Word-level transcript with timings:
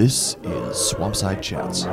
This 0.00 0.36
is 0.44 0.94
Swampside 0.94 1.42
Chats, 1.42 1.84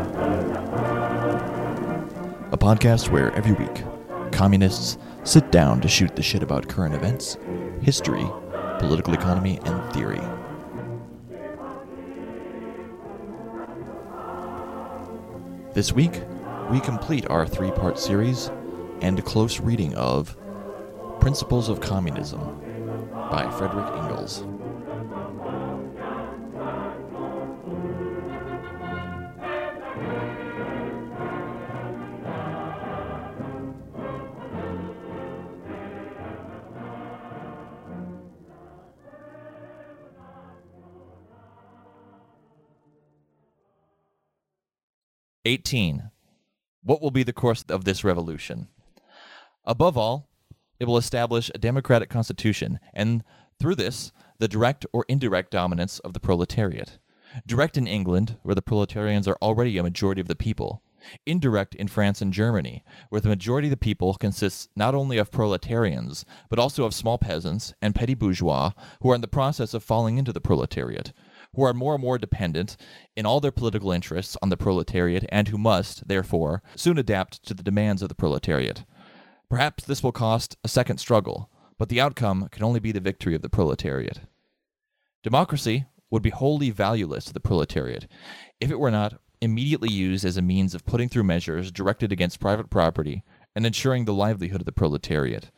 a 2.54 2.58
podcast 2.58 3.10
where 3.10 3.34
every 3.34 3.52
week 3.52 3.84
communists 4.32 4.98
sit 5.26 5.52
down 5.52 5.82
to 5.82 5.90
shoot 5.90 6.16
the 6.16 6.24
shit 6.24 6.42
about 6.42 6.70
current 6.70 6.96
events, 6.96 7.38
history, 7.82 8.26
political 8.80 9.14
economy, 9.14 9.60
and 9.66 9.94
theory. 9.94 10.22
This 15.74 15.92
week, 15.92 16.22
we 16.72 16.80
complete 16.80 17.30
our 17.30 17.46
three 17.46 17.72
part 17.72 18.00
series 18.00 18.50
and 19.02 19.20
a 19.20 19.22
close 19.22 19.60
reading 19.60 19.94
of 19.96 20.38
Principles 21.20 21.68
of 21.68 21.82
Communism 21.82 22.40
by 23.30 23.52
Frederick 23.58 23.94
Engels. 23.98 24.46
Eighteen. 45.48 46.12
What 46.84 47.02
will 47.02 47.10
be 47.10 47.24
the 47.24 47.32
course 47.32 47.64
of 47.70 47.86
this 47.86 48.04
revolution? 48.04 48.68
Above 49.64 49.98
all, 49.98 50.28
it 50.78 50.90
will 50.90 50.98
establish 50.98 51.50
a 51.56 51.58
democratic 51.58 52.10
constitution, 52.10 52.82
and 52.94 53.24
through 53.58 53.76
this, 53.76 54.12
the 54.40 54.50
direct 54.50 54.86
or 54.92 55.06
indirect 55.08 55.52
dominance 55.52 56.00
of 56.00 56.12
the 56.12 56.20
proletariat. 56.20 56.98
Direct 57.46 57.78
in 57.78 57.88
England, 57.88 58.36
where 58.44 58.56
the 58.56 58.62
proletarians 58.62 59.26
are 59.26 59.38
already 59.42 59.78
a 59.78 59.84
majority 59.84 60.20
of 60.20 60.28
the 60.28 60.36
people. 60.36 60.84
Indirect 61.26 61.76
in 61.76 61.88
France 61.88 62.22
and 62.22 62.34
Germany, 62.34 62.84
where 63.08 63.22
the 63.22 63.30
majority 63.30 63.70
of 63.70 63.72
the 63.72 63.78
people 63.78 64.16
consists 64.16 64.68
not 64.76 64.96
only 64.96 65.18
of 65.18 65.32
proletarians, 65.32 66.26
but 66.50 66.60
also 66.60 66.84
of 66.84 66.94
small 66.94 67.18
peasants 67.18 67.74
and 67.82 67.96
petty 67.96 68.16
bourgeois 68.16 68.72
who 69.02 69.12
are 69.12 69.16
in 69.16 69.22
the 69.22 69.30
process 69.30 69.74
of 69.74 69.82
falling 69.82 70.18
into 70.18 70.34
the 70.34 70.42
proletariat, 70.42 71.14
who 71.56 71.64
are 71.64 71.74
more 71.74 71.96
and 71.96 72.02
more 72.02 72.18
dependent 72.18 72.78
in 73.16 73.26
all 73.26 73.40
their 73.40 73.52
political 73.52 73.92
interests 73.92 74.38
on 74.42 74.50
the 74.50 74.58
proletariat, 74.58 75.26
and 75.30 75.48
who 75.48 75.58
must, 75.58 76.08
therefore, 76.08 76.62
soon 76.76 76.98
adapt 76.98 77.44
to 77.46 77.54
the 77.54 77.64
demands 77.64 78.02
of 78.02 78.10
the 78.10 78.16
proletariat. 78.16 78.84
Perhaps 79.50 79.86
this 79.86 80.04
will 80.04 80.12
cost 80.12 80.58
a 80.64 80.68
second 80.68 80.98
struggle, 80.98 81.50
but 81.78 81.90
the 81.90 82.02
outcome 82.02 82.50
can 82.52 82.64
only 82.64 82.80
be 82.80 82.92
the 82.92 83.00
victory 83.00 83.36
of 83.36 83.42
the 83.42 83.50
proletariat. 83.50 84.22
Democracy 85.24 85.86
would 86.10 86.22
be 86.22 86.30
wholly 86.30 86.70
valueless 86.70 87.26
to 87.26 87.34
the 87.34 87.40
proletariat 87.40 88.08
if 88.60 88.72
it 88.72 88.80
were 88.80 88.92
not 88.92 89.20
immediately 89.42 89.90
used 89.90 90.26
as 90.26 90.38
a 90.38 90.42
means 90.42 90.74
of 90.74 90.86
putting 90.86 91.10
through 91.10 91.24
measures 91.24 91.72
directed 91.72 92.12
against 92.12 92.40
private 92.40 92.70
property 92.70 93.24
and 93.56 93.66
ensuring 93.66 94.06
the 94.06 94.14
livelihood 94.14 94.62
of 94.62 94.66
the 94.66 94.72
proletariat. 94.72 95.52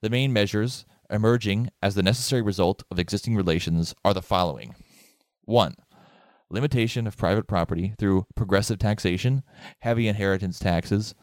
The 0.00 0.10
main 0.10 0.32
measures 0.32 0.84
emerging 1.10 1.70
as 1.82 1.94
the 1.94 2.02
necessary 2.02 2.42
result 2.42 2.82
of 2.90 2.98
existing 2.98 3.36
relations 3.36 3.94
are 4.04 4.14
the 4.14 4.22
following 4.22 4.74
1. 5.52 5.74
Limitation 6.48 7.06
of 7.06 7.18
private 7.18 7.46
property 7.46 7.94
through 7.98 8.26
progressive 8.34 8.78
taxation, 8.78 9.42
heavy 9.80 10.08
inheritance 10.08 10.58
taxes, 10.58 11.14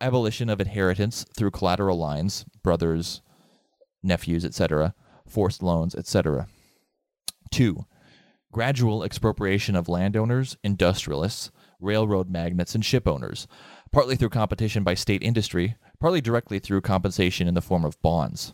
abolition 0.00 0.50
of 0.50 0.60
inheritance 0.60 1.24
through 1.34 1.50
collateral 1.50 1.98
lines, 1.98 2.44
brothers, 2.62 3.22
nephews, 4.02 4.44
etc., 4.44 4.94
forced 5.26 5.62
loans, 5.62 5.94
etc. 5.94 6.48
2. 7.50 7.86
Gradual 8.52 9.02
expropriation 9.02 9.74
of 9.74 9.88
landowners, 9.88 10.58
industrialists, 10.62 11.50
railroad 11.80 12.28
magnates, 12.28 12.74
and 12.74 12.84
ship 12.84 13.08
owners, 13.08 13.48
partly 13.90 14.16
through 14.16 14.28
competition 14.28 14.84
by 14.84 14.92
state 14.92 15.22
industry, 15.22 15.76
partly 15.98 16.20
directly 16.20 16.58
through 16.58 16.82
compensation 16.82 17.48
in 17.48 17.54
the 17.54 17.62
form 17.62 17.86
of 17.86 18.00
bonds. 18.02 18.52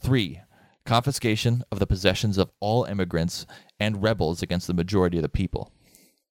3. 0.00 0.40
Confiscation 0.88 1.62
of 1.70 1.80
the 1.80 1.86
possessions 1.86 2.38
of 2.38 2.50
all 2.60 2.84
immigrants 2.84 3.44
and 3.78 4.02
rebels 4.02 4.40
against 4.40 4.66
the 4.66 4.72
majority 4.72 5.18
of 5.18 5.22
the 5.22 5.28
people. 5.28 5.70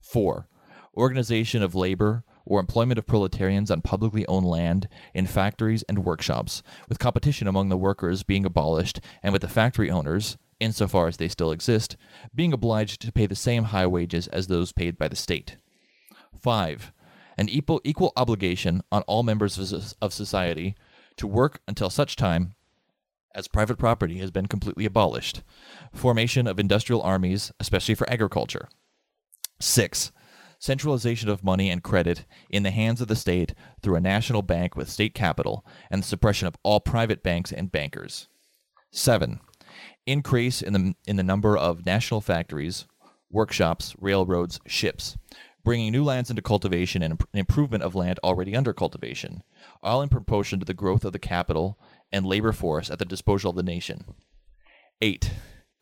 4. 0.01 0.49
Organization 0.97 1.61
of 1.61 1.75
labor 1.75 2.23
or 2.43 2.59
employment 2.59 2.97
of 2.97 3.05
proletarians 3.05 3.69
on 3.69 3.81
publicly 3.81 4.25
owned 4.25 4.47
land 4.47 4.89
in 5.13 5.27
factories 5.27 5.83
and 5.83 6.03
workshops, 6.03 6.63
with 6.89 6.97
competition 6.97 7.47
among 7.47 7.69
the 7.69 7.77
workers 7.77 8.23
being 8.23 8.45
abolished 8.45 8.99
and 9.21 9.31
with 9.31 9.43
the 9.43 9.47
factory 9.47 9.91
owners, 9.91 10.39
insofar 10.59 11.07
as 11.07 11.17
they 11.17 11.27
still 11.27 11.51
exist, 11.51 11.95
being 12.33 12.51
obliged 12.51 12.99
to 13.03 13.11
pay 13.11 13.27
the 13.27 13.35
same 13.35 13.65
high 13.65 13.85
wages 13.85 14.25
as 14.29 14.47
those 14.47 14.71
paid 14.71 14.97
by 14.97 15.07
the 15.07 15.15
state. 15.15 15.57
5. 16.41 16.91
An 17.37 17.47
equal, 17.47 17.79
equal 17.83 18.11
obligation 18.17 18.81
on 18.91 19.03
all 19.03 19.21
members 19.21 19.71
of, 19.71 19.93
of 20.01 20.13
society 20.13 20.75
to 21.15 21.27
work 21.27 21.61
until 21.67 21.91
such 21.91 22.15
time 22.15 22.55
as 23.35 23.47
private 23.47 23.77
property 23.77 24.17
has 24.19 24.31
been 24.31 24.47
completely 24.47 24.85
abolished. 24.85 25.43
Formation 25.93 26.47
of 26.47 26.59
industrial 26.59 27.01
armies, 27.01 27.51
especially 27.59 27.95
for 27.95 28.09
agriculture. 28.09 28.67
6 29.59 30.11
centralization 30.59 31.29
of 31.29 31.43
money 31.43 31.69
and 31.69 31.83
credit 31.83 32.25
in 32.49 32.63
the 32.63 32.71
hands 32.71 33.01
of 33.01 33.07
the 33.07 33.15
state 33.15 33.53
through 33.81 33.95
a 33.95 34.01
national 34.01 34.41
bank 34.41 34.75
with 34.75 34.89
state 34.89 35.13
capital, 35.13 35.65
and 35.91 36.01
the 36.01 36.07
suppression 36.07 36.47
of 36.47 36.57
all 36.63 36.79
private 36.79 37.23
banks 37.23 37.51
and 37.51 37.71
bankers. 37.71 38.27
7. 38.91 39.39
Increase 40.05 40.61
in 40.61 40.73
the, 40.73 40.95
in 41.05 41.15
the 41.15 41.23
number 41.23 41.57
of 41.57 41.85
national 41.85 42.21
factories, 42.21 42.85
workshops, 43.29 43.95
railroads, 43.99 44.59
ships, 44.65 45.17
bringing 45.63 45.91
new 45.91 46.03
lands 46.03 46.29
into 46.29 46.41
cultivation 46.41 47.03
and 47.03 47.21
improvement 47.33 47.83
of 47.83 47.93
land 47.93 48.19
already 48.23 48.55
under 48.55 48.73
cultivation, 48.73 49.43
all 49.83 50.01
in 50.01 50.09
proportion 50.09 50.59
to 50.59 50.65
the 50.65 50.73
growth 50.73 51.03
of 51.03 51.11
the 51.11 51.19
capital 51.19 51.77
and 52.11 52.25
labor 52.25 52.51
force 52.51 52.89
at 52.89 52.99
the 52.99 53.05
disposal 53.05 53.49
of 53.51 53.55
the 53.55 53.63
nation. 53.63 54.05
8 55.01 55.31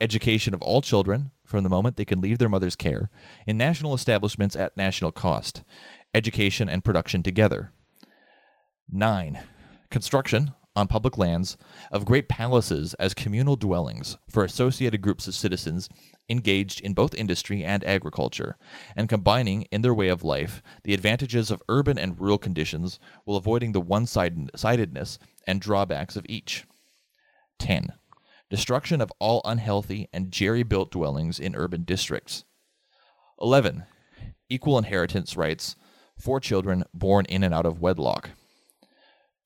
education 0.01 0.53
of 0.53 0.61
all 0.61 0.81
children 0.81 1.31
from 1.45 1.63
the 1.63 1.69
moment 1.69 1.95
they 1.95 2.03
can 2.03 2.19
leave 2.19 2.37
their 2.37 2.49
mother's 2.49 2.75
care 2.75 3.09
in 3.47 3.57
national 3.57 3.93
establishments 3.93 4.55
at 4.55 4.75
national 4.75 5.11
cost, 5.11 5.63
education 6.13 6.67
and 6.67 6.83
production 6.83 7.23
together. 7.23 7.71
9. 8.91 9.39
Construction 9.89 10.53
on 10.75 10.87
public 10.87 11.17
lands 11.17 11.55
of 11.91 12.03
great 12.03 12.27
palaces 12.27 12.93
as 12.95 13.13
communal 13.13 13.55
dwellings 13.55 14.17
for 14.29 14.43
associated 14.43 15.01
groups 15.01 15.27
of 15.27 15.33
citizens 15.33 15.87
engaged 16.27 16.81
in 16.81 16.93
both 16.93 17.15
industry 17.15 17.63
and 17.63 17.81
agriculture, 17.85 18.57
and 18.97 19.07
combining 19.07 19.61
in 19.71 19.81
their 19.81 19.93
way 19.93 20.09
of 20.09 20.25
life 20.25 20.61
the 20.83 20.93
advantages 20.93 21.49
of 21.49 21.63
urban 21.69 21.97
and 21.97 22.19
rural 22.19 22.37
conditions 22.37 22.99
while 23.23 23.37
avoiding 23.37 23.71
the 23.71 23.79
one 23.79 24.05
sidedness 24.05 25.17
and 25.47 25.61
drawbacks 25.61 26.15
of 26.15 26.25
each. 26.27 26.65
10 27.59 27.93
destruction 28.49 29.01
of 29.01 29.11
all 29.19 29.41
unhealthy 29.43 30.07
and 30.13 30.31
jerry 30.31 30.63
built 30.63 30.91
dwellings 30.91 31.39
in 31.39 31.55
urban 31.55 31.83
districts. 31.83 32.45
11. 33.41 33.83
Equal 34.49 34.77
inheritance 34.77 35.35
rights 35.35 35.75
for 36.17 36.39
children 36.39 36.83
born 36.93 37.25
in 37.25 37.43
and 37.43 37.53
out 37.53 37.65
of 37.65 37.81
wedlock. 37.81 38.29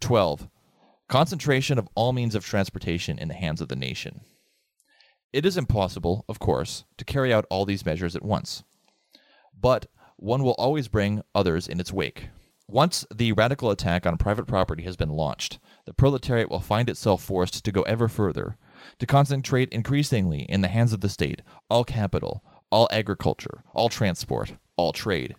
12. 0.02 0.48
Concentration 1.08 1.80
of 1.80 1.90
all 1.96 2.14
means 2.14 2.36
of 2.36 2.46
transportation 2.46 3.18
in 3.18 3.30
the 3.30 3.34
hands 3.34 3.62
of 3.62 3.68
the 3.68 3.76
nation. 3.76 4.22
It 5.34 5.46
is 5.46 5.58
impossible, 5.58 6.26
of 6.28 6.40
course, 6.40 6.86
to 6.98 7.06
carry 7.06 7.34
out 7.34 7.46
all 7.50 7.66
these 7.66 7.86
measures 7.86 8.16
at 8.16 8.24
once. 8.24 8.64
But 9.60 9.88
one 10.18 10.44
will 10.44 10.56
always 10.58 10.88
bring 10.88 11.24
others 11.34 11.68
in 11.68 11.80
its 11.80 11.94
wake. 11.94 12.30
Once 12.68 13.06
the 13.14 13.32
radical 13.32 13.72
attack 13.72 14.06
on 14.06 14.18
private 14.18 14.46
property 14.46 14.84
has 14.84 14.96
been 14.96 15.10
launched, 15.10 15.58
the 15.90 15.94
proletariat 15.94 16.52
will 16.52 16.60
find 16.60 16.88
itself 16.88 17.24
forced 17.24 17.66
to 17.66 17.72
go 17.72 17.82
ever 17.82 18.08
further 18.08 18.58
to 19.00 19.08
concentrate 19.08 19.70
increasingly 19.70 20.42
in 20.42 20.62
the 20.62 20.68
hands 20.68 20.94
of 20.94 21.02
the 21.02 21.10
state 21.10 21.42
all 21.68 21.84
capital, 21.84 22.44
all 22.70 22.88
agriculture, 22.92 23.64
all 23.74 23.90
transport, 23.90 24.54
all 24.78 24.94
trade. 24.94 25.36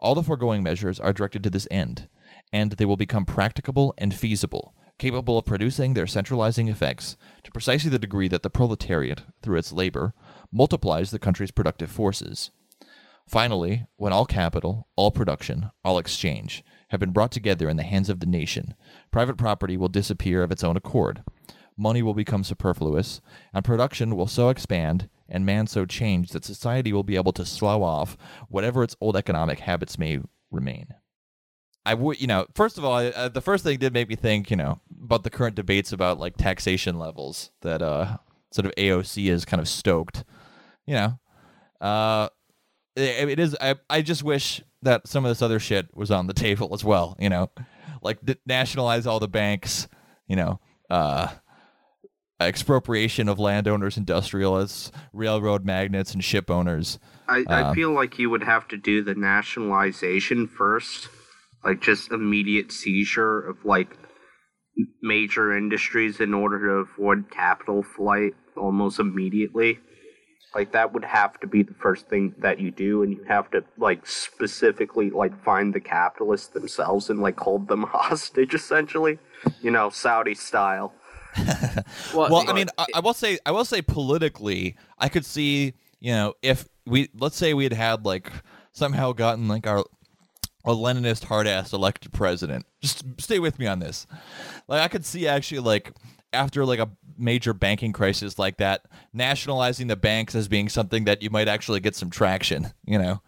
All 0.00 0.16
the 0.16 0.24
foregoing 0.24 0.64
measures 0.64 0.98
are 0.98 1.12
directed 1.12 1.44
to 1.44 1.50
this 1.50 1.68
end, 1.70 2.08
and 2.52 2.72
they 2.72 2.84
will 2.84 2.96
become 2.96 3.24
practicable 3.24 3.94
and 3.96 4.12
feasible, 4.12 4.74
capable 4.98 5.38
of 5.38 5.44
producing 5.44 5.94
their 5.94 6.08
centralizing 6.08 6.66
effects 6.66 7.16
to 7.44 7.52
precisely 7.52 7.90
the 7.90 7.98
degree 8.00 8.26
that 8.26 8.42
the 8.42 8.50
proletariat, 8.50 9.22
through 9.40 9.58
its 9.58 9.72
labor, 9.72 10.14
multiplies 10.50 11.12
the 11.12 11.20
country's 11.20 11.52
productive 11.52 11.92
forces. 11.92 12.50
Finally, 13.28 13.86
when 13.98 14.12
all 14.12 14.26
capital, 14.26 14.88
all 14.96 15.12
production, 15.12 15.70
all 15.84 15.96
exchange 15.96 16.64
have 16.90 17.00
been 17.00 17.12
brought 17.12 17.32
together 17.32 17.68
in 17.68 17.76
the 17.76 17.82
hands 17.82 18.08
of 18.08 18.20
the 18.20 18.26
nation, 18.26 18.74
private 19.10 19.36
property 19.36 19.76
will 19.76 19.88
disappear 19.88 20.42
of 20.42 20.52
its 20.52 20.62
own 20.62 20.76
accord, 20.76 21.22
money 21.76 22.02
will 22.02 22.14
become 22.14 22.44
superfluous, 22.44 23.20
and 23.54 23.64
production 23.64 24.16
will 24.16 24.26
so 24.26 24.48
expand 24.48 25.08
and 25.28 25.46
man 25.46 25.66
so 25.66 25.86
change 25.86 26.30
that 26.30 26.44
society 26.44 26.92
will 26.92 27.04
be 27.04 27.16
able 27.16 27.32
to 27.32 27.46
slough 27.46 27.80
off 27.80 28.16
whatever 28.48 28.82
its 28.82 28.96
old 29.00 29.16
economic 29.16 29.60
habits 29.60 29.98
may 29.98 30.20
remain. 30.50 30.88
I 31.86 31.94
would, 31.94 32.20
you 32.20 32.26
know, 32.26 32.46
first 32.54 32.76
of 32.76 32.84
all, 32.84 32.98
uh, 32.98 33.28
the 33.28 33.40
first 33.40 33.64
thing 33.64 33.78
did 33.78 33.94
make 33.94 34.08
me 34.08 34.16
think, 34.16 34.50
you 34.50 34.56
know, 34.56 34.80
about 35.02 35.24
the 35.24 35.30
current 35.30 35.56
debates 35.56 35.92
about 35.92 36.18
like 36.18 36.36
taxation 36.36 36.98
levels 36.98 37.50
that 37.62 37.80
uh, 37.80 38.18
sort 38.52 38.66
of 38.66 38.74
AOC 38.74 39.30
is 39.30 39.44
kind 39.44 39.60
of 39.60 39.68
stoked. 39.68 40.24
You 40.86 40.94
know, 40.94 41.20
uh, 41.80 42.28
it, 42.96 43.30
it 43.30 43.38
is. 43.38 43.56
I 43.60 43.76
I 43.88 44.02
just 44.02 44.22
wish 44.22 44.62
that 44.82 45.06
some 45.06 45.24
of 45.24 45.30
this 45.30 45.42
other 45.42 45.58
shit 45.58 45.94
was 45.94 46.10
on 46.10 46.26
the 46.26 46.34
table 46.34 46.70
as 46.72 46.84
well. 46.84 47.16
You 47.18 47.28
know, 47.28 47.50
like 48.02 48.18
nationalize 48.46 49.06
all 49.06 49.20
the 49.20 49.28
banks. 49.28 49.88
You 50.26 50.36
know, 50.36 50.60
uh, 50.88 51.28
expropriation 52.40 53.28
of 53.28 53.38
landowners, 53.38 53.96
industrialists, 53.96 54.90
railroad 55.12 55.64
magnates, 55.64 56.14
and 56.14 56.24
ship 56.24 56.50
owners. 56.50 56.98
I, 57.28 57.44
I 57.48 57.62
um, 57.62 57.74
feel 57.74 57.92
like 57.92 58.18
you 58.18 58.30
would 58.30 58.42
have 58.42 58.66
to 58.68 58.76
do 58.76 59.02
the 59.02 59.14
nationalization 59.14 60.48
first, 60.48 61.08
like 61.64 61.80
just 61.80 62.10
immediate 62.10 62.72
seizure 62.72 63.40
of 63.40 63.64
like 63.64 63.96
major 65.02 65.56
industries 65.56 66.20
in 66.20 66.32
order 66.32 66.58
to 66.58 66.90
avoid 66.90 67.30
capital 67.30 67.82
flight 67.82 68.32
almost 68.56 68.98
immediately. 68.98 69.78
Like 70.54 70.72
that 70.72 70.92
would 70.92 71.04
have 71.04 71.38
to 71.40 71.46
be 71.46 71.62
the 71.62 71.74
first 71.74 72.08
thing 72.08 72.34
that 72.38 72.58
you 72.58 72.70
do, 72.70 73.02
and 73.02 73.12
you 73.12 73.22
have 73.24 73.50
to 73.52 73.62
like 73.78 74.06
specifically 74.06 75.10
like 75.10 75.38
find 75.44 75.72
the 75.72 75.80
capitalists 75.80 76.48
themselves 76.48 77.08
and 77.08 77.20
like 77.20 77.38
hold 77.38 77.68
them 77.68 77.82
hostage, 77.88 78.54
essentially, 78.54 79.18
you 79.62 79.70
know, 79.70 79.90
Saudi 79.90 80.34
style. 80.34 80.92
well, 82.12 82.28
well, 82.30 82.44
I 82.48 82.52
mean, 82.52 82.66
I, 82.76 82.86
I 82.96 83.00
will 83.00 83.14
say, 83.14 83.38
I 83.46 83.52
will 83.52 83.64
say, 83.64 83.80
politically, 83.80 84.76
I 84.98 85.08
could 85.08 85.24
see, 85.24 85.74
you 86.00 86.12
know, 86.12 86.34
if 86.42 86.68
we 86.84 87.08
let's 87.18 87.36
say 87.36 87.54
we 87.54 87.64
had 87.64 87.72
had 87.72 88.04
like 88.04 88.32
somehow 88.72 89.12
gotten 89.12 89.46
like 89.46 89.68
our 89.68 89.84
a 90.64 90.70
Leninist 90.70 91.24
hard 91.24 91.46
ass 91.46 91.72
elected 91.72 92.12
president. 92.12 92.66
Just 92.82 93.04
stay 93.18 93.38
with 93.38 93.58
me 93.58 93.66
on 93.66 93.78
this. 93.78 94.06
Like 94.68 94.82
I 94.82 94.88
could 94.88 95.04
see 95.04 95.26
actually 95.26 95.60
like 95.60 95.92
after 96.32 96.64
like 96.64 96.78
a 96.78 96.90
major 97.18 97.52
banking 97.52 97.92
crisis 97.92 98.38
like 98.38 98.58
that, 98.58 98.86
nationalizing 99.12 99.86
the 99.86 99.96
banks 99.96 100.34
as 100.34 100.48
being 100.48 100.68
something 100.68 101.04
that 101.04 101.22
you 101.22 101.30
might 101.30 101.48
actually 101.48 101.80
get 101.80 101.94
some 101.94 102.10
traction. 102.10 102.72
You 102.84 102.98
know, 102.98 103.22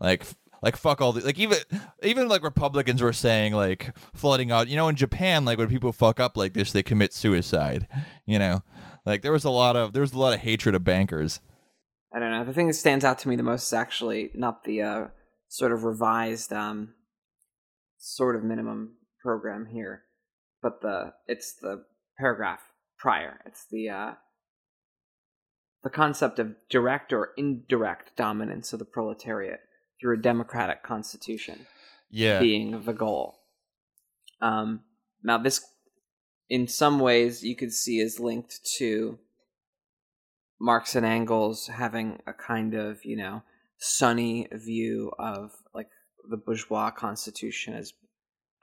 like 0.00 0.24
like 0.62 0.76
fuck 0.76 1.00
all 1.00 1.12
the 1.12 1.20
like 1.24 1.38
even 1.38 1.58
even 2.02 2.28
like 2.28 2.42
Republicans 2.42 3.02
were 3.02 3.12
saying 3.12 3.52
like 3.52 3.94
flooding 4.14 4.50
out. 4.50 4.68
You 4.68 4.76
know, 4.76 4.88
in 4.88 4.96
Japan, 4.96 5.44
like 5.44 5.58
when 5.58 5.68
people 5.68 5.92
fuck 5.92 6.18
up 6.18 6.36
like 6.36 6.54
this, 6.54 6.72
they 6.72 6.82
commit 6.82 7.12
suicide. 7.12 7.86
You 8.26 8.38
know, 8.38 8.62
like 9.04 9.22
there 9.22 9.32
was 9.32 9.44
a 9.44 9.50
lot 9.50 9.76
of 9.76 9.92
there 9.92 10.00
was 10.00 10.12
a 10.12 10.18
lot 10.18 10.32
of 10.32 10.40
hatred 10.40 10.74
of 10.74 10.82
bankers. 10.82 11.40
I 12.14 12.18
don't 12.20 12.30
know. 12.30 12.44
The 12.44 12.52
thing 12.52 12.68
that 12.68 12.74
stands 12.74 13.04
out 13.04 13.18
to 13.20 13.28
me 13.28 13.36
the 13.36 13.42
most 13.42 13.66
is 13.66 13.72
actually 13.72 14.30
not 14.34 14.64
the 14.64 14.82
uh, 14.82 15.04
sort 15.48 15.72
of 15.72 15.84
revised 15.84 16.52
um, 16.52 16.94
sort 17.98 18.36
of 18.36 18.44
minimum 18.44 18.96
program 19.20 19.66
here, 19.66 20.04
but 20.62 20.80
the 20.80 21.12
it's 21.26 21.54
the 21.60 21.84
paragraph 22.18 22.60
prior. 22.98 23.40
It's 23.46 23.66
the 23.70 23.88
uh, 23.88 24.12
the 25.82 25.90
concept 25.90 26.38
of 26.38 26.54
direct 26.70 27.12
or 27.12 27.30
indirect 27.36 28.16
dominance 28.16 28.72
of 28.72 28.78
the 28.78 28.84
proletariat 28.84 29.60
through 30.00 30.14
a 30.14 30.22
democratic 30.22 30.82
constitution. 30.82 31.66
Yeah, 32.10 32.40
being 32.40 32.82
the 32.84 32.92
goal. 32.92 33.40
Um, 34.40 34.80
now 35.22 35.38
this, 35.38 35.64
in 36.48 36.68
some 36.68 37.00
ways, 37.00 37.42
you 37.42 37.56
could 37.56 37.72
see 37.72 37.98
is 37.98 38.20
linked 38.20 38.60
to 38.78 39.18
Marx 40.60 40.94
and 40.94 41.04
Engels 41.04 41.66
having 41.66 42.20
a 42.26 42.32
kind 42.32 42.74
of 42.74 43.04
you 43.04 43.16
know 43.16 43.42
sunny 43.78 44.48
view 44.52 45.12
of 45.18 45.50
like 45.74 45.88
the 46.30 46.36
bourgeois 46.36 46.90
constitution 46.90 47.74
as 47.74 47.92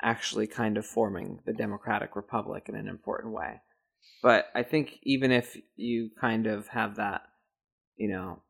actually 0.01 0.47
kind 0.47 0.77
of 0.77 0.85
forming 0.85 1.39
the 1.45 1.53
democratic 1.53 2.15
republic 2.15 2.65
in 2.67 2.75
an 2.75 2.87
important 2.87 3.33
way. 3.33 3.61
But 4.23 4.47
I 4.55 4.63
think 4.63 4.99
even 5.03 5.31
if 5.31 5.57
you 5.75 6.09
kind 6.19 6.47
of 6.47 6.67
have 6.69 6.95
that, 6.95 7.21
you 7.95 8.09
know, 8.09 8.41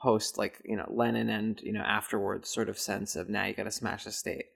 post 0.00 0.38
like 0.38 0.60
you 0.64 0.76
know 0.76 0.86
Lenin 0.88 1.28
and 1.28 1.60
you 1.60 1.72
know 1.72 1.80
afterwards 1.80 2.48
sort 2.48 2.68
of 2.68 2.78
sense 2.78 3.16
of 3.16 3.28
now 3.28 3.44
you 3.44 3.54
got 3.54 3.64
to 3.64 3.70
smash 3.70 4.04
the 4.04 4.12
state, 4.12 4.46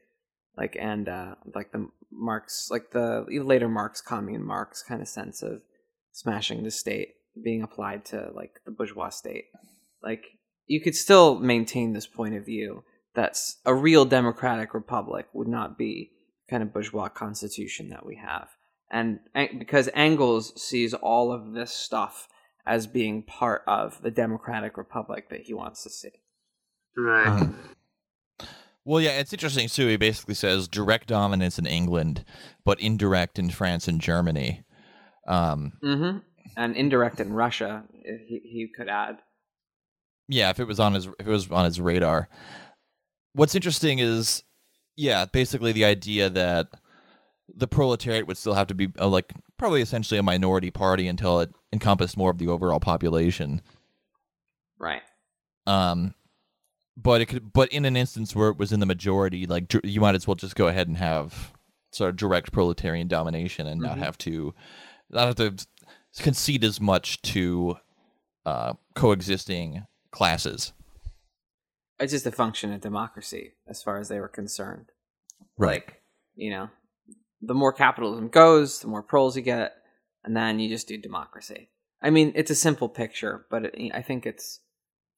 like 0.57 0.77
and 0.81 1.09
uh, 1.09 1.35
like 1.55 1.73
the 1.73 1.89
Marx 2.11 2.69
like 2.71 2.91
the 2.93 3.25
later 3.45 3.69
Marx 3.69 4.01
commune 4.01 4.45
Marx 4.45 4.83
kind 4.83 5.03
of 5.03 5.09
sense 5.09 5.43
of 5.43 5.63
smashing 6.13 6.63
the 6.63 6.71
state 6.71 7.15
being 7.43 7.63
applied 7.63 8.05
to 8.07 8.31
like 8.35 8.61
the 8.65 8.71
bourgeois 8.71 9.11
state, 9.11 9.47
like 10.03 10.25
you 10.67 10.81
could 10.81 10.95
still 10.95 11.39
maintain 11.39 11.93
this 11.93 12.07
point 12.07 12.35
of 12.35 12.45
view 12.45 12.83
that 13.17 13.37
a 13.65 13.75
real 13.75 14.05
democratic 14.05 14.73
republic 14.73 15.27
would 15.33 15.49
not 15.49 15.77
be 15.77 16.13
kind 16.49 16.63
of 16.63 16.73
bourgeois 16.73 17.09
constitution 17.09 17.89
that 17.89 18.07
we 18.07 18.17
have 18.17 18.49
and 18.91 19.19
because 19.59 19.89
Engels 19.95 20.61
sees 20.61 20.95
all 20.95 21.33
of 21.33 21.53
this 21.53 21.73
stuff 21.73 22.29
as 22.67 22.87
being 22.87 23.23
part 23.23 23.63
of 23.67 24.01
the 24.03 24.11
democratic 24.11 24.77
republic 24.77 25.29
that 25.31 25.43
he 25.43 25.55
wants 25.55 25.83
to 25.85 25.91
see. 25.91 26.11
Right. 26.97 27.27
Um, 27.27 27.57
well, 28.85 29.01
yeah, 29.01 29.19
it's 29.19 29.33
interesting 29.33 29.69
too. 29.69 29.89
He 29.89 29.97
basically 29.97 30.35
says 30.35 30.69
direct 30.69 31.09
dominance 31.09 31.59
in 31.59 31.67
England, 31.67 32.25
but 32.65 32.81
indirect 32.81 33.39
in 33.39 33.51
France 33.51 33.89
and 33.89 34.01
Germany. 34.01 34.65
Um, 35.27 35.73
mm-hmm. 35.83 36.19
And 36.57 36.77
indirect 36.77 37.21
in 37.21 37.33
Russia, 37.33 37.85
he, 37.93 38.41
he 38.45 38.69
could 38.75 38.89
add. 38.89 39.19
Yeah, 40.29 40.51
if 40.51 40.61
it 40.61 40.67
was 40.67 40.81
on 40.81 40.95
his 40.95 41.07
if 41.07 41.27
it 41.27 41.31
was 41.31 41.51
on 41.51 41.65
his 41.65 41.81
radar. 41.81 42.29
What's 43.37 43.55
interesting 43.55 43.99
is, 43.99 44.43
yeah, 44.97 45.27
basically 45.27 45.73
the 45.73 45.85
idea 45.85 46.31
that 46.31 46.69
the 47.55 47.69
proletariat 47.69 48.27
would 48.27 48.39
still 48.39 48.55
have 48.55 48.69
to 48.69 48.75
be 48.75 48.89
uh, 48.99 49.09
like 49.09 49.31
probably 49.59 49.83
essentially 49.83 50.19
a 50.19 50.23
minority 50.23 50.71
party 50.71 51.07
until 51.07 51.41
it 51.41 51.51
encompassed 51.71 52.17
more 52.17 52.31
of 52.31 52.39
the 52.39 52.49
overall 52.49 52.81
population. 52.81 53.61
Right. 54.79 55.03
Um, 55.67 56.15
but 56.97 57.21
it 57.21 57.27
could, 57.27 57.53
but 57.53 57.71
in 57.71 57.85
an 57.85 57.95
instance 57.95 58.35
where 58.35 58.49
it 58.49 58.57
was 58.57 58.73
in 58.73 58.81
the 58.81 58.87
majority, 58.87 59.45
like 59.45 59.71
you 59.85 60.01
might 60.01 60.15
as 60.15 60.27
well 60.27 60.35
just 60.35 60.57
go 60.57 60.69
ahead 60.69 60.89
and 60.89 60.97
have 60.97 61.53
sort 61.93 62.09
of 62.09 62.17
direct 62.17 62.53
proletarian 62.53 63.07
domination 63.07 63.67
and 63.67 63.83
mm-hmm. 63.83 63.91
not 63.91 63.99
have 63.99 64.17
to, 64.17 64.55
not 65.11 65.27
have 65.27 65.37
to 65.37 65.67
concede 66.19 66.65
as 66.65 66.81
much 66.81 67.21
to 67.21 67.77
uh, 68.47 68.73
coexisting 68.95 69.85
classes. 70.11 70.73
It's 71.99 72.13
just 72.13 72.27
a 72.27 72.33
function 72.33 72.73
of 72.73 72.81
democracy, 72.81 73.55
as 73.67 73.83
far 73.83 73.99
as 73.99 74.09
they 74.09 74.21
were 74.21 74.29
concerned. 74.29 74.87
Right. 75.57 75.85
Like, 75.87 76.03
you 76.35 76.51
know, 76.51 76.69
the 77.41 77.55
more 77.55 77.73
capitalism 77.73 78.29
goes, 78.29 78.81
the 78.81 78.89
more 78.89 79.03
proles 79.03 79.37
you 79.37 79.43
get, 79.43 79.73
and 80.25 80.37
then 80.37 80.59
you 80.59 80.69
just 80.69 80.89
do 80.89 80.99
democracy. 80.99 81.71
I 82.03 82.11
mean, 82.11 82.33
it's 82.35 82.51
a 82.51 82.55
simple 82.55 82.89
picture, 82.89 83.47
but 83.51 83.65
it, 83.65 83.93
I 83.95 84.03
think 84.03 84.27
it's 84.27 84.61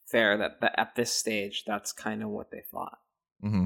fair 0.06 0.36
that, 0.38 0.60
that, 0.60 0.78
at 0.78 0.94
this 0.94 1.12
stage, 1.12 1.64
that's 1.66 1.92
kind 1.92 2.22
of 2.22 2.28
what 2.28 2.50
they 2.50 2.62
thought. 2.70 2.98
Mm-hmm. 3.44 3.64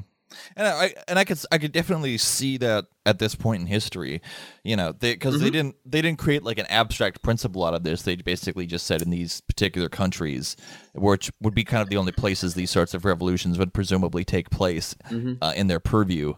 And 0.57 0.67
I 0.67 0.95
and 1.09 1.19
I 1.19 1.25
could 1.25 1.39
I 1.51 1.59
could 1.59 1.73
definitely 1.73 2.19
see 2.19 2.57
that 2.59 2.87
at 3.05 3.19
this 3.19 3.35
point 3.35 3.63
in 3.63 3.67
history, 3.67 4.21
you 4.63 4.77
know, 4.77 4.93
because 4.93 5.35
they, 5.35 5.39
mm-hmm. 5.39 5.45
they 5.45 5.51
didn't 5.51 5.77
they 5.85 6.03
didn't 6.03 6.19
create 6.19 6.43
like 6.43 6.59
an 6.59 6.67
abstract 6.67 7.23
principle 7.23 7.65
out 7.65 7.75
of 7.75 7.83
this. 7.83 8.03
They 8.03 8.17
basically 8.17 8.67
just 8.67 8.87
said 8.87 9.03
in 9.03 9.11
these 9.11 9.41
particular 9.43 9.89
countries, 9.89 10.57
which 10.95 11.31
would 11.41 11.55
be 11.55 11.65
kind 11.65 11.83
of 11.83 11.89
the 11.89 11.97
only 11.97 12.13
places 12.13 12.55
these 12.55 12.71
sorts 12.71 12.95
of 12.95 13.05
revolutions 13.05 13.59
would 13.59 13.73
presumably 13.73 14.25
take 14.25 14.51
place 14.51 14.95
mm-hmm. 15.09 15.35
uh, 15.43 15.53
in 15.57 15.67
their 15.67 15.81
purview. 15.81 16.35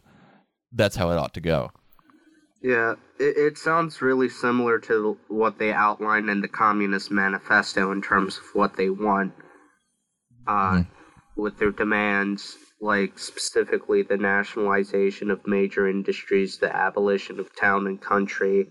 That's 0.72 0.96
how 0.96 1.10
it 1.10 1.18
ought 1.18 1.34
to 1.34 1.40
go. 1.40 1.70
Yeah, 2.64 2.94
it, 3.20 3.36
it 3.36 3.58
sounds 3.58 4.00
really 4.00 4.30
similar 4.30 4.78
to 4.80 5.18
what 5.28 5.58
they 5.58 5.70
outlined 5.70 6.30
in 6.30 6.40
the 6.40 6.48
Communist 6.48 7.10
Manifesto 7.10 7.92
in 7.92 8.00
terms 8.00 8.38
of 8.38 8.44
what 8.54 8.74
they 8.76 8.88
want 8.88 9.34
uh, 10.46 10.78
mm. 10.78 10.86
with 11.36 11.58
their 11.58 11.72
demands, 11.72 12.56
like 12.80 13.18
specifically 13.18 14.02
the 14.02 14.16
nationalization 14.16 15.30
of 15.30 15.46
major 15.46 15.88
industries, 15.88 16.58
the 16.58 16.74
abolition 16.74 17.40
of 17.40 17.54
town 17.56 17.86
and 17.86 18.00
country. 18.00 18.68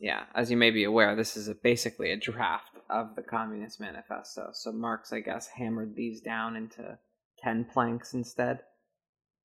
Yeah, 0.00 0.24
as 0.34 0.50
you 0.50 0.56
may 0.56 0.70
be 0.70 0.84
aware, 0.84 1.14
this 1.16 1.36
is 1.36 1.48
a, 1.48 1.54
basically 1.54 2.12
a 2.12 2.16
draft 2.16 2.70
of 2.90 3.14
the 3.16 3.22
Communist 3.22 3.80
Manifesto. 3.80 4.50
So 4.52 4.72
Marx, 4.72 5.12
I 5.12 5.20
guess, 5.20 5.48
hammered 5.48 5.94
these 5.94 6.20
down 6.20 6.56
into 6.56 6.98
10 7.42 7.66
planks 7.72 8.14
instead. 8.14 8.60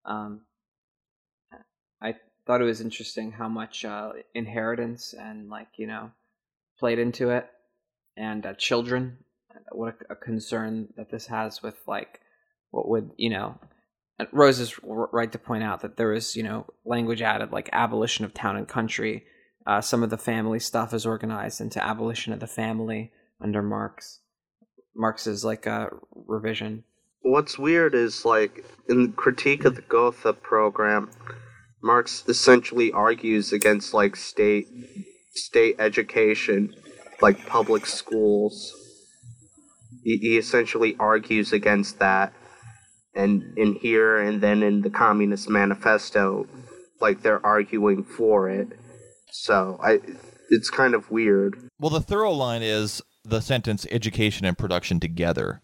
Um, 0.05 0.41
I 2.01 2.15
thought 2.45 2.61
it 2.61 2.65
was 2.65 2.81
interesting 2.81 3.31
how 3.31 3.47
much 3.47 3.85
uh, 3.85 4.13
inheritance 4.33 5.13
and 5.13 5.49
like 5.49 5.67
you 5.77 5.87
know 5.87 6.11
played 6.79 6.99
into 6.99 7.29
it, 7.29 7.47
and 8.17 8.45
uh, 8.45 8.53
children. 8.55 9.17
What 9.71 9.95
a, 10.09 10.13
a, 10.13 10.15
concern 10.15 10.89
that 10.97 11.11
this 11.11 11.27
has 11.27 11.61
with 11.61 11.77
like 11.87 12.19
what 12.71 12.89
would 12.89 13.11
you 13.17 13.29
know. 13.29 13.59
Rose 14.31 14.59
is 14.59 14.79
right 14.83 15.31
to 15.31 15.39
point 15.39 15.63
out 15.63 15.81
that 15.81 15.97
there 15.97 16.13
is 16.13 16.35
you 16.35 16.43
know 16.43 16.65
language 16.85 17.21
added 17.21 17.51
like 17.51 17.69
abolition 17.71 18.25
of 18.25 18.33
town 18.33 18.55
and 18.55 18.67
country. 18.67 19.25
Uh, 19.65 19.81
some 19.81 20.01
of 20.01 20.09
the 20.09 20.17
family 20.17 20.59
stuff 20.59 20.93
is 20.93 21.05
organized 21.05 21.61
into 21.61 21.83
abolition 21.83 22.33
of 22.33 22.39
the 22.39 22.47
family 22.47 23.11
under 23.39 23.61
Marx. 23.61 24.19
Marx's 24.95 25.45
like 25.45 25.65
a 25.65 25.71
uh, 25.71 25.87
revision. 26.27 26.83
What's 27.21 27.59
weird 27.59 27.93
is 27.93 28.25
like 28.25 28.65
in 28.89 29.13
critique 29.13 29.65
of 29.65 29.75
the 29.75 29.83
Gotha 29.83 30.33
program, 30.33 31.11
Marx 31.83 32.23
essentially 32.27 32.91
argues 32.91 33.53
against 33.53 33.93
like 33.93 34.15
state 34.15 34.67
state 35.33 35.75
education, 35.79 36.75
like 37.21 37.45
public 37.45 37.85
schools. 37.85 38.75
He, 40.03 40.17
he 40.17 40.37
essentially 40.37 40.95
argues 40.99 41.53
against 41.53 41.99
that 41.99 42.33
and 43.15 43.57
in 43.57 43.75
here 43.75 44.17
and 44.17 44.41
then 44.41 44.63
in 44.63 44.81
the 44.81 44.89
Communist 44.89 45.49
Manifesto, 45.49 46.47
like 46.99 47.21
they're 47.21 47.45
arguing 47.45 48.03
for 48.03 48.49
it. 48.49 48.67
So 49.31 49.79
I, 49.81 49.99
it's 50.49 50.69
kind 50.69 50.93
of 50.93 51.09
weird. 51.09 51.69
Well, 51.79 51.89
the 51.89 52.01
thorough 52.01 52.31
line 52.31 52.61
is 52.61 53.01
the 53.23 53.41
sentence 53.41 53.87
"education 53.91 54.45
and 54.45 54.57
production 54.57 54.99
together." 54.99 55.61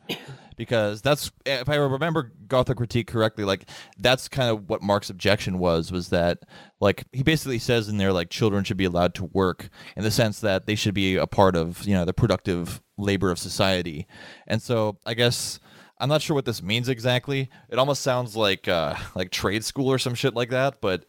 Because 0.55 1.03
that's, 1.03 1.31
if 1.45 1.69
I 1.69 1.75
remember 1.75 2.31
Gotha 2.47 2.73
critique 2.73 3.05
correctly, 3.05 3.43
like 3.43 3.69
that's 3.99 4.27
kind 4.27 4.49
of 4.49 4.67
what 4.67 4.81
Marx's 4.81 5.11
objection 5.11 5.59
was. 5.59 5.91
Was 5.91 6.09
that 6.09 6.39
like 6.79 7.05
he 7.11 7.21
basically 7.21 7.59
says 7.59 7.87
in 7.87 7.97
there 7.97 8.11
like 8.11 8.31
children 8.31 8.63
should 8.63 8.77
be 8.77 8.85
allowed 8.85 9.13
to 9.15 9.25
work 9.25 9.69
in 9.95 10.03
the 10.03 10.09
sense 10.09 10.39
that 10.39 10.65
they 10.65 10.73
should 10.73 10.95
be 10.95 11.15
a 11.15 11.27
part 11.27 11.55
of 11.55 11.85
you 11.85 11.93
know 11.93 12.05
the 12.05 12.13
productive 12.13 12.81
labor 12.97 13.29
of 13.29 13.37
society, 13.37 14.07
and 14.47 14.59
so 14.59 14.97
I 15.05 15.13
guess 15.13 15.59
I'm 15.99 16.09
not 16.09 16.21
sure 16.21 16.35
what 16.35 16.45
this 16.45 16.61
means 16.61 16.89
exactly. 16.89 17.49
It 17.69 17.79
almost 17.79 18.01
sounds 18.01 18.35
like 18.35 18.67
uh, 18.67 18.95
like 19.15 19.31
trade 19.31 19.63
school 19.63 19.91
or 19.91 19.97
some 19.97 20.15
shit 20.15 20.33
like 20.33 20.49
that. 20.49 20.81
But 20.81 21.05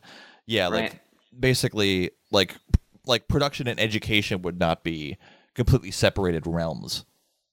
yeah, 0.46 0.68
like 0.68 1.00
basically 1.38 2.10
like 2.30 2.54
like 3.06 3.28
production 3.28 3.66
and 3.68 3.78
education 3.80 4.42
would 4.42 4.58
not 4.58 4.84
be 4.84 5.16
completely 5.54 5.90
separated 5.90 6.46
realms. 6.46 7.04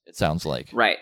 It 0.05 0.15
sounds 0.15 0.45
like. 0.45 0.69
Right. 0.71 0.97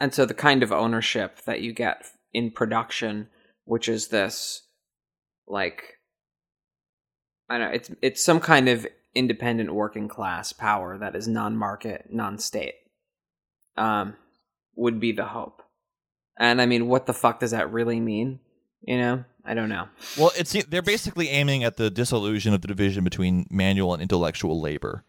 And 0.00 0.12
so 0.12 0.26
the 0.26 0.34
kind 0.34 0.62
of 0.62 0.72
ownership 0.72 1.42
that 1.44 1.60
you 1.60 1.72
get 1.72 2.04
in 2.32 2.50
production, 2.50 3.28
which 3.64 3.88
is 3.88 4.08
this 4.08 4.62
like 5.46 5.82
I 7.48 7.58
don't 7.58 7.68
know, 7.68 7.74
it's 7.74 7.90
it's 8.02 8.24
some 8.24 8.40
kind 8.40 8.68
of 8.68 8.86
independent 9.14 9.72
working 9.72 10.08
class 10.08 10.52
power 10.52 10.98
that 10.98 11.14
is 11.14 11.28
non-market, 11.28 12.06
non-state. 12.10 12.74
Um 13.76 14.14
would 14.76 15.00
be 15.00 15.12
the 15.12 15.26
hope. 15.26 15.62
And 16.36 16.60
I 16.60 16.66
mean, 16.66 16.88
what 16.88 17.06
the 17.06 17.12
fuck 17.14 17.40
does 17.40 17.52
that 17.52 17.72
really 17.72 18.00
mean? 18.00 18.40
You 18.82 18.98
know? 18.98 19.24
I 19.44 19.54
don't 19.54 19.68
know. 19.68 19.88
Well, 20.18 20.32
it's 20.36 20.52
they're 20.64 20.80
basically 20.82 21.28
aiming 21.28 21.64
at 21.64 21.76
the 21.76 21.90
dissolution 21.90 22.54
of 22.54 22.62
the 22.62 22.68
division 22.68 23.04
between 23.04 23.46
manual 23.50 23.92
and 23.92 24.00
intellectual 24.00 24.58
labor. 24.60 25.04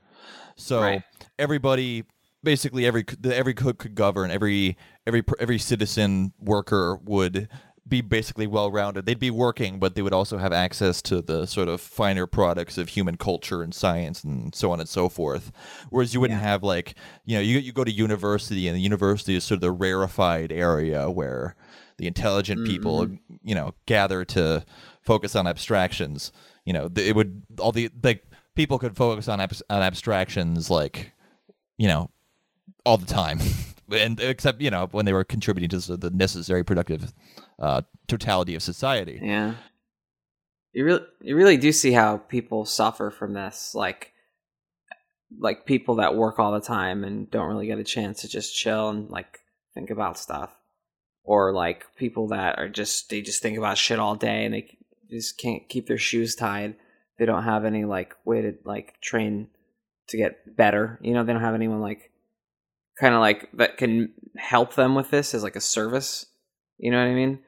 So 0.57 0.81
Right. 0.81 1.03
everybody, 1.39 2.03
basically 2.43 2.85
every 2.85 3.05
every 3.23 3.53
cook 3.53 3.77
could 3.77 3.95
govern. 3.95 4.31
Every 4.31 4.77
every 5.07 5.23
every 5.39 5.57
citizen 5.57 6.33
worker 6.39 6.99
would 7.03 7.47
be 7.87 8.01
basically 8.01 8.47
well 8.47 8.71
rounded. 8.71 9.05
They'd 9.05 9.19
be 9.19 9.29
working, 9.29 9.79
but 9.79 9.95
they 9.95 10.01
would 10.01 10.13
also 10.13 10.37
have 10.37 10.51
access 10.51 11.01
to 11.03 11.21
the 11.21 11.45
sort 11.45 11.67
of 11.67 11.79
finer 11.79 12.25
products 12.25 12.77
of 12.77 12.89
human 12.89 13.15
culture 13.15 13.61
and 13.61 13.73
science 13.73 14.23
and 14.23 14.55
so 14.55 14.71
on 14.71 14.79
and 14.79 14.89
so 14.89 15.07
forth. 15.07 15.51
Whereas 15.89 16.13
you 16.13 16.19
wouldn't 16.19 16.41
have 16.41 16.63
like 16.63 16.95
you 17.25 17.35
know 17.35 17.41
you 17.41 17.59
you 17.59 17.71
go 17.71 17.83
to 17.83 17.91
university 17.91 18.67
and 18.67 18.75
the 18.75 18.81
university 18.81 19.35
is 19.35 19.43
sort 19.43 19.57
of 19.57 19.61
the 19.61 19.71
rarefied 19.71 20.51
area 20.51 21.09
where 21.09 21.55
the 21.97 22.07
intelligent 22.07 22.65
people 22.65 23.05
mm-hmm. 23.05 23.35
you 23.43 23.55
know 23.55 23.73
gather 23.85 24.25
to 24.25 24.65
focus 25.01 25.35
on 25.35 25.47
abstractions 25.47 26.31
you 26.65 26.73
know 26.73 26.89
it 26.95 27.15
would 27.15 27.43
all 27.59 27.71
the 27.71 27.89
like 28.03 28.25
people 28.55 28.79
could 28.79 28.95
focus 28.95 29.27
on 29.27 29.39
abs- 29.39 29.63
on 29.69 29.81
abstractions 29.81 30.69
like 30.69 31.13
you 31.77 31.87
know 31.87 32.09
all 32.85 32.97
the 32.97 33.05
time 33.05 33.39
and 33.91 34.19
except 34.19 34.61
you 34.61 34.69
know 34.71 34.87
when 34.91 35.05
they 35.05 35.13
were 35.13 35.23
contributing 35.23 35.69
to 35.69 35.97
the- 35.97 36.09
necessary 36.09 36.63
productive 36.63 37.13
uh, 37.59 37.81
totality 38.07 38.55
of 38.55 38.63
society 38.63 39.19
Yeah. 39.21 39.55
You 40.73 40.83
really 40.85 41.05
you 41.21 41.35
really 41.35 41.57
do 41.57 41.71
see 41.71 41.93
how 41.93 42.17
people 42.17 42.65
suffer 42.65 43.09
from 43.09 43.33
this 43.33 43.73
like 43.73 44.11
like 45.39 45.65
people 45.65 45.95
that 45.95 46.15
work 46.15 46.37
all 46.39 46.51
the 46.51 46.59
time 46.61 47.03
and 47.03 47.29
don't 47.31 47.47
really 47.47 47.67
get 47.67 47.79
a 47.79 47.83
chance 47.83 48.21
to 48.21 48.27
just 48.27 48.55
chill 48.55 48.89
and 48.89 49.09
like 49.09 49.39
think 49.73 49.89
about 49.89 50.17
stuff 50.17 50.51
or 51.23 51.53
like 51.53 51.85
people 51.95 52.27
that 52.27 52.59
are 52.59 52.69
just 52.69 53.09
they 53.09 53.21
just 53.21 53.41
think 53.41 53.57
about 53.57 53.77
shit 53.77 53.99
all 53.99 54.15
day 54.15 54.45
and 54.45 54.53
they 54.53 54.77
just 55.09 55.37
can't 55.37 55.67
keep 55.69 55.87
their 55.87 55.97
shoes 55.97 56.35
tied. 56.35 56.75
They 57.17 57.25
don't 57.25 57.43
have 57.43 57.63
any 57.65 57.85
like 57.85 58.13
way 58.25 58.41
to 58.41 58.55
like 58.65 58.99
train 59.01 59.47
to 60.09 60.17
get 60.17 60.57
better. 60.57 60.99
You 61.01 61.13
know, 61.13 61.23
they 61.23 61.33
don't 61.33 61.41
have 61.41 61.55
anyone 61.55 61.81
like 61.81 62.11
kind 62.99 63.13
of 63.13 63.19
like 63.19 63.49
that 63.53 63.77
can 63.77 64.13
help 64.37 64.75
them 64.75 64.95
with 64.95 65.11
this 65.11 65.33
as 65.33 65.43
like 65.43 65.55
a 65.55 65.61
service. 65.61 66.25
You 66.77 66.91
know 66.91 66.99
what 66.99 67.11
I 67.11 67.13
mean? 67.13 67.39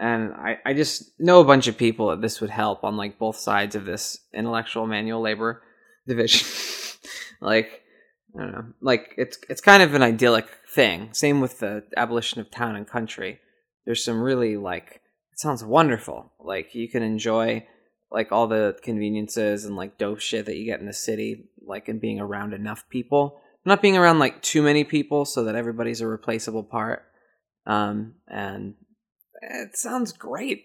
and 0.00 0.32
I, 0.32 0.58
I 0.64 0.72
just 0.72 1.12
know 1.20 1.40
a 1.40 1.44
bunch 1.44 1.68
of 1.68 1.76
people 1.76 2.08
that 2.08 2.22
this 2.22 2.40
would 2.40 2.48
help 2.48 2.84
on 2.84 2.96
like 2.96 3.18
both 3.18 3.36
sides 3.36 3.74
of 3.76 3.84
this 3.84 4.18
intellectual 4.32 4.86
manual 4.86 5.20
labor 5.20 5.62
division. 6.08 6.48
Like 7.40 7.82
i 8.36 8.42
don't 8.42 8.52
know. 8.52 8.66
Like 8.80 9.14
it's 9.18 9.38
it's 9.48 9.60
kind 9.60 9.82
of 9.82 9.94
an 9.94 10.02
idyllic 10.02 10.46
thing. 10.68 11.10
Same 11.12 11.40
with 11.40 11.60
the 11.60 11.84
abolition 11.96 12.40
of 12.40 12.50
town 12.50 12.76
and 12.76 12.86
country. 12.86 13.40
There's 13.84 14.02
some 14.02 14.22
really 14.22 14.56
like 14.56 15.02
it 15.32 15.38
sounds 15.38 15.62
wonderful. 15.62 16.32
Like 16.40 16.74
you 16.74 16.88
can 16.88 17.02
enjoy 17.02 17.66
like 18.10 18.32
all 18.32 18.46
the 18.46 18.76
conveniences 18.82 19.66
and 19.66 19.76
like 19.76 19.98
dope 19.98 20.20
shit 20.20 20.46
that 20.46 20.56
you 20.56 20.64
get 20.64 20.80
in 20.80 20.86
the 20.86 20.94
city 20.94 21.50
like 21.66 21.88
and 21.88 22.00
being 22.00 22.20
around 22.20 22.54
enough 22.54 22.88
people 22.88 23.40
not 23.64 23.82
being 23.82 23.96
around 23.96 24.18
like 24.18 24.40
too 24.42 24.62
many 24.62 24.84
people 24.84 25.24
so 25.24 25.44
that 25.44 25.54
everybody's 25.54 26.00
a 26.00 26.06
replaceable 26.06 26.62
part 26.64 27.02
um 27.66 28.14
and 28.28 28.74
it 29.42 29.76
sounds 29.76 30.12
great. 30.12 30.64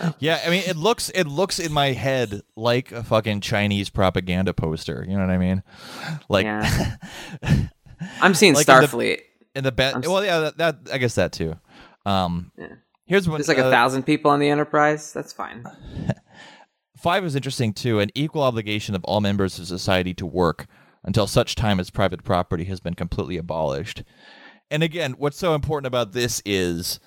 I 0.00 0.14
yeah 0.18 0.40
i 0.44 0.50
mean 0.50 0.62
it 0.66 0.76
looks 0.76 1.10
it 1.14 1.26
looks 1.26 1.58
in 1.58 1.72
my 1.72 1.92
head 1.92 2.42
like 2.56 2.90
a 2.92 3.02
fucking 3.04 3.40
chinese 3.40 3.88
propaganda 3.88 4.52
poster 4.52 5.04
you 5.08 5.14
know 5.16 5.20
what 5.24 5.30
i 5.30 5.38
mean 5.38 5.62
like 6.28 6.44
Yeah. 6.44 6.96
I'm 8.20 8.34
seeing 8.34 8.54
Like 8.54 8.66
the- 8.66 8.72
Starfleet. 8.72 9.20
in 9.54 9.62
the 9.64 9.72
best 9.72 9.96
I'm 9.96 10.02
well 10.02 10.24
yeah 10.24 10.40
that, 10.40 10.58
that 10.58 10.76
i 10.92 10.98
guess 10.98 11.14
that 11.14 11.32
too 11.32 11.56
um 12.04 12.50
Yeah. 12.58 12.66
here's 13.06 13.28
what 13.28 13.36
There's 13.38 13.48
like 13.48 13.58
a 13.58 13.66
uh, 13.66 13.70
thousand 13.70 14.02
people 14.04 14.30
on 14.30 14.40
the 14.40 14.48
Enterprise. 14.48 15.12
That's 15.12 15.32
fine. 15.32 15.64
Five 16.98 17.24
is 17.24 17.34
interesting 17.34 17.72
too 17.72 17.98
an 18.00 18.10
equal 18.14 18.42
obligation 18.42 18.94
of 18.94 19.04
all 19.04 19.20
members 19.20 19.58
of 19.58 19.66
society 19.66 20.12
to 20.14 20.26
work 20.26 20.66
until 21.02 21.26
such 21.26 21.54
time 21.54 21.80
as 21.80 21.90
private 21.90 22.24
property 22.24 22.64
has 22.64 22.80
been 22.80 22.94
completely 22.94 23.36
abolished. 23.36 24.02
And 24.70 24.82
again, 24.82 25.12
what's 25.18 25.38
so 25.38 25.54
important 25.54 25.86
about 25.86 26.12
this 26.12 26.42
is, 26.44 27.00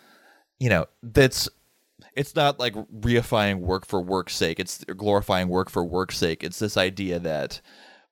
you 0.60 0.70
know, 0.70 0.86
that's 1.02 1.48
it's 2.16 2.36
not 2.36 2.60
like 2.60 2.74
reifying 2.74 3.60
work 3.60 3.86
for 3.86 4.02
work's 4.02 4.36
sake, 4.36 4.60
it's 4.60 4.84
glorifying 4.84 5.48
work 5.48 5.70
for 5.70 5.84
work's 5.84 6.18
sake. 6.18 6.44
It's 6.44 6.60
this 6.60 6.78
idea 6.78 7.20
that 7.20 7.62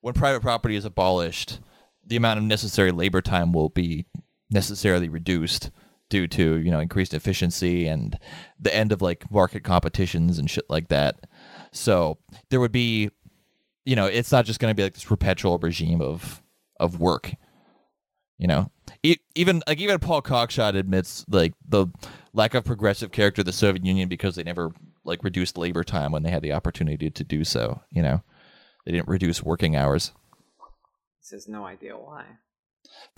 when 0.01 0.13
private 0.13 0.41
property 0.41 0.75
is 0.75 0.85
abolished, 0.85 1.59
the 2.05 2.15
amount 2.15 2.39
of 2.39 2.45
necessary 2.45 2.91
labor 2.91 3.21
time 3.21 3.53
will 3.53 3.69
be 3.69 4.05
necessarily 4.49 5.09
reduced 5.09 5.71
due 6.09 6.27
to, 6.27 6.57
you 6.57 6.71
know, 6.71 6.79
increased 6.79 7.13
efficiency 7.13 7.87
and 7.87 8.17
the 8.59 8.75
end 8.75 8.91
of 8.91 9.01
like 9.01 9.31
market 9.31 9.63
competitions 9.63 10.37
and 10.37 10.49
shit 10.49 10.65
like 10.69 10.89
that. 10.89 11.27
So 11.71 12.17
there 12.49 12.59
would 12.59 12.71
be, 12.71 13.11
you 13.85 13.95
know, 13.95 14.05
it's 14.05 14.31
not 14.31 14.45
just 14.45 14.59
going 14.59 14.71
to 14.71 14.75
be 14.75 14.83
like 14.83 14.93
this 14.93 15.03
perpetual 15.03 15.57
regime 15.57 16.01
of 16.01 16.41
of 16.79 16.99
work. 16.99 17.33
You 18.37 18.47
know, 18.47 18.71
e- 19.03 19.17
even 19.35 19.61
like 19.67 19.79
even 19.79 19.99
Paul 19.99 20.21
Cockshott 20.21 20.75
admits 20.75 21.25
like 21.29 21.53
the 21.67 21.87
lack 22.33 22.53
of 22.53 22.63
progressive 22.63 23.11
character 23.11 23.41
of 23.41 23.45
the 23.45 23.53
Soviet 23.53 23.85
Union 23.85 24.09
because 24.09 24.35
they 24.35 24.43
never 24.43 24.71
like 25.03 25.23
reduced 25.23 25.57
labor 25.57 25.83
time 25.83 26.11
when 26.11 26.23
they 26.23 26.31
had 26.31 26.41
the 26.41 26.53
opportunity 26.53 27.09
to 27.09 27.23
do 27.23 27.43
so. 27.43 27.81
You 27.91 28.01
know, 28.01 28.23
they 28.85 28.91
didn't 28.91 29.07
reduce 29.07 29.43
working 29.43 29.75
hours. 29.75 30.11
He 31.19 31.25
says 31.25 31.47
no 31.47 31.65
idea 31.65 31.93
why. 31.97 32.25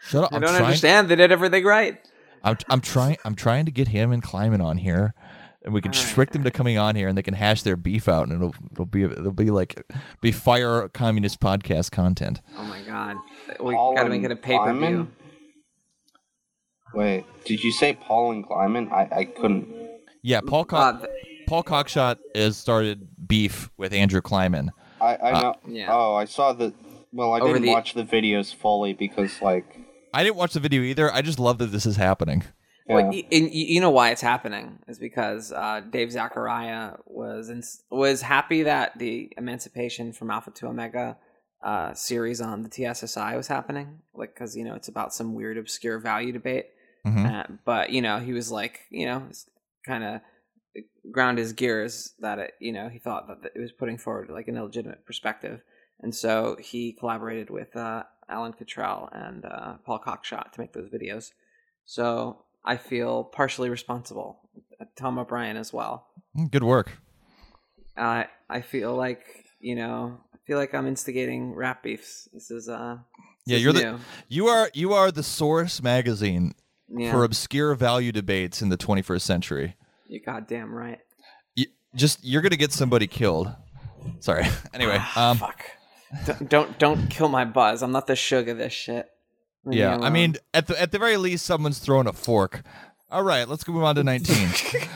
Shut 0.00 0.24
up! 0.24 0.32
I 0.32 0.38
don't 0.38 0.50
trying, 0.50 0.62
understand. 0.62 1.08
They 1.08 1.16
did 1.16 1.32
everything 1.32 1.64
right. 1.64 1.98
I'm 2.42 2.58
I'm 2.68 2.80
trying 2.80 3.16
I'm 3.24 3.34
trying 3.34 3.64
to 3.64 3.72
get 3.72 3.88
him 3.88 4.12
and 4.12 4.22
Kliman 4.22 4.62
on 4.62 4.76
here, 4.76 5.14
and 5.64 5.72
we 5.74 5.80
can 5.80 5.92
All 5.94 6.00
right, 6.00 6.08
trick 6.08 6.30
them 6.32 6.44
to 6.44 6.50
coming 6.50 6.76
on 6.78 6.94
here, 6.96 7.08
and 7.08 7.16
they 7.16 7.22
can 7.22 7.34
hash 7.34 7.62
their 7.62 7.76
beef 7.76 8.08
out, 8.08 8.28
and 8.28 8.32
it'll 8.36 8.54
it'll 8.72 8.86
be 8.86 9.02
it'll 9.04 9.32
be 9.32 9.50
like 9.50 9.82
be 10.20 10.30
fire 10.32 10.88
communist 10.88 11.40
podcast 11.40 11.90
content. 11.90 12.40
Oh 12.56 12.64
my 12.64 12.80
god. 12.82 13.16
We 13.60 13.74
Paul 13.74 13.94
gotta 13.94 14.08
make 14.10 14.22
it 14.24 14.30
a 14.30 14.36
pay 14.36 14.58
per 14.58 14.72
view. 14.74 15.08
Wait, 16.94 17.24
did 17.44 17.62
you 17.64 17.72
say 17.72 17.94
Paul 17.94 18.32
and 18.32 18.46
Kliman? 18.46 18.92
I, 18.92 19.08
I 19.20 19.24
couldn't. 19.24 19.66
Yeah, 20.22 20.40
Paul 20.40 20.60
Uh, 20.70 20.92
Co- 20.92 20.98
th- 20.98 21.10
Paul 21.48 21.64
Cockshott 21.64 22.18
has 22.34 22.56
started 22.56 23.08
beef 23.26 23.68
with 23.76 23.92
Andrew 23.92 24.20
Kliman. 24.20 24.68
I, 25.00 25.16
I 25.16 25.32
Uh, 25.32 25.40
know. 25.42 25.54
yeah. 25.66 25.88
Oh, 25.90 26.14
I 26.14 26.24
saw 26.24 26.52
the. 26.52 26.72
Well, 27.12 27.32
I 27.32 27.40
Over 27.40 27.54
didn't 27.54 27.62
the- 27.66 27.72
watch 27.72 27.94
the 27.94 28.04
videos 28.04 28.54
fully 28.54 28.92
because, 28.92 29.42
like, 29.42 29.80
I 30.12 30.22
didn't 30.22 30.36
watch 30.36 30.52
the 30.52 30.60
video 30.60 30.82
either. 30.82 31.12
I 31.12 31.20
just 31.22 31.38
love 31.40 31.58
that 31.58 31.66
this 31.66 31.84
is 31.84 31.96
happening. 31.96 32.44
Well, 32.86 33.10
and 33.32 33.50
you 33.52 33.80
know 33.80 33.90
why 33.90 34.10
it's 34.10 34.20
happening 34.20 34.80
is 34.86 34.98
because 34.98 35.52
uh, 35.52 35.80
Dave 35.88 36.12
Zachariah 36.12 36.96
was 37.06 37.48
in, 37.48 37.62
was 37.90 38.20
happy 38.20 38.64
that 38.64 38.98
the 38.98 39.32
Emancipation 39.38 40.12
from 40.12 40.30
Alpha 40.30 40.50
to 40.50 40.66
Omega 40.66 41.16
uh, 41.62 41.94
series 41.94 42.42
on 42.42 42.62
the 42.62 42.68
TSSI 42.68 43.36
was 43.36 43.48
happening, 43.48 44.00
like 44.12 44.34
because 44.34 44.54
you 44.54 44.64
know 44.64 44.74
it's 44.74 44.88
about 44.88 45.14
some 45.14 45.34
weird 45.34 45.56
obscure 45.56 45.98
value 45.98 46.32
debate. 46.32 46.66
Mhm. 47.06 47.30
Uh, 47.30 47.56
but 47.64 47.90
you 47.90 48.02
know 48.02 48.18
he 48.18 48.34
was 48.34 48.50
like 48.50 48.80
you 48.90 49.06
know 49.06 49.28
kind 49.86 50.04
of 50.04 50.20
ground 51.10 51.38
his 51.38 51.52
gears 51.54 52.12
that 52.18 52.38
it 52.38 52.52
you 52.60 52.72
know 52.72 52.88
he 52.88 52.98
thought 52.98 53.28
that 53.28 53.52
it 53.54 53.60
was 53.60 53.72
putting 53.72 53.96
forward 53.96 54.28
like 54.28 54.48
an 54.48 54.58
illegitimate 54.58 55.06
perspective, 55.06 55.62
and 56.00 56.14
so 56.14 56.56
he 56.60 56.92
collaborated 56.92 57.48
with 57.48 57.74
uh, 57.76 58.02
Allin 58.28 58.52
Cottrell 58.52 59.08
and 59.12 59.46
uh, 59.46 59.74
Paul 59.86 60.00
Cockshott 60.00 60.52
to 60.52 60.60
make 60.60 60.74
those 60.74 60.90
videos 60.90 61.30
So 61.86 62.43
I 62.64 62.76
feel 62.76 63.24
partially 63.24 63.68
responsible. 63.68 64.40
Tom 64.96 65.18
O'Brien 65.18 65.56
as 65.56 65.72
well. 65.72 66.06
Mm, 66.36 66.50
Good 66.50 66.64
work. 66.64 66.98
I 67.96 68.26
I 68.48 68.60
feel 68.60 68.94
like 68.94 69.24
you 69.60 69.74
know 69.76 70.18
I 70.32 70.38
feel 70.46 70.58
like 70.58 70.74
I'm 70.74 70.86
instigating 70.86 71.54
rap 71.54 71.82
beefs. 71.82 72.28
This 72.32 72.50
is 72.50 72.68
uh 72.68 72.98
this 73.46 73.52
Yeah, 73.52 73.58
you're 73.58 73.72
the 73.72 73.98
you 74.28 74.48
are 74.48 74.70
you 74.74 74.92
are 74.92 75.10
the 75.10 75.22
source 75.22 75.82
magazine 75.82 76.54
yeah. 76.88 77.12
for 77.12 77.24
obscure 77.24 77.74
value 77.74 78.12
debates 78.12 78.62
in 78.62 78.68
the 78.68 78.76
21st 78.76 79.20
century. 79.20 79.76
You're 80.08 80.22
goddamn 80.24 80.74
right. 80.74 81.00
You, 81.54 81.66
just 81.94 82.24
you're 82.24 82.42
gonna 82.42 82.56
get 82.56 82.72
somebody 82.72 83.06
killed. 83.06 83.52
Sorry. 84.20 84.46
Anyway, 84.74 85.00
um, 85.16 85.38
Fuck. 85.38 85.64
don't, 86.26 86.50
don't 86.50 86.78
don't 86.78 87.10
kill 87.10 87.28
my 87.28 87.44
buzz. 87.44 87.82
I'm 87.82 87.92
not 87.92 88.06
the 88.06 88.16
sugar 88.16 88.52
of 88.52 88.58
this 88.58 88.72
shit. 88.72 89.08
Yeah. 89.70 89.98
I 90.00 90.10
mean, 90.10 90.36
at 90.52 90.66
the 90.66 90.80
at 90.80 90.92
the 90.92 90.98
very 90.98 91.16
least, 91.16 91.46
someone's 91.46 91.78
throwing 91.78 92.06
a 92.06 92.12
fork. 92.12 92.62
All 93.10 93.22
right, 93.22 93.48
let's 93.48 93.64
go 93.64 93.72
move 93.72 93.84
on 93.84 93.94
to 93.96 94.04
19. 94.04 94.48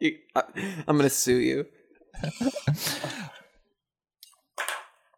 You- 0.00 0.18
I, 0.34 0.42
I'm 0.88 0.96
gonna 0.96 1.08
sue 1.08 1.36
you. 1.36 1.66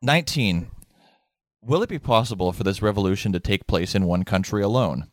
19. 0.03 0.71
Will 1.63 1.83
it 1.83 1.89
be 1.89 1.99
possible 1.99 2.53
for 2.53 2.63
this 2.63 2.81
revolution 2.83 3.33
to 3.33 3.41
take 3.41 3.67
place 3.67 3.95
in 3.95 4.05
one 4.05 4.25
country 4.25 4.63
alone? 4.63 5.07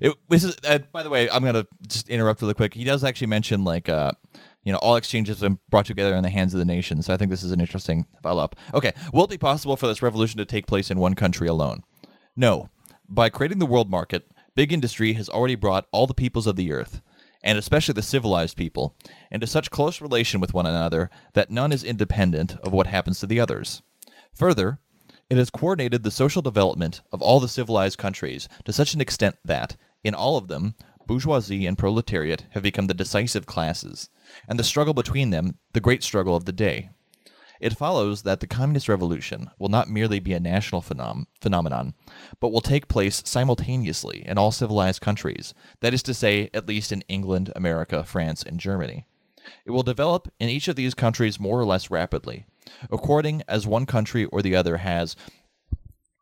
It, 0.00 0.14
this 0.28 0.44
is, 0.44 0.56
uh, 0.66 0.78
by 0.92 1.02
the 1.02 1.10
way, 1.10 1.28
I'm 1.30 1.44
gonna 1.44 1.66
just 1.86 2.08
interrupt 2.08 2.40
really 2.42 2.54
quick. 2.54 2.74
He 2.74 2.84
does 2.84 3.04
actually 3.04 3.26
mention 3.28 3.64
like, 3.64 3.88
uh, 3.88 4.12
you 4.64 4.72
know, 4.72 4.78
all 4.78 4.96
exchanges 4.96 5.40
have 5.40 5.48
been 5.50 5.58
brought 5.68 5.86
together 5.86 6.14
in 6.14 6.22
the 6.22 6.30
hands 6.30 6.54
of 6.54 6.58
the 6.58 6.64
nation. 6.64 7.02
So 7.02 7.12
I 7.12 7.16
think 7.16 7.30
this 7.30 7.42
is 7.42 7.52
an 7.52 7.60
interesting 7.60 8.06
follow 8.22 8.42
up. 8.42 8.56
Okay, 8.74 8.92
will 9.12 9.24
it 9.24 9.30
be 9.30 9.38
possible 9.38 9.76
for 9.76 9.86
this 9.86 10.02
revolution 10.02 10.38
to 10.38 10.44
take 10.44 10.66
place 10.66 10.90
in 10.90 10.98
one 10.98 11.14
country 11.14 11.48
alone? 11.48 11.82
No. 12.36 12.70
By 13.08 13.28
creating 13.28 13.58
the 13.58 13.66
world 13.66 13.90
market, 13.90 14.30
big 14.54 14.72
industry 14.72 15.14
has 15.14 15.28
already 15.28 15.54
brought 15.56 15.86
all 15.90 16.06
the 16.06 16.14
peoples 16.14 16.46
of 16.46 16.56
the 16.56 16.72
earth, 16.72 17.02
and 17.42 17.58
especially 17.58 17.94
the 17.94 18.02
civilized 18.02 18.56
people, 18.56 18.94
into 19.30 19.46
such 19.46 19.70
close 19.70 20.00
relation 20.00 20.40
with 20.40 20.54
one 20.54 20.66
another 20.66 21.10
that 21.32 21.50
none 21.50 21.72
is 21.72 21.82
independent 21.82 22.56
of 22.60 22.72
what 22.72 22.86
happens 22.86 23.18
to 23.20 23.26
the 23.26 23.40
others. 23.40 23.82
Further, 24.34 24.78
it 25.28 25.36
has 25.36 25.50
coordinated 25.50 26.02
the 26.02 26.10
social 26.10 26.42
development 26.42 27.02
of 27.12 27.22
all 27.22 27.40
the 27.40 27.48
civilized 27.48 27.98
countries 27.98 28.48
to 28.64 28.72
such 28.72 28.94
an 28.94 29.00
extent 29.00 29.36
that, 29.44 29.76
in 30.02 30.14
all 30.14 30.36
of 30.36 30.48
them, 30.48 30.74
bourgeoisie 31.06 31.66
and 31.66 31.78
proletariat 31.78 32.46
have 32.50 32.62
become 32.62 32.86
the 32.86 32.94
decisive 32.94 33.46
classes, 33.46 34.08
and 34.48 34.58
the 34.58 34.64
struggle 34.64 34.94
between 34.94 35.30
them 35.30 35.58
the 35.72 35.80
great 35.80 36.02
struggle 36.02 36.36
of 36.36 36.44
the 36.44 36.52
day. 36.52 36.90
It 37.60 37.76
follows 37.76 38.22
that 38.22 38.40
the 38.40 38.46
communist 38.46 38.88
revolution 38.88 39.50
will 39.58 39.68
not 39.68 39.90
merely 39.90 40.18
be 40.18 40.32
a 40.32 40.40
national 40.40 40.80
phenom- 40.80 41.26
phenomenon, 41.40 41.94
but 42.40 42.48
will 42.48 42.62
take 42.62 42.88
place 42.88 43.22
simultaneously 43.26 44.24
in 44.26 44.38
all 44.38 44.50
civilized 44.50 45.02
countries, 45.02 45.52
that 45.80 45.92
is 45.92 46.02
to 46.04 46.14
say, 46.14 46.48
at 46.54 46.66
least 46.66 46.90
in 46.90 47.04
England, 47.06 47.52
America, 47.54 48.02
France, 48.02 48.42
and 48.42 48.58
Germany. 48.58 49.04
It 49.66 49.72
will 49.72 49.82
develop 49.82 50.32
in 50.40 50.48
each 50.48 50.68
of 50.68 50.76
these 50.76 50.94
countries 50.94 51.38
more 51.38 51.60
or 51.60 51.66
less 51.66 51.90
rapidly, 51.90 52.46
according 52.90 53.42
as 53.46 53.66
one 53.66 53.84
country 53.84 54.24
or 54.24 54.40
the 54.40 54.56
other 54.56 54.78
has 54.78 55.14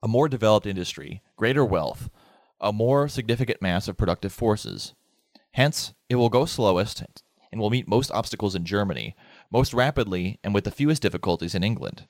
a 0.02 0.08
more 0.08 0.28
developed 0.28 0.66
industry, 0.66 1.22
greater 1.36 1.64
wealth, 1.64 2.10
a 2.60 2.72
more 2.72 3.08
significant 3.08 3.62
mass 3.62 3.86
of 3.86 3.96
productive 3.96 4.32
forces. 4.32 4.94
Hence, 5.52 5.94
it 6.08 6.16
will 6.16 6.28
go 6.28 6.44
slowest 6.44 7.02
and 7.50 7.60
will 7.60 7.70
meet 7.70 7.88
most 7.88 8.10
obstacles 8.12 8.54
in 8.54 8.64
Germany, 8.64 9.16
most 9.50 9.72
rapidly 9.74 10.38
and 10.44 10.54
with 10.54 10.64
the 10.64 10.70
fewest 10.70 11.02
difficulties 11.02 11.54
in 11.54 11.62
England. 11.64 12.06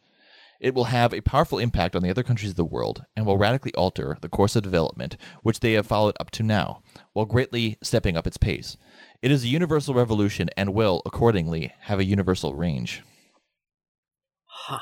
It 0.61 0.75
will 0.75 0.85
have 0.85 1.15
a 1.15 1.21
powerful 1.21 1.59
impact 1.61 1.95
on 1.95 2.03
the 2.03 2.11
other 2.11 2.25
countries 2.25 2.51
of 2.51 2.57
the 2.57 2.65
world 2.65 3.05
and 3.17 3.25
will 3.25 3.39
radically 3.39 3.73
alter 3.75 4.19
the 4.21 4.29
course 4.29 4.57
of 4.57 4.65
development 4.65 5.17
which 5.43 5.61
they 5.61 5.75
have 5.75 5.87
followed 5.87 6.17
up 6.19 6.33
to 6.33 6.43
now, 6.43 6.83
while 7.13 7.27
greatly 7.27 7.79
stepping 7.81 8.17
up 8.17 8.27
its 8.27 8.37
pace. 8.37 8.77
It 9.23 9.31
is 9.31 9.45
a 9.45 9.49
universal 9.49 9.95
revolution 9.95 10.51
and 10.57 10.75
will, 10.75 11.01
accordingly, 11.07 11.73
have 11.83 12.01
a 12.01 12.05
universal 12.05 12.55
range. 12.55 13.03
Huh. 14.47 14.81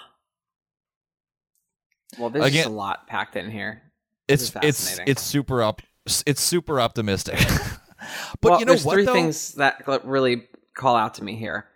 Well, 2.18 2.30
there's 2.30 2.46
Again- 2.46 2.68
a 2.68 2.70
lot 2.70 3.06
packed 3.06 3.36
in 3.36 3.50
here. 3.50 3.82
This 4.28 4.54
It's 4.62 4.96
it's 4.96 5.00
it's 5.06 5.22
super 5.22 5.62
up 5.62 5.82
it's 6.26 6.40
super 6.40 6.80
optimistic. 6.80 7.38
but 8.40 8.50
well, 8.50 8.60
you 8.60 8.64
know 8.66 8.72
there's 8.72 8.84
what 8.84 8.94
three 8.94 9.04
though? 9.04 9.12
things 9.12 9.52
that 9.54 9.82
really 10.04 10.48
call 10.74 10.96
out 10.96 11.14
to 11.14 11.24
me 11.24 11.36
here. 11.36 11.66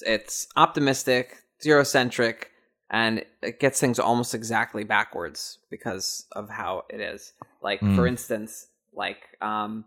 It's, 0.00 0.46
optimistic, 0.56 1.42
Eurocentric, 1.64 2.44
and 2.90 3.24
it 3.42 3.60
gets 3.60 3.80
things 3.80 3.98
almost 3.98 4.34
exactly 4.34 4.84
backwards 4.84 5.58
because 5.70 6.26
of 6.32 6.48
how 6.48 6.84
it 6.88 7.00
is. 7.00 7.32
Like, 7.60 7.80
for 7.80 8.04
Mm. 8.04 8.08
instance, 8.08 8.68
like 8.92 9.22
um, 9.40 9.84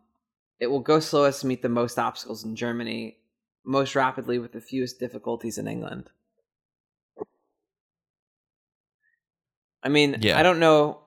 it 0.60 0.68
will 0.68 0.80
go 0.80 1.00
slowest 1.00 1.42
to 1.42 1.48
meet 1.48 1.62
the 1.62 1.70
most 1.70 1.98
obstacles 2.00 2.44
in 2.44 2.56
Germany, 2.56 3.18
most 3.66 3.96
rapidly 3.96 4.40
with 4.40 4.52
the 4.54 4.62
fewest 4.62 5.00
difficulties 5.00 5.58
in 5.58 5.68
England. 5.68 6.10
I 9.84 9.90
mean, 9.90 10.18
Yeah. 10.20 10.38
I 10.40 10.44
don't 10.44 10.60
know. 10.60 11.02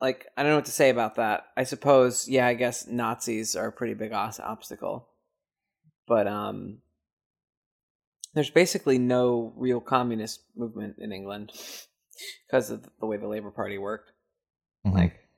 Like, 0.00 0.26
I 0.36 0.42
don't 0.42 0.52
know 0.52 0.56
what 0.56 0.64
to 0.66 0.70
say 0.70 0.90
about 0.90 1.16
that. 1.16 1.46
I 1.56 1.64
suppose, 1.64 2.28
yeah, 2.28 2.46
I 2.46 2.54
guess 2.54 2.86
Nazis 2.86 3.54
are 3.54 3.68
a 3.68 3.72
pretty 3.72 3.94
big 3.94 4.12
obstacle, 4.12 5.08
but 6.06 6.26
um, 6.26 6.78
there's 8.34 8.50
basically 8.50 8.98
no 8.98 9.52
real 9.56 9.80
communist 9.80 10.42
movement 10.56 10.96
in 10.98 11.12
England 11.12 11.52
because 12.46 12.70
of 12.70 12.88
the 13.00 13.06
way 13.06 13.16
the 13.16 13.26
Labour 13.26 13.50
Party 13.50 13.78
worked. 13.78 14.12
Mhm. 14.86 14.94
Like, 14.94 15.28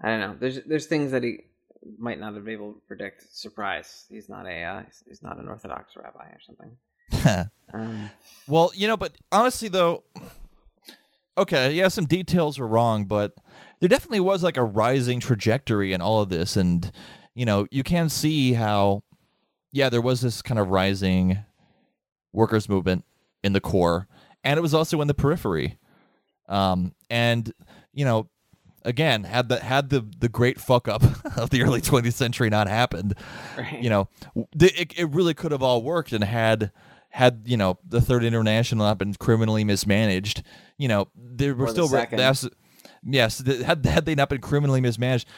I 0.00 0.08
don't 0.08 0.20
know. 0.20 0.36
There's 0.38 0.60
there's 0.66 0.86
things 0.86 1.12
that 1.12 1.22
he 1.22 1.40
might 1.98 2.18
not 2.20 2.34
have 2.34 2.44
been 2.44 2.52
able 2.54 2.72
to 2.74 2.80
predict. 2.86 3.34
Surprise! 3.34 4.06
He's 4.08 4.28
not 4.28 4.46
a 4.46 4.62
uh, 4.62 4.80
he's- 4.82 5.02
he's 5.06 5.22
not 5.22 5.38
an 5.38 5.48
Orthodox 5.48 5.96
rabbi 5.96 6.26
or 6.26 6.40
something. 6.46 7.48
Um, 7.74 8.10
Well, 8.46 8.70
you 8.74 8.86
know, 8.86 8.98
but 8.98 9.14
honestly, 9.30 9.68
though, 9.68 10.02
okay, 11.38 11.72
yeah, 11.72 11.88
some 11.88 12.04
details 12.06 12.58
were 12.58 12.66
wrong, 12.66 13.06
but 13.06 13.32
there 13.80 13.88
definitely 13.88 14.20
was 14.20 14.42
like 14.42 14.56
a 14.58 14.64
rising 14.64 15.20
trajectory 15.20 15.92
in 15.94 16.00
all 16.02 16.20
of 16.20 16.28
this. 16.28 16.56
And, 16.56 16.90
you 17.34 17.46
know, 17.46 17.66
you 17.70 17.82
can 17.82 18.08
see 18.10 18.52
how, 18.52 19.02
yeah, 19.72 19.88
there 19.88 20.02
was 20.02 20.20
this 20.20 20.42
kind 20.42 20.58
of 20.60 20.68
rising 20.68 21.38
workers' 22.32 22.68
movement 22.68 23.04
in 23.42 23.52
the 23.52 23.60
core, 23.60 24.08
and 24.44 24.58
it 24.58 24.62
was 24.62 24.74
also 24.74 25.00
in 25.00 25.08
the 25.08 25.14
periphery. 25.14 25.78
Um, 26.48 26.94
and, 27.08 27.52
you 27.92 28.04
know, 28.04 28.28
again, 28.84 29.24
had 29.24 29.48
the 29.48 29.60
had 29.60 29.90
the 29.90 30.06
the 30.18 30.28
great 30.28 30.60
fuck 30.60 30.88
up 30.88 31.02
of 31.36 31.50
the 31.50 31.62
early 31.62 31.80
20th 31.80 32.14
century 32.14 32.50
not 32.50 32.68
happened, 32.68 33.14
right. 33.56 33.80
you 33.82 33.90
know, 33.90 34.08
it, 34.60 34.92
it 34.98 35.08
really 35.10 35.34
could 35.34 35.52
have 35.52 35.62
all 35.62 35.82
worked 35.82 36.12
and 36.12 36.24
had 36.24 36.72
had 37.10 37.42
you 37.44 37.56
know 37.56 37.78
the 37.86 38.00
third 38.00 38.24
international 38.24 38.86
not 38.86 38.98
been 38.98 39.14
criminally 39.14 39.64
mismanaged, 39.64 40.42
you 40.78 40.88
know, 40.88 41.08
there 41.14 41.54
were 41.54 41.64
Or 41.64 41.72
the 41.72 41.72
still 41.72 41.88
re- 41.88 42.06
that's- 42.10 42.48
yes, 43.04 43.42
had 43.46 43.84
had 43.86 44.04
they 44.04 44.14
not 44.14 44.28
been 44.28 44.40
criminally 44.40 44.80
mismanaged, 44.80 45.28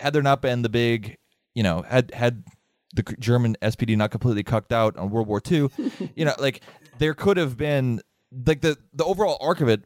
had 0.00 0.12
there 0.12 0.22
not 0.22 0.40
been 0.40 0.62
the 0.62 0.68
big, 0.68 1.18
you 1.54 1.62
know, 1.62 1.82
had 1.82 2.12
had 2.14 2.44
the 2.94 3.02
German 3.18 3.56
SPD 3.60 3.96
not 3.96 4.10
completely 4.10 4.42
cucked 4.42 4.72
out 4.72 4.96
on 4.96 5.10
World 5.10 5.26
War 5.26 5.42
II, 5.50 5.68
you 6.14 6.24
know, 6.24 6.34
like 6.38 6.62
there 6.98 7.14
could 7.14 7.36
have 7.36 7.56
been 7.56 8.00
like 8.46 8.60
the 8.60 8.76
the 8.92 9.04
overall 9.04 9.36
arc 9.40 9.60
of 9.60 9.68
it 9.68 9.84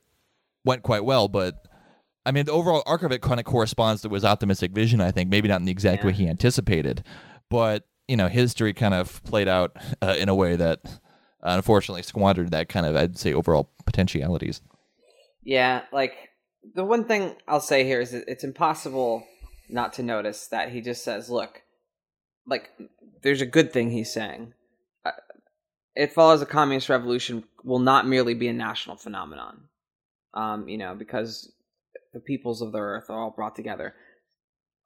went 0.65 0.83
quite 0.83 1.05
well, 1.05 1.29
but 1.29 1.67
I 2.25 2.33
mean 2.33 2.45
the 2.45 2.53
overall 2.53 2.83
arc 2.87 3.03
of 3.03 3.13
it 3.13 3.23
kind 3.23 3.41
of 3.41 3.47
corresponds 3.47 4.03
to 4.03 4.09
his 4.11 4.25
optimistic 4.25 4.73
vision. 4.73 5.01
I 5.01 5.11
think 5.11 5.31
maybe 5.31 5.49
not 5.49 5.61
in 5.61 5.67
the 5.67 5.73
exact 5.73 6.05
way 6.05 6.13
he 6.13 6.29
anticipated, 6.29 7.05
but 7.51 7.85
you 8.07 8.17
know 8.17 8.29
history 8.29 8.73
kind 8.73 8.95
of 8.95 9.23
played 9.25 9.49
out 9.49 9.77
uh, 10.03 10.15
in 10.19 10.29
a 10.29 10.35
way 10.35 10.57
that 10.57 10.81
unfortunately 11.43 12.03
squandered 12.03 12.51
that 12.51 12.69
kind 12.69 12.87
of 12.87 12.97
I'd 12.97 13.19
say 13.19 13.33
overall 13.33 13.71
potentialities. 13.87 14.61
Yeah, 15.43 15.83
like 15.93 16.13
the 16.75 16.85
one 16.85 17.05
thing 17.05 17.37
I'll 17.47 17.61
say 17.61 17.85
here 17.85 18.01
is 18.01 18.13
it's 18.13 18.45
impossible 18.45 19.27
not 19.71 19.95
to 19.95 20.03
notice 20.03 20.49
that 20.49 20.71
he 20.71 20.81
just 20.81 21.05
says, 21.05 21.31
"Look, 21.31 21.63
like 22.47 22.71
there's 23.23 23.41
a 23.41 23.47
good 23.47 23.73
thing 23.73 23.91
he's 23.91 24.13
saying. 24.13 24.55
Uh, 25.05 25.13
it 25.95 26.13
follows 26.13 26.43
a 26.43 26.47
communist 26.47 26.89
revolution 26.89 27.45
will 27.65 27.79
not 27.79 28.07
merely 28.07 28.35
be 28.35 28.49
a 28.49 28.53
national 28.53 28.97
phenomenon, 28.97 29.63
um, 30.35 30.69
you 30.69 30.79
know, 30.79 30.95
because 30.95 31.53
the 32.13 32.21
peoples 32.21 32.63
of 32.63 32.73
the 32.73 32.79
earth 32.79 33.11
are 33.11 33.21
all 33.23 33.31
brought 33.31 33.57
together. 33.57 33.95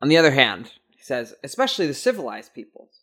On 0.01 0.09
the 0.09 0.16
other 0.16 0.33
hand, 0.33 0.73
he 0.88 1.03
says, 1.03 1.35
especially 1.45 1.87
the 1.87 1.95
civilized 1.95 2.55
peoples, 2.55 3.03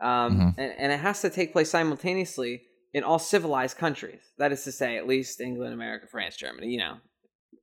um, 0.00 0.38
Mhm. 0.38 0.54
and, 0.58 0.72
and 0.78 0.92
it 0.92 1.00
has 1.00 1.20
to 1.20 1.30
take 1.30 1.52
place 1.52 1.70
simultaneously 1.70 2.62
in 2.92 3.04
all 3.04 3.18
civilized 3.18 3.76
countries. 3.78 4.20
That 4.38 4.52
is 4.52 4.64
to 4.64 4.72
say, 4.72 4.96
at 4.96 5.06
least 5.06 5.40
England, 5.40 5.72
America, 5.72 6.06
France, 6.10 6.36
Germany. 6.36 6.68
You 6.68 6.78
know, 6.78 6.96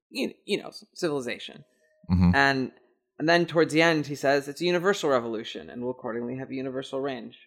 you, 0.09 0.33
you 0.45 0.61
know, 0.61 0.71
civilization. 0.93 1.65
Mhm. 2.09 2.33
And 2.33 2.71
and 3.19 3.27
then 3.29 3.45
towards 3.45 3.73
the 3.73 3.81
end, 3.81 4.07
he 4.07 4.15
says 4.15 4.47
it's 4.47 4.61
a 4.61 4.65
universal 4.65 5.09
revolution 5.09 5.69
and 5.69 5.83
will 5.83 5.91
accordingly 5.91 6.37
have 6.37 6.49
a 6.49 6.55
universal 6.55 7.01
range. 7.01 7.37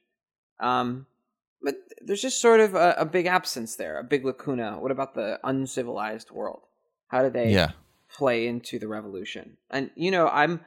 Um, 0.60 1.06
but 1.62 1.76
there's 2.00 2.22
just 2.22 2.40
sort 2.40 2.60
of 2.60 2.74
a, 2.74 2.94
a 2.98 3.04
big 3.04 3.26
absence 3.26 3.76
there, 3.76 3.98
a 3.98 4.04
big 4.04 4.24
lacuna. 4.24 4.78
What 4.78 4.90
about 4.90 5.14
the 5.14 5.40
uncivilized 5.42 6.30
world? 6.30 6.62
How 7.08 7.22
do 7.22 7.30
they 7.30 7.52
Yeah. 7.52 7.70
play 8.14 8.46
into 8.46 8.78
the 8.78 8.88
revolution? 8.88 9.56
And 9.70 9.90
you 9.94 10.10
know, 10.10 10.28
I'm 10.28 10.60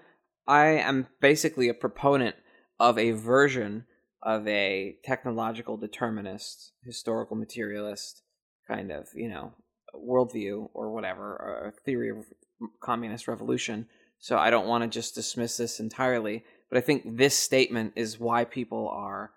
I 0.48 0.66
am 0.68 1.08
basically 1.22 1.70
a 1.70 1.74
proponent 1.74 2.36
of 2.80 2.98
a 2.98 3.12
version 3.12 3.86
of 4.22 4.48
a 4.48 4.98
technological 5.04 5.78
determinist, 5.78 6.72
historical 6.84 7.36
materialist 7.36 8.24
kind 8.68 8.92
of, 8.92 9.08
you 9.14 9.30
know, 9.30 9.54
worldview 9.94 10.70
or 10.74 10.92
whatever, 10.92 11.24
or 11.24 11.74
theory 11.86 12.10
of 12.10 12.26
communist 12.82 13.28
revolution. 13.28 13.88
So 14.20 14.38
I 14.38 14.50
don't 14.50 14.68
want 14.68 14.84
to 14.84 14.90
just 14.90 15.16
dismiss 15.16 15.58
this 15.58 15.80
entirely, 15.80 16.44
but 16.70 16.78
I 16.78 16.82
think 16.82 17.18
this 17.18 17.38
statement 17.38 17.94
is 17.96 18.20
why 18.20 18.44
people 18.44 18.90
are 18.90 19.32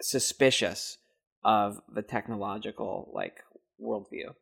suspicious 0.00 0.98
of 1.44 1.80
the 1.92 2.02
technological 2.02 3.10
like 3.14 3.38
worldview. 3.82 4.34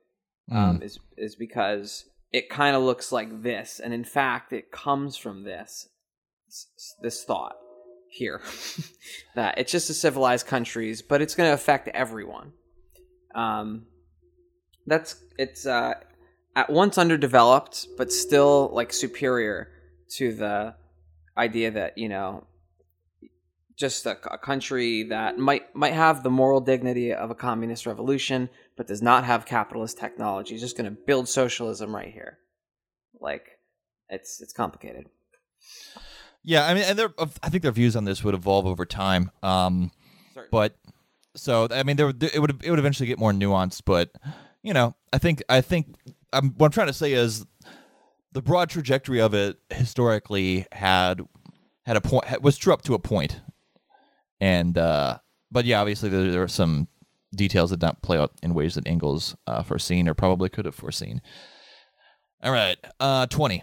Mm. 0.50 0.56
Um, 0.56 0.82
is 0.82 0.98
is 1.16 1.36
because 1.36 2.06
it 2.32 2.48
kind 2.48 2.74
of 2.74 2.82
looks 2.82 3.12
like 3.12 3.42
this, 3.42 3.80
and 3.80 3.92
in 3.92 4.04
fact, 4.04 4.52
it 4.52 4.70
comes 4.70 5.16
from 5.16 5.44
this 5.44 5.88
this 7.02 7.24
thought 7.24 7.56
here 8.10 8.40
that 9.34 9.58
it's 9.58 9.70
just 9.70 9.90
a 9.90 9.94
civilized 9.94 10.46
countries, 10.46 11.02
but 11.02 11.20
it's 11.20 11.34
going 11.34 11.50
to 11.50 11.54
affect 11.54 11.88
everyone. 11.88 12.52
Um, 13.34 13.86
that's 14.86 15.22
it's 15.38 15.66
uh, 15.66 15.94
at 16.58 16.68
once 16.68 16.98
underdeveloped, 16.98 17.86
but 17.96 18.12
still 18.12 18.68
like 18.72 18.92
superior 18.92 19.68
to 20.10 20.34
the 20.34 20.74
idea 21.36 21.70
that 21.70 21.96
you 21.96 22.08
know 22.08 22.44
just 23.76 24.06
a, 24.06 24.18
a, 24.28 24.36
country 24.38 25.04
that 25.04 25.38
might 25.38 25.72
might 25.76 25.92
have 25.92 26.24
the 26.24 26.30
moral 26.30 26.60
dignity 26.60 27.14
of 27.14 27.30
a 27.30 27.34
communist 27.36 27.86
revolution, 27.86 28.50
but 28.76 28.88
does 28.88 29.00
not 29.00 29.22
have 29.22 29.46
capitalist 29.46 29.98
technology. 29.98 30.56
Is 30.56 30.60
just 30.60 30.76
going 30.76 30.90
to 30.90 31.00
build 31.06 31.28
socialism 31.28 31.94
right 31.94 32.12
here. 32.12 32.38
Like 33.20 33.46
it's 34.08 34.40
it's 34.40 34.52
complicated. 34.52 35.06
Yeah, 36.42 36.66
I 36.66 36.74
mean, 36.74 36.82
and 36.82 37.00
I 37.40 37.50
think 37.50 37.62
their 37.62 37.70
views 37.70 37.94
on 37.94 38.04
this 38.04 38.24
would 38.24 38.34
evolve 38.34 38.66
over 38.66 38.84
time. 38.84 39.30
Um, 39.44 39.92
but 40.50 40.76
so 41.36 41.68
I 41.70 41.84
mean, 41.84 41.94
there 41.94 42.08
it 42.08 42.40
would 42.40 42.64
it 42.64 42.70
would 42.70 42.80
eventually 42.80 43.06
get 43.06 43.20
more 43.20 43.32
nuanced. 43.32 43.82
But 43.84 44.10
you 44.64 44.74
know, 44.74 44.96
I 45.12 45.18
think 45.18 45.40
I 45.48 45.60
think 45.60 45.94
I'm, 46.32 46.50
what 46.50 46.66
I'm 46.66 46.72
trying 46.72 46.88
to 46.88 46.92
say 46.92 47.12
is 47.12 47.46
the 48.32 48.42
broad 48.42 48.70
trajectory 48.70 49.20
of 49.20 49.34
it 49.34 49.58
historically 49.70 50.66
had 50.72 51.22
had 51.86 51.96
a 51.96 52.00
point 52.00 52.42
was 52.42 52.58
true 52.58 52.72
up 52.72 52.82
to 52.82 52.94
a 52.94 52.98
point, 52.98 53.40
and 54.40 54.76
uh, 54.76 55.18
but 55.50 55.64
yeah, 55.64 55.80
obviously 55.80 56.08
there, 56.08 56.30
there 56.30 56.42
are 56.42 56.48
some 56.48 56.88
details 57.34 57.70
that 57.70 57.80
don't 57.80 58.00
play 58.02 58.18
out 58.18 58.32
in 58.42 58.54
ways 58.54 58.74
that 58.74 58.86
Engels 58.86 59.36
uh, 59.46 59.62
foreseen 59.62 60.08
or 60.08 60.14
probably 60.14 60.48
could 60.48 60.66
have 60.66 60.74
foreseen. 60.74 61.22
All 62.42 62.52
right, 62.52 62.76
uh, 63.00 63.26
twenty. 63.26 63.62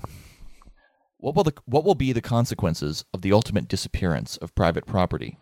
What 1.17 1.35
will 1.35 1.43
the 1.43 1.53
what 1.65 1.83
will 1.83 1.95
be 1.95 2.11
the 2.11 2.21
consequences 2.21 3.05
of 3.13 3.21
the 3.21 3.31
ultimate 3.31 3.67
disappearance 3.67 4.37
of 4.37 4.55
private 4.55 4.85
property? 4.85 5.37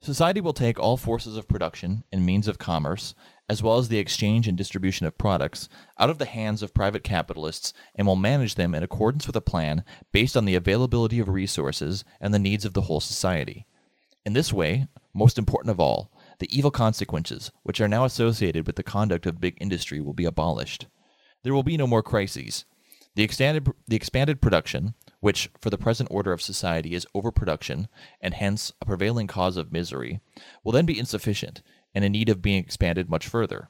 Society 0.00 0.40
will 0.40 0.52
take 0.52 0.78
all 0.78 0.96
forces 0.96 1.36
of 1.36 1.48
production 1.48 2.04
and 2.12 2.24
means 2.24 2.48
of 2.48 2.58
commerce, 2.58 3.14
as 3.48 3.62
well 3.62 3.78
as 3.78 3.88
the 3.88 3.98
exchange 3.98 4.46
and 4.46 4.58
distribution 4.58 5.06
of 5.06 5.16
products, 5.16 5.68
out 5.98 6.10
of 6.10 6.18
the 6.18 6.26
hands 6.26 6.62
of 6.62 6.74
private 6.74 7.02
capitalists 7.02 7.72
and 7.94 8.06
will 8.06 8.16
manage 8.16 8.56
them 8.56 8.74
in 8.74 8.82
accordance 8.82 9.26
with 9.26 9.36
a 9.36 9.40
plan 9.40 9.84
based 10.12 10.36
on 10.36 10.44
the 10.44 10.54
availability 10.54 11.18
of 11.18 11.28
resources 11.28 12.04
and 12.20 12.34
the 12.34 12.38
needs 12.38 12.64
of 12.64 12.74
the 12.74 12.82
whole 12.82 13.00
society. 13.00 13.66
In 14.26 14.34
this 14.34 14.52
way, 14.52 14.86
most 15.14 15.38
important 15.38 15.70
of 15.70 15.80
all, 15.80 16.12
the 16.38 16.56
evil 16.56 16.70
consequences 16.70 17.50
which 17.62 17.80
are 17.80 17.88
now 17.88 18.04
associated 18.04 18.66
with 18.66 18.76
the 18.76 18.82
conduct 18.82 19.24
of 19.26 19.40
big 19.40 19.56
industry 19.60 20.00
will 20.00 20.12
be 20.12 20.26
abolished. 20.26 20.86
There 21.42 21.54
will 21.54 21.62
be 21.62 21.76
no 21.76 21.86
more 21.86 22.02
crises. 22.02 22.64
The 23.14 23.22
expanded, 23.22 23.68
the 23.88 23.96
expanded 23.96 24.40
production, 24.40 24.94
which 25.20 25.50
for 25.60 25.70
the 25.70 25.78
present 25.78 26.08
order 26.12 26.32
of 26.32 26.42
society 26.42 26.94
is 26.94 27.06
overproduction, 27.14 27.88
and 28.20 28.34
hence 28.34 28.72
a 28.80 28.84
prevailing 28.84 29.26
cause 29.26 29.56
of 29.56 29.72
misery, 29.72 30.20
will 30.62 30.72
then 30.72 30.86
be 30.86 30.98
insufficient 30.98 31.62
and 31.94 32.04
in 32.04 32.12
need 32.12 32.28
of 32.28 32.42
being 32.42 32.58
expanded 32.58 33.08
much 33.08 33.26
further. 33.26 33.68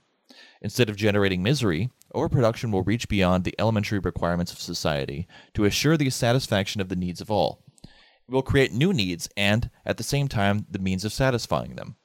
Instead 0.61 0.89
of 0.89 0.97
generating 0.97 1.43
misery, 1.43 1.91
overproduction 2.15 2.71
will 2.71 2.83
reach 2.83 3.09
beyond 3.09 3.45
the 3.45 3.55
elementary 3.59 3.99
requirements 3.99 4.53
of 4.53 4.61
society 4.61 5.27
to 5.55 5.65
assure 5.65 5.97
the 5.97 6.11
satisfaction 6.11 6.81
of 6.81 6.89
the 6.89 6.97
needs 6.97 7.21
of 7.21 7.31
all. 7.31 7.63
It 7.85 8.33
will 8.33 8.43
create 8.43 8.73
new 8.73 8.93
needs 8.93 9.29
and, 9.37 9.71
at 9.87 9.97
the 9.97 10.03
same 10.03 10.29
time, 10.29 10.67
the 10.71 10.79
means 10.79 11.05
of 11.05 11.13
satisfying 11.13 11.77
them. 11.77 11.97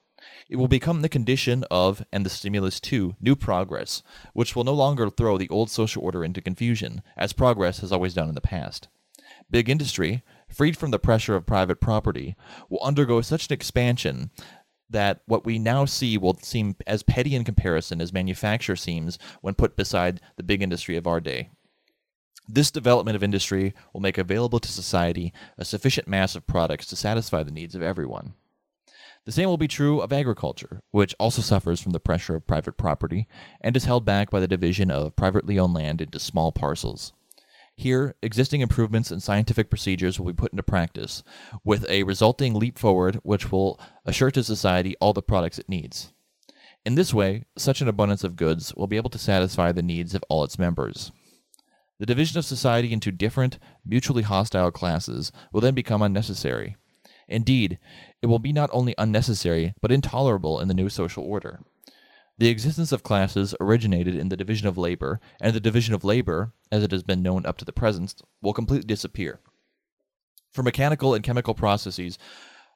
It 0.50 0.56
will 0.56 0.70
become 0.70 1.02
the 1.02 1.10
condition 1.10 1.66
of, 1.70 2.06
and 2.12 2.26
the 2.26 2.30
stimulus 2.30 2.80
to, 2.82 3.16
new 3.20 3.36
progress, 3.36 4.04
which 4.34 4.56
will 4.56 4.64
no 4.64 4.74
longer 4.74 5.10
throw 5.10 5.38
the 5.38 5.50
old 5.50 5.70
social 5.70 6.04
order 6.04 6.24
into 6.24 6.42
confusion, 6.42 7.02
as 7.18 7.34
progress 7.34 7.80
has 7.80 7.92
always 7.92 8.14
done 8.14 8.30
in 8.30 8.36
the 8.36 8.42
past. 8.42 8.88
Big 9.50 9.70
industry, 9.70 10.24
freed 10.48 10.78
from 10.78 10.92
the 10.92 11.00
pressure 11.00 11.36
of 11.36 11.46
private 11.46 11.82
property, 11.82 12.36
will 12.70 12.80
undergo 12.84 13.20
such 13.22 13.48
an 13.48 13.54
expansion 13.54 14.32
that 14.90 15.22
what 15.26 15.46
we 15.46 15.58
now 15.60 15.86
see 15.86 16.18
will 16.18 16.38
seem 16.42 16.76
as 16.86 17.04
petty 17.04 17.36
in 17.36 17.44
comparison 17.44 18.02
as 18.02 18.14
manufacture 18.14 18.76
seems 18.76 19.18
when 19.42 19.56
put 19.56 19.76
beside 19.76 20.22
the 20.36 20.44
big 20.44 20.62
industry 20.62 20.96
of 20.98 21.08
our 21.08 21.20
day. 21.20 21.50
This 22.48 22.72
development 22.72 23.16
of 23.16 23.24
industry 23.24 23.74
will 23.94 24.02
make 24.02 24.18
available 24.18 24.60
to 24.60 24.70
society 24.70 25.34
a 25.58 25.64
sufficient 25.64 26.08
mass 26.08 26.36
of 26.36 26.46
products 26.46 26.86
to 26.88 26.96
satisfy 26.96 27.42
the 27.44 27.52
needs 27.52 27.74
of 27.74 27.82
everyone. 27.82 28.34
The 29.26 29.32
same 29.32 29.48
will 29.48 29.58
be 29.58 29.70
true 29.70 30.02
of 30.02 30.12
agriculture, 30.12 30.82
which 30.92 31.16
also 31.18 31.42
suffers 31.42 31.80
from 31.80 31.94
the 31.94 32.00
pressure 32.02 32.36
of 32.36 32.46
private 32.46 32.76
property 32.76 33.28
and 33.62 33.78
is 33.78 33.86
held 33.86 34.04
back 34.04 34.30
by 34.30 34.42
the 34.42 34.48
division 34.50 34.92
of 34.92 35.16
privately 35.16 35.58
owned 35.58 35.74
land 35.74 36.02
into 36.02 36.20
small 36.20 36.52
parcels. 36.52 37.14
Here, 37.76 38.16
existing 38.22 38.62
improvements 38.62 39.12
in 39.12 39.20
scientific 39.20 39.70
procedures 39.70 40.20
will 40.20 40.28
be 40.28 40.34
put 40.34 40.54
into 40.54 40.64
practice, 40.64 41.24
with 41.64 41.90
a 41.90 42.04
resulting 42.04 42.54
leap 42.54 42.78
forward 42.78 43.20
which 43.24 43.52
will 43.52 43.80
assure 44.06 44.32
to 44.32 44.44
society 44.44 44.96
all 45.00 45.14
the 45.14 45.22
products 45.22 45.58
it 45.58 45.68
needs. 45.68 46.14
In 46.86 46.96
this 46.96 47.14
way, 47.14 47.46
such 47.58 47.82
an 47.82 47.88
abundance 47.88 48.24
of 48.24 48.36
goods 48.36 48.76
will 48.76 48.88
be 48.88 48.98
able 48.98 49.10
to 49.10 49.18
satisfy 49.18 49.72
the 49.72 49.82
needs 49.82 50.14
of 50.14 50.24
all 50.30 50.44
its 50.44 50.60
members. 50.60 51.12
The 52.00 52.06
division 52.06 52.38
of 52.38 52.46
society 52.46 52.92
into 52.92 53.12
different, 53.12 53.58
mutually 53.86 54.24
hostile 54.24 54.72
classes 54.72 55.32
will 55.52 55.62
then 55.62 55.74
become 55.74 56.02
unnecessary. 56.02 56.76
Indeed, 57.28 57.80
it 58.22 58.28
will 58.28 58.40
be 58.40 58.52
not 58.52 58.70
only 58.74 58.94
unnecessary, 58.98 59.74
but 59.82 59.92
intolerable 59.92 60.60
in 60.60 60.68
the 60.68 60.74
new 60.74 60.90
social 60.90 61.24
order. 61.24 61.62
The 62.38 62.50
existence 62.50 62.92
of 62.92 63.04
classes 63.04 63.54
originated 63.60 64.16
in 64.16 64.30
the 64.30 64.38
division 64.38 64.68
of 64.68 64.78
labor, 64.78 65.20
and 65.40 65.54
the 65.54 65.60
division 65.60 65.94
of 65.94 66.04
labor, 66.04 66.52
as 66.72 66.84
it 66.84 66.92
has 66.92 67.04
been 67.04 67.22
known 67.22 67.46
up 67.46 67.58
to 67.58 67.66
the 67.66 67.72
present, 67.72 68.22
will 68.42 68.54
completely 68.54 68.88
disappear. 68.88 69.40
For 70.52 70.64
mechanical 70.64 71.14
and 71.14 71.24
chemical 71.24 71.54
processes 71.54 72.18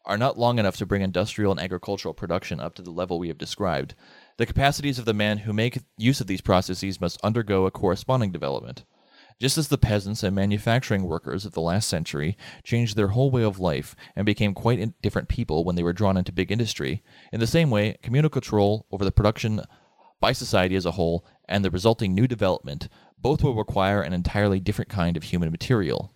are 0.06 0.18
not 0.18 0.38
long 0.38 0.58
enough 0.58 0.78
to 0.78 0.86
bring 0.86 1.02
industrial 1.02 1.52
and 1.52 1.60
agricultural 1.60 2.14
production 2.14 2.60
up 2.60 2.76
to 2.76 2.82
the 2.82 2.92
level 2.92 3.20
we 3.20 3.28
have 3.28 3.38
described. 3.38 3.94
The 4.38 4.46
capacities 4.46 5.00
of 5.00 5.06
the 5.06 5.14
men 5.14 5.40
who 5.40 5.54
make 5.54 5.80
use 5.98 6.22
of 6.22 6.28
these 6.28 6.42
processes 6.42 7.02
must 7.02 7.20
undergo 7.24 7.66
a 7.66 7.72
corresponding 7.72 8.32
development. 8.32 8.84
Just 9.40 9.58
as 9.58 9.68
the 9.68 9.78
peasants 9.78 10.24
and 10.24 10.36
manufacturing 10.36 11.04
workers 11.04 11.46
of 11.46 11.54
the 11.54 11.62
last 11.62 11.88
century 11.88 12.36
changed 12.64 12.96
their 12.96 13.10
whole 13.10 13.30
way 13.30 13.44
of 13.44 13.60
life 13.60 13.96
and 14.16 14.26
became 14.26 14.56
quite 14.56 15.00
different 15.02 15.28
people 15.28 15.64
when 15.64 15.76
they 15.76 15.84
were 15.84 15.94
drawn 15.94 16.18
into 16.18 16.32
big 16.32 16.52
industry, 16.52 17.04
in 17.32 17.40
the 17.40 17.46
same 17.46 17.70
way, 17.70 17.98
communal 18.02 18.32
control 18.32 18.88
over 18.92 19.06
the 19.06 19.12
production 19.12 19.62
by 20.20 20.32
society 20.32 20.76
as 20.76 20.88
a 20.88 20.92
whole 20.92 21.24
and 21.48 21.64
the 21.64 21.70
resulting 21.70 22.16
new 22.16 22.28
development 22.28 22.90
both 23.20 23.44
will 23.44 23.56
require 23.56 24.02
an 24.02 24.14
entirely 24.14 24.60
different 24.60 24.90
kind 24.90 25.16
of 25.16 25.24
human 25.24 25.52
material. 25.52 26.14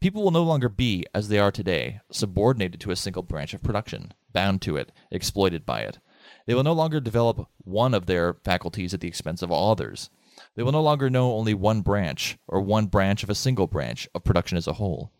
People 0.00 0.22
will 0.22 0.30
no 0.30 0.44
longer 0.44 0.68
be, 0.68 1.04
as 1.12 1.28
they 1.28 1.38
are 1.38 1.50
today, 1.50 2.00
subordinated 2.10 2.80
to 2.80 2.90
a 2.90 2.96
single 2.96 3.22
branch 3.22 3.54
of 3.54 3.62
production, 3.62 4.12
bound 4.32 4.62
to 4.62 4.76
it, 4.76 4.92
exploited 5.10 5.66
by 5.66 5.80
it. 5.80 5.98
They 6.46 6.54
will 6.54 6.62
no 6.62 6.72
longer 6.72 7.00
develop 7.00 7.48
one 7.58 7.94
of 7.94 8.06
their 8.06 8.34
faculties 8.34 8.94
at 8.94 9.00
the 9.00 9.08
expense 9.08 9.42
of 9.42 9.50
all 9.50 9.72
others. 9.72 10.10
They 10.54 10.62
will 10.62 10.72
no 10.72 10.82
longer 10.82 11.10
know 11.10 11.32
only 11.32 11.54
one 11.54 11.82
branch, 11.82 12.38
or 12.46 12.60
one 12.60 12.86
branch 12.86 13.22
of 13.22 13.30
a 13.30 13.34
single 13.34 13.66
branch, 13.66 14.08
of 14.14 14.24
production 14.24 14.58
as 14.58 14.66
a 14.66 14.74
whole. 14.74 15.12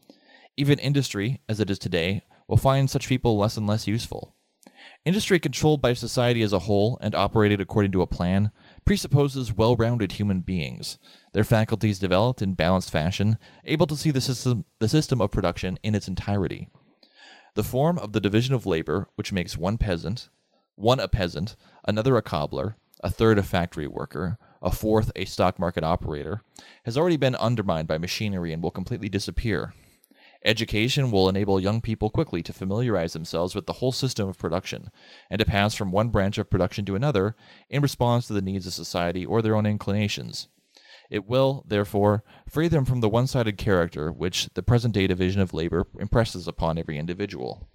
Even 0.56 0.78
industry, 0.78 1.40
as 1.48 1.60
it 1.60 1.70
is 1.70 1.78
today, 1.78 2.22
will 2.46 2.56
find 2.56 2.90
such 2.90 3.08
people 3.08 3.38
less 3.38 3.56
and 3.56 3.66
less 3.66 3.86
useful. 3.86 4.34
Industry 5.04 5.38
controlled 5.38 5.80
by 5.80 5.92
society 5.92 6.42
as 6.42 6.52
a 6.52 6.60
whole 6.60 6.98
and 7.00 7.14
operated 7.14 7.60
according 7.60 7.92
to 7.92 8.02
a 8.02 8.06
plan 8.06 8.50
presupposes 8.84 9.56
well 9.56 9.76
rounded 9.76 10.12
human 10.12 10.40
beings, 10.40 10.98
their 11.32 11.44
faculties 11.44 11.98
developed 11.98 12.42
in 12.42 12.54
balanced 12.54 12.90
fashion, 12.90 13.38
able 13.64 13.86
to 13.86 13.96
see 13.96 14.10
the 14.10 14.20
system, 14.20 14.64
the 14.80 14.88
system 14.88 15.20
of 15.20 15.30
production 15.30 15.78
in 15.82 15.94
its 15.94 16.08
entirety. 16.08 16.68
The 17.54 17.64
form 17.64 17.98
of 17.98 18.12
the 18.12 18.20
division 18.20 18.54
of 18.54 18.66
labor, 18.66 19.08
which 19.14 19.32
makes 19.32 19.56
one 19.56 19.78
peasant, 19.78 20.28
one 20.74 21.00
a 21.00 21.08
peasant, 21.08 21.56
another 21.86 22.16
a 22.16 22.22
cobbler, 22.22 22.76
a 23.02 23.10
third 23.10 23.38
a 23.38 23.42
factory 23.42 23.86
worker, 23.86 24.38
a 24.62 24.70
fourth 24.70 25.10
a 25.16 25.24
stock 25.24 25.58
market 25.58 25.84
operator, 25.84 26.42
has 26.84 26.96
already 26.96 27.16
been 27.16 27.34
undermined 27.36 27.88
by 27.88 27.98
machinery 27.98 28.52
and 28.52 28.62
will 28.62 28.70
completely 28.70 29.08
disappear. 29.08 29.74
Education 30.44 31.10
will 31.10 31.28
enable 31.28 31.58
young 31.58 31.80
people 31.80 32.10
quickly 32.10 32.42
to 32.44 32.52
familiarize 32.52 33.12
themselves 33.12 33.54
with 33.54 33.66
the 33.66 33.74
whole 33.74 33.90
system 33.90 34.28
of 34.28 34.38
production 34.38 34.90
and 35.28 35.40
to 35.40 35.44
pass 35.44 35.74
from 35.74 35.90
one 35.90 36.10
branch 36.10 36.38
of 36.38 36.48
production 36.48 36.84
to 36.84 36.94
another 36.94 37.34
in 37.68 37.82
response 37.82 38.26
to 38.26 38.32
the 38.32 38.42
needs 38.42 38.66
of 38.66 38.72
society 38.72 39.26
or 39.26 39.42
their 39.42 39.56
own 39.56 39.66
inclinations. 39.66 40.48
It 41.10 41.26
will, 41.26 41.64
therefore, 41.66 42.22
free 42.48 42.68
them 42.68 42.84
from 42.84 43.00
the 43.00 43.08
one 43.08 43.26
sided 43.26 43.56
character 43.58 44.12
which 44.12 44.48
the 44.54 44.62
present 44.62 44.94
day 44.94 45.06
division 45.06 45.40
of 45.40 45.54
labor 45.54 45.86
impresses 45.98 46.46
upon 46.46 46.78
every 46.78 46.98
individual. 46.98 47.68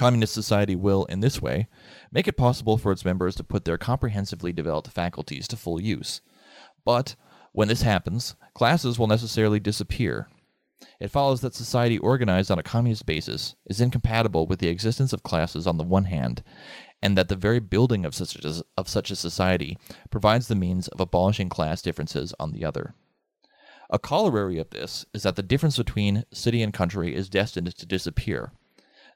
Communist 0.00 0.32
society 0.32 0.74
will, 0.74 1.04
in 1.04 1.20
this 1.20 1.42
way, 1.42 1.68
make 2.10 2.26
it 2.26 2.38
possible 2.38 2.78
for 2.78 2.90
its 2.90 3.04
members 3.04 3.34
to 3.34 3.44
put 3.44 3.66
their 3.66 3.76
comprehensively 3.76 4.50
developed 4.50 4.88
faculties 4.88 5.46
to 5.48 5.58
full 5.58 5.78
use. 5.78 6.22
But, 6.86 7.16
when 7.52 7.68
this 7.68 7.82
happens, 7.82 8.34
classes 8.54 8.98
will 8.98 9.08
necessarily 9.08 9.60
disappear. 9.60 10.30
It 11.00 11.10
follows 11.10 11.42
that 11.42 11.52
society 11.54 11.98
organized 11.98 12.50
on 12.50 12.58
a 12.58 12.62
communist 12.62 13.04
basis 13.04 13.56
is 13.66 13.78
incompatible 13.78 14.46
with 14.46 14.58
the 14.58 14.68
existence 14.68 15.12
of 15.12 15.22
classes 15.22 15.66
on 15.66 15.76
the 15.76 15.84
one 15.84 16.06
hand, 16.06 16.42
and 17.02 17.14
that 17.18 17.28
the 17.28 17.36
very 17.36 17.60
building 17.60 18.06
of 18.06 18.14
such 18.14 18.42
a, 18.42 18.64
of 18.78 18.88
such 18.88 19.10
a 19.10 19.16
society 19.16 19.76
provides 20.08 20.48
the 20.48 20.54
means 20.54 20.88
of 20.88 21.00
abolishing 21.00 21.50
class 21.50 21.82
differences 21.82 22.32
on 22.40 22.52
the 22.52 22.64
other. 22.64 22.94
A 23.90 23.98
corollary 23.98 24.58
of 24.58 24.70
this 24.70 25.04
is 25.12 25.24
that 25.24 25.36
the 25.36 25.42
difference 25.42 25.76
between 25.76 26.24
city 26.32 26.62
and 26.62 26.72
country 26.72 27.14
is 27.14 27.28
destined 27.28 27.76
to 27.76 27.84
disappear. 27.84 28.52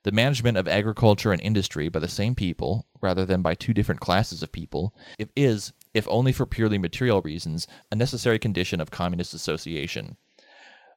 The 0.04 0.12
management 0.12 0.58
of 0.58 0.68
agriculture 0.68 1.32
and 1.32 1.40
industry 1.40 1.88
by 1.88 1.98
the 1.98 2.08
same 2.08 2.34
people, 2.34 2.86
rather 3.00 3.24
than 3.24 3.40
by 3.40 3.54
two 3.54 3.72
different 3.72 4.02
classes 4.02 4.42
of 4.42 4.52
people, 4.52 4.94
if 5.18 5.30
is, 5.34 5.72
if 5.94 6.06
only 6.08 6.30
for 6.30 6.44
purely 6.44 6.76
material 6.76 7.22
reasons, 7.22 7.66
a 7.90 7.96
necessary 7.96 8.38
condition 8.38 8.82
of 8.82 8.90
communist 8.90 9.32
association. 9.32 10.18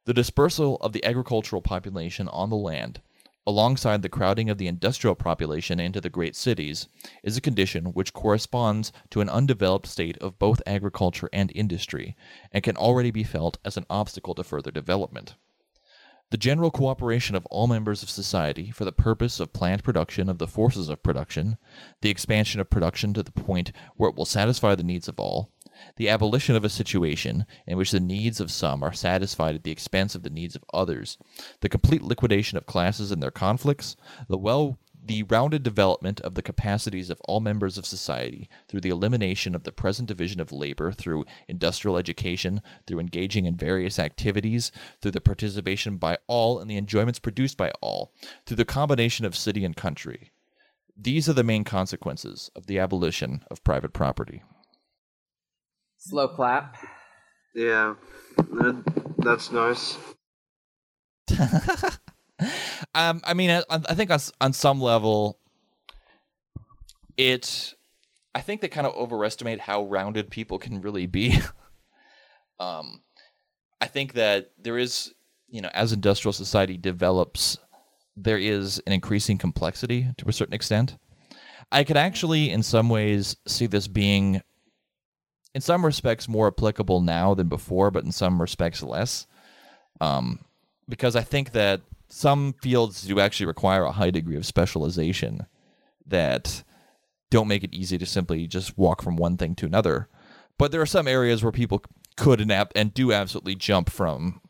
The 0.03 0.13
dispersal 0.13 0.75
of 0.81 0.91
the 0.91 1.05
agricultural 1.05 1.61
population 1.61 2.27
on 2.27 2.49
the 2.49 2.57
land, 2.57 3.01
alongside 3.45 4.01
the 4.01 4.09
crowding 4.09 4.49
of 4.49 4.57
the 4.57 4.67
industrial 4.67 5.15
population 5.15 5.79
into 5.79 6.01
the 6.01 6.09
great 6.09 6.35
cities, 6.35 6.89
is 7.23 7.37
a 7.37 7.41
condition 7.41 7.93
which 7.93 8.11
corresponds 8.11 8.91
to 9.11 9.21
an 9.21 9.29
undeveloped 9.29 9.87
state 9.87 10.17
of 10.17 10.37
both 10.37 10.61
agriculture 10.67 11.29
and 11.31 11.49
industry, 11.55 12.13
and 12.51 12.61
can 12.61 12.75
already 12.75 13.11
be 13.11 13.23
felt 13.23 13.57
as 13.63 13.77
an 13.77 13.85
obstacle 13.89 14.35
to 14.35 14.43
further 14.43 14.69
development. 14.69 15.35
The 16.29 16.37
general 16.37 16.71
cooperation 16.71 17.35
of 17.35 17.45
all 17.45 17.67
members 17.67 18.03
of 18.03 18.09
society 18.09 18.69
for 18.69 18.83
the 18.83 18.91
purpose 18.91 19.39
of 19.39 19.53
planned 19.53 19.83
production 19.83 20.27
of 20.27 20.39
the 20.39 20.47
forces 20.47 20.89
of 20.89 21.01
production, 21.01 21.57
the 22.01 22.09
expansion 22.09 22.59
of 22.59 22.69
production 22.69 23.13
to 23.13 23.23
the 23.23 23.31
point 23.31 23.71
where 23.95 24.09
it 24.09 24.15
will 24.17 24.25
satisfy 24.25 24.75
the 24.75 24.83
needs 24.83 25.07
of 25.07 25.21
all, 25.21 25.51
the 25.95 26.09
abolition 26.09 26.57
of 26.57 26.65
a 26.65 26.69
situation 26.69 27.45
in 27.65 27.77
which 27.77 27.91
the 27.91 28.01
needs 28.01 28.41
of 28.41 28.51
some 28.51 28.83
are 28.83 28.91
satisfied 28.91 29.55
at 29.55 29.63
the 29.63 29.71
expense 29.71 30.15
of 30.15 30.23
the 30.23 30.29
needs 30.29 30.53
of 30.53 30.65
others, 30.73 31.17
the 31.61 31.69
complete 31.69 32.01
liquidation 32.01 32.57
of 32.57 32.65
classes 32.65 33.09
and 33.09 33.23
their 33.23 33.31
conflicts, 33.31 33.95
the 34.27 34.37
well 34.37 34.77
the 35.07 35.23
rounded 35.23 35.63
development 35.63 36.19
of 36.21 36.35
the 36.35 36.41
capacities 36.41 37.09
of 37.09 37.21
all 37.21 37.39
members 37.39 37.77
of 37.77 37.85
society 37.85 38.49
through 38.67 38.81
the 38.81 38.89
elimination 38.89 39.55
of 39.55 39.63
the 39.63 39.71
present 39.71 40.07
division 40.07 40.39
of 40.39 40.51
labor 40.51 40.91
through 40.91 41.25
industrial 41.47 41.97
education, 41.97 42.61
through 42.85 42.99
engaging 42.99 43.45
in 43.45 43.55
various 43.55 43.97
activities, 43.99 44.71
through 45.01 45.11
the 45.11 45.21
participation 45.21 45.97
by 45.97 46.17
all 46.27 46.59
in 46.59 46.67
the 46.67 46.77
enjoyments 46.77 47.19
produced 47.19 47.57
by 47.57 47.71
all, 47.81 48.13
through 48.45 48.57
the 48.57 48.65
combination 48.65 49.25
of 49.25 49.35
city 49.35 49.63
and 49.63 49.75
country. 49.75 50.31
These 50.95 51.29
are 51.29 51.33
the 51.33 51.43
main 51.43 51.63
consequences 51.63 52.49
of 52.55 52.67
the 52.67 52.79
abolition 52.79 53.43
of 53.49 53.63
private 53.63 53.93
property. 53.93 54.43
Slow 55.97 56.27
clap. 56.27 56.77
Yeah, 57.53 57.95
that's 59.17 59.51
nice. 59.51 59.97
um, 62.95 63.21
I 63.23 63.33
mean, 63.33 63.49
I, 63.49 63.63
I 63.69 63.93
think 63.95 64.11
on, 64.11 64.19
on 64.41 64.53
some 64.53 64.81
level, 64.81 65.39
it. 67.17 67.73
I 68.35 68.41
think 68.41 68.61
they 68.61 68.67
kind 68.67 68.85
of 68.85 68.93
overestimate 68.93 69.59
how 69.59 69.85
rounded 69.85 70.29
people 70.29 70.59
can 70.59 70.81
really 70.81 71.07
be. 71.07 71.39
um, 72.59 73.01
I 73.81 73.87
think 73.87 74.13
that 74.13 74.51
there 74.59 74.77
is, 74.77 75.11
you 75.49 75.61
know, 75.61 75.71
as 75.73 75.91
industrial 75.91 76.33
society 76.33 76.77
develops, 76.77 77.57
there 78.15 78.37
is 78.37 78.79
an 78.85 78.93
increasing 78.93 79.39
complexity 79.39 80.07
to 80.17 80.29
a 80.29 80.33
certain 80.33 80.53
extent. 80.53 80.97
I 81.71 81.83
could 81.83 81.97
actually, 81.97 82.51
in 82.51 82.63
some 82.63 82.89
ways, 82.89 83.35
see 83.47 83.65
this 83.65 83.87
being, 83.87 84.41
in 85.53 85.61
some 85.61 85.85
respects, 85.85 86.27
more 86.27 86.47
applicable 86.47 87.01
now 87.01 87.33
than 87.33 87.47
before, 87.47 87.91
but 87.91 88.03
in 88.03 88.11
some 88.11 88.39
respects 88.39 88.83
less. 88.83 89.27
Um, 89.99 90.39
because 90.87 91.15
I 91.15 91.21
think 91.21 91.51
that 91.51 91.81
some 92.09 92.53
fields 92.61 93.01
do 93.03 93.19
actually 93.19 93.45
require 93.45 93.83
a 93.83 93.91
high 93.91 94.11
degree 94.11 94.37
of 94.37 94.45
specialization 94.45 95.45
that 96.05 96.63
don't 97.29 97.47
make 97.47 97.63
it 97.63 97.73
easy 97.73 97.97
to 97.97 98.05
simply 98.05 98.47
just 98.47 98.77
walk 98.77 99.01
from 99.01 99.17
one 99.17 99.37
thing 99.37 99.55
to 99.55 99.65
another. 99.65 100.07
But 100.57 100.71
there 100.71 100.81
are 100.81 100.85
some 100.85 101.07
areas 101.07 101.43
where 101.43 101.51
people 101.51 101.83
could 102.15 102.41
and, 102.41 102.51
and 102.75 102.93
do 102.93 103.11
absolutely 103.11 103.55
jump 103.55 103.89
from 103.89 104.41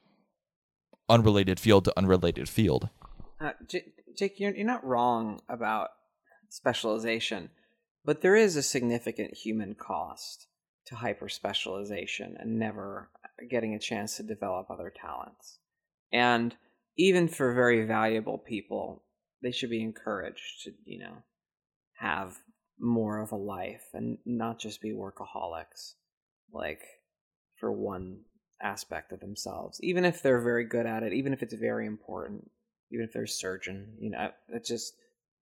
unrelated 1.10 1.60
field 1.60 1.86
to 1.86 1.94
unrelated 1.98 2.48
field. 2.48 2.90
Uh, 3.42 3.52
J- 3.68 3.94
Jake, 4.18 4.40
you're, 4.40 4.56
you're 4.56 4.66
not 4.66 4.86
wrong 4.86 5.42
about 5.50 5.90
specialization, 6.50 7.50
but 8.06 8.22
there 8.22 8.36
is 8.36 8.56
a 8.56 8.64
significant 8.64 9.36
human 9.36 9.76
cost 9.76 10.48
to 10.86 10.96
hyper 10.96 11.28
specialization 11.28 12.36
and 12.40 12.58
never 12.58 13.10
getting 13.50 13.74
a 13.74 13.80
chance 13.80 14.18
to 14.18 14.24
develop 14.24 14.70
other 14.70 14.92
talents. 14.96 15.60
And 16.12 16.56
even 16.98 17.28
for 17.28 17.54
very 17.54 17.86
valuable 17.86 18.38
people, 18.38 19.04
they 19.42 19.52
should 19.52 19.70
be 19.70 19.84
encouraged 19.84 20.64
to, 20.64 20.72
you 20.86 21.00
know, 21.00 21.24
have 22.00 22.38
more 22.80 23.22
of 23.22 23.32
a 23.32 23.36
life 23.36 23.86
and 23.94 24.18
not 24.26 24.60
just 24.60 24.82
be 24.82 24.92
workaholics, 24.92 25.94
like 26.52 26.82
for 27.60 27.72
one 27.72 28.22
aspect 28.62 29.12
of 29.12 29.20
themselves. 29.20 29.80
Even 29.84 30.06
if 30.06 30.22
they're 30.22 30.42
very 30.42 30.66
good 30.66 30.86
at 30.86 31.04
it, 31.04 31.14
even 31.14 31.34
if 31.34 31.44
it's 31.44 31.54
very 31.54 31.86
important, 31.86 32.50
even 32.92 33.06
if 33.06 33.14
they're 33.14 33.24
a 33.24 33.28
surgeon, 33.28 33.94
you 34.00 34.10
know, 34.10 34.30
it's 34.50 34.70
just 34.70 34.94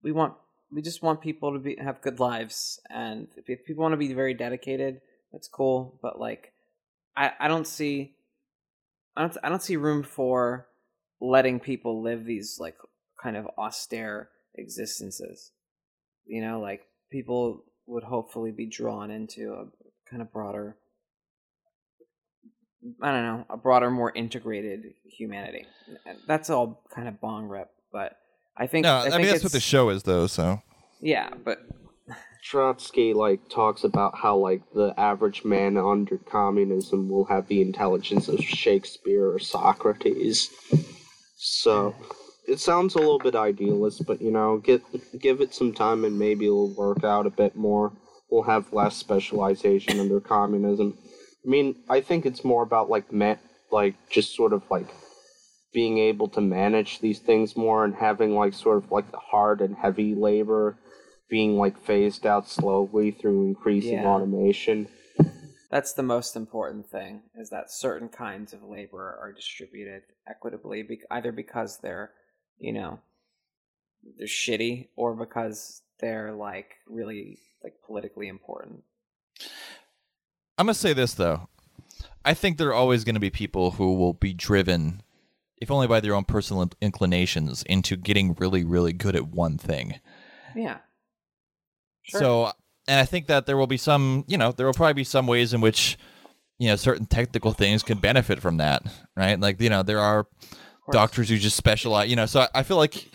we 0.03 0.11
want 0.11 0.33
we 0.71 0.81
just 0.81 1.03
want 1.03 1.21
people 1.21 1.53
to 1.53 1.59
be 1.59 1.77
have 1.81 2.01
good 2.01 2.19
lives, 2.19 2.79
and 2.89 3.27
if, 3.37 3.65
people 3.65 3.81
want 3.81 3.93
to 3.93 3.97
be 3.97 4.13
very 4.13 4.33
dedicated, 4.33 4.99
that's 5.31 5.47
cool. 5.47 5.99
But 6.01 6.19
like, 6.19 6.53
I 7.15 7.31
I 7.39 7.47
don't 7.47 7.67
see 7.67 8.15
I 9.15 9.21
don't 9.21 9.37
I 9.43 9.49
don't 9.49 9.63
see 9.63 9.77
room 9.77 10.03
for 10.03 10.67
letting 11.29 11.59
people 11.59 12.01
live 12.01 12.25
these 12.25 12.57
like 12.59 12.75
kind 13.21 13.37
of 13.37 13.47
austere 13.57 14.29
existences. 14.55 15.51
You 16.25 16.41
know, 16.41 16.59
like 16.59 16.81
people 17.11 17.63
would 17.87 18.03
hopefully 18.03 18.51
be 18.51 18.67
drawn 18.67 19.11
into 19.11 19.53
a 19.53 19.65
kind 20.09 20.21
of 20.21 20.31
broader 20.31 20.77
I 23.01 23.11
don't 23.11 23.23
know, 23.23 23.45
a 23.49 23.57
broader, 23.57 23.89
more 23.89 24.11
integrated 24.13 24.93
humanity. 25.05 25.65
That's 26.27 26.49
all 26.49 26.83
kind 26.93 27.07
of 27.07 27.19
bong 27.19 27.47
rip, 27.47 27.69
but 27.91 28.17
I 28.57 28.67
think 28.67 28.83
No, 28.83 28.93
I, 28.93 28.99
I, 28.99 29.03
think 29.03 29.15
mean 29.15 29.27
that's 29.27 29.43
what 29.43 29.53
the 29.53 29.59
show 29.59 29.89
is, 29.89 30.03
though. 30.03 30.27
So 30.27 30.61
Yeah, 31.01 31.29
but 31.43 31.59
Trotsky 32.43 33.13
like 33.13 33.49
talks 33.49 33.83
about 33.83 34.15
how 34.15 34.37
like 34.37 34.61
the 34.73 34.93
average 34.97 35.43
man 35.43 35.77
under 35.77 36.17
communism 36.17 37.09
will 37.09 37.25
have 37.25 37.47
the 37.47 37.61
intelligence 37.61 38.27
of 38.27 38.39
Shakespeare 38.39 39.27
or 39.27 39.39
Socrates. 39.39 40.49
So 41.35 41.95
it 42.47 42.59
sounds 42.59 42.95
a 42.95 42.99
little 42.99 43.19
bit 43.19 43.35
idealist, 43.35 44.05
but 44.05 44.21
you 44.21 44.31
know, 44.31 44.57
get 44.57 44.81
give 45.19 45.41
it 45.41 45.53
some 45.53 45.73
time 45.73 46.05
and 46.05 46.17
maybe 46.17 46.45
it'll 46.45 46.73
work 46.75 47.03
out 47.03 47.25
a 47.25 47.29
bit 47.29 47.55
more. 47.55 47.91
We'll 48.29 48.43
have 48.43 48.73
less 48.73 48.95
specialization 48.95 49.99
under 49.99 50.19
communism. 50.19 50.97
I 51.45 51.49
mean, 51.49 51.75
I 51.89 52.01
think 52.01 52.25
it's 52.25 52.43
more 52.43 52.63
about 52.63 52.89
like 52.89 53.11
ma- 53.11 53.35
like 53.71 53.95
just 54.09 54.35
sort 54.35 54.53
of 54.53 54.63
like 54.71 54.87
being 55.73 55.97
able 55.97 56.29
to 56.29 56.41
manage 56.41 56.99
these 56.99 57.19
things 57.19 57.57
more 57.57 57.83
and 57.83 57.93
having 57.95 58.33
like 58.33 58.53
sort 58.53 58.77
of 58.77 58.91
like 58.91 59.11
the 59.11 59.17
hard 59.17 59.59
and 59.61 59.75
heavy 59.75 60.15
labor 60.15 60.77
being 61.29 61.57
like 61.57 61.77
phased 61.85 62.25
out 62.25 62.47
slowly 62.47 63.11
through 63.11 63.47
increasing 63.47 63.99
Yeah. 63.99 64.07
automation. 64.07 64.87
That's 65.69 65.93
the 65.93 66.03
most 66.03 66.35
important 66.35 66.89
thing 66.89 67.21
is 67.35 67.49
that 67.49 67.71
certain 67.71 68.09
kinds 68.09 68.53
of 68.53 68.63
labor 68.63 69.17
are 69.21 69.31
distributed 69.33 70.03
equitably 70.27 70.87
either 71.11 71.31
because 71.31 71.79
they're 71.79 72.11
you 72.59 72.73
know 72.73 72.99
they're 74.17 74.27
shitty 74.27 74.87
or 74.95 75.15
because 75.15 75.81
they're 75.99 76.33
like 76.33 76.75
really 76.87 77.39
like 77.63 77.73
politically 77.85 78.27
important 78.27 78.83
I'm 80.57 80.67
gonna 80.67 80.73
say 80.73 80.93
this 80.93 81.13
though. 81.13 81.49
I 82.23 82.33
think 82.33 82.57
there 82.57 82.69
are 82.69 82.73
always 82.73 83.03
going 83.03 83.15
to 83.15 83.21
be 83.21 83.29
people 83.29 83.71
who 83.71 83.93
will 83.93 84.13
be 84.13 84.33
driven, 84.33 85.03
if 85.61 85.69
only 85.69 85.85
by 85.85 85.99
their 85.99 86.15
own 86.15 86.23
personal 86.23 86.67
inclinations, 86.81 87.61
into 87.63 87.95
getting 87.95 88.33
really, 88.33 88.63
really 88.63 88.93
good 88.93 89.15
at 89.15 89.27
one 89.27 89.59
thing. 89.59 89.99
yeah 90.55 90.77
Sure. 92.05 92.19
So, 92.19 92.51
and 92.87 92.99
I 92.99 93.05
think 93.05 93.27
that 93.27 93.45
there 93.45 93.57
will 93.57 93.67
be 93.67 93.77
some, 93.77 94.25
you 94.27 94.37
know, 94.37 94.51
there 94.51 94.65
will 94.65 94.73
probably 94.73 94.93
be 94.93 95.03
some 95.03 95.27
ways 95.27 95.53
in 95.53 95.61
which, 95.61 95.97
you 96.59 96.67
know, 96.67 96.75
certain 96.75 97.05
technical 97.05 97.51
things 97.51 97.83
can 97.83 97.97
benefit 97.97 98.41
from 98.41 98.57
that, 98.57 98.83
right? 99.15 99.39
Like, 99.39 99.61
you 99.61 99.69
know, 99.69 99.83
there 99.83 99.99
are 99.99 100.27
doctors 100.91 101.29
who 101.29 101.37
just 101.37 101.57
specialize, 101.57 102.09
you 102.09 102.15
know. 102.15 102.25
So 102.25 102.41
I, 102.41 102.47
I 102.55 102.63
feel 102.63 102.77
like, 102.77 103.09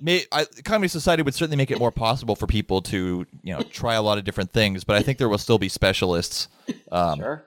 may, 0.00 0.24
I, 0.32 0.46
communist 0.64 0.92
society 0.92 1.22
would 1.22 1.34
certainly 1.34 1.56
make 1.56 1.70
it 1.70 1.78
more 1.78 1.92
possible 1.92 2.36
for 2.36 2.46
people 2.46 2.82
to, 2.82 3.26
you 3.42 3.54
know, 3.54 3.62
try 3.62 3.94
a 3.94 4.02
lot 4.02 4.18
of 4.18 4.24
different 4.24 4.52
things. 4.52 4.84
But 4.84 4.96
I 4.96 5.02
think 5.02 5.18
there 5.18 5.28
will 5.28 5.38
still 5.38 5.58
be 5.58 5.68
specialists. 5.68 6.48
Um, 6.90 7.18
sure 7.18 7.44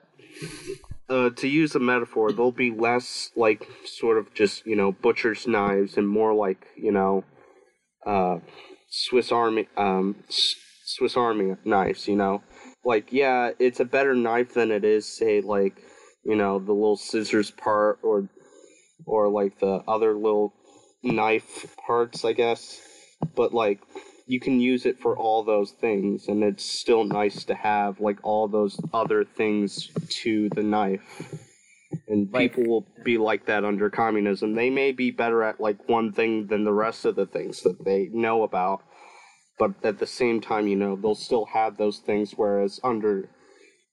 uh, 1.10 1.30
to 1.30 1.48
use 1.48 1.74
a 1.74 1.80
metaphor, 1.80 2.30
there'll 2.30 2.52
be 2.52 2.70
less 2.70 3.30
like 3.34 3.66
sort 3.84 4.16
of 4.16 4.32
just 4.32 4.64
you 4.64 4.76
know 4.76 4.92
butcher's 4.92 5.46
knives 5.46 5.96
and 5.96 6.08
more 6.08 6.32
like 6.32 6.68
you 6.76 6.92
know 6.92 7.24
uh, 8.06 8.38
Swiss 8.88 9.32
Army 9.32 9.68
um, 9.76 10.16
Swiss 10.96 11.16
Army 11.16 11.56
knives. 11.64 12.08
You 12.08 12.16
know, 12.16 12.42
like 12.84 13.12
yeah, 13.12 13.50
it's 13.58 13.80
a 13.80 13.84
better 13.84 14.14
knife 14.14 14.54
than 14.54 14.70
it 14.70 14.84
is 14.84 15.06
say 15.06 15.40
like 15.40 15.82
you 16.24 16.36
know 16.36 16.58
the 16.58 16.72
little 16.72 16.96
scissors 16.96 17.50
part 17.50 17.98
or 18.02 18.28
or 19.06 19.28
like 19.28 19.58
the 19.60 19.82
other 19.88 20.14
little 20.14 20.52
knife 21.02 21.74
parts, 21.86 22.24
I 22.24 22.32
guess. 22.32 22.80
But 23.34 23.52
like 23.54 23.80
you 24.26 24.38
can 24.38 24.60
use 24.60 24.86
it 24.86 25.00
for 25.00 25.16
all 25.16 25.42
those 25.42 25.72
things 25.72 26.28
and 26.28 26.44
it's 26.44 26.64
still 26.64 27.02
nice 27.04 27.44
to 27.44 27.54
have 27.54 27.98
like 28.00 28.18
all 28.22 28.46
those 28.46 28.78
other 28.94 29.24
things 29.24 29.90
to 30.22 30.48
the 30.50 30.62
knife 30.62 31.02
and 32.06 32.32
Like- 32.32 32.54
people 32.54 32.70
will 32.70 32.86
be 33.04 33.18
like 33.18 33.46
that 33.46 33.64
under 33.64 33.90
communism 33.90 34.54
they 34.54 34.70
may 34.70 34.92
be 34.92 35.10
better 35.10 35.42
at 35.42 35.60
like 35.60 35.88
one 35.88 36.12
thing 36.12 36.46
than 36.46 36.62
the 36.62 36.72
rest 36.72 37.04
of 37.04 37.16
the 37.16 37.26
things 37.26 37.62
that 37.62 37.84
they 37.84 38.08
know 38.12 38.44
about 38.44 38.82
but 39.60 39.72
at 39.84 39.98
the 39.98 40.06
same 40.06 40.40
time 40.40 40.66
you 40.66 40.74
know 40.74 40.96
they'll 40.96 41.14
still 41.14 41.44
have 41.44 41.76
those 41.76 41.98
things 41.98 42.32
whereas 42.32 42.80
under 42.82 43.28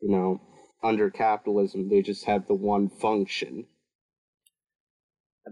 you 0.02 0.10
know 0.10 0.42
under 0.84 1.12
capitalism 1.12 1.90
they 1.90 2.02
just 2.02 2.26
have 2.26 2.48
the 2.48 2.56
one 2.56 2.90
function 2.90 3.66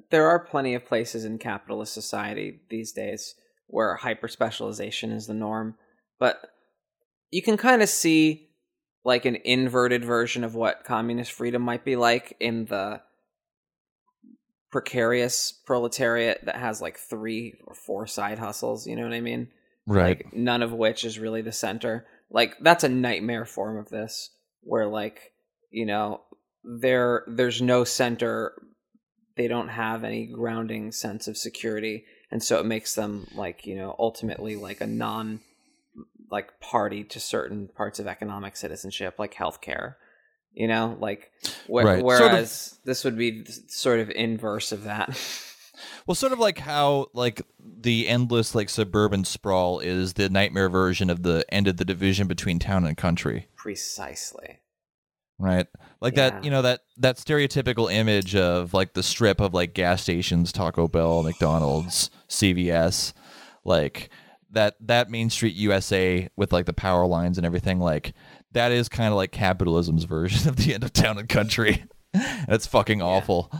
there 0.10 0.28
are 0.28 0.39
plenty 0.39 0.73
of 0.73 0.86
places 0.86 1.25
in 1.25 1.38
capitalist 1.38 1.93
society 1.93 2.60
these 2.69 2.91
days 2.91 3.36
where 3.67 3.95
hyper 3.95 4.28
specialization 4.28 5.12
is 5.12 5.28
the 5.28 5.34
norm, 5.34 5.75
but 6.19 6.49
you 7.32 7.41
can 7.41 7.58
kind 7.58 7.82
of 7.82 7.89
see 7.89 8.49
like 9.04 9.25
an 9.25 9.38
inverted 9.43 10.04
version 10.04 10.43
of 10.43 10.56
what 10.56 10.84
communist 10.84 11.32
freedom 11.32 11.62
might 11.62 11.86
be 11.86 11.95
like 11.95 12.36
in 12.39 12.65
the 12.65 13.01
precarious 14.71 15.51
proletariat 15.65 16.43
that 16.45 16.58
has 16.58 16.82
like 16.82 16.97
three 16.97 17.56
or 17.65 17.73
four 17.73 18.08
side 18.08 18.39
hustles, 18.39 18.88
you 18.88 18.95
know 18.95 19.04
what 19.04 19.13
I 19.13 19.21
mean? 19.21 19.47
Right. 19.85 20.23
Like 20.25 20.33
none 20.33 20.61
of 20.63 20.73
which 20.73 21.03
is 21.03 21.19
really 21.19 21.41
the 21.41 21.51
center. 21.51 22.05
Like 22.31 22.55
that's 22.59 22.83
a 22.83 22.89
nightmare 22.89 23.45
form 23.45 23.77
of 23.77 23.89
this 23.89 24.31
where 24.61 24.87
like, 24.87 25.31
you 25.71 25.85
know, 25.85 26.21
there 26.63 27.23
there's 27.27 27.61
no 27.61 27.83
center 27.83 28.53
they 29.37 29.47
don't 29.47 29.67
have 29.67 30.03
any 30.03 30.25
grounding 30.25 30.91
sense 30.91 31.27
of 31.27 31.37
security 31.37 32.05
and 32.31 32.41
so 32.41 32.59
it 32.59 32.65
makes 32.65 32.95
them 32.95 33.27
like 33.35 33.67
you 33.67 33.75
know 33.75 33.95
ultimately 33.99 34.55
like 34.55 34.81
a 34.81 34.87
non 34.87 35.39
like 36.31 36.59
party 36.59 37.03
to 37.03 37.19
certain 37.19 37.67
parts 37.67 37.99
of 37.99 38.07
economic 38.07 38.55
citizenship 38.57 39.15
like 39.19 39.35
healthcare 39.35 39.93
you 40.53 40.67
know 40.67 40.97
like 40.99 41.29
wh- 41.67 41.83
Right. 41.83 41.99
Sort 41.99 41.99
of- 41.99 42.05
whereas 42.05 42.79
this 42.83 43.03
would 43.03 43.17
be 43.17 43.45
sort 43.67 43.99
of 43.99 44.09
inverse 44.09 44.71
of 44.71 44.85
that 44.85 45.09
Well, 46.07 46.15
sort 46.15 46.33
of 46.33 46.39
like 46.39 46.59
how 46.59 47.07
like 47.13 47.41
the 47.59 48.07
endless 48.07 48.53
like 48.53 48.69
suburban 48.69 49.25
sprawl 49.25 49.79
is 49.79 50.13
the 50.13 50.29
nightmare 50.29 50.69
version 50.69 51.09
of 51.09 51.23
the 51.23 51.45
end 51.51 51.67
of 51.67 51.77
the 51.77 51.85
division 51.85 52.27
between 52.27 52.59
town 52.59 52.85
and 52.85 52.95
country, 52.95 53.47
precisely 53.55 54.59
right? 55.37 55.67
Like 56.01 56.15
Yeah. 56.15 56.29
that, 56.31 56.43
you 56.43 56.51
know 56.51 56.61
that 56.61 56.81
that 56.97 57.17
stereotypical 57.17 57.91
image 57.91 58.35
of 58.35 58.73
like 58.73 58.93
the 58.93 59.03
strip 59.03 59.39
of 59.39 59.53
like 59.53 59.73
gas 59.73 60.01
stations, 60.01 60.51
Taco 60.51 60.87
Bell, 60.87 61.23
McDonald's, 61.23 62.09
CVS, 62.29 63.13
like 63.63 64.09
that 64.51 64.75
that 64.81 65.09
Main 65.09 65.29
Street 65.29 65.55
USA 65.55 66.29
with 66.35 66.53
like 66.53 66.65
the 66.65 66.73
power 66.73 67.05
lines 67.05 67.37
and 67.37 67.45
everything 67.45 67.79
like 67.79 68.13
that 68.51 68.71
is 68.71 68.87
kind 68.87 69.09
of 69.09 69.15
like 69.15 69.31
capitalism's 69.31 70.05
version 70.05 70.47
of 70.49 70.55
the 70.57 70.73
end 70.73 70.83
of 70.83 70.93
town 70.93 71.17
and 71.17 71.29
country. 71.29 71.85
That's 72.13 72.67
fucking 72.67 73.01
awful. 73.01 73.51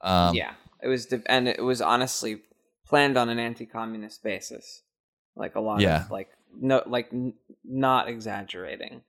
Um, 0.00 0.34
yeah 0.34 0.52
it 0.84 0.88
was 0.88 1.06
de- 1.06 1.22
and 1.26 1.48
it 1.48 1.64
was 1.64 1.80
honestly 1.80 2.42
planned 2.86 3.16
on 3.16 3.28
an 3.30 3.38
anti-communist 3.38 4.22
basis. 4.22 4.82
Like 5.34 5.54
a 5.56 5.60
lot 5.60 5.80
Yeah. 5.80 6.04
of 6.04 6.10
like 6.10 6.28
no 6.56 6.82
like 6.86 7.08
n- 7.12 7.34
not 7.64 8.08
exaggerating. 8.08 9.02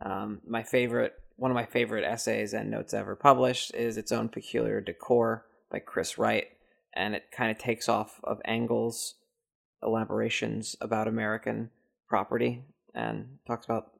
Um 0.00 0.40
my 0.46 0.62
favorite 0.62 1.14
one 1.36 1.50
of 1.50 1.54
my 1.56 1.66
favorite 1.66 2.04
essays 2.04 2.54
Endnotes 2.54 2.94
ever 2.94 3.16
published 3.16 3.74
is 3.74 3.96
its 3.96 4.12
own 4.12 4.28
peculiar 4.28 4.80
decor 4.80 5.46
by 5.70 5.78
chris 5.80 6.16
wright 6.18 6.46
and 6.94 7.14
it 7.14 7.30
kind 7.30 7.50
of 7.50 7.58
takes 7.58 7.88
off 7.88 8.20
of 8.24 8.40
Engels' 8.46 9.16
elaborations 9.82 10.76
about 10.80 11.08
american 11.08 11.70
property 12.08 12.64
and 12.94 13.38
talks 13.46 13.64
about 13.66 13.92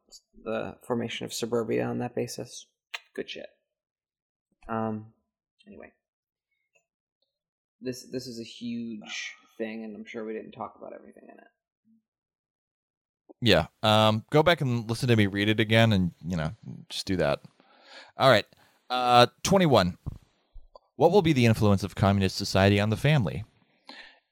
the 0.45 0.77
formation 0.87 1.27
of 1.27 1.33
suburbia 1.35 1.85
on 1.85 1.99
that 1.99 2.15
basis. 2.15 2.67
Good 3.15 3.29
shit. 3.29 3.49
Um 4.69 5.13
anyway 5.67 5.93
this 7.81 8.05
this 8.11 8.27
is 8.27 8.41
a 8.41 8.45
huge 8.45 9.33
thing 9.59 9.85
and 9.85 9.95
i'm 9.97 10.05
sure 10.05 10.25
we 10.25 10.33
didn't 10.33 10.53
talk 10.53 10.75
about 10.79 10.93
everything 10.95 11.25
in 11.25 11.39
it 11.39 11.49
Yeah. 13.43 13.67
Um, 13.83 14.25
go 14.31 14.43
back 14.43 14.61
and 14.63 14.89
listen 14.89 15.09
to 15.09 15.17
me 15.17 15.27
read 15.27 15.49
it 15.49 15.61
again, 15.61 15.93
and 15.93 16.13
you 16.27 16.37
know, 16.37 16.53
just 16.89 17.07
do 17.07 17.17
that. 17.17 17.41
All 18.17 18.31
right. 18.31 18.47
Uh, 18.89 19.27
twenty-one. 19.43 19.99
What 20.97 21.13
will 21.13 21.21
be 21.23 21.35
the 21.35 21.45
influence 21.45 21.85
of 21.85 21.95
communist 21.95 22.37
society 22.37 22.81
on 22.81 22.89
the 22.89 22.97
family? 22.97 23.45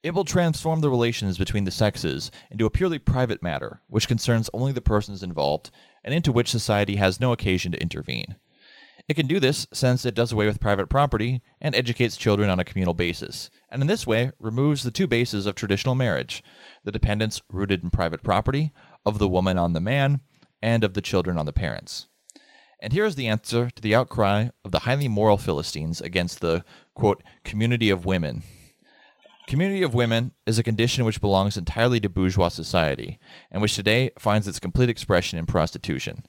It 0.01 0.15
will 0.15 0.25
transform 0.25 0.81
the 0.81 0.89
relations 0.89 1.37
between 1.37 1.65
the 1.65 1.71
sexes 1.71 2.31
into 2.49 2.65
a 2.65 2.71
purely 2.71 2.97
private 2.97 3.43
matter, 3.43 3.81
which 3.87 4.07
concerns 4.07 4.49
only 4.53 4.71
the 4.71 4.81
persons 4.81 5.21
involved, 5.21 5.69
and 6.03 6.13
into 6.13 6.31
which 6.31 6.49
society 6.49 6.95
has 6.95 7.19
no 7.19 7.31
occasion 7.31 7.71
to 7.73 7.81
intervene. 7.81 8.35
It 9.07 9.13
can 9.13 9.27
do 9.27 9.39
this 9.39 9.67
since 9.71 10.03
it 10.03 10.15
does 10.15 10.31
away 10.31 10.47
with 10.47 10.59
private 10.59 10.89
property 10.89 11.41
and 11.61 11.75
educates 11.75 12.17
children 12.17 12.49
on 12.49 12.59
a 12.59 12.63
communal 12.63 12.95
basis, 12.95 13.51
and 13.69 13.81
in 13.81 13.87
this 13.87 14.07
way 14.07 14.31
removes 14.39 14.81
the 14.81 14.89
two 14.89 15.05
bases 15.05 15.45
of 15.45 15.53
traditional 15.53 15.93
marriage 15.93 16.43
the 16.83 16.91
dependence 16.91 17.41
rooted 17.51 17.83
in 17.83 17.91
private 17.91 18.23
property, 18.23 18.71
of 19.05 19.19
the 19.19 19.27
woman 19.27 19.59
on 19.59 19.73
the 19.73 19.79
man, 19.79 20.21
and 20.61 20.83
of 20.83 20.95
the 20.95 21.01
children 21.01 21.37
on 21.37 21.45
the 21.45 21.53
parents. 21.53 22.07
And 22.81 22.93
here 22.93 23.05
is 23.05 23.15
the 23.15 23.27
answer 23.27 23.69
to 23.69 23.81
the 23.81 23.93
outcry 23.93 24.49
of 24.63 24.71
the 24.71 24.79
highly 24.79 25.07
moral 25.07 25.37
Philistines 25.37 26.01
against 26.01 26.41
the, 26.41 26.63
quote, 26.95 27.23
community 27.43 27.91
of 27.91 28.05
women. 28.05 28.41
Community 29.47 29.83
of 29.83 29.93
women 29.93 30.31
is 30.47 30.57
a 30.57 30.63
condition 30.63 31.05
which 31.05 31.21
belongs 31.21 31.57
entirely 31.57 31.99
to 31.99 32.09
bourgeois 32.09 32.49
society, 32.49 33.19
and 33.51 33.61
which 33.61 33.75
today 33.75 34.09
finds 34.17 34.47
its 34.47 34.59
complete 34.59 34.89
expression 34.89 35.37
in 35.37 35.45
prostitution. 35.45 36.25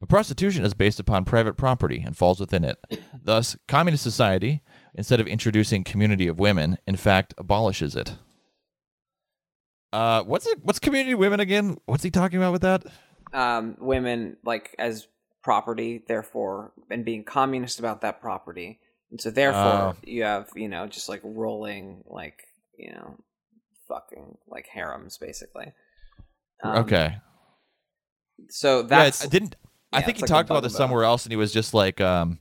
But 0.00 0.08
prostitution 0.08 0.64
is 0.64 0.74
based 0.74 1.00
upon 1.00 1.24
private 1.24 1.56
property 1.56 2.02
and 2.04 2.16
falls 2.16 2.40
within 2.40 2.64
it. 2.64 2.78
Thus, 3.22 3.56
communist 3.68 4.02
society, 4.02 4.62
instead 4.94 5.20
of 5.20 5.26
introducing 5.26 5.84
community 5.84 6.26
of 6.26 6.38
women, 6.38 6.78
in 6.86 6.96
fact 6.96 7.32
abolishes 7.38 7.96
it. 7.96 8.14
Uh, 9.92 10.22
what's 10.24 10.46
it? 10.46 10.58
What's 10.62 10.78
community 10.80 11.12
of 11.12 11.20
women 11.20 11.40
again? 11.40 11.76
What's 11.86 12.02
he 12.02 12.10
talking 12.10 12.38
about 12.38 12.52
with 12.52 12.62
that? 12.62 12.84
um, 13.32 13.76
women 13.80 14.36
like 14.44 14.74
as 14.78 15.08
property, 15.42 16.02
therefore, 16.06 16.72
and 16.90 17.04
being 17.04 17.24
communist 17.24 17.78
about 17.78 18.00
that 18.02 18.20
property, 18.20 18.78
and 19.10 19.20
so 19.20 19.30
therefore 19.30 19.60
Oh. 19.60 19.96
you 20.04 20.22
have 20.24 20.48
you 20.54 20.68
know 20.68 20.86
just 20.86 21.08
like 21.08 21.20
rolling 21.24 22.02
like 22.06 22.42
you 22.78 22.92
know 22.92 23.16
fucking 23.88 24.36
like 24.48 24.66
harems 24.66 25.16
basically. 25.18 25.72
Um, 26.62 26.78
okay, 26.84 27.16
so 28.50 28.80
yeah, 28.80 28.86
that's 28.86 29.24
I 29.24 29.28
didn't. 29.28 29.56
I 29.94 30.02
think 30.02 30.16
he 30.18 30.22
like 30.22 30.28
talked 30.28 30.50
about 30.50 30.62
this 30.62 30.74
somewhere 30.74 31.04
else, 31.04 31.24
and 31.24 31.32
he 31.32 31.36
was 31.36 31.52
just 31.52 31.74
like, 31.74 32.00
um, 32.00 32.38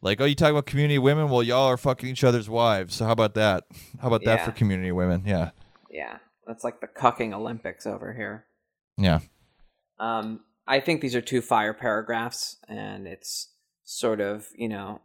like, 0.00 0.20
oh, 0.20 0.24
you 0.24 0.34
talk 0.34 0.50
about 0.50 0.66
community 0.66 0.98
women? 0.98 1.28
Well, 1.28 1.42
y'all 1.42 1.66
are 1.66 1.76
fucking 1.76 2.08
each 2.08 2.24
other's 2.24 2.48
wives. 2.48 2.94
So 2.94 3.06
how 3.06 3.12
about 3.12 3.34
that? 3.34 3.64
How 4.00 4.08
about 4.08 4.24
that 4.24 4.44
for 4.44 4.52
community 4.52 4.92
women? 4.92 5.24
Yeah, 5.26 5.50
yeah, 5.90 6.18
that's 6.46 6.62
like 6.62 6.80
the 6.80 6.86
cucking 6.86 7.32
Olympics 7.32 7.86
over 7.86 8.12
here. 8.12 8.44
yeah, 8.98 9.20
Um, 9.98 10.40
I 10.66 10.80
think 10.80 11.00
these 11.00 11.14
are 11.14 11.20
two 11.20 11.40
fire 11.40 11.74
paragraphs, 11.74 12.58
and 12.68 13.06
it's 13.06 13.50
sort 13.84 14.20
of 14.20 14.46
you 14.56 14.68
know 14.68 15.00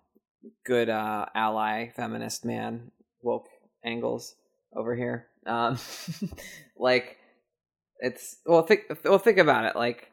good 0.66 0.90
uh, 0.90 1.26
ally 1.34 1.90
feminist 1.96 2.46
man 2.46 2.92
woke 3.22 3.48
Engels 3.84 4.36
over 4.76 4.96
here. 4.96 5.28
Um, 5.46 5.78
like 6.78 7.18
it's 8.00 8.38
well 8.46 8.64
think 8.64 8.82
well 9.04 9.18
think 9.18 9.38
about 9.38 9.66
it. 9.66 9.76
Like 9.76 10.12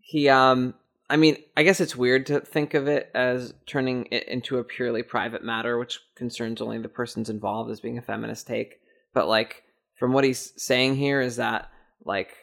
he 0.00 0.28
um. 0.28 0.74
I 1.14 1.16
mean, 1.16 1.36
I 1.56 1.62
guess 1.62 1.80
it's 1.80 1.94
weird 1.94 2.26
to 2.26 2.40
think 2.40 2.74
of 2.74 2.88
it 2.88 3.08
as 3.14 3.54
turning 3.66 4.08
it 4.10 4.26
into 4.26 4.58
a 4.58 4.64
purely 4.64 5.04
private 5.04 5.44
matter, 5.44 5.78
which 5.78 6.00
concerns 6.16 6.60
only 6.60 6.78
the 6.78 6.88
persons 6.88 7.30
involved 7.30 7.70
as 7.70 7.78
being 7.78 7.98
a 7.98 8.02
feminist 8.02 8.48
take. 8.48 8.80
But 9.12 9.28
like, 9.28 9.62
from 9.94 10.12
what 10.12 10.24
he's 10.24 10.52
saying 10.60 10.96
here 10.96 11.20
is 11.20 11.36
that 11.36 11.70
like 12.04 12.34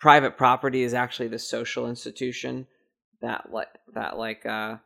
private 0.00 0.38
property 0.38 0.84
is 0.84 0.94
actually 0.94 1.28
the 1.28 1.38
social 1.38 1.86
institution 1.86 2.66
that 3.20 3.52
like 3.52 3.68
that 3.92 4.16
like 4.16 4.46
uh 4.46 4.76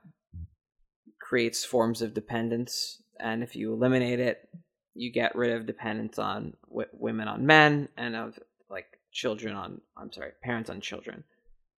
creates 1.21 1.65
forms 1.65 2.03
of 2.03 2.15
dependence 2.15 3.01
and 3.21 3.45
if 3.45 3.55
you 3.55 3.73
eliminate 3.73 4.19
it 4.19 4.49
you 4.95 5.13
get 5.13 5.37
rid 5.37 5.53
of 5.53 5.67
dependence 5.67 6.19
on 6.19 6.55
w- 6.69 6.89
women 6.93 7.29
on 7.29 7.47
men 7.47 7.89
and 7.97 8.17
of 8.17 8.39
like 8.69 8.87
children 9.13 9.55
on 9.55 9.81
i'm 9.97 10.13
sorry 10.13 10.33
parents 10.43 10.71
on 10.71 10.81
children 10.81 11.25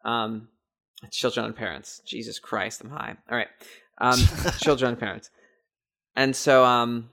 um 0.04 0.48
children 1.10 1.46
and 1.46 1.56
parents. 1.56 2.00
Jesus 2.04 2.38
Christ, 2.38 2.82
I'm 2.82 2.90
high. 2.90 3.16
All 3.30 3.36
right, 3.36 3.48
um, 3.98 4.18
children 4.58 4.90
and 4.92 5.00
parents, 5.00 5.30
and 6.16 6.34
so 6.34 6.64
um, 6.64 7.10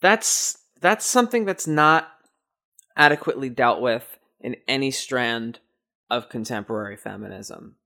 that's 0.00 0.58
that's 0.80 1.06
something 1.06 1.44
that's 1.44 1.66
not 1.66 2.08
adequately 2.96 3.48
dealt 3.48 3.80
with 3.80 4.18
in 4.40 4.56
any 4.68 4.90
strand 4.90 5.60
of 6.10 6.28
contemporary 6.28 6.96
feminism. 6.96 7.76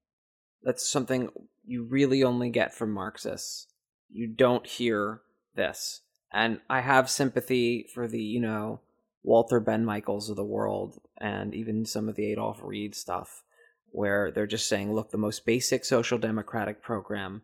That's 0.63 0.89
something 0.89 1.31
you 1.65 1.85
really 1.85 2.25
only 2.25 2.51
get 2.51 2.75
from 2.75 2.91
Marxists. 2.91 3.69
You 4.11 4.27
don't 4.27 4.67
hear 4.67 5.21
this. 5.55 6.01
And 6.33 6.61
I 6.69 6.81
have 6.81 7.09
sympathy 7.09 7.87
for 7.95 8.09
the, 8.09 8.21
you 8.21 8.41
know, 8.41 8.81
Walter 9.23 9.61
Benn 9.61 9.85
Michaels 9.85 10.31
of 10.31 10.37
the 10.37 10.45
world 10.45 11.01
and 11.19 11.55
even 11.55 11.85
some 11.85 12.09
of 12.09 12.17
the 12.17 12.31
Adolf 12.33 12.61
Reed 12.63 12.95
stuff 12.95 13.43
where 13.97 14.31
they're 14.31 14.47
just 14.47 14.69
saying, 14.69 14.93
look, 14.93 15.11
the 15.11 15.17
most 15.17 15.47
basic 15.47 15.83
social 15.83 16.19
democratic 16.19 16.83
program 16.83 17.41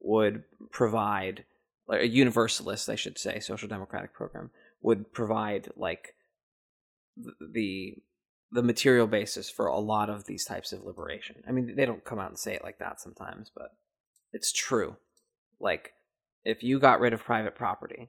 would 0.00 0.42
provide 0.72 1.44
a 1.88 2.04
universalist, 2.04 2.88
I 2.88 2.96
should 2.96 3.16
say, 3.16 3.38
social 3.38 3.68
democratic 3.68 4.12
program 4.12 4.50
would 4.82 5.12
provide 5.12 5.68
like 5.76 6.14
the 7.16 7.94
the 8.50 8.64
material 8.64 9.06
basis 9.06 9.48
for 9.48 9.66
a 9.66 9.78
lot 9.78 10.10
of 10.10 10.24
these 10.26 10.44
types 10.44 10.72
of 10.72 10.84
liberation. 10.84 11.36
I 11.48 11.52
mean, 11.52 11.76
they 11.76 11.86
don't 11.86 12.04
come 12.04 12.18
out 12.18 12.30
and 12.30 12.38
say 12.38 12.54
it 12.54 12.64
like 12.64 12.80
that 12.80 13.00
sometimes, 13.00 13.52
but 13.54 13.68
it's 14.32 14.52
true. 14.52 14.96
Like 15.60 15.92
if 16.44 16.64
you 16.64 16.80
got 16.80 16.98
rid 16.98 17.12
of 17.12 17.22
private 17.22 17.54
property, 17.54 18.08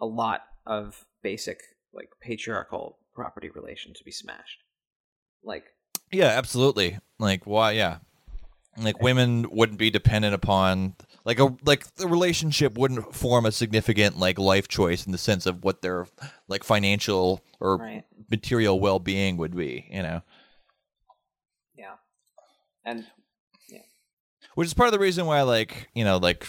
a 0.00 0.06
lot 0.06 0.40
of 0.64 1.04
basic 1.22 1.60
like 1.92 2.08
patriarchal 2.22 2.96
property 3.14 3.50
relations 3.50 3.98
would 3.98 4.06
be 4.06 4.12
smashed. 4.12 4.62
Like 5.44 5.64
yeah, 6.12 6.28
absolutely. 6.28 6.98
Like 7.18 7.46
why? 7.46 7.72
Yeah, 7.72 7.98
like 8.78 9.00
women 9.00 9.46
wouldn't 9.50 9.78
be 9.78 9.90
dependent 9.90 10.34
upon 10.34 10.94
like 11.24 11.38
a 11.38 11.54
like 11.64 11.94
the 11.96 12.06
relationship 12.06 12.76
wouldn't 12.76 13.14
form 13.14 13.46
a 13.46 13.52
significant 13.52 14.18
like 14.18 14.38
life 14.38 14.68
choice 14.68 15.06
in 15.06 15.12
the 15.12 15.18
sense 15.18 15.46
of 15.46 15.64
what 15.64 15.82
their 15.82 16.06
like 16.48 16.62
financial 16.62 17.42
or 17.60 17.78
right. 17.78 18.04
material 18.30 18.78
well-being 18.78 19.36
would 19.36 19.56
be 19.56 19.86
you 19.90 20.02
know 20.02 20.22
Yeah. 21.76 21.94
And 22.84 23.06
yeah, 23.68 23.80
which 24.54 24.66
is 24.66 24.74
part 24.74 24.88
of 24.88 24.92
the 24.92 24.98
reason 24.98 25.26
why 25.26 25.42
like 25.42 25.88
you 25.94 26.04
know 26.04 26.18
like 26.18 26.46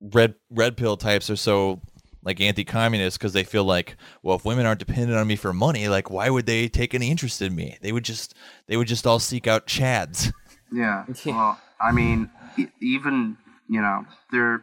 red 0.00 0.34
red 0.50 0.76
pill 0.76 0.96
types 0.96 1.30
are 1.30 1.36
so 1.36 1.80
like 2.26 2.40
anti-communist 2.40 3.18
because 3.18 3.32
they 3.32 3.44
feel 3.44 3.64
like 3.64 3.96
well 4.22 4.36
if 4.36 4.44
women 4.44 4.66
aren't 4.66 4.80
dependent 4.80 5.16
on 5.16 5.26
me 5.26 5.36
for 5.36 5.54
money 5.54 5.88
like 5.88 6.10
why 6.10 6.28
would 6.28 6.44
they 6.44 6.68
take 6.68 6.92
any 6.92 7.10
interest 7.10 7.40
in 7.40 7.54
me 7.54 7.78
they 7.80 7.92
would 7.92 8.04
just 8.04 8.34
they 8.66 8.76
would 8.76 8.88
just 8.88 9.06
all 9.06 9.18
seek 9.18 9.46
out 9.46 9.66
chads 9.66 10.32
Yeah. 10.72 11.04
Yeah. 11.24 11.32
Well, 11.36 11.60
I 11.80 11.92
mean, 11.92 12.30
e- 12.58 12.66
even 12.80 13.36
you 13.68 13.80
know, 13.80 14.06
there. 14.30 14.62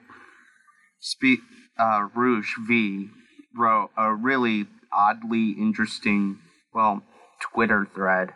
Speak. 1.00 1.40
Uh, 1.78 2.08
Rouge 2.14 2.52
V 2.68 3.10
wrote 3.58 3.90
a 3.98 4.14
really 4.14 4.68
oddly 4.96 5.56
interesting, 5.60 6.38
well, 6.72 7.02
Twitter 7.42 7.88
thread 7.96 8.30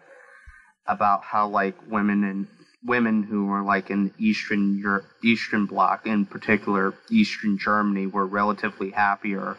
about 0.88 1.24
how 1.24 1.48
like 1.48 1.76
women 1.88 2.24
and 2.24 2.48
women 2.88 3.24
who 3.24 3.46
were 3.46 3.62
like 3.62 3.90
in 3.90 4.12
Eastern 4.18 4.80
Europe, 4.80 5.06
Eastern 5.24 5.66
Bloc, 5.66 6.08
in 6.08 6.26
particular 6.26 6.94
Eastern 7.12 7.58
Germany, 7.58 8.08
were 8.08 8.26
relatively 8.26 8.92
happier 8.92 9.58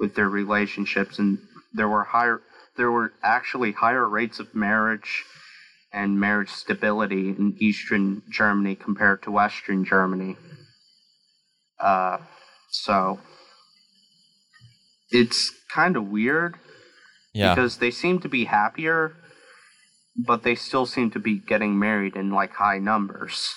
with 0.00 0.14
their 0.14 0.28
relationships, 0.28 1.18
and 1.18 1.38
there 1.72 1.88
were 1.88 2.04
higher. 2.04 2.40
There 2.76 2.90
were 2.90 3.12
actually 3.22 3.72
higher 3.72 4.08
rates 4.08 4.40
of 4.40 4.54
marriage 4.54 5.24
and 5.92 6.18
marriage 6.18 6.50
stability 6.50 7.28
in 7.28 7.54
Eastern 7.60 8.22
Germany 8.28 8.74
compared 8.74 9.22
to 9.22 9.30
Western 9.30 9.84
Germany. 9.84 10.36
Uh, 11.78 12.18
so 12.70 13.20
it's 15.10 15.52
kind 15.72 15.96
of 15.96 16.08
weird 16.08 16.56
yeah 17.32 17.54
because 17.54 17.76
they 17.78 17.90
seem 17.90 18.18
to 18.20 18.28
be 18.28 18.44
happier, 18.44 19.14
but 20.16 20.42
they 20.42 20.54
still 20.54 20.86
seem 20.86 21.10
to 21.12 21.18
be 21.18 21.38
getting 21.38 21.78
married 21.78 22.16
in 22.16 22.30
like 22.30 22.54
high 22.54 22.78
numbers. 22.78 23.54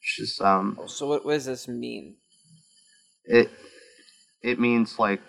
Which 0.00 0.28
is 0.28 0.40
um, 0.40 0.78
so 0.86 1.06
what, 1.06 1.24
what 1.24 1.34
does 1.34 1.46
this 1.46 1.68
mean? 1.68 2.16
it 3.24 3.50
it 4.42 4.60
means 4.60 4.98
like 4.98 5.20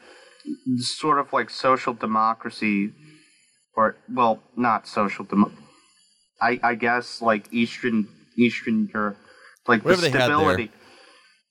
sort 0.78 1.20
of 1.20 1.32
like 1.34 1.50
social 1.50 1.94
democracy, 1.94 2.92
or 3.76 3.96
well, 4.14 4.44
not 4.56 4.88
social 4.88 5.26
demo. 5.26 5.52
I 6.42 6.60
I 6.62 6.76
guess 6.76 7.22
like 7.22 7.52
Eastern 7.52 8.08
Eastern 8.38 8.90
Europe, 8.94 9.18
like 9.68 9.84
Whatever 9.84 10.02
the 10.02 10.10
they 10.10 10.20
had 10.20 10.30
there. 10.30 10.38
stability, 10.38 10.72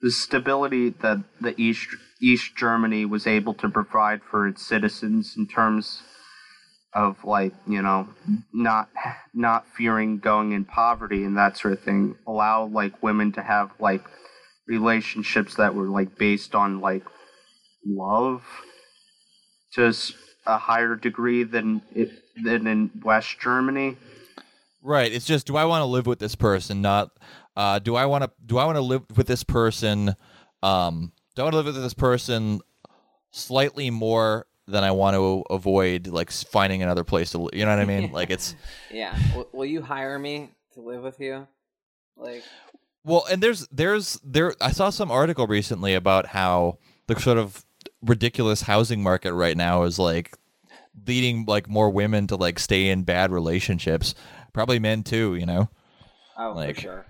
the 0.03 0.11
stability 0.11 0.91
that 0.91 1.25
the 1.41 1.59
East 1.61 1.89
East 2.21 2.57
Germany 2.57 3.05
was 3.07 3.27
able 3.27 3.55
to 3.55 3.69
provide 3.69 4.21
for 4.23 4.47
its 4.47 4.67
citizens 4.67 5.35
in 5.37 5.47
terms 5.47 6.03
of 6.95 7.23
like 7.25 7.53
you 7.67 7.83
know 7.83 8.09
not 8.53 8.89
not 9.33 9.67
fearing 9.77 10.19
going 10.19 10.53
in 10.53 10.65
poverty 10.65 11.25
and 11.25 11.37
that 11.37 11.57
sort 11.57 11.73
of 11.73 11.81
thing 11.81 12.15
allow 12.27 12.67
like 12.67 13.03
women 13.03 13.33
to 13.33 13.43
have 13.43 13.71
like 13.81 14.05
relationships 14.67 15.57
that 15.57 15.75
were 15.75 15.89
like 15.89 16.17
based 16.17 16.55
on 16.55 16.81
like 16.81 17.05
love 17.85 18.43
to 19.75 19.93
a 20.47 20.59
higher 20.59 20.95
degree 20.95 21.43
than 21.43 21.83
it 21.95 22.11
than 22.43 22.67
in 22.67 22.91
West 23.03 23.39
Germany. 23.41 23.97
Right. 24.83 25.13
It's 25.13 25.25
just 25.25 25.47
do 25.47 25.57
I 25.57 25.65
want 25.65 25.83
to 25.83 25.87
live 25.87 26.07
with 26.07 26.19
this 26.19 26.35
person? 26.35 26.83
Not 26.83 27.11
uh, 27.57 27.79
do 27.79 27.97
I 27.97 28.07
want 28.07 28.25
to 28.25 28.31
do 28.45 28.59
I 28.59 28.65
want 28.65 28.77
to 28.77 28.83
live 28.83 29.03
with 29.17 29.27
this 29.27 29.43
person? 29.45 30.15
Um, 30.63 31.13
do 31.35 31.43
I 31.43 31.45
want 31.45 31.55
to 31.55 31.57
live 31.57 31.67
with 31.67 31.83
this 31.83 31.95
person 31.95 32.61
slightly 33.31 33.91
more 33.91 34.47
than 34.67 34.83
I 34.85 34.91
want 34.93 35.15
to 35.15 35.45
avoid 35.51 36.07
like 36.07 36.31
finding 36.31 36.83
another 36.83 37.05
place 37.05 37.31
to 37.33 37.39
live? 37.39 37.51
You 37.55 37.65
know 37.65 37.71
what 37.71 37.81
I 37.81 37.85
mean? 37.85 38.13
like 38.13 38.31
it's 38.31 38.55
Yeah. 38.91 39.17
will, 39.35 39.49
will 39.53 39.67
you 39.67 39.83
hire 39.83 40.19
me 40.19 40.51
to 40.75 40.81
live 40.81 41.03
with 41.03 41.21
you? 41.21 41.47
Like 42.17 42.43
well, 43.05 43.25
and 43.31 43.43
there's 43.43 43.67
there's 43.69 44.19
there 44.25 44.55
I 44.61 44.71
saw 44.71 44.91
some 44.91 45.11
article 45.11 45.47
recently 45.47 45.95
about 45.95 46.27
how 46.27 46.79
the 47.07 47.19
sort 47.21 47.39
of 47.39 47.65
ridiculous 48.03 48.63
housing 48.63 49.03
market 49.03 49.33
right 49.35 49.57
now 49.57 49.83
is 49.83 49.99
like 49.99 50.37
leading 51.07 51.45
like 51.47 51.69
more 51.69 51.91
women 51.91 52.27
to 52.29 52.37
like 52.37 52.59
stay 52.59 52.89
in 52.89 53.03
bad 53.03 53.31
relationships. 53.33 54.15
Probably 54.53 54.79
men 54.79 55.03
too, 55.03 55.35
you 55.35 55.45
know. 55.47 55.69
oh 56.39 56.53
Like- 56.53 56.77
for 56.77 56.81
sure. 56.81 57.07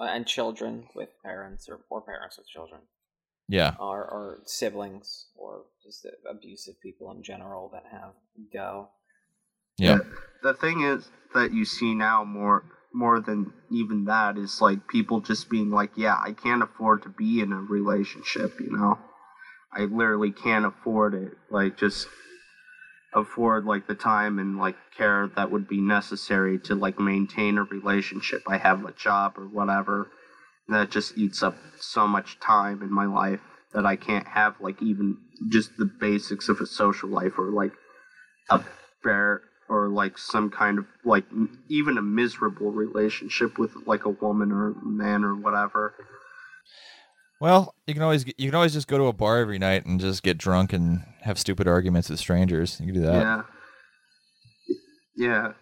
Uh, 0.00 0.04
and 0.04 0.26
children 0.26 0.88
with 0.96 1.10
parents 1.22 1.68
or, 1.68 1.78
or 1.88 2.00
parents 2.00 2.36
with 2.36 2.48
children. 2.48 2.80
Yeah. 3.48 3.74
or, 3.78 4.02
or 4.02 4.38
siblings 4.46 5.26
or 5.36 5.64
just 5.84 6.06
abusive 6.28 6.80
people 6.80 7.10
in 7.10 7.22
general 7.22 7.70
that 7.72 7.84
have 7.90 8.12
go. 8.52 8.88
Yeah. 9.76 9.98
The 10.42 10.54
thing 10.54 10.82
is 10.82 11.08
that 11.34 11.52
you 11.52 11.64
see 11.64 11.94
now 11.94 12.24
more 12.24 12.64
more 12.94 13.20
than 13.20 13.52
even 13.72 14.04
that 14.04 14.38
is 14.38 14.60
like 14.60 14.86
people 14.86 15.20
just 15.20 15.50
being 15.50 15.68
like, 15.70 15.90
yeah, 15.96 16.16
I 16.24 16.32
can't 16.32 16.62
afford 16.62 17.02
to 17.02 17.08
be 17.08 17.40
in 17.40 17.52
a 17.52 17.56
relationship, 17.56 18.60
you 18.60 18.70
know. 18.70 18.98
I 19.72 19.80
literally 19.86 20.30
can't 20.30 20.64
afford 20.64 21.14
it. 21.14 21.32
Like 21.50 21.76
just 21.76 22.06
afford 23.12 23.64
like 23.64 23.88
the 23.88 23.96
time 23.96 24.38
and 24.38 24.58
like 24.58 24.76
care 24.96 25.28
that 25.34 25.50
would 25.50 25.68
be 25.68 25.80
necessary 25.80 26.58
to 26.60 26.76
like 26.76 27.00
maintain 27.00 27.58
a 27.58 27.64
relationship. 27.64 28.42
I 28.46 28.58
have 28.58 28.84
a 28.84 28.92
job 28.92 29.34
or 29.38 29.46
whatever. 29.46 30.08
That 30.68 30.90
just 30.90 31.18
eats 31.18 31.42
up 31.42 31.56
so 31.78 32.06
much 32.06 32.40
time 32.40 32.82
in 32.82 32.92
my 32.92 33.06
life 33.06 33.40
that 33.74 33.84
I 33.84 33.96
can't 33.96 34.26
have 34.26 34.54
like 34.60 34.80
even 34.80 35.18
just 35.50 35.76
the 35.76 35.84
basics 35.84 36.48
of 36.48 36.60
a 36.60 36.66
social 36.66 37.08
life 37.08 37.38
or 37.38 37.50
like 37.50 37.72
a 38.50 38.62
fair 39.02 39.42
or 39.68 39.88
like 39.88 40.16
some 40.16 40.50
kind 40.50 40.78
of 40.78 40.86
like 41.04 41.24
m- 41.30 41.58
even 41.68 41.98
a 41.98 42.02
miserable 42.02 42.70
relationship 42.70 43.58
with 43.58 43.72
like 43.86 44.04
a 44.04 44.10
woman 44.10 44.52
or 44.52 44.70
a 44.70 44.84
man 44.84 45.24
or 45.24 45.34
whatever. 45.34 45.94
Well, 47.40 47.74
you 47.86 47.94
can 47.94 48.02
always 48.02 48.24
you 48.26 48.48
can 48.48 48.54
always 48.54 48.72
just 48.72 48.88
go 48.88 48.96
to 48.96 49.04
a 49.04 49.12
bar 49.12 49.38
every 49.38 49.58
night 49.58 49.84
and 49.84 50.00
just 50.00 50.22
get 50.22 50.38
drunk 50.38 50.72
and 50.72 51.02
have 51.22 51.38
stupid 51.38 51.66
arguments 51.66 52.08
with 52.08 52.18
strangers. 52.20 52.80
You 52.80 52.86
can 52.86 52.94
do 52.94 53.00
that. 53.02 53.12
Yeah. 53.20 53.42
Yeah. 55.16 55.52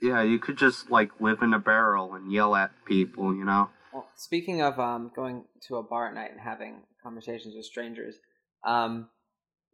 Yeah, 0.00 0.22
you 0.22 0.38
could 0.38 0.56
just 0.56 0.90
like 0.90 1.10
live 1.20 1.42
in 1.42 1.52
a 1.52 1.58
barrel 1.58 2.14
and 2.14 2.32
yell 2.32 2.54
at 2.54 2.70
people, 2.86 3.34
you 3.34 3.44
know. 3.44 3.68
Well, 3.92 4.08
speaking 4.16 4.62
of 4.62 4.78
um, 4.78 5.10
going 5.14 5.44
to 5.66 5.76
a 5.76 5.82
bar 5.82 6.08
at 6.08 6.14
night 6.14 6.30
and 6.30 6.40
having 6.40 6.82
conversations 7.02 7.54
with 7.56 7.64
strangers, 7.64 8.16
um, 8.64 9.08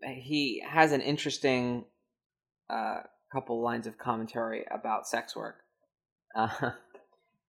he 0.03 0.63
has 0.67 0.93
an 0.93 1.01
interesting 1.01 1.85
uh, 2.71 3.01
couple 3.33 3.63
lines 3.63 3.87
of 3.87 3.99
commentary 3.99 4.65
about 4.71 5.07
sex 5.07 5.37
work, 5.37 5.57
uh, 6.35 6.49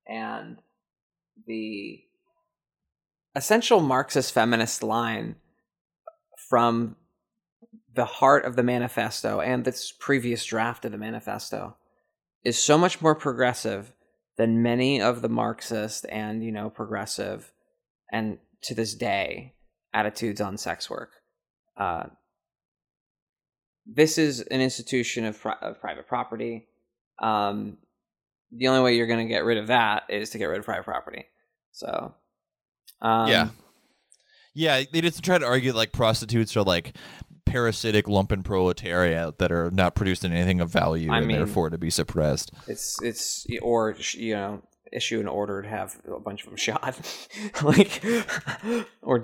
and 0.08 0.58
the 1.46 2.04
essential 3.36 3.80
Marxist 3.80 4.34
feminist 4.34 4.84
line 4.84 5.36
from 6.50 6.96
the 7.94 8.06
heart 8.06 8.46
of 8.46 8.56
the 8.56 8.64
manifesto 8.64 9.40
and 9.42 9.64
this 9.66 9.92
previous 9.92 10.46
draft 10.46 10.86
of 10.86 10.92
the 10.92 10.98
manifesto 10.98 11.76
is 12.44 12.62
so 12.62 12.78
much 12.78 13.02
more 13.02 13.16
progressive 13.16 13.94
than 14.38 14.62
many 14.62 15.02
of 15.02 15.22
the 15.22 15.30
Marxist 15.30 16.06
and 16.10 16.44
you 16.44 16.52
know 16.52 16.70
progressive 16.70 17.52
and 18.12 18.38
to 18.62 18.74
this 18.74 18.96
day 18.96 19.54
attitudes 19.94 20.42
on 20.42 20.58
sex 20.58 20.90
work. 20.90 21.12
Uh, 21.76 22.06
this 23.86 24.18
is 24.18 24.42
an 24.42 24.62
institution 24.62 25.26
of, 25.26 25.40
pri- 25.40 25.58
of 25.62 25.80
private 25.80 26.08
property. 26.08 26.68
Um, 27.20 27.78
the 28.52 28.68
only 28.68 28.82
way 28.82 28.96
you're 28.96 29.08
going 29.08 29.26
to 29.26 29.34
get 29.34 29.46
rid 29.46 29.58
of 29.58 29.68
that 29.68 30.04
is 30.10 30.32
to 30.32 30.38
get 30.38 30.46
rid 30.46 30.60
of 30.60 30.66
private 30.66 30.86
property. 30.86 31.26
So, 31.72 32.14
um, 33.02 33.28
yeah. 33.28 33.50
Yeah, 34.54 34.84
they 34.92 35.02
just 35.02 35.24
try 35.24 35.38
to 35.38 35.46
argue 35.46 35.72
like 35.72 35.92
prostitutes 35.92 36.58
are 36.58 36.64
like 36.64 36.96
parasitic 37.58 38.06
lumpen 38.06 38.44
proletariat 38.44 39.40
that 39.40 39.52
are 39.52 39.72
not 39.72 39.96
producing 39.96 40.32
anything 40.32 40.62
of 40.62 40.70
value 40.70 41.12
I 41.12 41.18
and 41.18 41.28
mean- 41.28 41.38
therefore 41.38 41.72
to 41.72 41.78
be 41.78 41.90
suppressed. 41.90 42.52
it's 42.68 43.02
it's 43.02 43.48
or 43.62 43.96
you 44.14 44.36
know 44.36 44.62
issue 44.94 45.20
an 45.20 45.28
order 45.28 45.64
to 45.64 45.68
have 45.68 46.00
a 46.08 46.20
bunch 46.20 46.44
of 46.44 46.50
them 46.50 46.58
shot, 46.58 46.96
like 47.64 48.04
or 49.02 49.24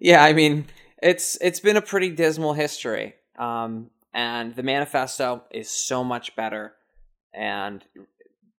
yeah. 0.00 0.24
I 0.24 0.32
mean, 0.32 0.66
it's 1.00 1.38
it's 1.40 1.60
been 1.60 1.76
a 1.76 1.82
pretty 1.82 2.10
dismal 2.10 2.54
history. 2.54 3.14
Um, 3.38 3.90
and 4.12 4.54
the 4.56 4.64
manifesto 4.64 5.44
is 5.52 5.70
so 5.70 6.02
much 6.02 6.34
better 6.34 6.74
and 7.32 7.84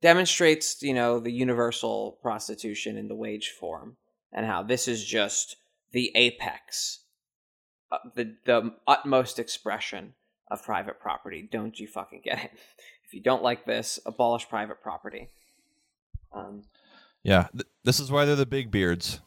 demonstrates 0.01 0.81
you 0.81 0.93
know 0.93 1.19
the 1.19 1.31
universal 1.31 2.17
prostitution 2.21 2.97
in 2.97 3.09
the 3.09 3.15
wage 3.15 3.49
form 3.59 3.97
and 4.31 4.45
how 4.45 4.63
this 4.63 4.87
is 4.87 5.03
just 5.03 5.57
the 5.91 6.11
apex 6.15 7.00
the 8.15 8.35
the 8.45 8.73
utmost 8.87 9.39
expression 9.39 10.13
of 10.49 10.63
private 10.63 10.99
property 10.99 11.47
don't 11.51 11.79
you 11.79 11.87
fucking 11.87 12.21
get 12.23 12.43
it 12.43 12.51
if 13.05 13.13
you 13.13 13.21
don't 13.21 13.43
like 13.43 13.65
this 13.65 13.99
abolish 14.05 14.47
private 14.49 14.81
property 14.81 15.29
um 16.33 16.63
Yeah, 17.23 17.47
th- 17.53 17.65
this 17.83 17.99
is 17.99 18.11
why 18.11 18.25
they're 18.25 18.35
the 18.35 18.45
big 18.45 18.71
beards. 18.71 19.19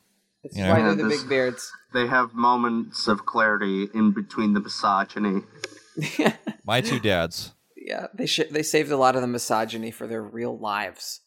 it's 0.42 0.56
Yeah. 0.56 0.72
why 0.72 0.82
they're 0.82 0.94
the 0.94 1.04
this- 1.08 1.20
big 1.22 1.28
beards 1.28 1.70
They 1.92 2.06
have 2.06 2.34
moments 2.34 3.06
of 3.08 3.24
clarity 3.26 3.88
in 3.94 4.12
between 4.12 4.52
the 4.54 4.60
misogyny. 4.60 5.42
My 6.64 6.80
two 6.80 6.98
dads. 6.98 7.52
yeah 7.76 8.06
they 8.14 8.26
sh- 8.26 8.50
they 8.50 8.62
saved 8.62 8.90
a 8.90 8.96
lot 8.96 9.14
of 9.14 9.20
the 9.20 9.28
misogyny 9.28 9.90
for 9.90 10.06
their 10.06 10.22
real 10.22 10.58
lives 10.58 11.20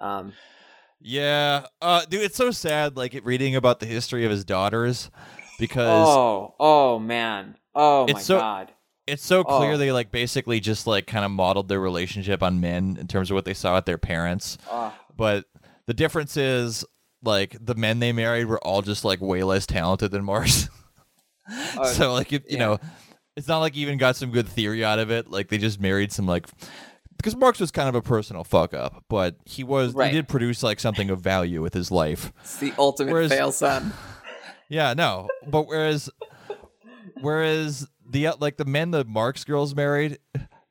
um 0.00 0.32
Yeah, 1.00 1.66
uh, 1.80 2.04
dude, 2.10 2.22
it's 2.22 2.36
so 2.36 2.50
sad. 2.50 2.96
Like 2.96 3.20
reading 3.24 3.54
about 3.54 3.78
the 3.80 3.86
history 3.86 4.24
of 4.24 4.30
his 4.32 4.44
daughters, 4.44 5.10
because 5.58 6.06
oh 6.08 6.54
oh 6.58 6.98
man 6.98 7.56
oh 7.74 8.04
my 8.06 8.10
It's 8.12 8.24
so- 8.24 8.38
god 8.38 8.72
it's 9.06 9.24
so 9.24 9.42
clear 9.42 9.72
oh. 9.72 9.76
they 9.78 9.90
like 9.90 10.10
basically 10.12 10.60
just 10.60 10.86
like 10.86 11.06
kind 11.06 11.24
of 11.24 11.30
modeled 11.30 11.68
their 11.68 11.80
relationship 11.80 12.42
on 12.42 12.60
men 12.60 12.98
in 13.00 13.06
terms 13.08 13.30
of 13.30 13.34
what 13.36 13.46
they 13.46 13.54
saw 13.54 13.78
at 13.78 13.86
their 13.86 13.96
parents. 13.96 14.58
oh, 14.70 14.92
But 15.16 15.46
the 15.86 15.94
difference 15.94 16.36
is 16.36 16.84
like 17.22 17.56
the 17.58 17.74
men 17.74 18.00
they 18.00 18.12
married 18.12 18.44
were 18.44 18.58
all 18.58 18.82
just 18.82 19.06
like 19.06 19.22
way 19.22 19.42
less 19.44 19.64
talented 19.64 20.10
than 20.10 20.24
Marx. 20.26 20.68
Oh, 21.50 21.74
uh, 21.80 21.84
so 21.86 22.12
like 22.12 22.34
if, 22.34 22.42
you 22.50 22.58
know, 22.58 22.78
it's 23.34 23.48
not 23.48 23.60
like 23.60 23.74
he 23.74 23.80
even 23.80 23.96
got 23.96 24.14
some 24.14 24.30
good 24.30 24.46
theory 24.46 24.84
out 24.84 24.98
of 24.98 25.10
it. 25.10 25.30
Like 25.30 25.48
they 25.48 25.56
just 25.56 25.80
married 25.80 26.12
some 26.12 26.26
like 26.26 26.46
because 27.16 27.34
Marx 27.34 27.60
was 27.60 27.70
kind 27.70 27.88
of 27.88 27.94
a 27.94 28.02
personal 28.02 28.44
fuck 28.44 28.74
up, 28.74 29.04
but 29.08 29.36
he 29.46 29.64
was 29.64 29.94
Right. 29.94 30.10
he 30.10 30.16
did 30.18 30.28
produce 30.28 30.62
like 30.62 30.80
something 30.80 31.08
of 31.08 31.22
value 31.22 31.62
with 31.62 31.72
his 31.72 31.90
life. 31.90 32.30
it's 32.42 32.58
the 32.58 32.74
ultimate 32.76 33.12
Whereas- 33.14 33.30
fail 33.32 33.52
son 33.52 33.94
Yeah, 34.68 34.94
no. 34.94 35.28
But 35.46 35.66
whereas 35.66 36.10
whereas 37.20 37.88
the 38.08 38.28
like 38.40 38.56
the 38.56 38.64
men 38.64 38.90
the 38.90 39.04
Marx 39.04 39.44
girls 39.44 39.74
married 39.74 40.18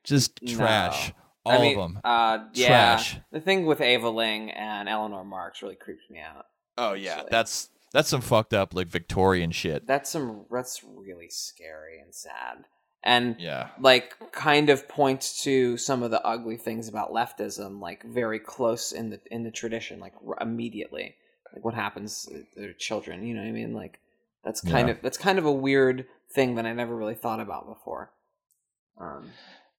just 0.03 0.39
trash. 0.47 1.09
No. 1.09 1.13
All 1.45 1.59
I 1.59 1.61
mean, 1.61 1.79
of 1.79 1.83
them. 1.93 2.01
Uh, 2.03 2.39
yeah. 2.53 2.67
Trash. 2.67 3.17
The 3.31 3.39
thing 3.39 3.65
with 3.65 3.79
Aveling 3.79 4.51
and 4.51 4.89
Eleanor 4.89 5.23
Marx 5.23 5.61
really 5.61 5.75
creeps 5.75 6.09
me 6.09 6.19
out. 6.19 6.45
Oh 6.77 6.93
yeah, 6.93 7.13
actually. 7.13 7.27
that's 7.31 7.69
that's 7.93 8.09
some 8.09 8.21
fucked 8.21 8.53
up 8.53 8.73
like 8.73 8.87
Victorian 8.87 9.51
shit. 9.51 9.87
That's 9.87 10.09
some. 10.09 10.45
That's 10.51 10.83
really 10.83 11.29
scary 11.29 11.99
and 12.01 12.13
sad, 12.13 12.65
and 13.03 13.37
Yeah. 13.39 13.69
like 13.79 14.13
kind 14.33 14.69
of 14.69 14.89
points 14.89 15.41
to 15.43 15.77
some 15.77 16.03
of 16.03 16.11
the 16.11 16.21
ugly 16.25 16.57
things 16.57 16.89
about 16.89 17.11
leftism, 17.11 17.79
like 17.79 18.03
very 18.03 18.39
close 18.39 18.91
in 18.91 19.09
the 19.09 19.21
in 19.31 19.43
the 19.43 19.51
tradition, 19.51 19.99
like 20.01 20.13
r- 20.27 20.37
immediately, 20.41 21.15
like 21.53 21.63
what 21.65 21.73
happens 21.73 22.23
to 22.25 22.43
their 22.55 22.73
children. 22.73 23.25
You 23.25 23.33
know 23.35 23.41
what 23.41 23.47
I 23.49 23.51
mean? 23.51 23.73
Like 23.73 23.99
that's 24.43 24.61
kind 24.61 24.87
Yeah. 24.87 24.95
of 24.95 25.01
that's 25.01 25.17
kind 25.17 25.39
of 25.39 25.45
a 25.45 25.51
weird 25.51 26.05
thing 26.33 26.55
that 26.55 26.65
I 26.65 26.73
never 26.73 26.95
really 26.95 27.15
thought 27.15 27.39
about 27.39 27.67
before. 27.67 28.11
Um, 28.99 29.31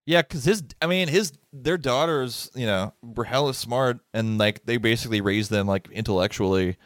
Yeah, 0.06 0.22
because 0.22 0.44
his, 0.44 0.62
I 0.80 0.86
mean, 0.86 1.08
his, 1.08 1.32
their 1.52 1.76
daughters, 1.76 2.50
you 2.54 2.64
know, 2.66 2.94
were 3.02 3.24
hella 3.24 3.52
smart, 3.52 3.98
and 4.14 4.38
like 4.38 4.64
they 4.64 4.76
basically 4.78 5.20
raised 5.20 5.50
them 5.50 5.66
like 5.66 5.88
intellectually, 5.90 6.76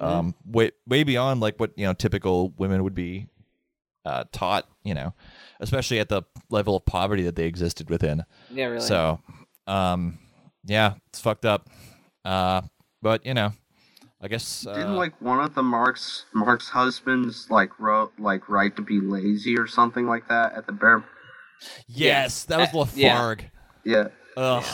um, 0.00 0.34
way 0.44 0.72
way 0.86 1.04
beyond 1.04 1.40
like 1.40 1.60
what 1.60 1.70
you 1.76 1.86
know 1.86 1.92
typical 1.92 2.50
women 2.58 2.82
would 2.82 2.94
be 2.94 3.28
uh, 4.04 4.24
taught, 4.32 4.66
you 4.82 4.94
know, 4.94 5.14
especially 5.60 6.00
at 6.00 6.08
the 6.08 6.22
level 6.50 6.74
of 6.74 6.84
poverty 6.84 7.22
that 7.22 7.36
they 7.36 7.44
existed 7.46 7.88
within. 7.88 8.24
yeah, 8.50 8.64
really. 8.66 8.80
So, 8.84 9.20
um, 9.68 10.18
yeah, 10.64 10.94
it's 11.08 11.20
fucked 11.20 11.44
up. 11.44 11.70
Uh, 12.24 12.62
but 13.00 13.24
you 13.24 13.34
know, 13.34 13.52
I 14.22 14.28
guess 14.28 14.66
uh, 14.66 14.74
Didn't 14.74 14.96
like 14.96 15.20
one 15.20 15.40
of 15.40 15.54
the 15.54 15.62
Marx's 15.62 16.26
Marx's 16.32 16.70
husbands 16.70 17.48
like 17.50 17.78
wrote 17.80 18.12
like 18.18 18.48
right 18.48 18.74
to 18.76 18.82
be 18.82 19.00
lazy 19.00 19.58
or 19.58 19.66
something 19.66 20.06
like 20.06 20.28
that 20.28 20.54
at 20.54 20.66
the 20.66 20.72
bare 20.72 21.04
yes, 21.88 22.44
that 22.44 22.72
was 22.72 22.88
Uh, 22.88 22.92
yeah. 22.96 23.34
Yeah 23.84 24.08
Ugh, 24.36 24.64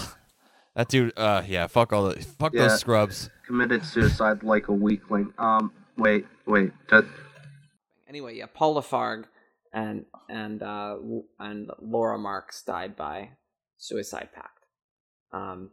that 0.75 0.89
dude. 0.89 1.13
Uh, 1.17 1.43
yeah, 1.47 1.67
fuck 1.67 1.93
all 1.93 2.05
the 2.11 2.21
fuck 2.39 2.53
Yeah. 2.55 2.69
those 2.69 2.81
scrubs. 2.81 3.31
committed 3.47 3.85
suicide 3.85 4.43
like 4.43 4.69
a 4.69 4.73
weakling. 4.73 5.33
Um 5.39 5.73
wait 5.97 6.27
wait 6.47 6.73
that, 6.91 7.05
anyway, 8.09 8.37
yeah, 8.37 8.47
Paul 8.53 8.75
Lafargue 8.77 9.25
and 9.73 10.05
and 10.29 10.63
uh 10.63 10.97
and 11.41 11.71
Laura 11.81 12.19
Marx 12.19 12.63
died 12.63 12.97
by 12.97 13.31
suicide 13.79 14.29
pact. 14.35 14.65
Um, 15.33 15.71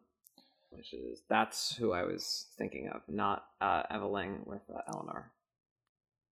which 0.75 0.93
is 0.93 1.21
that's 1.29 1.75
who 1.75 1.93
I 1.93 2.03
was 2.03 2.47
thinking 2.57 2.89
of, 2.93 3.01
not 3.07 3.45
uh 3.61 3.83
Aveling 3.91 4.39
with 4.45 4.61
uh, 4.73 4.79
Eleanor. 4.93 5.31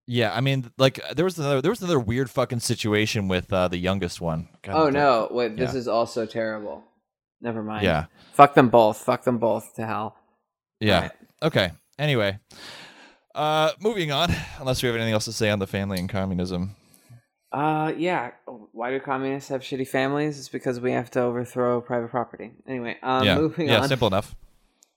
Yeah, 0.05 0.33
I 0.35 0.41
mean, 0.41 0.69
like 0.77 0.99
there 1.15 1.23
was 1.23 1.39
another 1.39 1.61
there 1.61 1.71
was 1.71 1.81
another 1.81 1.99
weird 1.99 2.29
fucking 2.29 2.59
situation 2.59 3.27
with 3.29 3.51
uh, 3.53 3.69
the 3.69 3.77
youngest 3.77 4.19
one. 4.19 4.49
God, 4.61 4.75
oh 4.75 4.89
no! 4.89 5.29
Wait, 5.31 5.55
this 5.55 5.73
is 5.75 5.87
also 5.87 6.25
terrible. 6.25 6.83
Never 7.41 7.63
mind. 7.63 7.83
Yeah, 7.85 8.05
Fuck 8.33 8.53
them 8.53 8.69
both. 8.69 8.97
Fuck 8.97 9.23
them 9.23 9.37
both 9.37 9.75
to 9.75 9.85
hell. 9.85 10.15
yeah. 10.79 10.95
Alright. 10.95 11.11
Okay. 11.41 11.71
Anyway, 11.99 12.39
uh, 13.35 13.71
moving 13.81 14.11
on. 14.11 14.33
Unless 14.59 14.81
we 14.81 14.87
have 14.87 14.95
anything 14.95 15.13
else 15.13 15.25
to 15.25 15.33
say 15.33 15.49
on 15.49 15.59
the 15.59 15.67
family 15.67 15.99
and 15.99 16.09
communism. 16.09 16.75
Uh, 17.51 17.93
yeah. 17.97 18.31
Why 18.75 18.89
do 18.89 18.99
communists 18.99 19.49
have 19.49 19.61
shitty 19.61 19.87
families? 19.87 20.39
It's 20.39 20.49
because 20.49 20.79
we 20.79 20.91
have 20.93 21.11
to 21.11 21.21
overthrow 21.21 21.79
private 21.79 22.09
property. 22.09 22.53
Anyway, 22.67 22.97
um, 23.03 23.23
yeah, 23.23 23.35
moving 23.37 23.67
yeah. 23.67 23.75
on. 23.75 23.81
Yeah, 23.83 23.87
simple 23.87 24.07
enough. 24.07 24.35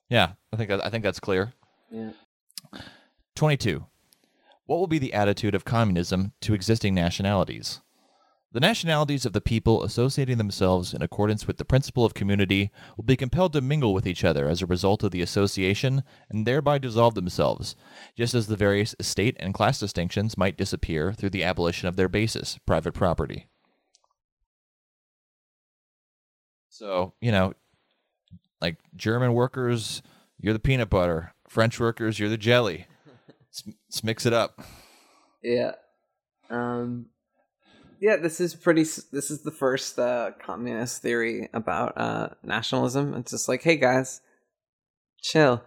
Yeah, 0.09 0.33
I 0.51 0.57
think 0.57 0.71
I 0.71 0.89
think 0.89 1.05
that's 1.05 1.21
clear. 1.21 1.53
Yeah. 1.91 2.13
Twenty-two. 3.35 3.85
What 4.65 4.79
will 4.79 4.87
be 4.87 4.99
the 4.99 5.13
attitude 5.13 5.55
of 5.55 5.67
communism 5.67 6.33
to 6.41 6.55
existing 6.55 6.95
nationalities? 6.95 7.83
The 8.53 8.61
nationalities 8.61 9.27
of 9.27 9.35
the 9.35 9.43
people 9.43 9.85
associating 9.85 10.39
themselves 10.39 10.95
in 10.95 11.03
accordance 11.03 11.47
with 11.47 11.59
the 11.59 11.65
principle 11.67 12.07
of 12.07 12.15
community 12.15 12.71
will 12.97 13.05
be 13.05 13.17
compelled 13.17 13.53
to 13.53 13.61
mingle 13.61 13.93
with 13.93 14.07
each 14.07 14.25
other 14.25 14.49
as 14.49 14.63
a 14.63 14.67
result 14.67 15.03
of 15.03 15.11
the 15.11 15.21
association 15.21 16.03
and 16.31 16.47
thereby 16.47 16.79
dissolve 16.79 17.15
themselves, 17.15 17.77
just 18.17 18.33
as 18.33 18.47
the 18.47 18.57
various 18.57 18.95
estate 18.99 19.37
and 19.39 19.53
class 19.53 19.79
distinctions 19.79 20.39
might 20.39 20.57
disappear 20.57 21.13
through 21.13 21.31
the 21.31 21.45
abolition 21.45 21.87
of 21.87 21.97
their 21.97 22.09
basis, 22.09 22.59
private 22.65 22.95
property. 22.95 23.49
So, 26.77 27.15
you 27.23 27.33
know, 27.33 27.55
like 28.61 28.77
German 28.95 29.33
workers, 29.33 30.03
you're 30.39 30.53
the 30.53 30.59
peanut 30.59 30.91
butter. 30.91 31.33
French 31.49 31.81
workers, 31.81 32.19
you're 32.19 32.29
the 32.29 32.37
jelly. 32.37 32.87
Let's, 33.41 33.63
let's 33.67 34.05
mix 34.05 34.27
it 34.27 34.35
up. 34.35 34.61
Yeah. 35.43 35.73
Um 36.51 37.07
yeah, 37.99 38.17
this 38.17 38.41
is 38.41 38.55
pretty 38.55 38.83
this 38.83 39.31
is 39.31 39.43
the 39.43 39.51
first 39.51 39.99
uh 39.99 40.33
communist 40.45 41.01
theory 41.01 41.49
about 41.55 41.97
uh 41.97 42.29
nationalism. 42.43 43.15
It's 43.15 43.31
just 43.31 43.49
like, 43.49 43.63
"Hey 43.63 43.77
guys, 43.77 44.21
chill." 45.23 45.63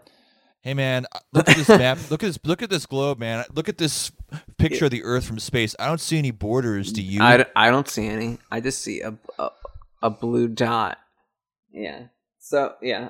Hey 0.62 0.74
man, 0.74 1.06
uh, 1.12 1.20
look 1.34 1.50
at 1.50 1.58
this 1.58 1.70
map. 1.70 1.98
Look 2.12 2.22
at 2.22 2.28
this. 2.28 2.40
Look 2.44 2.62
at 2.62 2.70
this 2.70 2.86
globe, 2.86 3.18
man. 3.18 3.46
Look 3.54 3.68
at 3.70 3.78
this 3.78 4.12
picture 4.58 4.86
of 4.86 4.92
the 4.92 5.04
Earth 5.04 5.26
from 5.26 5.40
space. 5.40 5.76
I 5.80 5.88
don't 5.88 6.02
see 6.02 6.18
any 6.18 6.32
borders. 6.32 6.92
Do 6.92 7.02
you? 7.02 7.24
I, 7.24 7.38
d- 7.38 7.44
I 7.56 7.72
don't 7.72 7.88
see 7.88 8.08
any. 8.08 8.38
I 8.52 8.60
just 8.60 8.84
see 8.84 9.02
a, 9.02 9.18
a 9.40 9.50
a 10.02 10.10
blue 10.10 10.48
dot. 10.48 10.98
Yeah. 11.72 12.08
So, 12.40 12.76
yeah. 12.82 13.10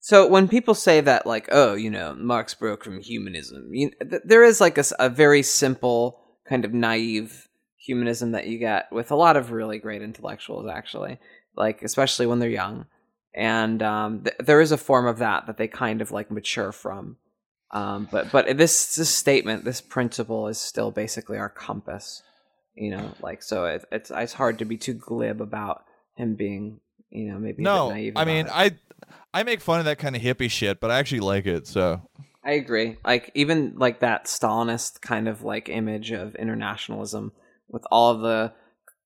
So 0.00 0.28
when 0.28 0.48
people 0.48 0.74
say 0.74 1.00
that 1.00 1.26
like, 1.26 1.48
"Oh, 1.50 1.74
you 1.74 1.90
know, 1.90 2.14
Marx 2.14 2.54
broke 2.54 2.84
from 2.84 3.00
humanism." 3.00 3.70
You, 3.72 3.90
th- 4.08 4.22
there 4.24 4.44
is 4.44 4.60
like 4.60 4.78
a 4.78 5.08
very 5.08 5.42
simple 5.42 6.20
kind 6.48 6.64
of 6.64 6.72
naive 6.72 7.48
humanism 7.76 8.32
that 8.32 8.46
you 8.46 8.58
get 8.58 8.86
with 8.92 9.10
a 9.10 9.16
lot 9.16 9.36
of 9.36 9.50
really 9.50 9.78
great 9.78 10.02
intellectuals 10.02 10.68
actually. 10.72 11.18
Like 11.56 11.82
especially 11.82 12.26
when 12.26 12.38
they're 12.38 12.48
young. 12.48 12.86
and 13.34 13.82
um, 13.82 14.22
th- 14.24 14.36
there 14.38 14.60
is 14.60 14.72
a 14.72 14.78
form 14.78 15.06
of 15.06 15.18
that 15.18 15.46
that 15.46 15.58
they 15.58 15.68
kind 15.68 16.00
of 16.00 16.10
like 16.10 16.30
mature 16.30 16.72
from. 16.72 17.16
Um, 17.72 18.08
but 18.10 18.32
but 18.32 18.56
this 18.56 18.96
this 18.96 19.10
statement, 19.10 19.64
this 19.64 19.80
principle, 19.80 20.48
is 20.48 20.58
still 20.58 20.90
basically 20.90 21.36
our 21.36 21.48
compass. 21.50 22.22
You 22.74 22.90
know, 22.92 23.14
like 23.20 23.42
so 23.42 23.66
it, 23.66 23.84
it's 23.92 24.10
it's 24.14 24.32
hard 24.34 24.58
to 24.60 24.64
be 24.64 24.76
too 24.76 24.94
glib 24.94 25.40
about 25.40 25.84
him 26.16 26.34
being 26.34 26.80
you 27.10 27.30
know 27.30 27.38
maybe 27.38 27.62
no. 27.62 27.90
I 27.90 28.24
mean. 28.24 28.48
I 28.50 28.72
I 29.36 29.42
make 29.42 29.60
fun 29.60 29.80
of 29.80 29.84
that 29.84 29.98
kind 29.98 30.16
of 30.16 30.22
hippie 30.22 30.50
shit, 30.50 30.80
but 30.80 30.90
I 30.90 30.98
actually 30.98 31.20
like 31.20 31.44
it. 31.44 31.66
So 31.66 32.00
I 32.42 32.52
agree. 32.52 32.96
Like 33.04 33.30
even 33.34 33.74
like 33.76 34.00
that 34.00 34.24
Stalinist 34.24 35.02
kind 35.02 35.28
of 35.28 35.42
like 35.42 35.68
image 35.68 36.10
of 36.10 36.34
internationalism 36.36 37.32
with 37.68 37.84
all 37.90 38.16
the 38.16 38.54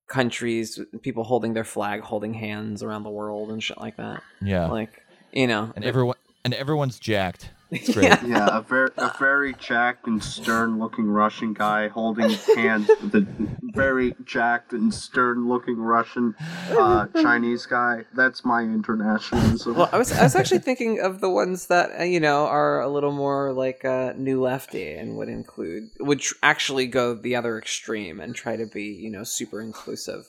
countries, 0.07 0.79
people 1.03 1.25
holding 1.25 1.55
their 1.55 1.65
flag, 1.65 2.03
holding 2.03 2.35
hands 2.35 2.83
around 2.85 3.03
the 3.03 3.11
world 3.11 3.51
and 3.51 3.61
shit 3.61 3.79
like 3.79 3.97
that. 3.97 4.23
yeah, 4.41 4.69
Like 4.69 5.03
you 5.33 5.49
know, 5.49 5.73
and 5.75 5.85
everyone 5.85 6.17
and 6.45 6.55
everyone's 6.55 7.01
jacked. 7.01 7.51
It's 7.71 7.93
great. 7.95 8.05
Yeah. 8.05 8.27
Yeah, 8.27 8.59
a 8.59 8.63
very 8.63 8.91
a 8.97 9.13
very 9.19 9.55
jacked 9.55 10.07
and 10.07 10.23
stern-looking 10.23 11.07
Russian 11.07 11.53
guy 11.53 11.89
holding 11.89 12.29
his 12.31 12.45
hands 12.57 12.89
with 13.03 13.15
a 13.15 13.27
very 13.63 14.15
jacked 14.25 14.73
and 14.73 14.93
stern-looking 14.93 15.77
Russian 15.79 16.35
uh, 16.71 17.07
Chinese 17.23 17.67
guy. 17.67 18.05
That's 18.15 18.45
my 18.45 18.63
internationalism. 18.63 19.75
Well, 19.77 19.89
I 19.93 19.99
was 19.99 20.11
I 20.13 20.23
was 20.25 20.35
actually 20.35 20.59
thinking 20.61 21.01
of 21.01 21.21
the 21.21 21.31
ones 21.31 21.67
that 21.69 22.01
uh, 22.01 22.03
you 22.03 22.19
know 22.21 22.47
are 22.47 22.81
a 22.81 22.89
little 22.89 23.13
more 23.13 23.53
like 23.53 23.85
uh, 23.85 24.15
new 24.17 24.41
lefty 24.43 24.93
and 24.93 25.17
would 25.17 25.29
include 25.29 25.91
would 26.01 26.21
tr- 26.21 26.35
actually 26.43 26.87
go 26.89 27.15
the 27.15 27.37
other 27.37 27.57
extreme 27.59 28.21
and 28.21 28.35
try 28.35 28.57
to 28.57 28.67
be 28.67 28.85
you 28.85 29.11
know 29.11 29.23
super 29.23 29.61
inclusive, 29.61 30.27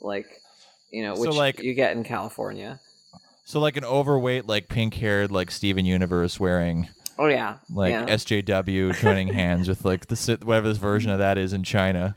like 0.00 0.40
you 0.90 1.02
know 1.02 1.14
So, 1.14 1.20
which 1.22 1.34
like- 1.36 1.62
you 1.62 1.74
get 1.74 1.96
in 1.96 2.04
California. 2.04 2.80
So 3.48 3.60
like 3.60 3.78
an 3.78 3.84
overweight, 3.84 4.46
like 4.46 4.68
pink 4.68 4.92
haired, 4.92 5.30
like 5.30 5.50
Steven 5.50 5.86
Universe 5.86 6.38
wearing 6.38 6.90
Oh 7.18 7.28
yeah, 7.28 7.56
like 7.72 7.92
yeah. 7.92 8.04
SJW 8.04 8.94
joining 9.00 9.28
hands 9.32 9.70
with 9.70 9.86
like 9.86 10.08
the 10.08 10.38
whatever 10.44 10.68
this 10.68 10.76
version 10.76 11.10
of 11.10 11.18
that 11.20 11.38
is 11.38 11.54
in 11.54 11.62
China. 11.64 12.14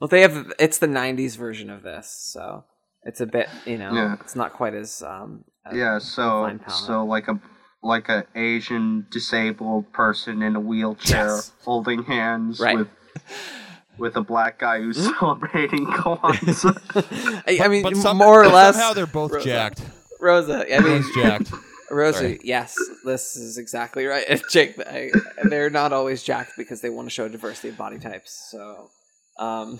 Well, 0.00 0.08
they 0.08 0.22
have 0.22 0.50
it's 0.58 0.78
the 0.78 0.86
'90s 0.86 1.36
version 1.36 1.68
of 1.68 1.82
this, 1.82 2.10
so 2.32 2.64
it's 3.02 3.20
a 3.20 3.26
bit 3.26 3.50
you 3.66 3.76
know 3.76 3.92
Yeah. 3.92 4.16
it's 4.22 4.34
not 4.34 4.54
quite 4.54 4.72
as 4.72 5.02
um 5.02 5.44
yeah, 5.70 5.98
so 5.98 6.58
so 6.68 7.04
like 7.04 7.28
a 7.28 7.38
like 7.82 8.08
a 8.08 8.24
Asian 8.34 9.06
disabled 9.10 9.92
person 9.92 10.40
in 10.40 10.56
a 10.56 10.60
wheelchair 10.60 11.26
Yes. 11.26 11.52
holding 11.62 12.04
hands 12.04 12.58
Right. 12.58 12.78
with 12.78 12.88
with 13.98 14.16
a 14.16 14.22
black 14.22 14.58
guy 14.60 14.80
who's 14.80 14.96
celebrating 15.18 15.84
Kwanzaa. 15.84 17.42
I, 17.46 17.66
I 17.66 17.68
mean 17.68 17.82
But 17.82 17.98
some- 17.98 18.16
more 18.16 18.42
or 18.42 18.48
less 18.48 18.76
somehow 18.76 18.94
they're 18.94 19.06
both 19.06 19.44
jacked. 19.44 19.82
Rosa. 20.24 20.54
I 20.60 20.64
mean 20.64 20.72
Everyone's 20.72 21.14
jacked. 21.14 21.52
Rosa. 21.90 22.18
Sorry. 22.18 22.40
Yes, 22.42 22.74
this 23.04 23.36
is 23.36 23.58
exactly 23.58 24.06
right. 24.06 24.42
Jake, 24.50 24.74
I, 24.80 25.10
they're 25.44 25.70
not 25.70 25.92
always 25.92 26.22
jacked 26.22 26.52
because 26.56 26.80
they 26.80 26.88
want 26.90 27.06
to 27.06 27.10
show 27.10 27.28
diversity 27.28 27.68
of 27.68 27.76
body 27.76 27.98
types. 27.98 28.32
So, 28.50 28.88
um, 29.38 29.78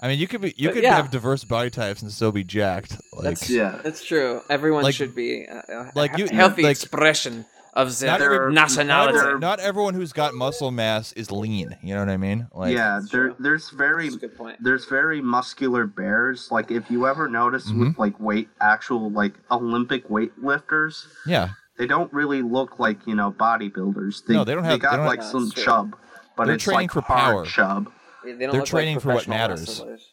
I 0.00 0.08
mean, 0.08 0.18
you 0.18 0.26
could 0.26 0.40
be 0.40 0.54
you 0.56 0.68
But 0.68 0.74
could 0.74 0.82
yeah. 0.82 0.96
have 0.96 1.10
diverse 1.10 1.44
body 1.44 1.70
types 1.70 2.02
and 2.02 2.10
still 2.10 2.32
be 2.32 2.42
jacked. 2.42 2.92
Like 3.12 3.24
That's- 3.24 3.50
yeah. 3.50 3.80
that's 3.84 4.02
true. 4.02 4.40
Everyone 4.50 4.82
Like- 4.82 4.94
should 4.94 5.14
be 5.14 5.46
uh, 5.46 5.60
like 5.94 5.94
like 5.94 6.18
you- 6.18 6.26
healthy 6.34 6.62
like- 6.62 6.72
expression 6.72 7.44
of 7.74 7.98
their 7.98 8.10
Not 8.10 8.20
every- 8.20 8.38
not, 8.38 8.62
nationality. 8.68 9.18
everyone, 9.18 9.40
not 9.40 9.60
everyone 9.60 9.94
who's 9.94 10.12
got 10.12 10.34
muscle 10.34 10.70
mass 10.70 11.12
is 11.14 11.30
lean. 11.32 11.76
You 11.82 11.94
know 11.94 12.00
what 12.00 12.10
I 12.10 12.16
mean? 12.18 12.46
Like 12.52 12.74
yeah, 12.74 13.00
there 13.10 13.34
there's 13.38 13.70
very 13.70 14.10
good 14.10 14.36
point. 14.36 14.58
there's 14.62 14.84
very 14.86 15.20
muscular 15.22 15.86
bears. 15.86 16.50
Like 16.50 16.70
if 16.70 16.90
you 16.90 17.06
ever 17.06 17.28
notice 17.28 17.68
Mm-hmm. 17.70 17.80
with 17.80 17.98
like 17.98 18.18
weight 18.20 18.48
actual 18.60 19.10
like 19.10 19.32
Olympic 19.50 20.06
weightlifters, 20.08 21.06
yeah. 21.26 21.50
they 21.78 21.86
don't 21.86 22.12
really 22.12 22.42
look 22.42 22.78
like 22.78 22.98
you 23.06 23.14
know 23.14 23.32
bodybuilders. 23.32 24.26
They, 24.26 24.34
No, 24.34 24.44
they 24.44 24.54
don't 24.54 24.64
have- 24.64 24.74
They 24.74 24.78
got 24.78 24.90
they 24.92 24.96
don't 24.98 25.06
like 25.06 25.20
have- 25.22 25.30
some 25.30 25.50
true. 25.50 25.62
chub, 25.64 25.96
but 26.36 26.44
They're 26.46 26.56
it's 26.56 26.64
training 26.64 26.82
like 26.88 26.92
for 26.92 27.02
power. 27.02 27.44
chub. 27.46 27.90
They 28.24 28.32
don't 28.32 28.52
They're 28.52 28.62
training 28.62 28.96
like 28.96 29.02
for 29.02 29.14
what 29.14 29.26
matters. 29.28 29.60
wrestlers. 29.60 30.08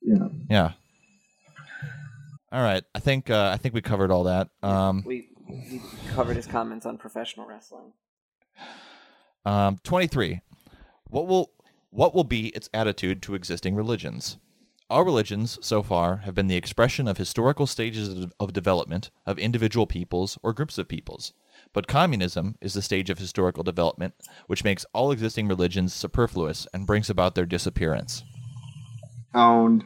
Yeah. 0.00 0.28
Yeah. 0.48 0.72
All 2.52 2.62
right. 2.62 2.84
I 2.94 3.00
think 3.00 3.30
uh, 3.30 3.50
I 3.52 3.56
think 3.56 3.74
we 3.74 3.80
covered 3.82 4.10
all 4.12 4.24
that. 4.24 4.48
Um, 4.62 5.02
We, 5.04 5.28
we 5.70 5.80
covered 6.14 6.36
his 6.36 6.46
comments 6.46 6.86
on 6.86 6.98
professional 6.98 7.46
wrestling. 7.46 7.92
um, 9.44 9.78
Twenty 9.82 10.06
three. 10.06 10.40
What 11.08 11.26
will 11.26 11.50
what 11.90 12.14
will 12.14 12.24
be 12.24 12.48
its 12.48 12.68
attitude 12.74 13.22
to 13.22 13.34
existing 13.34 13.74
religions? 13.74 14.38
All 14.90 15.02
religions 15.04 15.58
so 15.62 15.82
far 15.82 16.18
have 16.18 16.34
been 16.34 16.46
the 16.48 16.56
expression 16.56 17.08
of 17.08 17.16
historical 17.18 17.66
stages 17.66 18.08
of- 18.08 18.32
of 18.38 18.52
development 18.52 19.10
of 19.26 19.38
individual 19.38 19.86
peoples 19.86 20.38
or 20.42 20.52
groups 20.52 20.76
of 20.76 20.88
peoples. 20.88 21.32
But 21.72 21.86
communism 21.86 22.56
is 22.60 22.74
the 22.74 22.82
stage 22.82 23.08
of 23.10 23.18
historical 23.18 23.62
development 23.62 24.14
which 24.46 24.64
makes 24.64 24.84
all 24.92 25.10
existing 25.10 25.48
religions 25.48 25.94
superfluous 25.94 26.66
and 26.74 26.86
brings 26.86 27.08
about 27.08 27.34
their 27.34 27.46
disappearance. 27.46 28.24
Owned. 29.34 29.84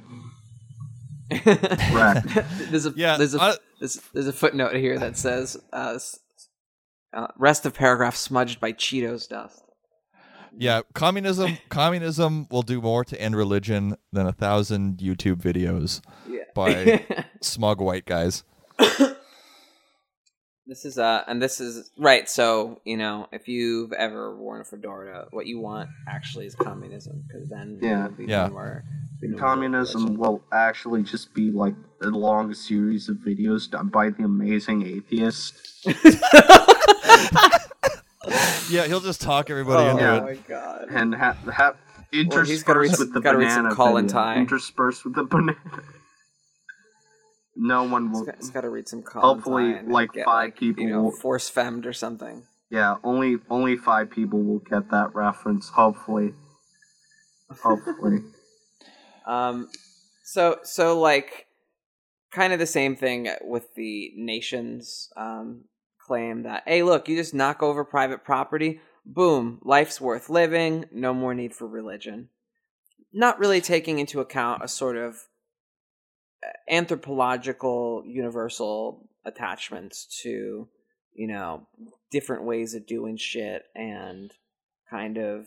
Correct. 1.30 2.26
there's 2.70 2.86
a 2.86 2.92
Yeah, 2.96 3.16
there's 3.18 3.34
a 3.34 3.40
I- 3.42 3.56
there's, 3.80 4.00
there's 4.12 4.26
a 4.26 4.32
footnote 4.32 4.74
here 4.74 4.98
that 4.98 5.16
says 5.16 5.56
uh, 5.72 5.98
uh, 7.12 7.26
rest 7.36 7.66
of 7.66 7.74
paragraph 7.74 8.16
smudged 8.16 8.60
by 8.60 8.72
Cheetos 8.72 9.28
dust. 9.28 9.62
Yeah, 10.56 10.80
communism 10.94 11.58
communism 11.68 12.46
will 12.50 12.62
do 12.62 12.80
more 12.80 13.04
to 13.04 13.20
end 13.20 13.36
religion 13.36 13.96
than 14.12 14.26
a 14.26 14.32
thousand 14.32 14.98
YouTube 14.98 15.36
videos 15.36 16.00
Yeah. 16.28 16.40
by 16.54 17.04
smug 17.42 17.80
white 17.80 18.06
guys. 18.06 18.42
this 20.66 20.84
is 20.84 20.98
uh 20.98 21.22
and 21.26 21.40
this 21.40 21.60
is 21.60 21.90
right. 21.98 22.28
So 22.28 22.80
you 22.84 22.96
know 22.96 23.28
if 23.32 23.46
you've 23.48 23.92
ever 23.92 24.36
worn 24.36 24.60
a 24.60 24.64
fedora, 24.64 25.26
what 25.30 25.46
you 25.46 25.60
want 25.60 25.90
actually 26.08 26.46
is 26.46 26.54
communism 26.54 27.24
because 27.26 27.48
then 27.48 27.78
Yeah. 27.80 28.06
it'll 28.06 28.16
be 28.16 28.24
Yeah. 28.26 28.48
more, 28.48 28.84
be 29.20 29.28
more 29.28 29.38
Communism 29.40 30.14
will 30.16 30.42
actually 30.52 31.02
just 31.02 31.34
be 31.34 31.50
like 31.50 31.74
a 32.02 32.06
long 32.08 32.54
series 32.54 33.08
of 33.08 33.16
videos 33.16 33.70
done 33.70 33.88
by 33.88 34.10
the 34.10 34.24
amazing 34.24 34.86
atheist. 34.86 35.54
Yeah, 38.70 38.86
he'll 38.86 39.00
just 39.00 39.22
talk 39.22 39.48
everybody 39.48 39.82
Oh 39.88 39.90
into 39.92 40.02
Yeah. 40.02 40.16
it. 40.16 40.22
my 40.24 40.34
god! 40.46 40.88
and 40.90 41.14
ha- 41.14 41.32
ha- 41.46 41.72
Well, 41.72 41.74
he's 42.12 42.26
read 42.26 42.26
interspersed 42.26 42.98
with 42.98 43.14
the 43.14 43.20
gotta 43.22 43.38
read 43.38 43.50
some 43.50 43.62
banana 43.62 43.74
Colin 43.74 44.06
video. 44.06 44.20
Ty. 44.20 44.36
interspersed 44.36 45.04
with 45.06 45.14
the 45.14 45.24
banana. 45.24 45.56
No 47.56 47.84
one 47.84 48.08
He's 48.08 48.12
will. 48.18 48.24
got, 48.26 48.34
he's 48.36 48.50
got 48.50 48.60
to 48.60 48.68
read 48.70 48.86
some. 48.88 49.02
Colin 49.02 49.24
Hopefully, 49.36 49.72
and 49.72 49.88
like, 49.90 50.12
get, 50.12 50.26
five 50.26 50.48
like, 50.48 50.56
people 50.58 50.84
you 50.84 50.90
know, 50.90 51.02
will- 51.04 51.10
force 51.12 51.48
femmed 51.48 51.86
or 51.86 51.92
something. 51.94 52.42
Yeah, 52.70 52.96
only 53.02 53.38
only 53.48 53.76
five 53.76 54.10
people 54.10 54.42
will 54.42 54.58
get 54.60 54.90
that 54.90 55.14
reference. 55.14 55.70
Hopefully, 55.70 56.34
hopefully. 57.62 58.18
Um, 59.28 59.68
so 60.24 60.58
so 60.64 60.98
like, 60.98 61.46
kind 62.32 62.52
of 62.52 62.58
the 62.58 62.66
same 62.66 62.96
thing 62.96 63.28
with 63.42 63.74
the 63.74 64.12
nation's 64.16 65.10
um 65.16 65.64
claim 66.04 66.42
that 66.42 66.62
hey, 66.66 66.82
look, 66.82 67.08
you 67.08 67.16
just 67.16 67.34
knock 67.34 67.62
over 67.62 67.84
private 67.84 68.24
property, 68.24 68.80
boom, 69.04 69.60
life's 69.62 70.00
worth 70.00 70.30
living, 70.30 70.86
no 70.90 71.12
more 71.14 71.34
need 71.34 71.54
for 71.54 71.68
religion. 71.68 72.30
Not 73.12 73.38
really 73.38 73.60
taking 73.60 73.98
into 73.98 74.20
account 74.20 74.64
a 74.64 74.68
sort 74.68 74.96
of 74.96 75.16
uh, 76.44 76.48
anthropological 76.70 78.02
universal 78.06 79.08
attachments 79.24 80.06
to 80.22 80.68
you 81.12 81.26
know 81.26 81.66
different 82.10 82.44
ways 82.44 82.74
of 82.74 82.86
doing 82.86 83.16
shit 83.16 83.64
and 83.74 84.32
kind 84.90 85.18
of 85.18 85.46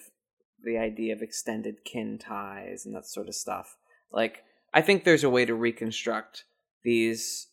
the 0.64 0.78
idea 0.78 1.14
of 1.14 1.22
extended 1.22 1.84
kin 1.84 2.18
ties 2.18 2.86
and 2.86 2.96
that 2.96 3.08
sort 3.08 3.28
of 3.28 3.36
stuff. 3.36 3.78
Like, 4.12 4.44
I 4.74 4.82
think 4.82 5.04
there's 5.04 5.24
a 5.24 5.30
way 5.30 5.46
to 5.46 5.54
reconstruct 5.54 6.46
these 6.84 7.48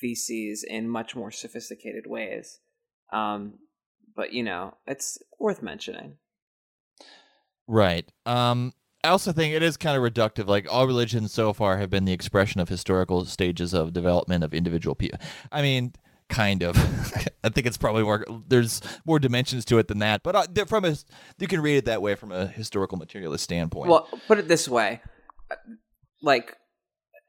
theses 0.00 0.64
in 0.64 0.88
much 0.88 1.16
more 1.16 1.30
sophisticated 1.30 2.06
ways. 2.06 2.60
Um, 3.12 3.54
but 4.14 4.32
you 4.32 4.42
know, 4.42 4.74
it's 4.86 5.18
worth 5.38 5.62
mentioning. 5.62 6.16
Right. 7.66 8.10
Um 8.26 8.72
I 9.02 9.08
also 9.08 9.32
think 9.32 9.52
it 9.52 9.62
is 9.62 9.76
kind 9.76 9.96
of 9.96 10.02
reductive. 10.02 10.46
Like 10.46 10.66
all 10.72 10.86
religions 10.86 11.32
so 11.32 11.52
far 11.52 11.76
have 11.76 11.90
been 11.90 12.06
the 12.06 12.12
expression 12.12 12.60
of 12.60 12.70
historical 12.70 13.26
stages 13.26 13.74
of 13.74 13.92
development 13.92 14.42
of 14.42 14.54
individual 14.54 14.94
people. 14.94 15.18
I 15.52 15.60
mean, 15.60 15.92
kind 16.28 16.62
of. 16.62 16.76
I 17.44 17.48
think 17.50 17.66
it's 17.66 17.76
probably 17.76 18.02
more. 18.02 18.24
There's 18.48 18.80
more 19.04 19.18
dimensions 19.18 19.64
to 19.66 19.78
it 19.78 19.88
than 19.88 19.98
that. 19.98 20.22
But 20.22 20.58
uh, 20.58 20.64
from 20.64 20.84
a, 20.84 20.96
you 21.38 21.46
can 21.46 21.60
read 21.60 21.76
it 21.76 21.84
that 21.86 22.02
way 22.02 22.14
from 22.14 22.32
a 22.32 22.46
historical 22.46 22.98
materialist 22.98 23.44
standpoint. 23.44 23.90
Well, 23.90 24.08
put 24.26 24.38
it 24.38 24.48
this 24.48 24.68
way: 24.68 25.00
like, 26.22 26.56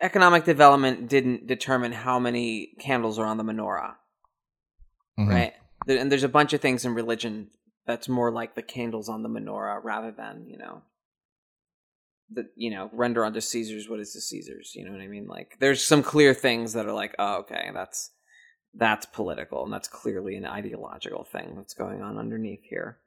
economic 0.01 0.45
development 0.45 1.09
didn't 1.09 1.47
determine 1.47 1.91
how 1.91 2.19
many 2.19 2.73
candles 2.79 3.19
are 3.19 3.25
on 3.25 3.37
the 3.37 3.43
menorah, 3.43 3.95
Mhm. 5.19 5.29
right? 5.29 5.53
And 5.87 6.11
there's 6.11 6.23
a 6.23 6.29
bunch 6.29 6.53
of 6.53 6.61
things 6.61 6.85
in 6.85 6.93
religion 6.93 7.51
that's 7.85 8.09
more 8.09 8.31
like 8.31 8.55
the 8.55 8.63
candles 8.63 9.09
on 9.09 9.21
the 9.21 9.29
menorah 9.29 9.79
rather 9.83 10.11
than 10.11 10.47
you 10.47 10.57
know 10.57 10.81
the 12.31 12.49
you 12.55 12.71
know 12.71 12.89
render 12.91 13.23
unto 13.23 13.39
Caesar's 13.39 13.87
what 13.87 13.99
is 13.99 14.13
the 14.13 14.21
Caesar's. 14.21 14.73
You 14.75 14.85
know 14.85 14.91
what 14.91 15.01
I 15.01 15.07
mean? 15.07 15.27
Like 15.27 15.57
there's 15.59 15.83
some 15.83 16.01
clear 16.01 16.33
things 16.33 16.73
that 16.73 16.85
are 16.87 16.93
like, 16.93 17.13
oh, 17.19 17.39
okay, 17.41 17.69
that's 17.73 18.11
that's 18.77 19.05
political 19.05 19.63
and 19.63 19.71
that's 19.73 19.87
clearly 19.87 20.35
an 20.35 20.45
ideological 20.45 21.23
thing 21.23 21.53
that's 21.55 21.73
going 21.73 22.01
on 22.01 22.17
underneath 22.17 22.63
here. 22.63 22.97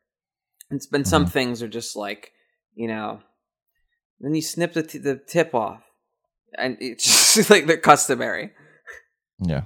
It's 0.71 0.87
been 0.87 1.05
some 1.05 1.27
Mhm. 1.27 1.33
things 1.33 1.63
are 1.63 1.69
just 1.69 1.97
like 1.97 2.33
you 2.75 2.87
know, 2.87 3.21
then 4.21 4.35
you 4.35 4.43
snip 4.43 4.73
the 4.73 4.83
t- 4.85 4.99
the 4.99 5.17
tip 5.17 5.55
off, 5.55 5.83
and 6.57 6.77
it's 6.81 7.35
just 7.35 7.51
like 7.51 7.67
they're 7.67 7.77
customary. 7.77 8.53
Yeah. 9.41 9.63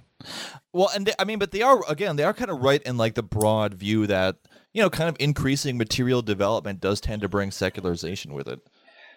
Well, 0.72 0.90
and 0.94 1.06
they, 1.06 1.12
I 1.18 1.24
mean, 1.24 1.38
but 1.38 1.50
they 1.50 1.62
are 1.62 1.80
again, 1.88 2.16
they 2.16 2.24
are 2.24 2.32
kind 2.34 2.50
of 2.50 2.60
right 2.62 2.82
in 2.82 2.96
like 2.96 3.14
the 3.14 3.22
broad 3.22 3.74
view 3.74 4.06
that 4.06 4.36
you 4.72 4.80
know, 4.80 4.88
kind 4.88 5.10
of 5.10 5.16
increasing 5.20 5.76
material 5.76 6.22
development 6.22 6.80
does 6.80 6.98
tend 7.00 7.20
to 7.20 7.28
bring 7.28 7.50
secularization 7.50 8.32
with 8.32 8.48
it. 8.48 8.60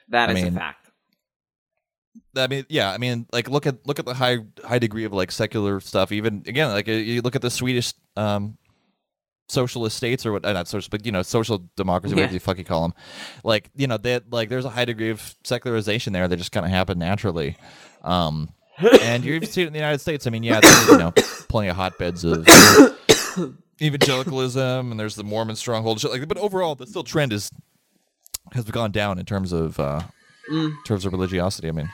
That 0.09 0.27
I 0.29 0.33
is 0.33 0.43
mean, 0.43 0.53
a 0.53 0.57
fact. 0.57 0.84
I 2.35 2.47
mean, 2.47 2.65
yeah, 2.69 2.91
I 2.91 2.97
mean, 2.97 3.25
like 3.31 3.49
look 3.49 3.65
at 3.65 3.85
look 3.87 3.99
at 3.99 4.05
the 4.05 4.13
high 4.13 4.39
high 4.63 4.79
degree 4.79 5.05
of 5.05 5.13
like 5.13 5.31
secular 5.31 5.79
stuff. 5.79 6.11
Even 6.11 6.43
again, 6.47 6.69
like 6.69 6.87
you 6.87 7.21
look 7.21 7.35
at 7.35 7.41
the 7.41 7.49
Swedish 7.49 7.93
um, 8.17 8.57
socialist 9.47 9.95
states 9.95 10.25
or 10.25 10.33
what, 10.33 10.45
uh, 10.45 10.51
not 10.53 10.67
social, 10.67 10.89
but 10.91 11.05
you 11.05 11.11
know, 11.11 11.21
social 11.21 11.63
democracy, 11.77 12.13
whatever 12.15 12.33
you 12.33 12.39
fucking 12.39 12.65
call 12.65 12.81
them. 12.81 12.93
Like 13.43 13.69
you 13.75 13.87
know, 13.87 13.97
they 13.97 14.19
like 14.29 14.49
there's 14.49 14.65
a 14.65 14.69
high 14.69 14.85
degree 14.85 15.11
of 15.11 15.35
secularization 15.43 16.13
there 16.13 16.27
that 16.27 16.35
just 16.37 16.51
kind 16.51 16.65
of 16.65 16.71
happened 16.71 16.99
naturally. 16.99 17.55
Um, 18.03 18.49
and 19.01 19.23
you 19.23 19.33
even 19.35 19.47
see 19.47 19.61
it 19.61 19.67
in 19.67 19.73
the 19.73 19.79
United 19.79 19.99
States. 19.99 20.27
I 20.27 20.29
mean, 20.29 20.43
yeah, 20.43 20.59
there's 20.59 20.87
you 20.89 20.97
know 20.97 21.11
plenty 21.47 21.69
of 21.69 21.77
hotbeds 21.77 22.25
of 22.25 22.45
evangelicalism, 23.81 24.91
and 24.91 24.99
there's 24.99 25.15
the 25.15 25.23
Mormon 25.23 25.55
stronghold. 25.55 25.99
Shit 26.01 26.11
like, 26.11 26.27
but 26.27 26.37
overall, 26.37 26.75
the 26.75 26.85
still 26.87 27.03
trend 27.03 27.31
is 27.33 27.49
has 28.53 28.65
gone 28.65 28.91
down 28.91 29.19
in 29.19 29.25
terms 29.25 29.51
of 29.53 29.79
uh, 29.79 30.01
Mm. 30.51 30.67
in 30.67 30.83
terms 30.85 31.05
of 31.05 31.11
religiosity. 31.11 31.69
I 31.69 31.71
mean, 31.71 31.89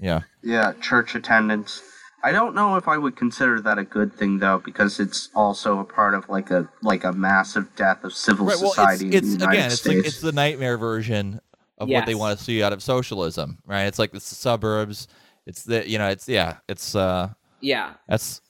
yeah. 0.00 0.22
Yeah, 0.42 0.72
church 0.80 1.14
attendance. 1.14 1.82
I 2.22 2.32
don't 2.32 2.54
know 2.54 2.76
if 2.76 2.86
I 2.88 2.98
would 2.98 3.16
consider 3.16 3.60
that 3.62 3.78
a 3.78 3.84
good 3.84 4.12
thing 4.14 4.38
though, 4.38 4.58
because 4.58 5.00
it's 5.00 5.30
also 5.34 5.78
a 5.78 5.84
part 5.84 6.14
of 6.14 6.28
like 6.28 6.50
a 6.50 6.68
like 6.82 7.04
a 7.04 7.12
massive 7.12 7.74
death 7.76 8.04
of 8.04 8.12
civil 8.12 8.46
Right. 8.46 8.58
Well, 8.60 8.70
society 8.70 9.06
it's, 9.08 9.14
in 9.16 9.18
it's 9.18 9.28
the 9.28 9.38
United 9.40 9.56
again, 9.56 9.66
it's 9.66 9.80
States. 9.80 9.96
like 9.96 10.06
it's 10.06 10.20
the 10.20 10.32
nightmare 10.32 10.76
version 10.78 11.40
of 11.78 11.88
what 11.88 12.04
they 12.06 12.14
want 12.14 12.38
to 12.38 12.44
see 12.44 12.62
out 12.62 12.72
of 12.74 12.82
socialism, 12.82 13.58
right? 13.66 13.84
It's 13.84 13.98
like 13.98 14.12
the 14.12 14.20
suburbs. 14.20 15.08
It's 15.46 15.64
the 15.64 15.88
you 15.88 15.96
know, 15.98 16.08
it's 16.08 16.28
yeah, 16.28 16.58
it's 16.68 16.94
uh, 16.94 17.30
Yeah, 17.60 17.94
that's 18.06 18.42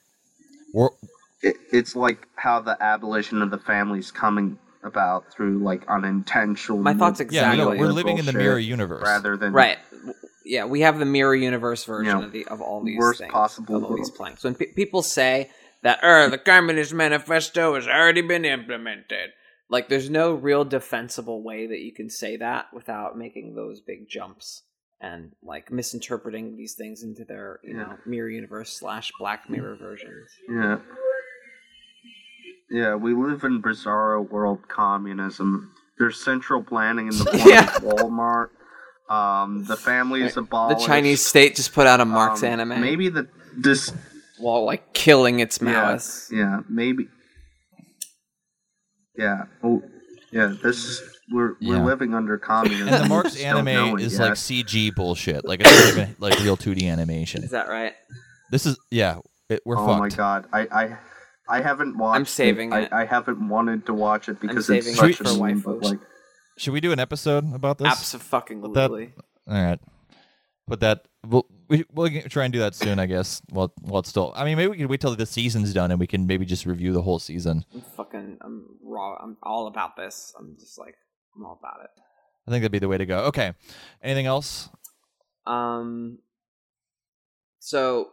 we're, 0.75 0.89
it, 1.43 1.57
it's 1.73 1.95
like 1.95 2.27
how 2.37 2.61
the 2.61 2.77
abolition 2.83 3.41
of 3.43 3.51
the 3.51 3.59
family 3.59 4.01
is 4.01 4.11
coming 4.11 4.59
about 4.83 5.33
through 5.33 5.59
like 5.59 5.87
unintentional. 5.89 6.79
My 6.83 6.95
thoughts 6.95 7.21
exactly. 7.21 7.37
yeah, 7.37 7.53
you 7.53 7.57
know, 7.59 7.71
Exactly. 7.71 7.87
we're 7.87 7.93
living 7.93 8.19
in 8.19 8.27
the 8.27 8.33
mirror 8.33 8.59
universe. 8.59 9.03
rather 9.05 9.37
than 9.37 9.53
right. 9.53 9.79
Yeah, 10.45 10.65
we 10.65 10.81
have 10.81 10.99
the 10.99 11.05
mirror 11.05 11.35
universe 11.35 11.85
version 11.85 12.19
Yeah. 12.19 12.25
of 12.27 12.33
the 12.33 12.47
of 12.47 12.61
all 12.61 12.83
these 12.83 12.99
Worst 12.99 13.21
things, 13.21 13.33
possible 13.33 13.77
of 13.77 13.85
all 13.85 13.97
these 13.97 14.11
planks. 14.11 14.43
When 14.45 14.55
pe- 14.55 14.73
people 14.73 15.03
say 15.03 15.51
that, 15.83 16.01
"Er, 16.03 16.29
the 16.29 16.39
Communist 16.39 16.93
Manifesto 16.95 17.75
has 17.75 17.87
already 17.87 18.23
been 18.23 18.45
implemented," 18.45 19.31
like 19.69 19.89
there's 19.89 20.09
no 20.11 20.33
real 20.35 20.65
defensible 20.65 21.43
way 21.43 21.67
that 21.67 21.81
you 21.81 21.93
can 21.93 22.09
say 22.09 22.37
that 22.39 22.67
without 22.73 23.17
making 23.19 23.55
those 23.55 23.81
big 23.81 24.09
jumps 24.09 24.63
and 25.01 25.33
like 25.43 25.71
misinterpreting 25.71 26.57
these 26.57 26.75
things 26.75 27.03
into 27.03 27.25
their 27.25 27.61
you 27.63 27.77
Yeah. 27.77 27.83
know 27.83 27.97
mirror 28.07 28.29
universe 28.31 28.73
slash 28.79 29.13
Black 29.19 29.49
Mirror 29.51 29.77
versions. 29.77 30.31
Yeah. 30.49 30.79
Yeah, 32.71 32.95
we 32.95 33.15
live 33.15 33.43
in 33.45 33.61
bizarro 33.61 34.29
world 34.29 34.69
communism. 34.69 35.75
There's 35.99 36.23
central 36.23 36.63
planning 36.63 37.09
in 37.09 37.19
the 37.19 37.25
form 37.33 37.49
Yeah. 37.49 37.77
of 37.77 37.83
Walmart. 37.83 38.51
Um, 39.11 39.65
the 39.65 39.77
family 39.77 40.23
is 40.23 40.35
The. 40.35 40.43
Chinese 40.87 41.25
state 41.27 41.57
just 41.57 41.73
put 41.73 41.87
out 41.87 42.01
a 42.01 42.05
Marx 42.05 42.43
Um, 42.43 42.49
anime 42.51 42.81
Maybe 42.81 43.09
the 43.09 43.27
this 43.57 43.93
while 44.39 44.65
like 44.65 44.93
killing 44.95 45.41
its 45.41 45.59
yeah, 45.61 45.69
Maoists. 45.95 46.31
yeah 46.33 46.61
maybe 46.69 47.09
yeah 49.17 49.45
oh 49.63 49.83
yeah 50.33 50.55
this 50.63 50.85
is 50.85 51.03
we're 51.33 51.55
we're 51.61 51.77
Yeah. 51.77 51.85
living 51.85 52.15
under 52.15 52.39
communism. 52.39 52.89
and 52.89 53.05
the 53.05 53.09
Marx 53.09 53.33
Just 53.33 53.43
don't 53.45 53.65
know 53.65 53.71
anime 53.71 53.99
is 53.99 54.15
yet. 54.19 54.21
like 54.21 54.33
CG 54.35 54.95
bullshit. 54.95 55.45
Like 55.45 55.61
it's 55.61 55.71
not 55.71 55.89
even 56.05 56.17
like 56.19 56.39
real 56.41 56.57
2D 56.57 56.91
animation. 56.91 57.45
Is 57.45 57.51
that 57.51 57.69
right? 57.69 57.95
This 58.51 58.67
is 58.67 58.77
yeah, 58.91 59.19
it, 59.49 59.61
we're 59.65 59.77
oh 59.79 59.87
fucked. 59.87 59.99
my 60.01 60.09
god, 60.09 60.47
I 60.53 60.61
I. 60.73 60.99
I 61.49 61.61
haven't 61.63 61.99
watched. 61.99 62.15
I'm 62.17 62.27
saving 62.27 62.73
it. 62.73 62.77
it. 62.85 62.93
I, 62.93 63.03
I 63.03 63.05
haven't 63.07 63.49
wanted 63.49 63.85
to 63.87 63.93
watch 63.95 64.29
it 64.29 64.39
because 64.41 64.71
it's 64.71 64.95
such 64.97 65.21
a 65.21 65.37
meme, 65.37 65.59
but 65.61 65.83
like 65.83 65.99
Should 66.61 66.75
we 66.75 66.83
do 66.83 66.93
an 66.93 66.99
episode 66.99 67.55
about 67.55 67.79
this? 67.79 67.89
Absolutely. 67.89 69.15
All 69.49 69.65
right. 69.65 69.81
But 70.69 70.81
that 70.81 71.09
we'll 71.27 71.47
we, 71.71 71.87
we'll 71.91 72.11
try 72.29 72.45
and 72.45 72.53
do 72.53 72.59
that 72.59 72.75
soon, 72.75 72.99
I 72.99 73.07
guess. 73.07 73.41
Well, 73.51 73.73
while 73.81 74.01
it's 74.01 74.11
still. 74.11 74.35
I 74.37 74.45
mean, 74.45 74.59
maybe 74.59 74.69
we 74.69 74.77
can 74.77 74.89
wait 74.89 75.01
till 75.01 75.17
the 75.17 75.25
season's 75.25 75.73
done 75.73 75.91
and 75.91 75.99
we 75.99 76.07
can 76.07 76.27
maybe 76.27 76.45
just 76.45 76.67
review 76.67 76.93
the 76.93 77.01
whole 77.01 77.19
season. 77.19 77.65
I'm 77.73 77.81
fucking 77.81 78.37
I'm 78.43 78.67
raw. 78.85 79.17
I'm 79.23 79.39
all 79.43 79.69
about 79.69 79.97
this. 79.97 80.35
I'm 80.39 80.55
just 80.61 80.79
like 80.79 80.97
I'm 81.35 81.47
all 81.47 81.59
about 81.59 81.83
it. 81.83 81.91
I 82.47 82.51
think 82.51 82.61
that'd 82.61 82.73
be 82.73 82.79
the 82.79 82.89
way 82.89 82.99
to 82.99 83.07
go. 83.07 83.21
Okay. 83.21 83.55
Anything 84.03 84.27
else? 84.27 84.69
Um 85.47 86.19
so 87.59 88.11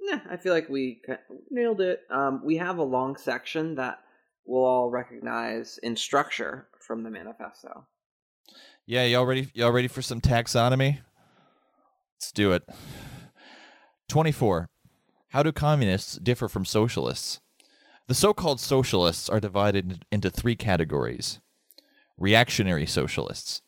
yeah, 0.00 0.20
I 0.30 0.38
feel 0.38 0.54
like 0.54 0.70
we 0.70 1.02
nailed 1.50 1.82
it. 1.82 2.00
Um 2.10 2.40
we 2.42 2.56
have 2.56 2.78
a 2.78 2.82
long 2.82 3.16
section 3.18 3.74
that 3.74 3.98
we'll 4.46 4.64
all 4.64 4.88
recognize 4.88 5.78
in 5.82 5.96
structure 5.96 6.66
from 6.84 7.02
the 7.02 7.10
manifesto. 7.10 7.86
Yeah, 8.86 9.04
y'all 9.04 9.26
ready? 9.26 9.48
Y'all 9.54 9.72
ready 9.72 9.88
for 9.88 10.02
some 10.02 10.20
taxonomy? 10.20 10.98
Let's 12.16 12.30
do 12.32 12.52
it. 12.52 12.68
Twenty-four. 14.08 14.68
How 15.30 15.42
do 15.42 15.50
communists 15.50 16.16
differ 16.16 16.48
from 16.48 16.64
socialists? 16.64 17.40
The 18.06 18.14
so-called 18.14 18.60
socialists 18.60 19.28
are 19.28 19.40
divided 19.40 20.04
into 20.12 20.30
three 20.30 20.56
categories. 20.56 21.40
Reactionary 22.18 22.86
socialists. 22.86 23.62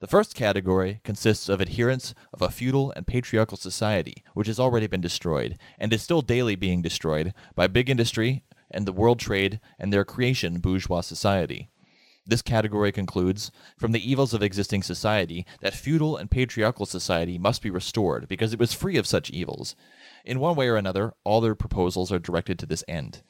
The 0.00 0.06
first 0.06 0.34
category 0.34 1.00
consists 1.02 1.48
of 1.48 1.60
adherents 1.60 2.14
of 2.32 2.40
a 2.40 2.50
feudal 2.50 2.92
and 2.94 3.06
patriarchal 3.06 3.56
society, 3.56 4.22
which 4.34 4.46
has 4.46 4.60
already 4.60 4.86
been 4.86 5.00
destroyed 5.00 5.58
and 5.78 5.92
is 5.92 6.02
still 6.02 6.22
daily 6.22 6.56
being 6.56 6.82
destroyed 6.82 7.34
by 7.54 7.66
big 7.66 7.90
industry 7.90 8.44
and 8.70 8.86
the 8.86 8.92
world 8.92 9.18
trade 9.18 9.60
and 9.78 9.92
their 9.92 10.04
creation, 10.04 10.60
bourgeois 10.60 11.00
society. 11.00 11.68
This 12.26 12.40
category 12.40 12.90
concludes 12.90 13.50
from 13.76 13.92
the 13.92 14.10
evils 14.10 14.32
of 14.32 14.42
existing 14.42 14.82
society 14.82 15.44
that 15.60 15.74
feudal 15.74 16.16
and 16.16 16.30
patriarchal 16.30 16.86
society 16.86 17.38
must 17.38 17.60
be 17.60 17.70
restored 17.70 18.28
because 18.28 18.54
it 18.54 18.58
was 18.58 18.72
free 18.72 18.96
of 18.96 19.06
such 19.06 19.30
evils. 19.30 19.76
In 20.24 20.40
one 20.40 20.56
way 20.56 20.68
or 20.68 20.76
another, 20.76 21.12
all 21.22 21.42
their 21.42 21.54
proposals 21.54 22.10
are 22.10 22.18
directed 22.18 22.58
to 22.58 22.66
this 22.66 22.82
end. 22.88 23.22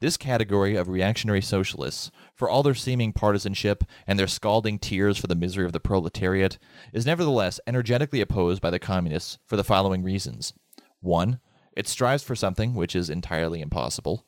This 0.00 0.16
category 0.16 0.76
of 0.76 0.88
reactionary 0.88 1.42
socialists, 1.42 2.10
for 2.34 2.48
all 2.48 2.62
their 2.62 2.74
seeming 2.74 3.12
partisanship 3.12 3.84
and 4.06 4.18
their 4.18 4.26
scalding 4.26 4.78
tears 4.78 5.18
for 5.18 5.26
the 5.26 5.34
misery 5.34 5.66
of 5.66 5.72
the 5.72 5.80
proletariat, 5.80 6.58
is 6.94 7.04
nevertheless 7.04 7.60
energetically 7.66 8.22
opposed 8.22 8.62
by 8.62 8.70
the 8.70 8.78
communists 8.78 9.38
for 9.44 9.56
the 9.56 9.64
following 9.64 10.02
reasons. 10.02 10.54
1. 11.00 11.38
It 11.76 11.86
strives 11.86 12.22
for 12.22 12.34
something 12.34 12.74
which 12.74 12.96
is 12.96 13.10
entirely 13.10 13.60
impossible. 13.60 14.24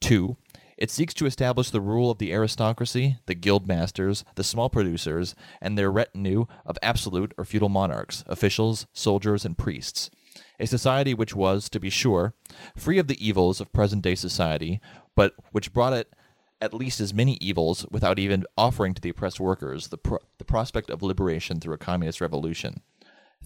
2. 0.00 0.36
It 0.76 0.90
seeks 0.90 1.14
to 1.14 1.26
establish 1.26 1.70
the 1.70 1.80
rule 1.80 2.10
of 2.10 2.18
the 2.18 2.32
aristocracy, 2.32 3.18
the 3.26 3.34
guild 3.34 3.66
masters, 3.66 4.24
the 4.34 4.44
small 4.44 4.70
producers, 4.70 5.34
and 5.60 5.76
their 5.76 5.90
retinue 5.90 6.46
of 6.64 6.78
absolute 6.82 7.34
or 7.36 7.44
feudal 7.44 7.68
monarchs, 7.68 8.24
officials, 8.26 8.86
soldiers, 8.92 9.44
and 9.44 9.58
priests. 9.58 10.10
A 10.58 10.66
society 10.66 11.14
which 11.14 11.34
was, 11.34 11.68
to 11.68 11.80
be 11.80 11.90
sure, 11.90 12.34
free 12.76 12.98
of 12.98 13.06
the 13.06 13.26
evils 13.26 13.60
of 13.60 13.72
present 13.72 14.02
day 14.02 14.14
society, 14.14 14.80
but 15.14 15.34
which 15.50 15.72
brought 15.72 15.92
it 15.92 16.14
at 16.60 16.72
least 16.72 17.00
as 17.00 17.12
many 17.12 17.36
evils 17.40 17.84
without 17.90 18.20
even 18.20 18.44
offering 18.56 18.94
to 18.94 19.02
the 19.02 19.08
oppressed 19.08 19.40
workers 19.40 19.88
the, 19.88 19.98
pro- 19.98 20.20
the 20.38 20.44
prospect 20.44 20.90
of 20.90 21.02
liberation 21.02 21.58
through 21.58 21.74
a 21.74 21.78
communist 21.78 22.20
revolution. 22.20 22.82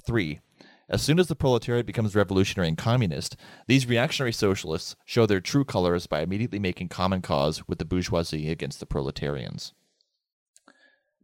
3. 0.06 0.40
As 0.88 1.02
soon 1.02 1.18
as 1.18 1.26
the 1.26 1.34
proletariat 1.34 1.84
becomes 1.84 2.14
revolutionary 2.14 2.68
and 2.68 2.78
communist, 2.78 3.36
these 3.66 3.88
reactionary 3.88 4.32
socialists 4.32 4.94
show 5.04 5.26
their 5.26 5.40
true 5.40 5.64
colors 5.64 6.06
by 6.06 6.20
immediately 6.20 6.60
making 6.60 6.88
common 6.88 7.22
cause 7.22 7.66
with 7.66 7.78
the 7.78 7.84
bourgeoisie 7.84 8.50
against 8.50 8.78
the 8.78 8.86
proletarians. 8.86 9.72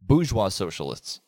Bourgeois 0.00 0.48
socialists. 0.48 1.20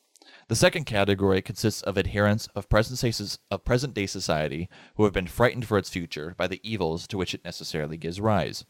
The 0.49 0.57
second 0.57 0.85
category 0.85 1.41
consists 1.41 1.81
of 1.83 1.97
adherents 1.97 2.49
of 2.57 2.69
present 2.69 3.95
day, 3.95 4.07
society 4.07 4.69
who 4.97 5.05
have 5.05 5.13
been 5.13 5.29
frightened 5.29 5.67
for 5.67 5.79
its 5.79 5.89
future 5.89 6.35
by 6.37 6.49
the 6.49 6.61
evils 6.69 7.07
to 7.07 7.17
which 7.17 7.35
it 7.35 7.45
necessarily 7.45 7.97
gives 7.97 8.21
rise. 8.21 8.65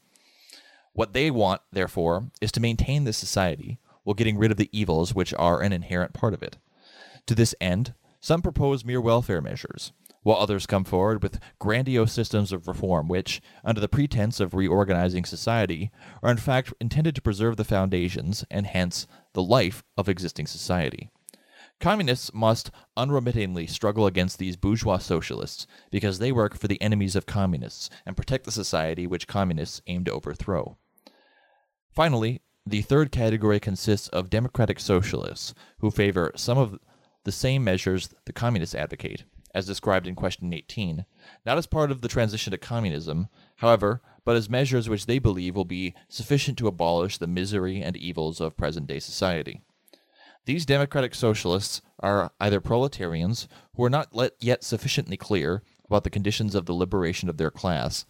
What 0.93 1.15
they 1.15 1.31
want, 1.31 1.63
therefore, 1.73 2.31
is 2.41 2.53
to 2.53 2.61
maintain 2.61 3.05
this 3.05 3.17
society 3.17 3.79
while 4.03 4.15
getting 4.15 4.37
rid 4.37 4.51
of 4.51 4.59
the 4.59 4.69
evils 4.79 5.15
which 5.15 5.33
are 5.35 5.63
an 5.63 5.73
inherent 5.73 6.13
part 6.13 6.35
of 6.35 6.43
it. 6.43 6.59
To 7.27 7.35
this 7.35 7.55
end, 7.61 7.95
some 8.25 8.41
propose 8.41 8.87
mere 8.87 9.03
welfare 9.03 9.43
measures, 9.43 9.93
while 10.23 10.39
others 10.39 10.65
come 10.65 10.83
forward 10.83 11.23
with 11.23 11.39
grandiose 11.59 12.11
systems 12.11 12.53
of 12.53 12.67
reform 12.67 13.07
which, 13.07 13.43
under 13.63 13.83
the 13.83 13.87
pretense 13.87 14.41
of 14.41 14.55
reorganizing 14.55 15.27
society, 15.27 15.91
are 16.23 16.31
in 16.31 16.39
fact 16.39 16.73
intended 16.81 17.15
to 17.15 17.21
preserve 17.21 17.59
the 17.59 17.65
foundations 17.65 18.43
and 18.51 18.67
hence 18.67 19.07
the 19.35 19.43
life 19.43 19.85
of 19.99 20.09
existing 20.09 20.47
society. 20.47 21.11
Communists 21.81 22.33
must 22.33 22.71
unremittingly 22.97 23.67
struggle 23.67 24.07
against 24.07 24.39
these 24.39 24.57
bourgeois 24.57 24.97
socialists 24.97 25.67
because 25.91 26.19
they 26.19 26.33
work 26.33 26.57
for 26.57 26.67
the 26.67 26.81
enemies 26.81 27.15
of 27.15 27.27
communists 27.27 27.91
and 28.07 28.17
protect 28.17 28.47
the 28.47 28.51
society 28.51 29.07
which 29.07 29.29
communists 29.29 29.83
aim 29.87 30.03
to 30.03 30.13
overthrow. 30.13 30.79
Finally, 31.93 32.41
the 32.65 32.81
third 32.81 33.13
category 33.13 33.61
consists 33.61 34.09
of 34.09 34.31
democratic 34.31 34.81
socialists 34.81 35.53
who 35.81 35.91
favor 35.91 36.33
some 36.35 36.57
of 36.57 36.79
the 37.25 37.33
same 37.33 37.65
measures 37.65 38.15
the 38.25 38.33
communists 38.33 38.75
advocate, 38.75 39.25
as 39.55 39.67
described 39.67 40.07
in 40.07 40.15
question 40.15 40.53
18, 40.53 41.05
not 41.45 41.59
as 41.59 41.67
part 41.67 41.91
of 41.91 42.01
the 42.01 42.09
transition 42.09 42.51
to 42.51 42.59
communism, 42.59 43.29
however, 43.57 44.01
but 44.25 44.37
as 44.37 44.49
measures 44.49 44.89
which 44.89 45.07
they 45.07 45.19
believe 45.19 45.55
will 45.55 45.65
be 45.65 45.95
sufficient 46.09 46.59
to 46.59 46.67
abolish 46.67 47.19
the 47.19 47.27
misery 47.27 47.83
and 47.83 47.97
evils 47.97 48.41
of 48.41 48.57
present 48.57 48.87
day 48.87 48.99
society. 48.99 49.61
These 50.47 50.67
democratic 50.67 51.15
socialists 51.15 51.81
are 52.01 52.31
either 52.41 52.61
proletarians 52.61 53.49
who 53.77 53.85
are 53.85 53.91
not 53.91 54.13
yet 54.41 54.63
sufficiently 54.63 55.17
clear 55.17 55.63
about 55.87 56.05
the 56.05 56.11
conditions 56.11 56.55
of 56.55 56.67
the 56.67 56.75
liberation 56.75 57.29
of 57.29 57.37
their 57.39 57.51
class, 57.51 58.05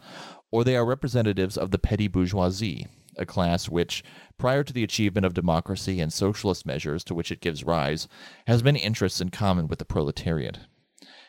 or 0.51 0.65
they 0.65 0.77
are 0.77 0.85
representatives 0.85 1.57
of 1.57 1.71
the 1.71 1.79
petty 1.79 2.09
bourgeoisie, 2.09 2.87
a 3.19 3.27
class 3.27 3.69
which, 3.69 4.03
prior 4.39 4.63
to 4.65 4.73
the 4.73 4.85
achievement 4.85 5.25
of 5.27 5.35
democracy 5.35 6.01
and 6.01 6.13
socialist 6.13 6.67
measures 6.67 7.05
to 7.05 7.15
which 7.15 7.31
it 7.31 7.41
gives 7.41 7.65
rise, 7.65 8.09
has 8.47 8.65
many 8.65 8.81
interests 8.81 9.21
in 9.21 9.31
common 9.31 9.69
with 9.69 9.79
the 9.79 9.85
proletariat. 9.85 10.59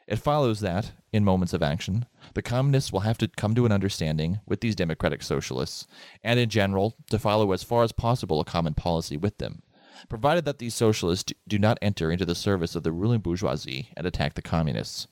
It 0.07 0.17
follows 0.17 0.59
that, 0.59 0.91
in 1.11 1.23
moments 1.23 1.53
of 1.53 1.63
action, 1.63 2.05
the 2.35 2.43
communists 2.43 2.93
will 2.93 2.99
have 3.01 3.17
to 3.19 3.27
come 3.27 3.55
to 3.55 3.65
an 3.65 3.71
understanding 3.71 4.39
with 4.45 4.61
these 4.61 4.75
democratic 4.75 5.23
socialists, 5.23 5.87
and 6.23 6.39
in 6.39 6.49
general, 6.49 6.95
to 7.09 7.17
follow 7.17 7.51
as 7.53 7.63
far 7.63 7.83
as 7.83 7.91
possible 7.91 8.39
a 8.39 8.45
common 8.45 8.75
policy 8.75 9.17
with 9.17 9.39
them, 9.39 9.63
provided 10.07 10.45
that 10.45 10.59
these 10.59 10.75
socialists 10.75 11.33
do 11.47 11.57
not 11.57 11.79
enter 11.81 12.11
into 12.11 12.25
the 12.25 12.35
service 12.35 12.75
of 12.75 12.83
the 12.83 12.91
ruling 12.91 13.19
bourgeoisie 13.19 13.89
and 13.97 14.05
attack 14.05 14.35
the 14.35 14.41
communists. 14.43 15.07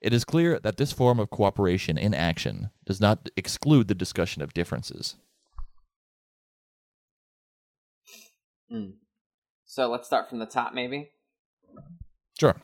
It 0.00 0.12
is 0.12 0.24
clear 0.24 0.60
that 0.60 0.76
this 0.76 0.92
form 0.92 1.18
of 1.18 1.30
cooperation 1.30 1.96
in 1.98 2.14
action 2.14 2.70
does 2.84 3.00
not 3.00 3.30
exclude 3.36 3.88
the 3.88 3.94
discussion 3.94 4.42
of 4.42 4.54
differences. 4.54 5.16
Mm. 8.72 8.94
So 9.64 9.90
let's 9.90 10.06
start 10.06 10.28
from 10.28 10.38
the 10.38 10.46
top, 10.46 10.74
maybe. 10.74 11.10
Sure. 12.38 12.56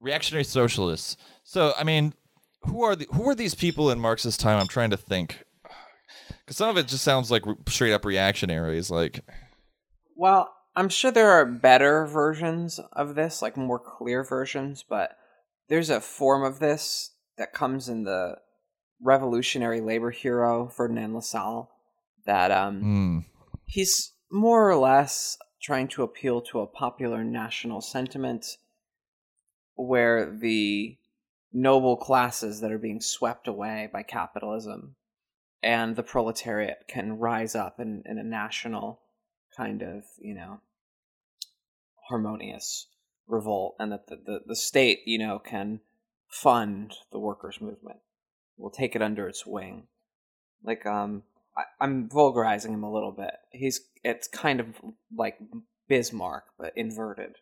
Reactionary 0.00 0.44
socialists. 0.44 1.16
So, 1.44 1.72
I 1.78 1.84
mean, 1.84 2.14
who 2.62 2.82
are 2.82 2.94
the, 2.94 3.06
who 3.12 3.28
are 3.28 3.34
these 3.34 3.54
people 3.54 3.90
in 3.90 3.98
Marxist 3.98 4.40
time? 4.40 4.58
I'm 4.58 4.68
trying 4.68 4.90
to 4.90 4.96
think, 4.96 5.44
because 6.40 6.56
some 6.56 6.68
of 6.68 6.76
it 6.76 6.88
just 6.88 7.04
sounds 7.04 7.30
like 7.30 7.44
straight 7.68 7.92
up 7.92 8.04
reactionaries. 8.04 8.90
Like, 8.90 9.24
well, 10.16 10.52
I'm 10.76 10.88
sure 10.88 11.10
there 11.10 11.30
are 11.30 11.44
better 11.44 12.06
versions 12.06 12.80
of 12.92 13.14
this, 13.14 13.42
like 13.42 13.56
more 13.56 13.78
clear 13.78 14.24
versions, 14.24 14.84
but 14.88 15.16
there's 15.68 15.90
a 15.90 16.00
form 16.00 16.44
of 16.44 16.58
this 16.58 17.10
that 17.38 17.52
comes 17.52 17.88
in 17.88 18.04
the 18.04 18.36
revolutionary 19.00 19.80
labor 19.80 20.10
hero 20.10 20.68
Ferdinand 20.68 21.12
Lassalle 21.12 21.68
that 22.24 22.52
um 22.52 22.82
mm. 22.82 23.24
he's 23.64 24.12
more 24.32 24.68
or 24.68 24.76
less 24.76 25.38
trying 25.60 25.86
to 25.88 26.02
appeal 26.02 26.40
to 26.40 26.60
a 26.60 26.66
popular 26.66 27.22
national 27.22 27.80
sentiment 27.80 28.56
where 29.74 30.30
the 30.30 30.96
noble 31.52 31.96
classes 31.96 32.60
that 32.60 32.72
are 32.72 32.78
being 32.78 33.00
swept 33.00 33.46
away 33.46 33.88
by 33.92 34.02
capitalism 34.02 34.96
and 35.62 35.94
the 35.94 36.02
proletariat 36.02 36.84
can 36.88 37.18
rise 37.18 37.54
up 37.54 37.78
in, 37.78 38.02
in 38.06 38.18
a 38.18 38.24
national 38.24 39.00
kind 39.56 39.82
of, 39.82 40.02
you 40.18 40.34
know, 40.34 40.60
harmonious 42.08 42.88
revolt 43.28 43.76
and 43.78 43.92
that 43.92 44.06
the, 44.08 44.16
the, 44.16 44.40
the 44.46 44.56
state, 44.56 45.00
you 45.06 45.18
know, 45.18 45.38
can 45.38 45.80
fund 46.28 46.94
the 47.12 47.18
workers' 47.18 47.60
movement. 47.60 47.98
Will 48.56 48.70
take 48.70 48.96
it 48.96 49.02
under 49.02 49.28
its 49.28 49.46
wing. 49.46 49.84
Like, 50.64 50.86
um, 50.86 51.22
I, 51.56 51.84
am 51.84 52.08
vulgarizing 52.08 52.72
him 52.72 52.82
a 52.82 52.92
little 52.92 53.12
bit. 53.12 53.34
He's 53.50 53.80
it's 54.04 54.28
kind 54.28 54.60
of 54.60 54.66
like 55.16 55.38
Bismarck, 55.88 56.44
but 56.58 56.72
inverted. 56.76 57.36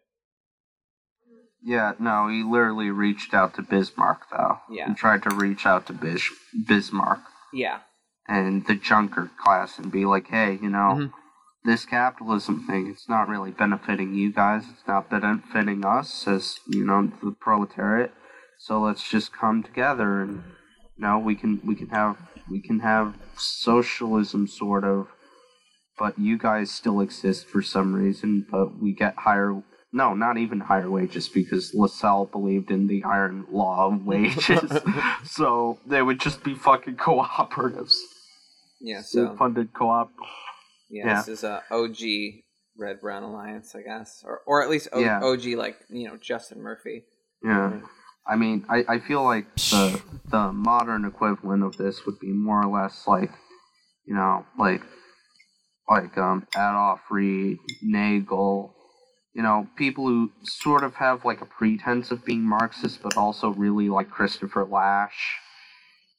Yeah, 1.62 1.92
no, 1.98 2.28
he 2.28 2.42
literally 2.42 2.90
reached 2.90 3.34
out 3.34 3.54
to 3.54 3.62
Bismarck 3.62 4.22
though. 4.30 4.58
Yeah, 4.70 4.88
he 4.88 4.94
tried 4.94 5.22
to 5.24 5.34
reach 5.34 5.66
out 5.66 5.86
to 5.86 5.92
Bis- 5.92 6.32
Bismarck. 6.66 7.20
Yeah, 7.52 7.80
and 8.28 8.66
the 8.66 8.76
junker 8.76 9.30
class 9.42 9.78
and 9.78 9.90
be 9.92 10.06
like, 10.06 10.28
hey, 10.28 10.58
you 10.62 10.70
know, 10.70 10.96
mm-hmm. 10.96 11.06
this 11.64 11.84
capitalism 11.84 12.66
thing, 12.66 12.88
it's 12.88 13.08
not 13.08 13.28
really 13.28 13.50
benefiting 13.50 14.14
you 14.14 14.32
guys. 14.32 14.64
It's 14.70 14.86
not 14.86 15.10
benefiting 15.10 15.84
us 15.84 16.26
as 16.26 16.60
you 16.66 16.84
know 16.84 17.12
the 17.22 17.32
proletariat. 17.32 18.12
So 18.58 18.80
let's 18.80 19.08
just 19.08 19.32
come 19.32 19.62
together 19.62 20.20
and 20.20 20.44
know 21.00 21.18
we 21.18 21.34
can 21.34 21.60
we 21.64 21.74
can 21.74 21.88
have 21.88 22.16
we 22.50 22.60
can 22.60 22.80
have 22.80 23.14
socialism 23.36 24.46
sort 24.46 24.84
of 24.84 25.08
but 25.98 26.18
you 26.18 26.38
guys 26.38 26.70
still 26.70 27.00
exist 27.00 27.46
for 27.46 27.62
some 27.62 27.94
reason 27.94 28.46
but 28.50 28.78
we 28.80 28.92
get 28.92 29.14
higher 29.16 29.62
no 29.92 30.14
not 30.14 30.38
even 30.38 30.60
higher 30.60 30.90
wages 30.90 31.28
because 31.28 31.72
Lassalle 31.74 32.26
believed 32.26 32.70
in 32.70 32.86
the 32.86 33.02
iron 33.04 33.46
law 33.50 33.88
of 33.88 34.06
wages. 34.06 34.70
So 35.24 35.78
they 35.86 36.02
would 36.02 36.20
just 36.20 36.44
be 36.44 36.54
fucking 36.54 36.96
cooperatives. 36.96 37.96
Yeah 38.80 39.02
so 39.02 39.36
funded 39.36 39.72
co-op. 39.72 40.10
Yeah, 40.88 41.06
yeah, 41.06 41.14
this 41.16 41.28
is 41.28 41.44
uh, 41.44 41.60
a 41.70 41.74
og 41.74 41.96
red 42.76 43.00
brown 43.00 43.22
alliance 43.22 43.74
i 43.74 43.82
guess 43.82 44.22
or 44.24 44.40
or 44.46 44.62
at 44.62 44.70
least 44.70 44.88
o- 44.92 45.00
yeah. 45.00 45.20
og 45.22 45.44
like 45.44 45.76
you 45.90 46.08
know 46.08 46.16
justin 46.16 46.60
murphy. 46.62 47.04
Yeah 47.42 47.50
mm-hmm. 47.50 47.86
I 48.26 48.36
mean, 48.36 48.64
I, 48.68 48.84
I 48.88 48.98
feel 48.98 49.24
like 49.24 49.54
the 49.56 50.00
the 50.30 50.52
modern 50.52 51.04
equivalent 51.04 51.64
of 51.64 51.76
this 51.76 52.06
would 52.06 52.18
be 52.20 52.32
more 52.32 52.62
or 52.62 52.70
less 52.70 53.06
like, 53.06 53.30
you 54.04 54.14
know, 54.14 54.44
like 54.58 54.82
like 55.88 56.16
um 56.18 56.46
Adolf 56.54 57.00
Reed, 57.10 57.58
Nagle, 57.82 58.74
you 59.34 59.42
know, 59.42 59.68
people 59.76 60.06
who 60.06 60.30
sort 60.44 60.84
of 60.84 60.94
have 60.94 61.24
like 61.24 61.40
a 61.40 61.46
pretense 61.46 62.10
of 62.10 62.24
being 62.24 62.42
Marxist, 62.42 63.02
but 63.02 63.16
also 63.16 63.50
really 63.50 63.88
like 63.88 64.10
Christopher 64.10 64.64
Lasch, 64.64 65.38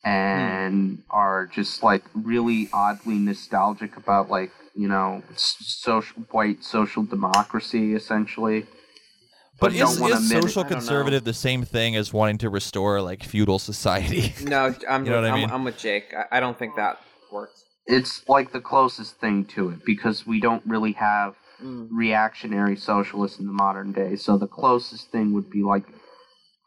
and 0.04 0.90
hmm. 0.90 1.02
are 1.10 1.48
just 1.48 1.84
like 1.84 2.04
really 2.14 2.70
oddly 2.74 3.16
nostalgic 3.16 3.96
about 3.96 4.30
like 4.30 4.52
you 4.76 4.88
know 4.88 5.22
social 5.36 6.24
white 6.32 6.64
social 6.64 7.04
democracy 7.04 7.94
essentially 7.94 8.66
but, 9.62 9.74
is, 9.74 10.02
is 10.02 10.30
social 10.30 10.64
conservative 10.64 11.24
the 11.24 11.36
same 11.36 11.64
thing 11.64 11.96
as 11.96 12.12
wanting 12.12 12.40
to 12.40 12.50
restore 12.50 13.00
like 13.00 13.24
feudal 13.24 13.60
society? 13.60 14.34
No, 14.42 14.74
I'm, 14.90 15.06
you 15.06 15.12
know 15.12 15.20
I'm, 15.20 15.34
I 15.34 15.36
mean? 15.36 15.52
I'm, 15.52 15.64
with 15.64 15.78
Jake. 15.78 16.14
I, 16.18 16.38
I 16.38 16.40
don't 16.40 16.58
think 16.58 16.76
that 16.78 17.00
works. 17.32 17.64
It's 17.86 18.28
like 18.28 18.52
the 18.52 18.60
closest 18.60 19.20
thing 19.20 19.46
to 19.46 19.70
it 19.70 19.86
because 19.86 20.26
we 20.26 20.42
don't 20.42 20.66
really 20.66 20.94
have 20.94 21.36
mm. 21.64 21.88
reactionary 21.92 22.76
socialists 22.76 23.40
in 23.40 23.46
the 23.46 23.54
modern 23.54 23.92
day. 23.92 24.16
So 24.16 24.38
the 24.38 24.48
closest 24.48 25.12
thing 25.12 25.34
would 25.34 25.50
be 25.50 25.62
like 25.62 25.84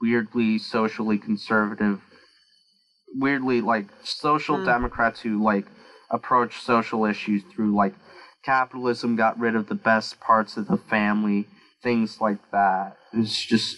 weirdly 0.01 0.59
socially 0.59 1.19
conservative, 1.19 2.01
weirdly 3.13 3.61
like 3.61 3.87
social 4.05 4.57
mm. 4.59 4.65
democrats 4.65 5.21
who 5.21 5.43
like 5.43 5.67
approach 6.11 6.61
social 6.61 7.05
issues 7.05 7.43
through 7.53 7.75
like 7.75 7.95
capitalism 8.45 9.17
got 9.17 9.39
rid 9.39 9.57
of 9.57 9.69
the 9.69 9.75
best 9.75 10.21
parts 10.21 10.57
of 10.57 10.69
the 10.69 10.77
family 10.77 11.49
things 11.85 12.21
like 12.21 12.51
that. 12.51 12.97
It's 13.13 13.41
just, 13.45 13.77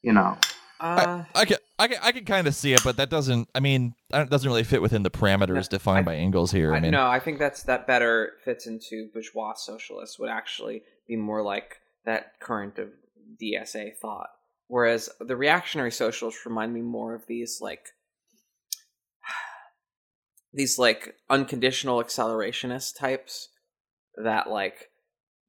you 0.00 0.14
know. 0.14 0.38
Uh, 0.80 1.24
I, 1.34 1.40
I, 1.40 1.44
can 1.44 1.56
I 1.78 1.88
can 1.88 1.98
I 2.02 2.12
can 2.12 2.24
kind 2.24 2.46
of 2.46 2.54
see 2.54 2.72
it, 2.72 2.82
but 2.84 2.96
that 2.98 3.10
doesn't. 3.10 3.48
I 3.54 3.60
mean, 3.60 3.94
that 4.10 4.30
doesn't 4.30 4.48
really 4.48 4.62
fit 4.62 4.80
within 4.80 5.02
the 5.02 5.10
parameters 5.10 5.68
defined 5.68 6.08
I, 6.08 6.12
by 6.12 6.16
Engels 6.16 6.52
here. 6.52 6.72
I, 6.72 6.76
I 6.76 6.80
mean, 6.80 6.90
no, 6.92 7.06
I 7.06 7.18
think 7.18 7.38
that's 7.38 7.62
that 7.64 7.86
better 7.86 8.34
fits 8.44 8.66
into 8.66 9.08
bourgeois 9.12 9.54
socialists. 9.54 10.18
Would 10.18 10.30
actually 10.30 10.82
be 11.08 11.16
more 11.16 11.42
like 11.42 11.76
that 12.04 12.38
current 12.40 12.78
of 12.78 12.90
DSA 13.42 13.96
thought. 13.96 14.28
Whereas 14.68 15.08
the 15.20 15.36
reactionary 15.36 15.92
socialists 15.92 16.44
remind 16.44 16.74
me 16.74 16.82
more 16.82 17.14
of 17.14 17.26
these 17.26 17.58
like 17.60 17.86
these 20.52 20.78
like 20.78 21.14
unconditional 21.30 22.02
accelerationist 22.02 22.98
types 22.98 23.48
that 24.22 24.50
like 24.50 24.90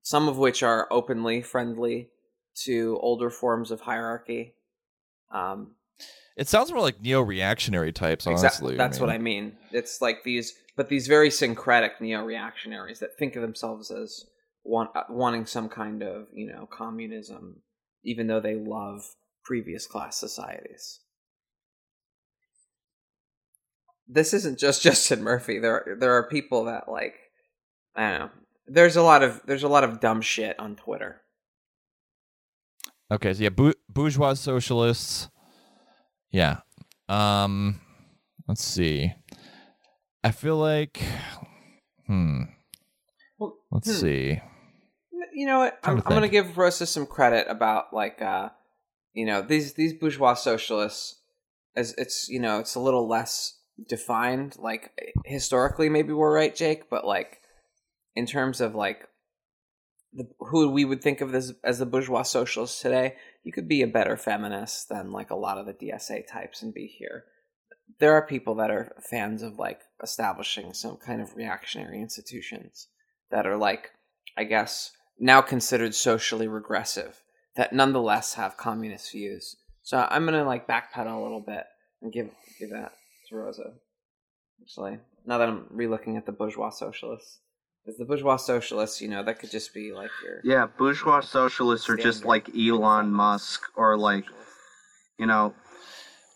some 0.07 0.29
of 0.29 0.37
which 0.37 0.63
are 0.63 0.87
openly 0.89 1.41
friendly 1.41 2.07
to 2.55 2.97
older 3.01 3.29
forms 3.29 3.71
of 3.71 3.81
hierarchy. 3.81 4.53
Um, 5.31 5.71
it 6.37 6.47
sounds 6.47 6.71
more 6.71 6.79
like 6.79 7.01
neo-reactionary 7.01 7.91
types, 7.91 8.25
honestly. 8.25 8.47
Exactly. 8.47 8.77
That's 8.77 8.99
I 8.99 9.01
mean. 9.01 9.07
what 9.07 9.13
I 9.13 9.17
mean. 9.17 9.57
It's 9.73 10.01
like 10.01 10.23
these, 10.23 10.53
but 10.77 10.87
these 10.87 11.07
very 11.07 11.29
syncretic 11.29 11.99
neo-reactionaries 11.99 12.99
that 12.99 13.17
think 13.19 13.35
of 13.35 13.41
themselves 13.41 13.91
as 13.91 14.23
want, 14.63 14.91
uh, 14.95 15.03
wanting 15.09 15.45
some 15.45 15.67
kind 15.67 16.01
of, 16.01 16.27
you 16.33 16.47
know, 16.47 16.69
communism, 16.71 17.57
even 18.05 18.27
though 18.27 18.39
they 18.39 18.55
love 18.55 19.03
previous 19.43 19.87
class 19.87 20.15
societies. 20.15 21.01
This 24.07 24.33
isn't 24.33 24.57
just 24.57 24.81
Justin 24.83 25.21
Murphy. 25.21 25.59
There, 25.59 25.97
there 25.99 26.13
are 26.13 26.29
people 26.29 26.63
that 26.63 26.87
like, 26.87 27.15
I 27.93 28.09
don't 28.09 28.19
know, 28.19 28.29
there's 28.67 28.95
a 28.95 29.01
lot 29.01 29.23
of 29.23 29.41
there's 29.45 29.63
a 29.63 29.67
lot 29.67 29.83
of 29.83 29.99
dumb 29.99 30.21
shit 30.21 30.59
on 30.59 30.75
Twitter. 30.75 31.21
Okay, 33.11 33.33
so 33.33 33.43
yeah, 33.43 33.49
bou- 33.49 33.73
bourgeois 33.89 34.33
socialists. 34.33 35.29
Yeah. 36.31 36.57
Um 37.07 37.81
let's 38.47 38.63
see. 38.63 39.13
I 40.23 40.31
feel 40.31 40.57
like 40.57 41.01
hmm. 42.05 42.43
Well, 43.37 43.57
Let's 43.71 43.87
hmm. 43.87 43.97
see. 43.97 44.41
You 45.33 45.45
know 45.45 45.59
what? 45.59 45.77
I'm, 45.83 45.97
I'm 45.97 46.03
going 46.03 46.23
to 46.23 46.29
give 46.29 46.57
Rosa 46.57 46.87
some 46.87 47.05
credit 47.05 47.45
about 47.47 47.93
like 47.93 48.21
uh, 48.21 48.49
you 49.13 49.25
know 49.25 49.41
these 49.41 49.73
these 49.73 49.93
bourgeois 49.93 50.33
socialists. 50.33 51.21
As 51.75 51.93
it's 51.97 52.27
you 52.27 52.39
know 52.39 52.59
it's 52.59 52.75
a 52.75 52.79
little 52.79 53.07
less 53.07 53.59
defined. 53.87 54.55
Like 54.57 54.91
historically, 55.25 55.89
maybe 55.89 56.11
we're 56.11 56.33
right, 56.33 56.55
Jake, 56.55 56.89
but 56.89 57.05
like 57.05 57.39
in 58.17 58.25
terms 58.25 58.61
of 58.61 58.73
like 58.73 59.07
the, 60.11 60.27
who 60.39 60.69
we 60.71 60.85
would 60.85 61.03
think 61.03 61.21
of 61.21 61.35
as 61.35 61.53
as 61.63 61.77
the 61.77 61.85
bourgeois 61.85 62.23
socialists 62.23 62.81
today, 62.81 63.15
you 63.43 63.51
could 63.51 63.67
be 63.67 63.83
a 63.83 63.87
better 63.87 64.17
feminist 64.17 64.89
than 64.89 65.11
like 65.11 65.29
a 65.29 65.35
lot 65.35 65.59
of 65.59 65.67
the 65.67 65.73
DSA 65.73 66.27
types 66.27 66.63
and 66.63 66.73
be 66.73 66.87
here. 66.87 67.25
There 67.99 68.13
are 68.13 68.25
people 68.25 68.55
that 68.55 68.71
are 68.71 68.91
fans 68.99 69.43
of 69.43 69.59
like 69.59 69.81
establishing 70.01 70.73
some 70.73 70.97
kind 70.97 71.21
of 71.21 71.35
reactionary 71.35 72.01
institutions 72.01 72.87
that 73.29 73.45
are 73.45 73.57
like, 73.57 73.91
I 74.35 74.43
guess, 74.43 74.91
now 75.19 75.41
considered 75.41 75.93
socially 75.93 76.47
regressive 76.47 77.21
that 77.55 77.73
nonetheless 77.73 78.33
have 78.33 78.57
communist 78.57 79.11
views. 79.11 79.55
So 79.83 80.07
I'm 80.09 80.25
gonna 80.25 80.43
like 80.43 80.67
backpedal 80.67 81.19
a 81.19 81.21
little 81.21 81.43
bit 81.45 81.65
and 82.01 82.11
give 82.11 82.29
give 82.59 82.71
that 82.71 82.93
to 83.29 83.35
Rosa. 83.35 83.73
Actually, 84.59 84.97
now 85.27 85.37
that 85.37 85.47
I'm 85.47 85.65
relooking 85.71 86.17
at 86.17 86.25
the 86.25 86.31
bourgeois 86.31 86.71
socialists, 86.71 87.41
the 87.97 88.05
bourgeois 88.05 88.37
socialists, 88.37 89.01
you 89.01 89.07
know, 89.07 89.23
that 89.23 89.39
could 89.39 89.51
just 89.51 89.73
be 89.73 89.93
like 89.93 90.11
your 90.23 90.41
Yeah, 90.43 90.67
bourgeois 90.77 91.21
socialists 91.21 91.89
are 91.89 91.97
just 91.97 92.25
like 92.25 92.49
Elon 92.55 93.11
Musk 93.11 93.61
or 93.75 93.97
like, 93.97 94.25
you 95.17 95.25
know, 95.25 95.53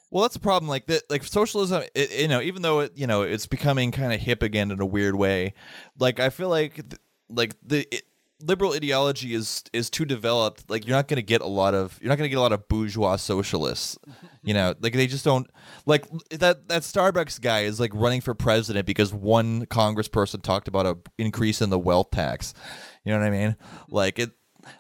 Well, 0.10 0.24
that's 0.24 0.34
the 0.34 0.39
problem. 0.41 0.70
Like 0.70 0.88
that, 0.88 1.10
like 1.10 1.24
socialism. 1.24 1.84
It, 1.95 2.12
you 2.20 2.28
know, 2.28 2.41
even 2.41 2.62
though 2.62 2.82
it, 2.82 2.93
you 2.95 3.08
know, 3.08 3.22
it's 3.22 3.47
becoming 3.47 3.91
kind 3.91 4.14
of 4.14 4.20
hip 4.20 4.43
again 4.43 4.72
in 4.72 4.80
a 4.82 4.86
weird 4.86 5.16
way. 5.16 5.54
Like 5.99 6.20
I 6.20 6.30
feel 6.30 6.49
like, 6.49 6.76
th- 6.76 7.02
like 7.30 7.56
the 7.66 7.88
it, 7.91 8.04
liberal 8.44 8.74
ideology 8.74 9.34
is 9.34 9.64
is 9.74 9.89
too 9.89 10.06
developed. 10.06 10.70
Like 10.70 10.86
you're 10.88 10.96
not 10.96 11.08
going 11.08 11.18
to 11.18 11.22
get 11.24 11.42
a 11.42 11.48
lot 11.48 11.74
of 11.74 11.98
you're 12.02 12.10
not 12.10 12.18
going 12.18 12.26
to 12.26 12.30
get 12.30 12.38
a 12.38 12.42
lot 12.42 12.52
of 12.54 12.68
bourgeois 12.68 13.16
socialists. 13.18 13.98
You 14.44 14.56
know, 14.56 14.74
like 14.82 14.94
they 14.94 15.06
just 15.06 15.24
don't 15.24 15.48
like 15.86 16.08
that. 16.32 16.68
That 16.68 16.82
Starbucks 16.82 17.39
guy 17.42 17.60
is 17.60 17.80
like 17.80 17.92
running 17.94 18.22
for 18.22 18.34
president 18.34 18.88
because 18.88 19.14
one 19.14 19.68
congressperson 19.68 20.42
talked 20.42 20.68
about 20.68 20.88
a 20.88 20.98
increase 21.20 21.62
in 21.62 21.70
the 21.70 21.78
wealth 21.78 22.10
tax. 22.10 22.56
You 23.06 23.14
know 23.14 23.20
what 23.20 23.28
I 23.28 23.30
mean? 23.30 23.56
Like 23.88 24.18
it, 24.18 24.32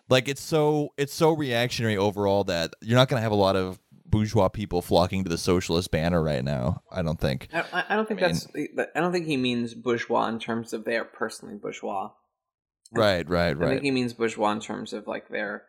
like 0.09 0.27
it's 0.27 0.41
so 0.41 0.93
it's 0.97 1.13
so 1.13 1.33
reactionary 1.33 1.95
overall 1.95 2.43
that 2.45 2.73
you're 2.81 2.97
not 2.97 3.07
going 3.07 3.19
to 3.19 3.21
have 3.21 3.31
a 3.31 3.35
lot 3.35 3.55
of 3.55 3.79
bourgeois 4.07 4.47
people 4.49 4.81
flocking 4.81 5.23
to 5.25 5.29
the 5.29 5.37
socialist 5.37 5.91
banner 5.91 6.23
right 6.23 6.43
now. 6.43 6.81
I 6.91 7.03
don't 7.03 7.19
think. 7.19 7.47
I, 7.53 7.63
I- 7.71 7.85
I 7.89 7.95
don't 7.95 8.07
think 8.07 8.23
I 8.23 8.29
mean- 8.29 8.67
that's. 8.75 8.89
I 8.95 8.99
don't 8.99 9.11
think 9.11 9.27
he 9.27 9.37
means 9.37 9.75
bourgeois 9.75 10.25
in 10.27 10.39
terms 10.39 10.73
of 10.73 10.85
they 10.85 10.97
are 10.97 11.05
personally 11.05 11.53
bourgeois. 11.53 12.09
Right, 12.93 13.27
right, 13.29 13.57
right. 13.57 13.67
I 13.67 13.71
think 13.73 13.83
he 13.83 13.91
means 13.91 14.13
bourgeois 14.13 14.51
in 14.51 14.59
terms 14.59 14.93
of 14.93 15.07
like 15.07 15.29
their 15.29 15.63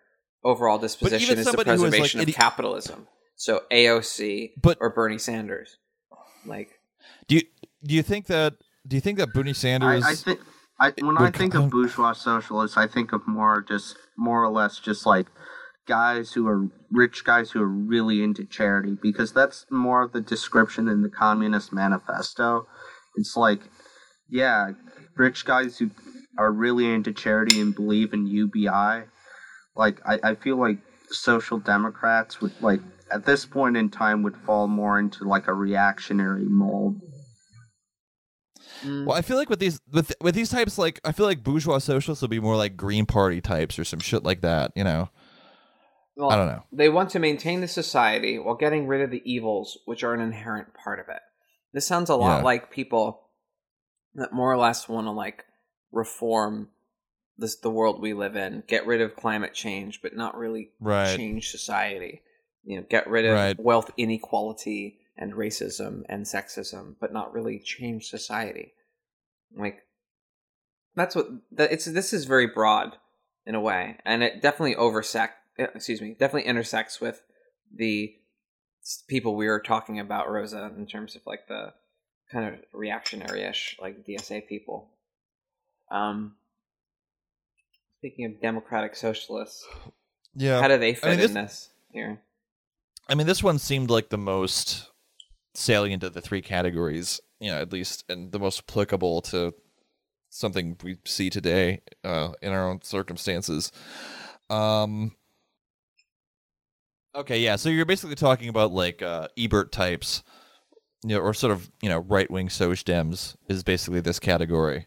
overall 0.45 0.79
disposition 0.79 1.23
even 1.23 1.39
is 1.39 1.45
the 1.45 1.51
somebody 1.53 1.71
who 1.71 1.75
is, 1.75 1.83
like, 1.83 1.91
preservation 1.91 2.21
of 2.21 2.35
capitalism. 2.35 3.07
So 3.37 3.63
AOC 3.71 4.53
But- 4.61 4.79
or 4.81 4.91
Bernie 4.91 5.19
Sanders, 5.19 5.77
like 6.45 6.71
Do 7.29 7.37
you 7.37 7.43
do 7.85 7.95
you 7.95 8.03
think 8.03 8.27
that 8.27 8.55
do 8.87 8.97
you 8.97 9.01
think 9.01 9.19
that 9.19 9.33
Bernie 9.33 9.51
I, 9.51 9.55
Sanders? 9.55 10.05
I 10.05 10.15
think 10.15 10.41
I 10.81 10.93
when 11.01 11.17
I 11.19 11.31
think 11.31 11.55
of 11.55 11.71
bourgeois 11.71 12.13
socialists, 12.13 12.77
I 12.77 12.87
think 12.87 13.13
of 13.13 13.27
more 13.27 13.61
just 13.61 13.97
more 14.17 14.43
or 14.43 14.51
less 14.51 14.79
just 14.79 15.07
like 15.07 15.27
guys 15.87 16.33
who 16.33 16.47
are 16.47 16.69
rich 16.91 17.25
guys 17.25 17.51
who 17.51 17.63
are 17.63 17.69
really 17.69 18.23
into 18.23 18.45
charity 18.45 18.97
because 19.01 19.33
that's 19.33 19.67
more 19.71 20.03
of 20.03 20.13
the 20.13 20.21
description 20.21 20.89
in 20.89 21.03
the 21.03 21.09
Communist 21.09 21.73
Manifesto. 21.73 22.67
It's 23.17 23.37
like, 23.37 23.61
yeah, 24.29 24.73
rich 25.17 25.45
guys 25.45 25.79
who 25.79 25.91
are 26.39 26.51
really 26.51 26.93
into 26.93 27.13
charity 27.13 27.61
and 27.61 27.75
believe 27.75 28.13
in 28.13 28.27
UBI. 28.27 29.05
Like 29.77 30.01
I, 30.07 30.19
I 30.23 30.35
feel 30.35 30.57
like 30.59 30.79
social 31.11 31.59
democrats 31.59 32.41
would 32.41 32.53
like 32.63 32.81
at 33.13 33.27
this 33.27 33.45
point 33.45 33.77
in 33.77 33.91
time 33.91 34.23
would 34.23 34.37
fall 34.37 34.67
more 34.69 34.99
into 34.99 35.25
like 35.25 35.47
a 35.49 35.53
reactionary 35.55 36.45
mold. 36.45 37.01
well, 38.85 39.13
I 39.13 39.23
feel 39.23 39.37
like 39.37 39.51
with 39.51 39.59
these 39.61 39.81
with 39.93 40.13
with 40.21 40.35
these 40.35 40.51
types, 40.51 40.79
like 40.79 41.01
I 41.05 41.13
feel 41.13 41.27
like 41.27 41.43
bourgeois 41.45 41.79
socialists 41.79 42.23
will 42.23 42.29
be 42.29 42.41
more 42.41 42.57
like 42.57 42.77
Green 42.77 43.07
Party 43.07 43.41
types 43.41 43.79
or 43.79 43.85
some 43.85 44.01
shit 44.01 44.25
like 44.25 44.41
that. 44.41 44.73
You 44.75 44.85
know, 44.85 45.11
well, 46.17 46.31
I 46.31 46.37
don't 46.37 46.47
know. 46.49 46.63
They 46.73 46.89
want 46.89 47.11
to 47.11 47.19
maintain 47.19 47.61
the 47.61 47.69
society 47.69 48.39
while 48.39 48.55
getting 48.57 48.87
rid 48.87 49.03
of 49.03 49.11
the 49.11 49.23
evils 49.25 49.79
which 49.85 50.03
are 50.03 50.15
an 50.15 50.21
inherent 50.21 50.69
part 50.75 50.99
of 50.99 51.07
it. 51.09 51.21
This 51.73 51.87
sounds 51.87 52.11
a 52.11 52.17
lot 52.17 52.39
Yeah. 52.39 52.45
like 52.45 52.71
people 52.71 53.21
that 54.15 54.33
more 54.33 54.53
or 54.53 54.59
less 54.59 54.89
want 54.89 55.07
to 55.07 55.11
like 55.11 55.45
reform 55.93 56.71
this 57.39 57.57
the 57.57 57.71
world 57.71 58.01
we 58.01 58.13
live 58.13 58.37
in, 58.37 58.63
get 58.67 58.87
rid 58.87 59.01
of 59.01 59.17
climate 59.17 59.55
change, 59.55 60.03
but 60.03 60.15
not 60.17 60.37
really 60.37 60.73
Right. 60.81 61.17
change 61.17 61.51
society. 61.51 62.23
You 62.65 62.77
know, 62.79 62.87
get 62.89 63.07
rid 63.09 63.25
of 63.25 63.33
Right. 63.35 63.59
wealth 63.59 63.91
inequality 63.97 65.01
and 65.17 65.33
racism 65.33 66.05
and 66.09 66.25
sexism, 66.25 66.97
but 67.01 67.13
not 67.13 67.33
really 67.33 67.59
change 67.59 68.09
society. 68.09 68.75
Like 69.55 69.87
that's 70.95 71.15
what 71.15 71.29
that 71.53 71.73
it's 71.73 71.87
this 71.87 72.13
is 72.13 72.25
very 72.27 72.47
broad 72.47 72.97
in 73.47 73.55
a 73.55 73.61
way, 73.61 73.99
and 74.05 74.23
it 74.23 74.41
definitely 74.43 74.75
oversect. 74.77 75.33
Eh, 75.59 75.67
excuse 75.75 76.01
me, 76.01 76.11
definitely 76.11 76.49
intersects 76.49 77.01
with 77.01 77.23
the 77.75 78.15
people 79.07 79.35
we 79.35 79.47
were 79.47 79.61
talking 79.61 79.99
about, 79.99 80.31
Rosa, 80.31 80.73
in 80.77 80.87
terms 80.87 81.17
of 81.17 81.23
like 81.27 81.47
the 81.49 81.75
kind 82.31 82.55
of 82.55 82.61
reactionary-ish, 82.73 83.79
like 83.81 84.05
DSA 84.07 84.47
people. 84.49 84.91
Um, 85.93 86.35
speaking 87.99 88.25
of 88.25 88.41
democratic 88.41 88.97
socialists, 88.97 89.67
Yeah. 90.35 90.61
how 90.61 90.69
do 90.69 90.79
they 90.79 90.95
fit 90.95 91.11
mean, 91.19 91.21
in 91.21 91.35
this 91.35 91.69
here? 91.93 92.23
I 93.09 93.15
mean, 93.15 93.27
this 93.27 93.43
one 93.43 93.59
seemed 93.59 93.91
like 93.91 94.09
the 94.09 94.19
most 94.19 94.91
salient 95.55 96.03
of 96.03 96.15
the 96.15 96.23
three 96.23 96.41
categories, 96.41 97.21
you 97.41 97.51
know, 97.51 97.61
at 97.61 97.73
least, 97.73 98.05
and 98.09 98.33
the 98.33 98.39
most 98.39 98.61
applicable 98.61 99.21
to 99.23 99.55
something 100.31 100.79
we 100.83 100.97
see 101.05 101.29
today 101.29 101.83
uh, 102.03 102.33
in 102.41 102.53
our 102.53 102.69
own 102.69 102.81
circumstances. 102.83 103.71
Um. 104.49 105.15
Okay, 107.15 107.41
yeah. 107.41 107.57
So 107.57 107.69
you're 107.69 107.85
basically 107.85 108.17
talking 108.17 108.49
about 108.49 108.73
like 108.73 109.03
uh, 109.03 109.29
Ebert 109.37 109.71
types, 109.71 110.23
you 111.05 111.15
know, 111.15 111.21
or 111.21 111.35
sort 111.35 111.53
of 111.53 111.71
you 111.83 111.91
know 111.91 111.99
right 111.99 112.31
wing 112.31 112.49
Soc 112.49 112.79
Dems 112.79 113.37
is 113.49 113.63
basically 113.63 114.01
this 114.01 114.19
category, 114.19 114.87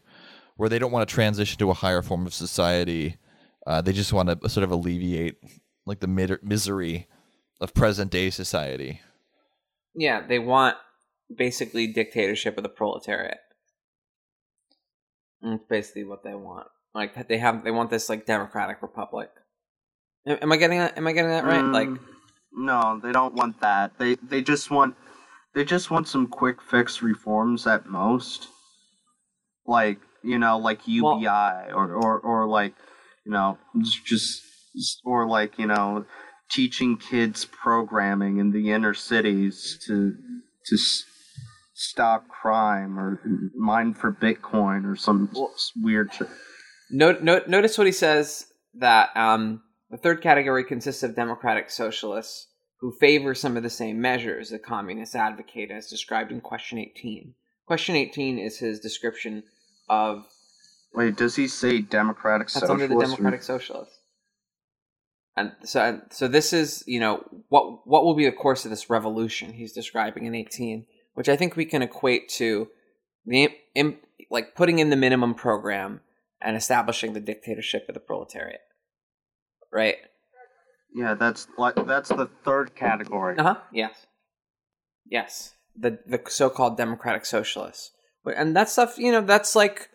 where 0.56 0.68
they 0.68 0.78
don't 0.78 0.92
want 0.92 1.08
to 1.08 1.14
transition 1.14 1.58
to 1.58 1.70
a 1.70 1.74
higher 1.74 2.02
form 2.02 2.26
of 2.26 2.34
society. 2.34 3.16
Uh, 3.66 3.80
they 3.80 3.92
just 3.92 4.12
want 4.12 4.28
to 4.40 4.48
sort 4.48 4.64
of 4.64 4.70
alleviate 4.70 5.36
like 5.86 6.00
the 6.00 6.06
mid- 6.06 6.42
misery 6.42 7.06
of 7.60 7.74
present 7.74 8.10
day 8.10 8.30
society. 8.30 9.00
Yeah, 9.94 10.26
they 10.26 10.38
want 10.38 10.76
basically 11.34 11.86
dictatorship 11.86 12.56
of 12.56 12.62
the 12.62 12.68
proletariat. 12.68 13.38
That's 15.42 15.62
basically 15.68 16.04
what 16.04 16.24
they 16.24 16.34
want. 16.34 16.66
Like 16.94 17.28
they 17.28 17.38
have, 17.38 17.64
they 17.64 17.70
want 17.70 17.90
this 17.90 18.08
like 18.08 18.26
democratic 18.26 18.82
republic. 18.82 19.30
Am 20.26 20.38
am 20.42 20.52
I 20.52 20.56
getting 20.56 20.78
that? 20.78 20.96
Am 20.96 21.06
I 21.06 21.12
getting 21.12 21.30
that 21.30 21.44
right? 21.44 21.64
Like, 21.64 21.88
Mm, 21.88 21.98
no, 22.52 23.00
they 23.02 23.12
don't 23.12 23.34
want 23.34 23.60
that. 23.60 23.98
They 23.98 24.14
they 24.16 24.42
just 24.42 24.70
want 24.70 24.96
they 25.54 25.64
just 25.64 25.90
want 25.90 26.08
some 26.08 26.26
quick 26.26 26.60
fix 26.62 27.02
reforms 27.02 27.66
at 27.66 27.86
most. 27.86 28.48
Like 29.66 29.98
you 30.26 30.38
know, 30.38 30.58
like 30.58 30.86
UBI 30.86 31.72
or 31.72 31.92
or 31.94 32.18
or 32.20 32.48
like 32.48 32.74
you 33.24 33.32
know 33.32 33.58
just 34.04 34.42
or 35.04 35.26
like 35.26 35.58
you 35.58 35.66
know 35.66 36.04
teaching 36.50 36.96
kids 36.96 37.44
programming 37.44 38.38
in 38.38 38.50
the 38.52 38.70
inner 38.72 38.94
cities 38.94 39.78
to 39.86 40.14
to 40.66 40.74
s- 40.74 41.04
stop 41.74 42.28
crime 42.28 42.98
or 42.98 43.20
mine 43.54 43.94
for 43.94 44.12
Bitcoin 44.12 44.84
or 44.90 44.96
some 44.96 45.28
Well- 45.34 45.54
weird 45.82 46.12
shit. 46.14 46.28
note, 46.90 47.22
note, 47.22 47.48
notice 47.48 47.76
what 47.78 47.86
he 47.86 47.92
says 47.92 48.46
that 48.74 49.16
um, 49.16 49.62
the 49.90 49.96
third 49.96 50.22
category 50.22 50.64
consists 50.64 51.02
of 51.02 51.14
democratic 51.16 51.70
socialists 51.70 52.48
who 52.80 52.92
favor 53.00 53.34
some 53.34 53.56
of 53.56 53.62
the 53.62 53.70
same 53.70 54.00
measures 54.00 54.50
the 54.50 54.58
communists 54.58 55.14
advocate, 55.14 55.70
as 55.70 55.88
described 55.88 56.30
in 56.30 56.40
question 56.40 56.78
18. 56.78 57.34
Question 57.66 57.96
18 57.96 58.38
is 58.38 58.58
his 58.58 58.78
description 58.80 59.42
of 59.88 60.24
Wait, 60.94 61.16
does 61.16 61.36
he 61.36 61.46
say 61.46 61.80
democratic 61.82 62.48
That's 62.48 62.68
under 62.68 62.86
the 62.86 62.94
socialist 62.94 63.12
or- 63.12 63.16
Democratic 63.16 63.42
Socialists. 63.42 64.00
And 65.38 65.52
so, 65.64 65.80
and 65.82 66.02
so 66.10 66.28
this 66.28 66.54
is, 66.54 66.82
you 66.86 66.98
know, 66.98 67.22
what 67.50 67.86
what 67.86 68.04
will 68.04 68.14
be 68.14 68.24
the 68.24 68.32
course 68.32 68.64
of 68.64 68.70
this 68.70 68.88
revolution 68.88 69.52
he's 69.52 69.74
describing 69.74 70.24
in 70.24 70.34
18, 70.34 70.86
which 71.12 71.28
I 71.28 71.36
think 71.36 71.56
we 71.56 71.66
can 71.66 71.82
equate 71.82 72.30
to 72.30 72.68
the 73.26 73.50
im- 73.74 73.98
like 74.30 74.54
putting 74.54 74.78
in 74.78 74.88
the 74.88 74.96
minimum 74.96 75.34
program 75.34 76.00
and 76.40 76.56
establishing 76.56 77.12
the 77.12 77.20
dictatorship 77.20 77.84
of 77.86 77.94
the 77.94 78.00
proletariat. 78.00 78.60
Right? 79.70 79.96
Yeah, 80.94 81.12
that's 81.12 81.46
like 81.58 81.74
that's 81.86 82.08
the 82.08 82.30
third 82.42 82.74
category. 82.74 83.36
Uh 83.36 83.42
huh. 83.42 83.56
Yes. 83.70 84.06
Yes. 85.04 85.52
The 85.76 85.98
the 86.06 86.22
so-called 86.28 86.78
democratic 86.78 87.26
socialists, 87.26 87.90
and 88.26 88.56
that 88.56 88.68
stuff, 88.68 88.98
you 88.98 89.12
know, 89.12 89.20
that's 89.20 89.54
like 89.54 89.90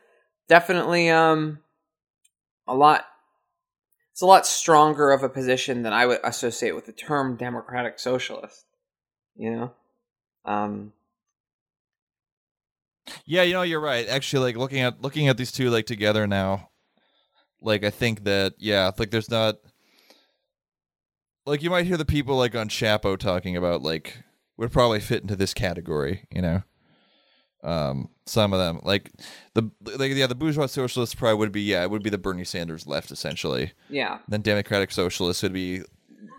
definitely 0.47 1.09
um 1.09 1.59
a 2.67 2.75
lot. 2.75 3.05
It's 4.11 4.21
a 4.21 4.25
lot 4.25 4.45
stronger 4.45 5.11
of 5.11 5.23
a 5.23 5.29
position 5.29 5.83
than 5.83 5.93
I 5.93 6.05
would 6.05 6.19
associate 6.23 6.75
with 6.75 6.85
the 6.85 6.91
term 6.91 7.37
democratic 7.37 7.97
socialist. 7.99 8.65
You 9.35 9.51
know, 9.51 9.71
um, 10.45 10.93
Yeah, 13.25 13.43
you 13.43 13.53
know, 13.53 13.61
you're 13.61 13.79
right. 13.79 14.07
Actually, 14.07 14.45
like 14.45 14.57
looking 14.57 14.79
at 14.79 15.01
looking 15.01 15.27
at 15.27 15.37
these 15.37 15.51
two 15.51 15.69
like 15.69 15.85
together 15.85 16.27
now, 16.27 16.69
like 17.61 17.83
I 17.83 17.89
think 17.89 18.23
that 18.25 18.53
yeah, 18.57 18.91
like 18.97 19.11
there's 19.11 19.29
not 19.29 19.57
like 21.45 21.63
you 21.63 21.69
might 21.69 21.85
hear 21.85 21.97
the 21.97 22.05
people 22.05 22.37
like 22.37 22.55
on 22.55 22.69
Chapo 22.69 23.17
talking 23.17 23.55
about 23.55 23.81
like 23.81 24.23
would 24.57 24.71
probably 24.71 24.99
fit 24.99 25.21
into 25.21 25.35
this 25.35 25.53
category, 25.53 26.27
you 26.31 26.41
know. 26.41 26.63
Um, 27.63 28.09
some 28.25 28.53
of 28.53 28.59
them 28.59 28.79
like 28.83 29.11
the 29.53 29.69
like 29.83 30.13
yeah, 30.13 30.25
the 30.27 30.35
bourgeois 30.35 30.65
socialists 30.65 31.13
probably 31.13 31.37
would 31.37 31.51
be 31.51 31.61
yeah, 31.61 31.83
it 31.83 31.91
would 31.91 32.01
be 32.03 32.09
the 32.09 32.17
Bernie 32.17 32.43
Sanders 32.43 32.87
left 32.87 33.11
essentially. 33.11 33.73
yeah, 33.89 34.19
Then 34.27 34.41
Democratic 34.41 34.91
Socialists 34.91 35.43
would 35.43 35.53
be 35.53 35.81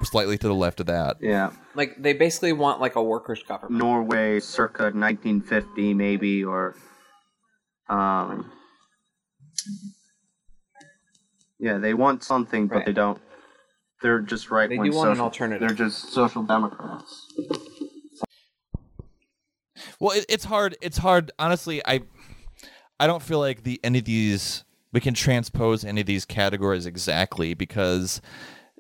slightly 0.03 0.37
to 0.39 0.49
the 0.49 0.55
left 0.55 0.81
of 0.81 0.87
that. 0.87 1.19
Yeah, 1.21 1.51
like 1.77 2.03
they 2.03 2.13
basically 2.13 2.53
want 2.53 2.81
like 2.81 2.97
a 2.97 3.03
workers' 3.03 3.43
government. 3.45 3.79
Norway, 3.79 4.41
circa 4.41 4.85
1950, 4.85 5.95
maybe, 5.95 6.43
or 6.43 6.75
um, 7.89 8.51
yeah, 11.59 11.79
they 11.79 11.95
want 11.95 12.25
something, 12.25 12.67
but 12.67 12.77
Right. 12.79 12.87
they 12.87 12.93
don't. 12.93 13.21
They're 14.03 14.21
just 14.21 14.51
right. 14.51 14.69
They 14.69 14.79
do 14.79 14.91
want 14.93 15.11
an 15.13 15.21
alternative. 15.21 15.61
They're 15.69 15.77
just 15.77 16.13
social 16.13 16.43
democrats. 16.43 17.29
Well, 20.01 20.17
it, 20.17 20.27
it's 20.29 20.45
hard. 20.45 20.77
It's 20.81 20.99
hard. 20.99 21.31
Honestly, 21.39 21.83
I 21.87 22.01
I 23.01 23.07
don't 23.07 23.23
feel 23.23 23.39
like 23.39 23.63
the 23.65 23.81
any 23.83 23.99
of 24.01 24.05
these 24.05 24.65
we 24.93 25.01
can 25.01 25.15
transpose 25.15 25.85
any 25.85 26.01
of 26.03 26.07
these 26.07 26.25
categories 26.25 26.85
exactly 26.87 27.55
because 27.55 28.21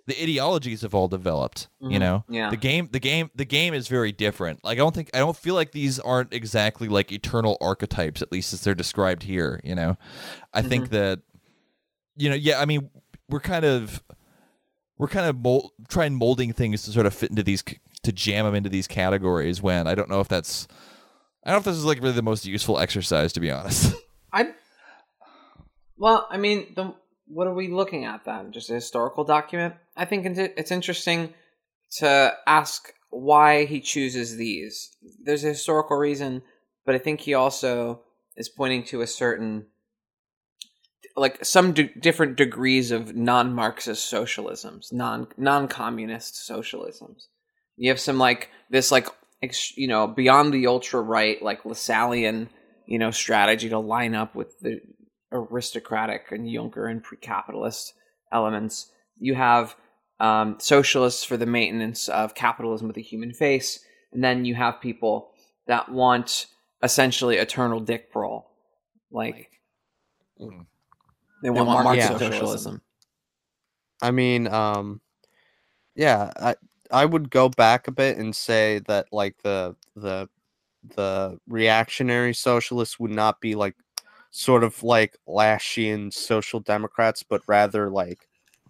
the 0.07 0.20
ideologies 0.20 0.82
have 0.82 0.94
all 0.94 1.07
developed. 1.09 1.68
You 1.80 1.90
Mhm. 1.96 2.00
know, 2.00 2.24
Yeah. 2.28 2.50
The 2.50 2.57
game, 2.57 2.88
the 2.92 2.98
game, 2.98 3.30
the 3.36 3.44
game 3.44 3.72
is 3.72 3.86
very 3.88 4.11
different. 4.12 4.62
Like 4.64 4.76
I 4.76 4.80
don't 4.80 4.94
think 4.94 5.11
I 5.14 5.18
don't 5.18 5.36
feel 5.36 5.55
like 5.55 5.72
these 5.72 5.98
aren't 6.00 6.32
exactly 6.34 6.88
like 6.88 7.12
eternal 7.12 7.57
archetypes, 7.61 8.20
at 8.20 8.32
least 8.32 8.53
as 8.53 8.62
they're 8.62 8.74
described 8.74 9.22
here. 9.22 9.61
You 9.64 9.74
know, 9.74 9.96
I 10.53 10.62
think 10.62 10.90
that 10.90 11.20
you 12.16 12.28
know, 12.28 12.36
yeah. 12.36 12.61
I 12.61 12.64
mean, 12.66 12.90
we're 13.28 13.40
kind 13.40 13.64
of 13.64 14.03
we're 14.98 15.09
kind 15.09 15.26
of 15.26 15.36
mold, 15.40 15.70
trying 15.88 16.14
molding 16.14 16.53
things 16.53 16.82
to 16.82 16.90
sort 16.92 17.07
of 17.07 17.14
fit 17.14 17.30
into 17.30 17.42
these 17.42 17.64
to 18.03 18.12
jam 18.12 18.44
them 18.44 18.55
into 18.55 18.68
these 18.68 18.86
categories 18.88 19.62
when 19.62 19.86
I 19.86 19.94
don't 19.94 20.11
know 20.11 20.20
if 20.20 20.28
that's 20.28 20.66
I 21.45 21.51
don't 21.51 21.57
know 21.57 21.59
if 21.59 21.64
this 21.64 21.76
is 21.76 21.84
like 21.84 22.01
really 22.01 22.12
the 22.12 22.22
most 22.22 22.47
useful 22.47 22.78
exercise 22.78 23.32
to 23.34 23.40
be 23.40 23.51
honest. 23.51 23.95
I 24.32 24.53
well, 25.97 26.26
I 26.30 26.36
mean, 26.36 26.72
the, 26.74 26.95
what 27.26 27.47
are 27.47 27.55
we 27.55 27.68
looking 27.68 28.05
at 28.05 28.24
then? 28.24 28.51
Just 28.51 28.70
a 28.70 28.74
historical 28.74 29.24
document? 29.24 29.74
I 29.97 30.05
think 30.05 30.26
it's- 30.26 30.70
interesting 30.70 31.34
to 31.99 32.34
ask 32.47 32.93
why 33.11 33.66
he 33.66 33.80
chooses 33.80 34.36
these. 34.36 34.90
There's 35.22 35.45
a 35.45 35.49
historical 35.49 35.97
reason, 35.97 36.43
but 36.84 36.95
I 36.95 36.99
think 36.99 37.20
he 37.20 37.34
also 37.34 38.01
is 38.36 38.49
pointing 38.49 38.82
to 38.84 39.03
a 39.03 39.07
certain 39.07 39.66
like 41.14 41.45
some 41.45 41.72
de- 41.72 41.95
different 42.01 42.36
degrees 42.36 42.90
of 42.90 43.14
non-Marxist 43.14 44.11
socialisms, 44.11 44.93
non 44.93 45.28
non-communist 45.36 46.34
socialisms. 46.34 47.26
You 47.76 47.90
have 47.90 48.01
some 48.01 48.18
like 48.18 48.49
this 48.70 48.90
like 48.90 49.09
you 49.76 49.88
know 49.88 50.07
beyond 50.07 50.53
the 50.53 50.66
ultra 50.66 51.01
right 51.01 51.40
like 51.43 51.64
Lassallean, 51.64 52.49
you 52.86 52.99
know 52.99 53.11
strategy 53.11 53.68
to 53.68 53.78
line 53.78 54.14
up 54.14 54.34
with 54.34 54.59
the 54.61 54.80
aristocratic 55.32 56.30
and 56.30 56.49
Junker 56.49 56.86
and 56.86 57.03
pre-capitalist 57.03 57.95
elements. 58.30 58.90
You 59.18 59.34
have 59.34 59.74
um, 60.20 60.57
socialists 60.59 61.24
for 61.24 61.36
the 61.36 61.47
maintenance 61.47 62.09
of 62.09 62.34
capitalism 62.34 62.86
with 62.88 62.97
a 62.97 63.03
human 63.03 63.32
face, 63.32 63.80
and 64.12 64.22
then 64.22 64.45
you 64.45 64.55
have 64.55 64.80
people 64.80 65.32
that 65.66 65.90
want 65.90 66.47
essentially 66.82 67.36
eternal 67.36 67.80
Dick 67.80 68.12
Prohl, 68.12 68.45
like 69.11 69.49
Mm. 70.40 70.66
they 71.43 71.51
want, 71.51 71.68
want 71.68 71.84
Marxist 71.84 72.11
Marxist 72.11 72.32
socialism. 72.32 72.82
I 74.01 74.11
mean, 74.11 74.49
um, 74.49 75.01
yeah, 75.95 76.32
I 76.36 76.55
I 76.93 77.05
would 77.07 77.30
go 77.30 77.49
back 77.49 77.88
a 77.88 77.93
bit 77.93 78.18
and 78.18 78.34
say 78.36 78.80
that 78.86 79.09
like 79.12 79.38
the 79.43 79.76
the 79.97 80.28
the 80.97 81.38
reactionary 81.49 82.34
socialists 82.34 83.01
would 83.01 83.11
not 83.12 83.40
be 83.40 83.55
like 83.57 83.76
sort 84.32 84.64
of 84.64 84.82
like 84.82 85.16
Laschian 85.28 86.12
social 86.12 86.61
democrats, 86.61 87.22
but 87.24 87.43
rather 87.49 87.90
like 87.90 88.28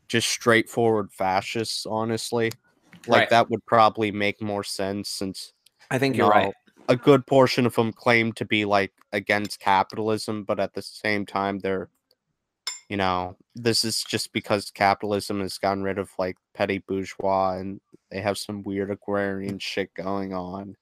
just 0.08 0.28
straightforward 0.28 1.12
fascists. 1.12 1.86
Honestly, 1.86 2.58
like 3.06 3.28
Right. 3.28 3.30
that 3.30 3.50
would 3.50 3.64
probably 3.66 4.12
make 4.12 4.42
more 4.42 4.64
sense 4.64 5.08
since 5.10 5.52
I 5.90 5.98
think 5.98 6.16
you 6.16 6.18
you're 6.18 6.28
know, 6.28 6.30
right. 6.30 6.54
A 6.88 6.96
good 6.96 7.26
portion 7.26 7.66
of 7.66 7.74
them 7.76 7.92
claim 7.92 8.32
to 8.34 8.44
be 8.44 8.64
like 8.64 8.92
against 9.12 9.60
capitalism, 9.60 10.44
but 10.44 10.60
at 10.60 10.74
the 10.74 10.82
same 10.82 11.26
time, 11.26 11.60
they're, 11.60 11.90
you 12.88 12.96
know, 12.96 13.36
this 13.54 13.84
is 13.84 14.02
just 14.02 14.32
because 14.32 14.70
capitalism 14.70 15.40
has 15.40 15.58
gotten 15.58 15.82
rid 15.82 15.98
of 15.98 16.10
like 16.18 16.36
petty 16.54 16.78
bourgeois 16.78 17.56
and 17.58 17.80
they 18.10 18.20
have 18.20 18.38
some 18.38 18.62
weird 18.62 18.88
mm. 18.88 18.92
agrarian 18.92 19.58
shit 19.58 19.92
going 19.94 20.34
on. 20.34 20.76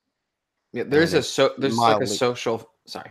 Yeah, 0.73 0.85
there's 0.87 1.15
and 1.15 1.21
a 1.21 1.23
so 1.23 1.53
there's 1.59 1.77
like 1.77 2.03
a 2.03 2.07
social. 2.07 2.71
Sorry. 2.87 3.11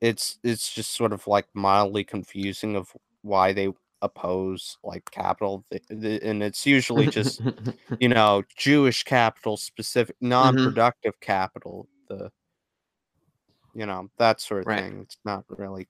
It's 0.00 0.38
it's 0.42 0.72
just 0.72 0.92
sort 0.92 1.12
of 1.12 1.26
like 1.26 1.46
mildly 1.54 2.04
confusing 2.04 2.76
of 2.76 2.90
why 3.22 3.52
they 3.52 3.72
oppose 4.02 4.76
like 4.84 5.10
capital, 5.10 5.64
and 5.88 6.42
it's 6.42 6.66
usually 6.66 7.06
just 7.06 7.40
you 7.98 8.08
know 8.08 8.42
Jewish 8.56 9.02
capital 9.04 9.56
specific 9.56 10.16
mm-hmm. 10.16 10.28
non-productive 10.28 11.18
capital 11.20 11.88
the 12.08 12.30
you 13.74 13.86
know 13.86 14.08
that 14.18 14.40
sort 14.40 14.60
of 14.60 14.66
Right. 14.66 14.80
thing 14.80 15.00
it's 15.00 15.18
not 15.24 15.44
really 15.48 15.88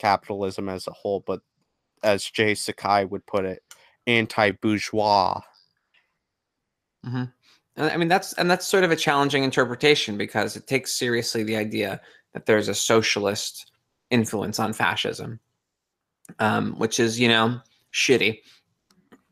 capitalism 0.00 0.68
as 0.68 0.86
a 0.86 0.92
whole 0.92 1.22
but 1.26 1.40
as 2.02 2.24
J. 2.24 2.54
Sakai 2.54 3.04
would 3.04 3.24
put 3.26 3.44
it 3.44 3.62
anti-bourgeois 4.06 5.40
And 7.04 7.28
I 7.76 7.96
mean 7.96 8.08
that's 8.08 8.32
and 8.34 8.50
that's 8.50 8.66
sort 8.66 8.84
of 8.84 8.90
a 8.90 8.96
challenging 8.96 9.44
interpretation 9.44 10.16
because 10.18 10.56
it 10.56 10.66
takes 10.66 10.92
seriously 10.92 11.44
the 11.44 11.56
idea 11.56 12.00
that 12.34 12.46
there's 12.46 12.68
a 12.68 12.74
socialist 12.74 13.72
influence 14.10 14.58
on 14.58 14.72
fascism, 14.72 15.38
um, 16.38 16.72
which 16.78 16.98
is 17.00 17.18
you 17.18 17.28
know 17.28 17.60
shitty. 17.92 18.40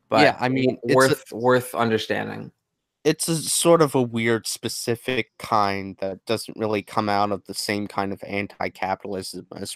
But 0.08 0.20
Yeah, 0.22 0.36
I 0.40 0.48
mean, 0.48 0.78
it's 0.84 0.92
a- 0.92 0.96
worth 0.96 1.32
worth 1.32 1.74
understanding. 1.74 2.52
it's 3.04 3.28
a 3.28 3.36
sort 3.36 3.82
of 3.82 3.94
a 3.94 4.02
weird 4.02 4.46
specific 4.46 5.30
kind 5.38 5.96
that 6.00 6.24
doesn't 6.26 6.56
really 6.56 6.82
come 6.82 7.08
out 7.08 7.32
of 7.32 7.44
the 7.46 7.54
same 7.54 7.86
kind 7.86 8.12
of 8.12 8.22
anti-capitalism 8.24 9.46
as 9.56 9.74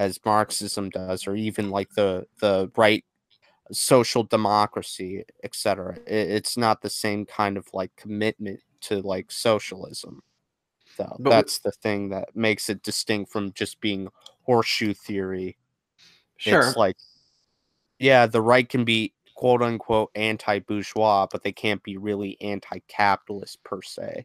as 0.00 0.18
Marxism 0.24 0.88
does 0.88 1.26
or 1.26 1.36
even 1.36 1.68
like 1.68 1.90
the 1.90 2.26
the 2.40 2.72
right 2.74 3.04
social 3.70 4.24
democracy 4.24 5.22
etc 5.44 5.96
it's 6.06 6.56
not 6.56 6.80
the 6.80 6.88
same 6.88 7.26
kind 7.26 7.58
of 7.58 7.68
like 7.74 7.94
commitment 7.96 8.58
to 8.80 9.02
like 9.02 9.30
socialism 9.30 10.22
though. 10.96 11.16
But 11.20 11.30
that's 11.30 11.58
the 11.58 11.70
thing 11.70 12.08
that 12.08 12.34
makes 12.34 12.70
it 12.70 12.82
distinct 12.82 13.30
from 13.30 13.52
just 13.52 13.78
being 13.80 14.08
horseshoe 14.42 14.94
theory. 14.94 15.58
Sure, 16.38 16.60
it's 16.60 16.76
like 16.76 16.96
yeah 17.98 18.24
the 18.24 18.40
right 18.40 18.66
can 18.66 18.84
be 18.84 19.12
quote 19.34 19.62
unquote 19.62 20.10
anti-bourgeois 20.14 21.26
but 21.30 21.42
they 21.42 21.52
can't 21.52 21.82
be 21.82 21.98
really 21.98 22.40
anti-capitalist 22.40 23.62
per 23.64 23.82
se. 23.82 24.24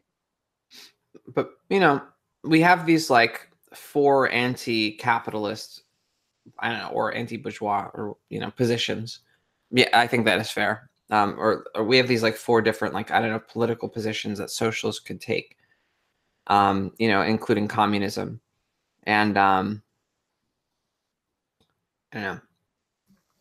But 1.34 1.50
you 1.68 1.80
know 1.80 2.00
we 2.44 2.62
have 2.62 2.86
these 2.86 3.10
like 3.10 3.50
four 3.76 4.30
anti-capitalist, 4.30 5.82
I 6.58 6.70
don't 6.70 6.78
know, 6.78 6.88
or 6.88 7.14
anti-bourgeois, 7.14 7.90
or 7.94 8.16
you 8.28 8.40
know, 8.40 8.50
positions. 8.50 9.20
Yeah, 9.70 9.88
I 9.92 10.06
think 10.06 10.24
that 10.24 10.40
is 10.40 10.50
fair. 10.50 10.90
Um, 11.10 11.36
or, 11.38 11.66
or 11.74 11.84
we 11.84 11.96
have 11.98 12.08
these 12.08 12.22
like 12.22 12.36
four 12.36 12.60
different 12.62 12.94
like 12.94 13.10
I 13.10 13.20
don't 13.20 13.30
know 13.30 13.38
political 13.38 13.88
positions 13.88 14.38
that 14.38 14.50
socialists 14.50 15.00
could 15.00 15.20
take. 15.20 15.56
Um, 16.48 16.92
you 16.98 17.08
know, 17.08 17.22
including 17.22 17.66
communism, 17.68 18.40
and 19.04 19.36
um, 19.36 19.82
I 22.12 22.14
don't 22.14 22.22
know. 22.22 22.40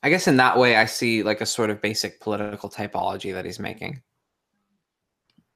I 0.02 0.10
guess 0.10 0.28
in 0.28 0.38
that 0.38 0.58
way, 0.58 0.76
I 0.76 0.86
see 0.86 1.24
like 1.24 1.42
a 1.42 1.46
sort 1.46 1.70
of 1.70 1.82
basic 1.82 2.20
political 2.20 2.70
typology 2.70 3.34
that 3.34 3.46
he's 3.46 3.60
making. 3.60 4.02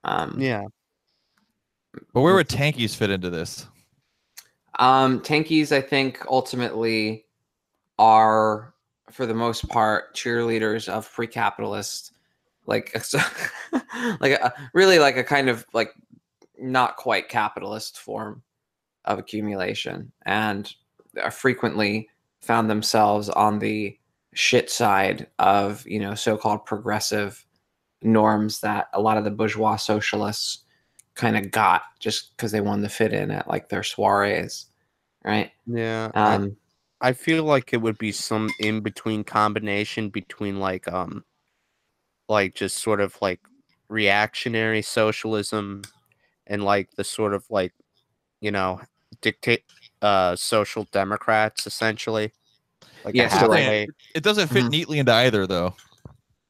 Um, 0.04 0.36
yeah 0.40 0.64
But 2.14 2.22
where 2.22 2.36
would 2.36 2.48
tankies 2.48 2.96
fit 2.96 3.10
into 3.10 3.30
this? 3.30 3.68
Um, 4.80 5.22
tankies, 5.22 5.72
I 5.72 5.82
think, 5.82 6.26
ultimately 6.28 7.26
are, 8.00 8.74
for 9.12 9.26
the 9.26 9.34
most 9.34 9.68
part, 9.70 10.16
cheerleaders 10.16 10.90
of 10.90 11.12
pre-capitalist 11.12 12.14
like 12.70 12.96
like 14.22 14.32
a, 14.34 14.54
really 14.74 15.00
like 15.00 15.18
a 15.18 15.24
kind 15.24 15.50
of 15.50 15.66
like 15.74 15.92
not 16.58 16.96
quite 16.96 17.28
capitalist 17.28 18.00
form 18.00 18.42
of 19.06 19.18
accumulation 19.18 20.12
and 20.26 20.74
are 21.22 21.32
frequently 21.32 22.08
found 22.42 22.70
themselves 22.70 23.28
on 23.30 23.60
the 23.60 23.98
shit 24.34 24.70
side 24.70 25.28
of 25.40 25.86
you 25.88 26.00
know 26.00 26.14
so-called 26.14 26.64
progressive 26.66 27.44
norms 28.04 28.62
that 28.62 28.88
a 28.94 29.02
lot 29.02 29.18
of 29.18 29.24
the 29.24 29.32
bourgeois 29.32 29.76
socialists 29.76 30.60
kind 31.16 31.36
of 31.36 31.52
got 31.52 31.82
just 32.00 32.38
because 32.38 32.52
they 32.52 32.62
wanted 32.62 32.84
to 32.84 32.90
fit 32.90 33.12
in 33.12 33.32
at 33.32 33.48
like 33.48 33.68
their 33.68 33.82
soirees 33.82 34.69
right 35.30 35.52
Yeah. 35.66 36.12
I- 36.14 36.36
um 36.36 36.58
I 37.02 37.14
feel 37.14 37.46
like 37.46 37.72
it 37.72 37.78
would 37.82 37.98
be 37.98 38.12
some 38.12 38.50
in 38.60 38.82
between 38.82 39.24
combination 39.24 40.10
between 40.10 40.60
like 40.60 40.92
um 40.92 41.24
like 42.28 42.56
just 42.56 42.78
sort 42.78 43.00
of 43.02 43.16
like 43.22 43.40
reactionary 43.88 44.82
socialism 44.82 45.82
and 46.48 46.64
like 46.64 46.90
the 46.98 47.04
sort 47.04 47.34
of 47.34 47.44
like 47.50 47.74
you 48.42 48.52
know 48.52 48.82
dictate 49.22 49.64
uh 50.02 50.36
social 50.36 50.84
democrats 50.92 51.66
essentially 51.66 52.32
like 53.06 53.16
Yeah, 53.16 53.30
so, 53.40 53.48
like- 53.48 53.88
It 54.14 54.24
doesn't 54.24 54.50
fit 54.50 54.66
Mhm. 54.66 54.72
neatly 54.72 55.00
into 55.00 55.14
either, 55.14 55.48
though. 55.48 55.76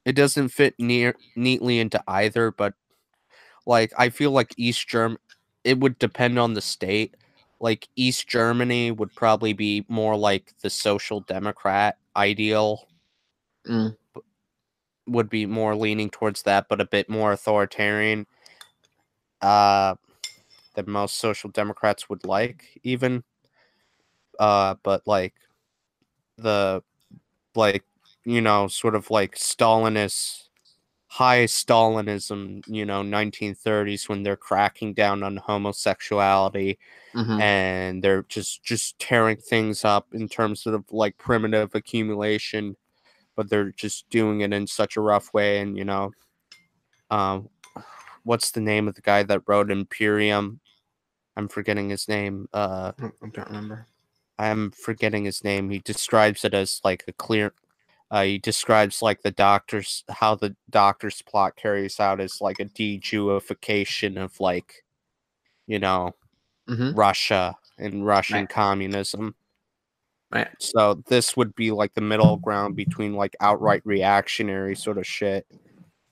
it 0.06 0.14
doesn't 0.16 0.50
fit 0.50 0.74
near 0.80 1.14
neatly 1.36 1.80
into 1.80 2.02
either 2.08 2.52
but 2.52 2.74
like 3.68 3.92
i 3.98 4.10
feel 4.10 4.32
like 4.32 4.54
east 4.58 4.88
germ 4.88 5.18
it 5.64 5.78
would 5.80 6.00
depend 6.00 6.40
on 6.40 6.54
the 6.56 6.62
state 6.62 7.16
like 7.60 7.88
east 7.96 8.28
germany 8.28 8.92
would 8.92 9.14
probably 9.16 9.54
be 9.54 9.86
more 9.90 10.16
like 10.16 10.54
the 10.62 10.70
social 10.70 11.22
democrat 11.22 11.98
ideal 12.16 12.88
Mm. 13.68 13.96
would 15.08 15.30
be 15.30 15.46
more 15.46 15.76
leaning 15.76 16.10
towards 16.10 16.44
that 16.44 16.68
but 16.70 16.82
a 16.82 16.86
bit 16.86 17.10
more 17.10 17.32
authoritarian 17.32 18.26
uh 19.42 19.96
than 20.76 20.90
most 20.90 21.18
social 21.18 21.50
democrats 21.52 22.10
would 22.10 22.26
like 22.26 22.80
even 22.84 23.24
uh 24.40 24.76
but 24.84 25.02
like 25.06 25.34
the 26.38 26.82
like 27.56 27.84
you 28.26 28.42
know 28.42 28.68
sort 28.68 28.96
of 28.96 29.12
like 29.12 29.36
stalinist 29.36 30.49
high 31.12 31.46
stalinism 31.46 32.64
you 32.68 32.86
know 32.86 33.02
1930s 33.02 34.08
when 34.08 34.22
they're 34.22 34.38
cracking 34.38 34.94
down 34.94 35.24
on 35.24 35.38
homosexuality 35.38 36.78
mhm. 37.16 37.42
and 37.42 38.04
they're 38.04 38.24
just 38.30 38.64
just 38.64 38.98
tearing 39.00 39.38
things 39.38 39.84
up 39.84 40.08
in 40.14 40.30
terms 40.30 40.68
of 40.68 40.86
like 40.92 41.18
primitive 41.18 41.74
accumulation 41.74 42.76
but 43.36 43.50
they're 43.50 43.72
just 43.72 44.08
doing 44.10 44.42
it 44.42 44.54
in 44.54 44.68
such 44.68 44.98
a 44.98 45.02
rough 45.02 45.34
way 45.34 45.60
and 45.60 45.78
you 45.78 45.84
know 45.84 46.12
um 47.10 47.50
what's 48.24 48.52
the 48.52 48.62
name 48.62 48.88
of 48.88 48.96
the 48.96 49.02
guy 49.02 49.24
that 49.24 49.42
wrote 49.48 49.72
imperium? 49.72 50.60
I'm 51.36 51.48
forgetting 51.48 51.90
his 51.90 52.08
name 52.08 52.48
uh 52.54 52.92
i 53.00 53.10
don't 53.32 53.48
remember. 53.48 53.88
I'm 54.38 54.72
forgetting 54.72 55.26
his 55.26 55.44
name. 55.44 55.70
He 55.70 55.80
describes 55.80 56.46
it 56.46 56.54
as 56.54 56.80
like 56.84 57.04
a 57.08 57.14
clear 57.14 57.54
uh, 58.12 58.24
he 58.24 58.38
describes 58.40 59.02
like 59.02 59.22
the 59.22 59.32
doctor's 59.32 60.04
how 60.10 60.36
the 60.36 60.56
doctor's 60.70 61.22
plot 61.24 61.56
carries 61.56 62.00
out 62.00 62.20
as 62.22 62.42
like 62.42 62.60
a 62.60 62.66
de-Jewification 62.66 64.18
of 64.24 64.40
like 64.40 64.84
you 65.68 65.80
know 65.80 66.14
Mhm. 66.68 66.94
Russia 66.94 67.58
and 67.80 68.06
Russian 68.06 68.42
Right. 68.42 68.50
communism. 68.50 69.36
Right. 70.32 70.50
So 70.60 70.96
this 71.08 71.38
would 71.38 71.56
be 71.56 71.72
like 71.72 71.94
the 71.94 72.02
middle 72.02 72.38
ground 72.38 72.76
between 72.76 73.14
like 73.14 73.36
outright 73.40 73.82
reactionary 73.86 74.76
sort 74.76 74.98
of 74.98 75.08
shit 75.08 75.48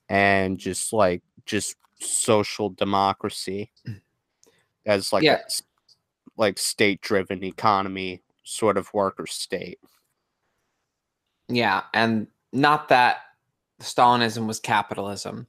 and 0.10 0.60
just 0.60 0.94
like 0.94 1.24
just 1.46 1.76
social 2.00 2.70
democracy 2.72 3.72
as 4.86 5.12
like 5.14 5.24
Yeah. 5.24 5.34
a 5.34 5.38
like 6.38 6.58
state 6.60 7.02
driven 7.02 7.44
economy 7.44 8.24
sort 8.44 8.78
of 8.78 8.94
worker 8.94 9.28
state. 9.28 9.80
Yeah, 11.50 11.84
and 11.94 12.28
not 12.52 12.90
that 12.90 13.18
Stalinism 13.82 14.48
was 14.48 14.60
capitalism, 14.60 15.48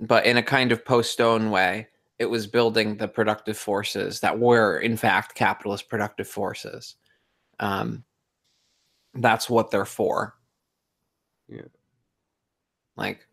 but 0.00 0.26
in 0.26 0.36
a 0.36 0.42
kind 0.42 0.72
of 0.72 0.84
Postone 0.84 1.50
way, 1.50 1.88
it 2.18 2.26
was 2.26 2.46
building 2.46 2.96
the 2.96 3.08
productive 3.08 3.56
forces 3.56 4.20
that 4.20 4.38
were, 4.38 4.78
in 4.78 4.96
fact, 4.96 5.34
capitalist 5.34 5.88
productive 5.88 6.28
forces. 6.28 6.96
Um, 7.60 8.04
that's 9.14 9.48
what 9.48 9.70
they're 9.70 9.84
for. 9.84 10.34
Yeah. 11.48 11.62
Like, 12.96 13.26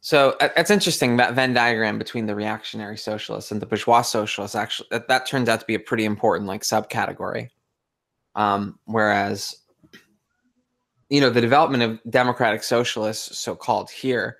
so 0.00 0.36
it- 0.40 0.52
it's 0.56 0.70
interesting 0.70 1.16
that 1.16 1.34
Venn 1.34 1.54
diagram 1.54 1.98
between 1.98 2.26
the 2.26 2.34
reactionary 2.34 2.96
socialists 2.96 3.50
and 3.50 3.60
the 3.60 3.66
bourgeois 3.66 4.02
socialists. 4.02 4.54
Actually, 4.54 4.88
that, 4.90 5.08
that 5.08 5.26
turns 5.26 5.48
out 5.48 5.60
to 5.60 5.66
be 5.66 5.74
a 5.74 5.80
pretty 5.80 6.04
important 6.04 6.48
like 6.48 6.62
subcategory. 6.62 7.50
Um, 8.34 8.78
whereas 8.84 9.54
you 11.10 11.20
know 11.20 11.30
the 11.30 11.40
development 11.40 11.82
of 11.82 12.00
democratic 12.10 12.62
socialists 12.62 13.38
so 13.38 13.54
called 13.54 13.90
here 13.90 14.38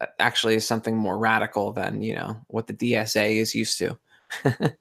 uh, 0.00 0.06
actually 0.18 0.54
is 0.54 0.66
something 0.66 0.96
more 0.96 1.18
radical 1.18 1.72
than 1.72 2.02
you 2.02 2.14
know 2.14 2.36
what 2.48 2.66
the 2.66 2.74
dsa 2.74 3.36
is 3.36 3.54
used 3.54 3.78
to 3.78 3.98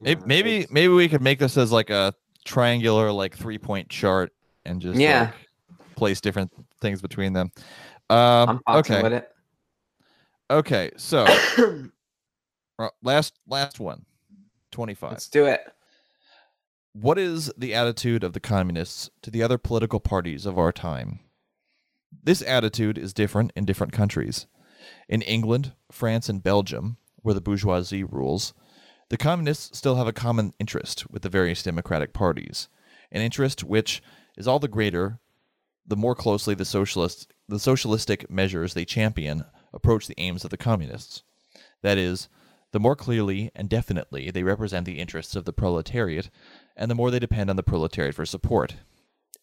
Maybe 0.00 0.22
maybe, 0.26 0.66
maybe 0.70 0.92
we 0.92 1.08
could 1.08 1.22
make 1.22 1.38
this 1.38 1.56
as 1.56 1.72
like 1.72 1.90
a 1.90 2.14
triangular, 2.44 3.10
like 3.10 3.36
three 3.36 3.58
point 3.58 3.88
chart, 3.88 4.32
and 4.64 4.80
just 4.80 4.98
Yeah. 4.98 5.22
like, 5.22 5.34
place 5.96 6.20
different 6.20 6.52
things 6.80 7.02
between 7.02 7.32
them. 7.32 7.50
Um, 8.08 8.60
i'm 8.66 8.78
okay, 8.78 9.02
with 9.02 9.12
it 9.12 9.28
okay. 10.50 10.90
So 10.96 11.26
uh, 12.78 12.88
last 13.02 13.38
last 13.48 13.80
one, 13.80 14.06
twenty 14.70 14.94
five. 14.94 15.10
let's 15.10 15.28
do 15.28 15.46
it 15.46 15.60
What 16.92 17.18
is 17.18 17.52
the 17.56 17.74
attitude 17.74 18.24
of 18.24 18.32
the 18.32 18.40
communists 18.40 19.10
to 19.22 19.30
the 19.30 19.42
other 19.42 19.58
political 19.58 20.00
parties 20.00 20.46
of 20.46 20.58
our 20.58 20.72
time? 20.72 21.20
This 22.10 22.42
attitude 22.42 22.98
is 22.98 23.12
different 23.12 23.52
in 23.54 23.64
different 23.64 23.92
countries. 23.92 24.46
In 25.08 25.22
England, 25.22 25.72
France, 25.92 26.28
and 26.28 26.42
Belgium, 26.42 26.96
where 27.16 27.34
the 27.34 27.40
bourgeoisie 27.40 28.04
rules, 28.04 28.54
the 29.10 29.16
communists 29.16 29.76
still 29.76 29.96
have 29.96 30.06
a 30.06 30.12
common 30.12 30.54
interest 30.58 31.10
with 31.10 31.22
the 31.22 31.28
various 31.28 31.62
democratic 31.62 32.12
parties, 32.12 32.68
an 33.12 33.22
interest 33.22 33.64
which 33.64 34.02
is 34.36 34.48
all 34.48 34.58
the 34.58 34.68
greater 34.68 35.20
the 35.86 35.96
more 35.96 36.14
closely 36.14 36.54
the 36.54 36.66
socialist 36.66 37.32
the 37.48 37.58
socialistic 37.58 38.30
measures 38.30 38.74
they 38.74 38.84
champion 38.84 39.44
approach 39.72 40.06
the 40.06 40.18
aims 40.20 40.44
of 40.44 40.50
the 40.50 40.56
communists. 40.56 41.22
That 41.82 41.96
is, 41.96 42.28
the 42.72 42.80
more 42.80 42.94
clearly 42.94 43.50
and 43.54 43.70
definitely 43.70 44.30
they 44.30 44.42
represent 44.42 44.84
the 44.84 44.98
interests 44.98 45.34
of 45.34 45.46
the 45.46 45.52
proletariat, 45.52 46.28
and 46.78 46.90
the 46.90 46.94
more 46.94 47.10
they 47.10 47.18
depend 47.18 47.50
on 47.50 47.56
the 47.56 47.62
proletariat 47.62 48.14
for 48.14 48.24
support. 48.24 48.76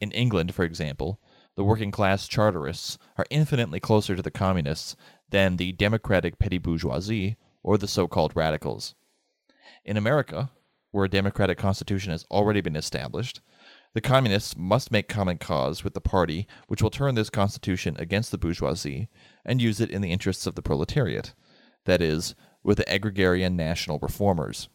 In 0.01 0.11
England, 0.11 0.55
for 0.55 0.63
example, 0.63 1.19
the 1.55 1.63
working 1.63 1.91
class 1.91 2.27
Chartists 2.27 2.97
are 3.17 3.25
infinitely 3.29 3.79
closer 3.79 4.15
to 4.15 4.21
the 4.21 4.31
communists 4.31 4.95
than 5.29 5.57
the 5.57 5.73
democratic 5.73 6.39
petty 6.39 6.57
bourgeoisie 6.57 7.37
or 7.61 7.77
the 7.77 7.87
so 7.87 8.07
called 8.07 8.35
radicals. 8.35 8.95
In 9.83 9.97
America, 9.97 10.49
where 10.91 11.05
a 11.05 11.09
democratic 11.09 11.57
constitution 11.57 12.11
has 12.11 12.25
already 12.31 12.61
been 12.61 12.75
established, 12.75 13.41
the 13.93 14.01
communists 14.01 14.57
must 14.57 14.91
make 14.91 15.07
common 15.07 15.37
cause 15.37 15.83
with 15.83 15.93
the 15.93 16.01
party 16.01 16.47
which 16.67 16.81
will 16.81 16.89
turn 16.89 17.15
this 17.15 17.29
constitution 17.29 17.95
against 17.97 18.31
the 18.31 18.37
bourgeoisie 18.37 19.07
and 19.45 19.61
use 19.61 19.79
it 19.79 19.89
in 19.89 20.01
the 20.01 20.11
interests 20.11 20.45
of 20.45 20.55
the 20.55 20.61
proletariat, 20.61 21.33
that 21.85 22.01
is, 22.01 22.35
with 22.63 22.77
the 22.77 22.93
agrarian 22.93 23.55
national 23.55 23.99
reformers. 23.99 24.67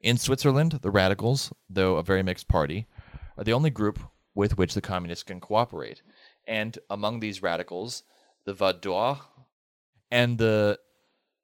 In 0.00 0.18
Switzerland, 0.18 0.80
the 0.82 0.90
radicals, 0.90 1.52
though 1.68 1.96
a 1.96 2.02
very 2.02 2.22
mixed 2.22 2.48
party, 2.48 2.86
are 3.36 3.44
the 3.44 3.52
only 3.52 3.70
group 3.70 3.98
with 4.34 4.58
which 4.58 4.74
the 4.74 4.80
communists 4.80 5.24
can 5.24 5.40
cooperate. 5.40 6.02
And 6.46 6.78
among 6.90 7.20
these 7.20 7.42
radicals, 7.42 8.02
the 8.44 8.54
Vaudois 8.54 9.18
and 10.10 10.38
the 10.38 10.78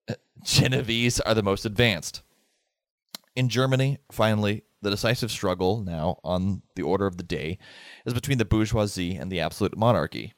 uh, 0.09 0.15
Genevese 0.45 1.21
are 1.21 1.35
the 1.35 1.43
most 1.43 1.65
advanced. 1.65 2.23
In 3.35 3.49
Germany, 3.49 3.99
finally, 4.11 4.63
the 4.83 4.91
decisive 4.91 5.31
struggle 5.31 5.83
now 5.83 6.19
on 6.23 6.63
the 6.77 6.83
order 6.83 7.07
of 7.07 7.17
the 7.17 7.23
day 7.23 7.59
is 8.05 8.13
between 8.13 8.39
the 8.39 8.45
bourgeoisie 8.45 9.17
and 9.17 9.31
the 9.31 9.41
absolute 9.41 9.77
monarchy. 9.77 10.35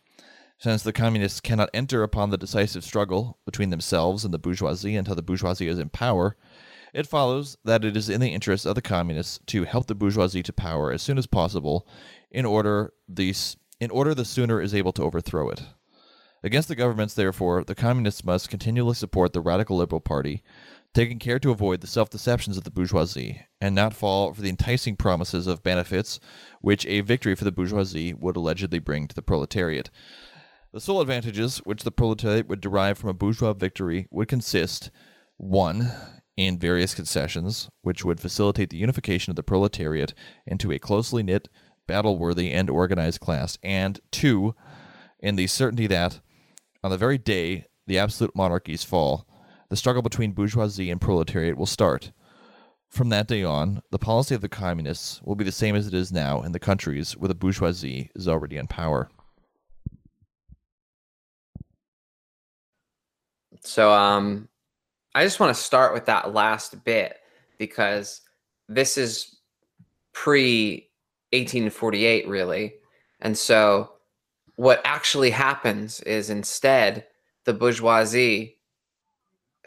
Since 0.58 0.82
the 0.82 0.92
communists 0.92 1.40
cannot 1.40 1.70
enter 1.74 2.02
upon 2.02 2.30
the 2.30 2.38
decisive 2.38 2.84
struggle 2.84 3.38
between 3.44 3.70
themselves 3.70 4.24
and 4.24 4.32
the 4.32 4.38
bourgeoisie 4.38 4.96
until 4.96 5.14
the 5.14 5.22
bourgeoisie 5.22 5.68
is 5.68 5.78
in 5.78 5.88
power, 5.88 6.36
it 6.94 7.08
follows 7.08 7.58
that 7.64 7.84
it 7.84 7.96
is 7.96 8.08
in 8.08 8.20
the 8.20 8.32
interest 8.32 8.64
of 8.64 8.76
the 8.76 8.80
communists 8.80 9.40
to 9.46 9.64
help 9.64 9.88
the 9.88 9.96
bourgeoisie 9.96 10.44
to 10.44 10.52
power 10.52 10.92
as 10.92 11.02
soon 11.02 11.18
as 11.18 11.26
possible 11.26 11.88
in 12.30 12.46
order 12.46 12.92
the, 13.08 13.34
in 13.80 13.90
order 13.90 14.14
the 14.14 14.24
sooner 14.24 14.60
is 14.60 14.72
able 14.72 14.92
to 14.92 15.02
overthrow 15.02 15.50
it. 15.50 15.64
Against 16.44 16.68
the 16.68 16.76
governments, 16.76 17.14
therefore, 17.14 17.64
the 17.64 17.74
communists 17.74 18.24
must 18.24 18.48
continually 18.48 18.94
support 18.94 19.32
the 19.32 19.40
radical 19.40 19.76
liberal 19.76 20.00
party, 20.00 20.44
taking 20.92 21.18
care 21.18 21.40
to 21.40 21.50
avoid 21.50 21.80
the 21.80 21.88
self 21.88 22.10
deceptions 22.10 22.56
of 22.56 22.62
the 22.62 22.70
bourgeoisie 22.70 23.40
and 23.60 23.74
not 23.74 23.92
fall 23.92 24.32
for 24.32 24.40
the 24.40 24.48
enticing 24.48 24.94
promises 24.94 25.48
of 25.48 25.64
benefits 25.64 26.20
which 26.60 26.86
a 26.86 27.00
victory 27.00 27.34
for 27.34 27.42
the 27.42 27.50
bourgeoisie 27.50 28.14
would 28.14 28.36
allegedly 28.36 28.78
bring 28.78 29.08
to 29.08 29.16
the 29.16 29.22
proletariat. 29.22 29.90
The 30.72 30.80
sole 30.80 31.00
advantages 31.00 31.58
which 31.58 31.82
the 31.82 31.90
proletariat 31.90 32.46
would 32.46 32.60
derive 32.60 32.98
from 32.98 33.10
a 33.10 33.14
bourgeois 33.14 33.52
victory 33.52 34.06
would 34.12 34.28
consist 34.28 34.92
1 35.38 35.90
and 36.36 36.60
various 36.60 36.94
concessions, 36.94 37.68
which 37.82 38.04
would 38.04 38.20
facilitate 38.20 38.70
the 38.70 38.76
unification 38.76 39.30
of 39.30 39.36
the 39.36 39.42
proletariat 39.42 40.14
into 40.46 40.72
a 40.72 40.78
closely 40.78 41.22
knit, 41.22 41.48
battle 41.86 42.18
worthy, 42.18 42.50
and 42.50 42.68
organized 42.68 43.20
class, 43.20 43.58
and 43.62 44.00
two, 44.10 44.54
in 45.20 45.36
the 45.36 45.46
certainty 45.46 45.86
that, 45.86 46.20
on 46.82 46.90
the 46.90 46.98
very 46.98 47.18
day 47.18 47.66
the 47.86 47.98
absolute 47.98 48.34
monarchies 48.34 48.84
fall, 48.84 49.26
the 49.68 49.76
struggle 49.76 50.02
between 50.02 50.32
bourgeoisie 50.32 50.90
and 50.90 51.00
proletariat 51.00 51.56
will 51.56 51.66
start. 51.66 52.12
From 52.88 53.08
that 53.08 53.26
day 53.26 53.42
on, 53.42 53.82
the 53.90 53.98
policy 53.98 54.34
of 54.34 54.40
the 54.40 54.48
communists 54.48 55.20
will 55.22 55.34
be 55.34 55.44
the 55.44 55.52
same 55.52 55.74
as 55.74 55.86
it 55.86 55.94
is 55.94 56.12
now 56.12 56.42
in 56.42 56.52
the 56.52 56.60
countries 56.60 57.16
where 57.16 57.28
the 57.28 57.34
bourgeoisie 57.34 58.10
is 58.14 58.28
already 58.28 58.56
in 58.56 58.66
power. 58.68 59.08
So, 63.62 63.92
um, 63.92 64.48
I 65.14 65.24
just 65.24 65.38
want 65.38 65.54
to 65.54 65.62
start 65.62 65.94
with 65.94 66.06
that 66.06 66.34
last 66.34 66.82
bit 66.84 67.18
because 67.58 68.20
this 68.68 68.98
is 68.98 69.36
pre 70.12 70.88
1848, 71.32 72.28
really. 72.28 72.74
And 73.20 73.36
so, 73.36 73.92
what 74.56 74.80
actually 74.84 75.30
happens 75.30 76.00
is 76.00 76.30
instead, 76.30 77.06
the 77.44 77.52
bourgeoisie, 77.52 78.58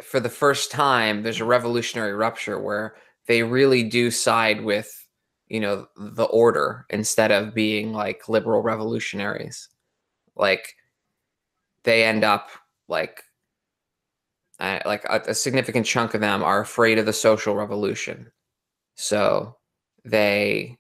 for 0.02 0.20
the 0.20 0.30
first 0.30 0.72
time, 0.72 1.24
there's 1.24 1.42
a 1.42 1.46
revolutionary 1.46 2.14
rupture 2.14 2.60
where 2.60 2.96
they 3.28 3.44
really 3.44 3.84
do 3.84 4.12
side 4.12 4.64
with, 4.64 5.08
you 5.48 5.60
know, 5.60 5.88
the 5.98 6.26
order 6.26 6.86
instead 6.90 7.32
of 7.32 7.54
being 7.54 7.94
like 7.94 8.30
liberal 8.30 8.62
revolutionaries. 8.62 9.70
Like, 10.36 10.76
they 11.84 12.04
end 12.04 12.24
up 12.24 12.50
like 12.88 13.24
like 14.60 15.04
a, 15.06 15.22
a, 15.28 15.34
significant 15.34 15.86
chunk 15.86 16.14
of 16.14 16.22
them 16.22 16.44
are 16.44 16.62
afraid 16.62 16.98
of 16.98 17.06
the 17.06 17.14
social 17.14 17.56
revolution. 17.56 18.32
So 18.96 19.56
they 20.04 20.78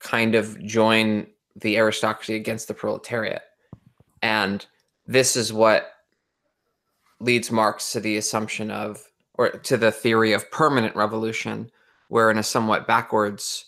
kind 0.00 0.34
of 0.34 0.60
join 0.64 1.26
the 1.56 1.76
aristocracy 1.76 2.34
against 2.34 2.68
the 2.68 2.74
proletariat. 2.74 3.42
And 4.22 4.64
this 5.06 5.36
is 5.36 5.52
what 5.52 5.92
leads 7.20 7.50
Marx 7.50 7.92
to 7.92 8.00
the 8.00 8.16
assumption 8.16 8.70
of, 8.70 9.02
or 9.34 9.50
to 9.50 9.76
the 9.76 9.92
theory 9.92 10.32
of 10.32 10.50
permanent 10.50 10.96
revolution, 10.96 11.70
where 12.08 12.30
in 12.30 12.38
a 12.38 12.42
somewhat 12.42 12.86
backwards 12.86 13.66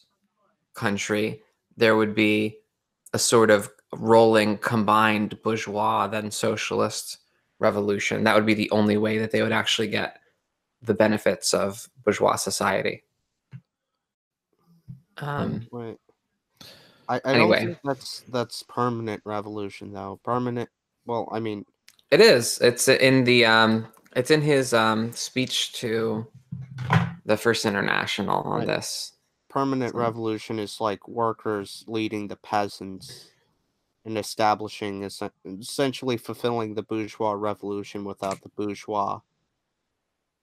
country, 0.75 1.43
there 1.77 1.97
would 1.97 2.15
be 2.15 2.57
a 3.13 3.19
sort 3.19 3.51
of 3.51 3.71
rolling 3.95 4.59
combined 4.59 5.41
bourgeois, 5.43 6.07
then 6.07 6.31
socialist 6.31 7.19
revolution. 7.63 8.25
That 8.25 8.35
would 8.35 8.45
be 8.47 8.55
the 8.55 8.71
only 8.71 8.97
way 8.99 9.19
that 9.19 9.31
they 9.31 9.41
would 9.43 9.53
actually 9.53 9.89
get 9.89 10.19
the 10.83 10.93
benefits 10.95 11.55
of 11.55 11.89
bourgeois 12.05 12.37
society. 12.37 13.05
Um, 15.19 15.67
Wait. 15.71 15.97
I, 17.09 17.17
I 17.25 17.35
Anyway. 17.35 17.57
don't 17.59 17.67
think 17.67 17.79
that's 17.85 18.21
that's 18.29 18.63
permanent 18.65 19.23
revolution 19.25 19.93
though. 19.93 20.21
Permanent. 20.25 20.69
Well, 21.07 21.29
I 21.33 21.41
mean, 21.41 21.65
it 22.11 22.21
is. 22.21 22.59
It's 22.61 22.89
in 22.89 23.25
the 23.25 23.45
um. 23.47 23.87
It's 24.15 24.31
in 24.31 24.43
his 24.43 24.75
um 24.75 25.13
speech 25.13 25.73
to 25.75 26.27
the 27.25 27.37
First 27.37 27.65
International 27.65 28.41
on 28.43 28.59
Right. 28.61 28.67
this. 28.67 29.13
permanent 29.49 29.93
So- 29.93 29.99
revolution 29.99 30.59
is 30.59 30.81
like 30.81 31.07
workers 31.07 31.85
leading 31.87 32.27
the 32.29 32.37
peasants 32.37 33.29
and 34.05 34.19
establishing 34.19 35.05
es- 35.05 35.23
essentially 35.45 36.17
fulfilling 36.17 36.75
the 36.75 36.83
bourgeois 36.83 37.33
revolution 37.33 38.05
without 38.05 38.41
the 38.43 38.49
bourgeois. 38.51 39.21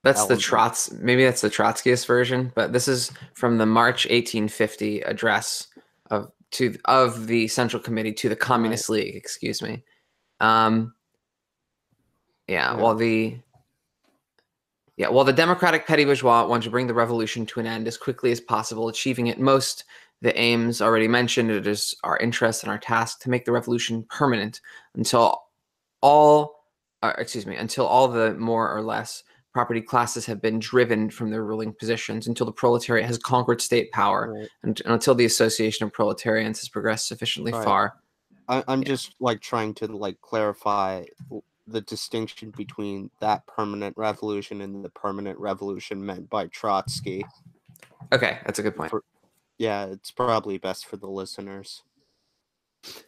That's 0.04 0.22
the 0.22 0.34
element. 0.34 0.42
Trots. 0.42 0.92
Maybe 0.94 1.26
that's 1.26 1.42
the 1.42 1.50
Trotskyist 1.50 2.06
version, 2.08 2.52
but 2.56 2.72
this 2.72 2.88
is 2.88 3.12
from 3.34 3.58
the 3.58 3.66
March 3.66 4.06
1850 4.06 5.02
address 5.02 5.68
of 6.10 6.32
to 6.52 6.76
of 6.86 7.28
the 7.28 7.48
Central 7.50 7.82
Committee 7.82 8.14
to 8.14 8.30
the 8.30 8.36
Communist 8.36 8.90
League. 8.90 9.16
Excuse 9.16 9.62
me. 9.62 9.84
Um. 10.40 10.94
Yeah. 12.48 12.76
Yeah. 12.76 12.82
Well, 12.82 12.96
the 12.96 13.40
yeah, 15.00 15.08
well, 15.08 15.24
the 15.24 15.32
Democratic 15.32 15.88
petty 15.88 16.04
bourgeois 16.04 16.46
want 16.46 16.64
to 16.64 16.70
bring 16.70 16.86
the 16.86 16.94
revolution 16.94 17.46
to 17.46 17.62
an 17.62 17.66
end 17.66 17.88
as 17.88 17.98
quickly 17.98 18.34
as 18.34 18.42
possible, 18.42 18.90
achieving 18.90 19.28
it 19.28 19.40
most 19.40 19.86
the 20.22 20.38
aims 20.40 20.82
already 20.82 21.08
mentioned. 21.08 21.50
It 21.52 21.68
is 21.68 21.96
our 22.04 22.18
interest 22.18 22.64
and 22.64 22.72
our 22.72 22.78
task 22.78 23.22
to 23.22 23.30
make 23.30 23.46
the 23.46 23.52
revolution 23.52 24.06
permanent 24.10 24.62
until 24.96 25.42
all, 26.02 26.66
uh, 27.02 27.14
excuse 27.18 27.46
me, 27.46 27.56
until 27.56 27.86
all 27.86 28.08
the 28.08 28.34
more 28.36 28.74
or 28.76 28.82
less 28.82 29.24
property 29.54 29.82
classes 29.82 30.26
have 30.28 30.42
been 30.42 30.60
driven 30.60 31.10
from 31.10 31.32
their 31.32 31.44
ruling 31.44 31.74
positions, 31.74 32.28
until 32.28 32.46
the 32.46 32.52
proletariat 32.52 33.06
has 33.06 33.18
conquered 33.18 33.60
state 33.62 33.92
power, 33.92 34.32
Right. 34.34 34.50
and, 34.64 34.80
and 34.86 34.94
until 34.94 35.16
the 35.16 35.26
association 35.26 35.86
of 35.86 35.92
proletarians 35.92 36.60
has 36.60 36.70
progressed 36.70 37.08
sufficiently 37.08 37.52
Right. 37.52 37.64
far. 37.64 37.94
I, 38.48 38.64
I'm 38.68 38.82
Yeah. 38.84 38.90
just 38.90 39.16
like 39.20 39.42
trying 39.42 39.74
to 39.76 39.88
like 39.88 40.22
clarify 40.22 41.06
the 41.68 41.82
distinction 41.82 42.52
between 42.52 43.10
that 43.20 43.46
permanent 43.48 43.96
revolution 43.98 44.62
and 44.62 44.84
the 44.84 44.90
permanent 44.90 45.38
revolution 45.40 46.04
meant 46.06 46.30
by 46.30 46.48
Trotsky. 46.48 47.26
Okay, 48.12 48.40
that's 48.46 48.60
a 48.60 48.64
good 48.64 48.76
point. 48.76 48.90
For- 48.92 49.04
Yeah, 49.60 49.86
it's 49.86 50.10
probably 50.10 50.58
best 50.58 50.88
for 50.88 50.98
the 50.98 51.08
listeners. 51.08 51.84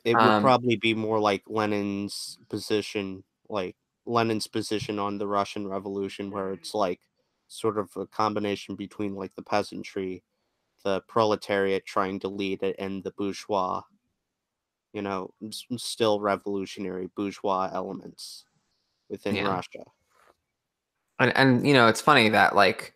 It 0.03 0.19
would 0.19 0.37
Um, 0.37 0.39
probably 0.39 0.75
be 0.75 0.93
more 0.93 1.19
like 1.19 1.43
Lenin's 1.47 2.37
position, 2.49 3.23
like 3.49 3.75
Lenin's 4.05 4.45
position 4.47 4.99
on 4.99 5.17
the 5.17 5.27
Russian 5.27 5.67
Revolution, 5.67 6.29
where 6.31 6.53
it's 6.53 6.73
like 6.75 7.01
sort 7.47 7.77
of 7.79 7.95
a 7.97 8.05
combination 8.07 8.75
between 8.75 9.15
like 9.15 9.33
the 9.35 9.41
peasantry, 9.43 10.23
the 10.83 11.01
proletariat 11.07 11.85
trying 11.85 12.19
to 12.21 12.29
lead 12.29 12.63
it, 12.63 12.75
and 12.79 13.03
the 13.03 13.11
bourgeois. 13.11 13.83
You 14.93 15.01
know, 15.01 15.33
still 15.77 16.21
revolutionary 16.21 17.07
bourgeois 17.07 17.69
elements 17.73 18.45
within 19.09 19.37
Yeah. 19.37 19.43
Russia. 19.43 19.85
and 21.19 21.35
and 21.37 21.67
you 21.67 21.73
know 21.73 21.87
it's 21.87 22.01
funny 22.01 22.29
that 22.29 22.55
like 22.55 22.95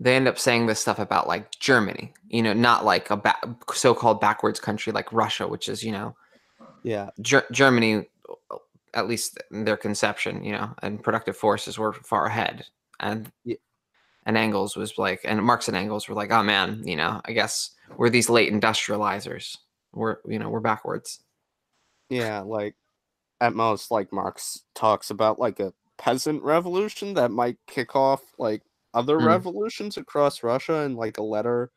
they 0.00 0.14
end 0.16 0.28
up 0.28 0.38
saying 0.38 0.66
this 0.66 0.80
stuff 0.80 0.98
about 0.98 1.26
like 1.26 1.50
Germany, 1.58 2.12
you 2.28 2.42
know, 2.42 2.52
not 2.52 2.84
like 2.84 3.10
a 3.10 3.16
ba- 3.16 3.56
so-called 3.72 4.20
backwards 4.20 4.60
country 4.60 4.92
like 4.92 5.12
Russia, 5.12 5.46
which 5.48 5.68
is 5.68 5.82
you 5.82 5.92
know 5.92 6.14
Yeah, 6.82 7.10
Ger- 7.20 7.46
Germany, 7.52 8.06
at 8.94 9.08
least 9.08 9.38
in 9.50 9.64
their 9.64 9.76
conception, 9.76 10.44
you 10.44 10.52
know, 10.52 10.70
and 10.82 11.02
productive 11.02 11.36
forces 11.36 11.78
were 11.78 11.92
far 11.92 12.26
ahead, 12.26 12.64
and 13.00 13.30
Ye- 13.44 13.58
and 14.26 14.36
Engels 14.36 14.76
was 14.76 14.98
like, 14.98 15.20
and 15.24 15.42
Marx 15.42 15.68
and 15.68 15.76
Engels 15.76 16.08
were 16.08 16.14
like, 16.14 16.30
oh 16.30 16.42
man, 16.42 16.82
you 16.86 16.96
know, 16.96 17.20
I 17.24 17.32
guess 17.32 17.70
we're 17.96 18.10
these 18.10 18.28
late 18.30 18.52
industrializers. 18.52 19.56
We're 19.92 20.18
you 20.26 20.38
know 20.38 20.50
we're 20.50 20.60
backwards. 20.60 21.20
yeah, 22.10 22.40
like 22.40 22.74
at 23.40 23.54
most, 23.54 23.90
like 23.90 24.12
Marx 24.12 24.62
talks 24.74 25.10
about 25.10 25.38
like 25.38 25.60
a 25.60 25.72
peasant 25.96 26.42
revolution 26.42 27.14
that 27.14 27.30
might 27.30 27.56
kick 27.66 27.96
off 27.96 28.20
like 28.38 28.62
other 28.94 29.18
Mm. 29.18 29.26
revolutions 29.26 29.96
across 29.96 30.42
Russia, 30.42 30.80
and 30.80 30.96
like 30.96 31.18
a 31.18 31.22
letter 31.22 31.70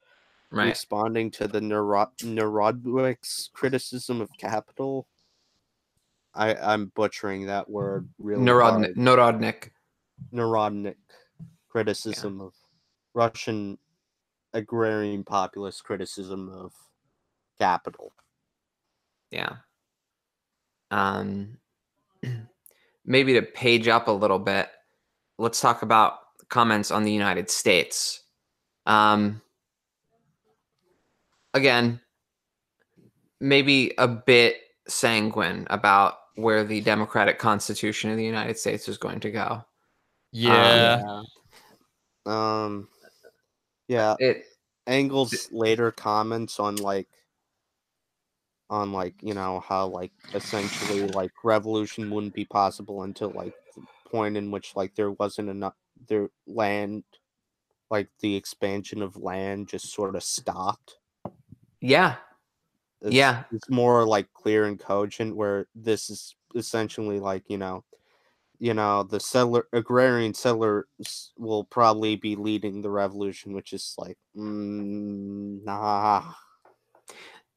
Right. 0.51 0.67
responding 0.67 1.31
to 1.31 1.47
the 1.47 1.61
Neuro- 1.61 2.11
Narodnik's 2.17 3.49
criticism 3.53 4.19
of 4.21 4.29
capital. 4.37 5.07
I 6.33 6.55
I'm 6.55 6.87
butchering 6.87 7.45
that 7.47 7.69
word 7.69 8.09
really 8.17 8.43
Narodnik. 8.45 8.95
hard. 8.95 8.95
Narodnik. 8.97 9.71
Narodnik 10.33 10.97
criticism 11.69 12.41
of 12.41 12.53
Russian 13.13 13.77
agrarian 14.53 15.23
populist 15.23 15.83
criticism 15.83 16.49
of 16.49 16.73
capital. 17.57 18.13
Yeah. 19.29 19.57
Um, 20.89 21.59
maybe 23.05 23.33
to 23.33 23.41
page 23.41 23.87
up 23.87 24.07
a 24.07 24.11
little 24.11 24.39
bit, 24.39 24.69
let's 25.37 25.61
talk 25.61 25.81
about 25.81 26.19
comments 26.51 26.91
on 26.91 27.03
the 27.03 27.11
United 27.11 27.49
States. 27.49 28.21
Um, 28.85 29.41
again, 31.55 31.99
maybe 33.39 33.93
a 33.97 34.07
bit 34.07 34.57
sanguine 34.87 35.65
about 35.71 36.17
where 36.35 36.63
the 36.63 36.81
democratic 36.81 37.39
constitution 37.39 38.11
of 38.11 38.17
the 38.17 38.25
United 38.25 38.57
States 38.57 38.87
is 38.87 38.97
going 38.97 39.19
to 39.21 39.31
go. 39.31 39.65
Yeah. 40.31 41.01
Yeah. 41.03 41.21
Um 42.25 42.87
yeah, 43.87 44.15
It 44.19 44.45
Engels 44.87 45.49
later 45.51 45.91
comments 45.91 46.59
on 46.59 46.75
like 46.77 47.07
on 48.69 48.93
like, 48.93 49.15
you 49.21 49.33
know, 49.33 49.59
how 49.67 49.87
like 49.87 50.11
essentially 50.33 51.07
like 51.07 51.31
revolution 51.43 52.09
wouldn't 52.09 52.33
be 52.33 52.45
possible 52.45 53.03
until 53.03 53.31
like 53.31 53.53
the 53.75 53.83
point 54.09 54.37
in 54.37 54.51
which 54.51 54.75
like 54.75 54.95
there 54.95 55.11
wasn't 55.11 55.49
enough 55.49 55.73
their 56.07 56.29
land 56.47 57.03
like 57.89 58.07
the 58.21 58.35
expansion 58.35 59.01
of 59.01 59.17
land 59.17 59.67
just 59.67 59.93
sort 59.93 60.15
of 60.15 60.23
stopped. 60.23 60.97
yeah. 61.81 62.15
It's, 63.01 63.13
Yeah. 63.13 63.43
it's 63.51 63.69
more 63.69 64.05
like 64.05 64.31
clear 64.33 64.65
and 64.65 64.79
cogent. 64.79 65.35
Where 65.35 65.67
this 65.75 66.09
is 66.09 66.35
essentially 66.55 67.19
like 67.19 67.43
you 67.49 67.57
know, 67.57 67.83
you 68.59 68.73
know, 68.73 69.03
the 69.03 69.19
settler 69.19 69.67
agrarian 69.73 70.33
settlers 70.33 70.85
will 71.37 71.63
probably 71.63 72.15
be 72.15 72.35
leading 72.35 72.81
the 72.81 72.91
revolution, 72.91 73.53
which 73.53 73.73
is 73.73 73.95
like, 73.97 74.17
mm, 74.37 75.63
nah, 75.63 76.23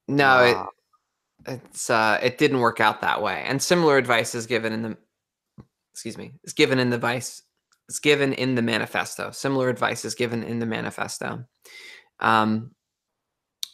No, 0.09 0.41
it, 0.45 0.57
it's 1.47 1.91
uh 1.91 2.19
it 2.23 2.39
didn't 2.39 2.61
work 2.61 2.81
out 2.81 3.01
that 3.03 3.23
way 3.23 3.45
and 3.47 3.61
similar 3.63 3.99
advice 3.99 4.35
is 4.35 4.47
given 4.47 4.73
in 4.73 4.83
the 4.83 4.97
excuse 5.93 6.17
me 6.17 6.33
is 6.45 6.53
given 6.53 6.79
in 6.79 6.91
the 6.91 6.99
vice 6.99 7.43
is 7.89 7.99
given 7.99 8.33
in 8.33 8.55
the 8.55 8.63
manifesto 8.63 9.31
similar 9.31 9.69
advice 9.69 10.05
is 10.05 10.15
given 10.15 10.43
in 10.43 10.59
the 10.59 10.67
manifesto. 10.67 11.45
Um 12.21 12.71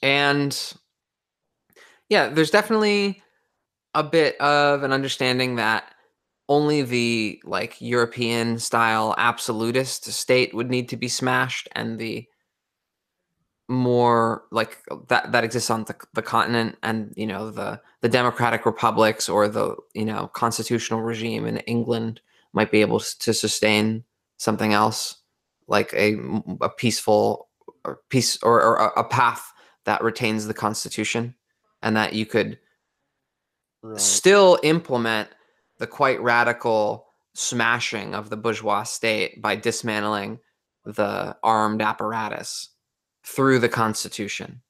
and 0.03 0.74
yeah 2.09 2.28
there's 2.28 2.51
definitely 2.51 3.23
a 3.95 4.03
bit 4.03 4.41
of 4.41 4.82
an 4.82 4.93
understanding 4.93 5.57
that 5.57 5.85
only 6.49 6.82
the 6.82 7.41
like 7.45 7.81
european 7.81 8.59
style 8.59 9.15
absolutist 9.19 10.05
state 10.05 10.55
would 10.55 10.70
need 10.70 10.89
to 10.89 10.97
be 10.97 11.09
smashed 11.09 11.69
and 11.73 11.99
the 11.99 12.27
more 13.69 14.43
like 14.51 14.78
that 15.07 15.31
that 15.31 15.45
exists 15.45 15.70
on 15.70 15.85
the, 15.85 15.95
the 16.15 16.23
continent 16.23 16.77
and 16.82 17.12
you 17.16 17.27
know 17.27 17.51
the 17.51 17.81
the 18.01 18.09
democratic 18.09 18.66
republics 18.66 19.28
or 19.28 19.47
the 19.47 19.77
you 19.95 20.05
know 20.05 20.28
constitutional 20.35 21.03
regime 21.03 21.47
in 21.47 21.59
england 21.59 22.20
might 22.53 22.71
be 22.71 22.81
able 22.81 23.01
to 23.01 23.33
sustain 23.35 24.05
something 24.37 24.73
else 24.73 25.17
like 25.69 25.93
a, 25.95 26.17
a 26.61 26.69
peaceful 26.69 27.49
or 27.85 28.01
peace 28.09 28.39
or, 28.43 28.61
or 28.63 28.77
a- 28.97 29.05
path 29.05 29.53
that 29.85 30.03
retains 30.03 30.47
the 30.47 30.55
constitution 30.55 31.35
and 31.83 31.97
that 31.97 32.13
you 32.13 32.27
could 32.27 32.59
Right. 33.83 33.99
still 33.99 34.59
implement 34.63 35.31
the 35.79 35.87
quite 35.87 36.21
radical 36.21 37.07
smashing 37.33 38.15
of 38.15 38.29
the 38.29 38.37
bourgeois 38.37 38.83
state 38.83 39.41
by 39.41 39.57
dismantling 39.57 40.39
the 40.85 41.35
armed 41.43 41.81
apparatus 41.81 42.69
through 43.25 43.59
the 43.59 43.71
constitution. 43.71 44.61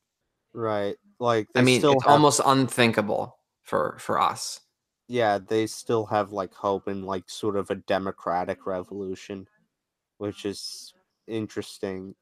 Right. 0.54 0.94
Like 1.18 1.48
I 1.56 1.62
mean, 1.62 1.80
still 1.80 1.94
it's 1.94 2.04
have- 2.04 2.12
almost 2.12 2.40
unthinkable 2.44 3.36
for 3.62 3.96
for 3.98 4.20
us. 4.20 4.60
Yeah, 5.10 5.38
they 5.38 5.66
still 5.66 6.06
have 6.06 6.30
like 6.30 6.54
hope 6.54 6.86
in 6.86 7.02
like 7.02 7.28
sort 7.28 7.56
of 7.56 7.68
a 7.68 7.74
democratic 7.74 8.64
revolution, 8.64 9.48
which 10.18 10.44
is 10.44 10.94
interesting 11.26 12.14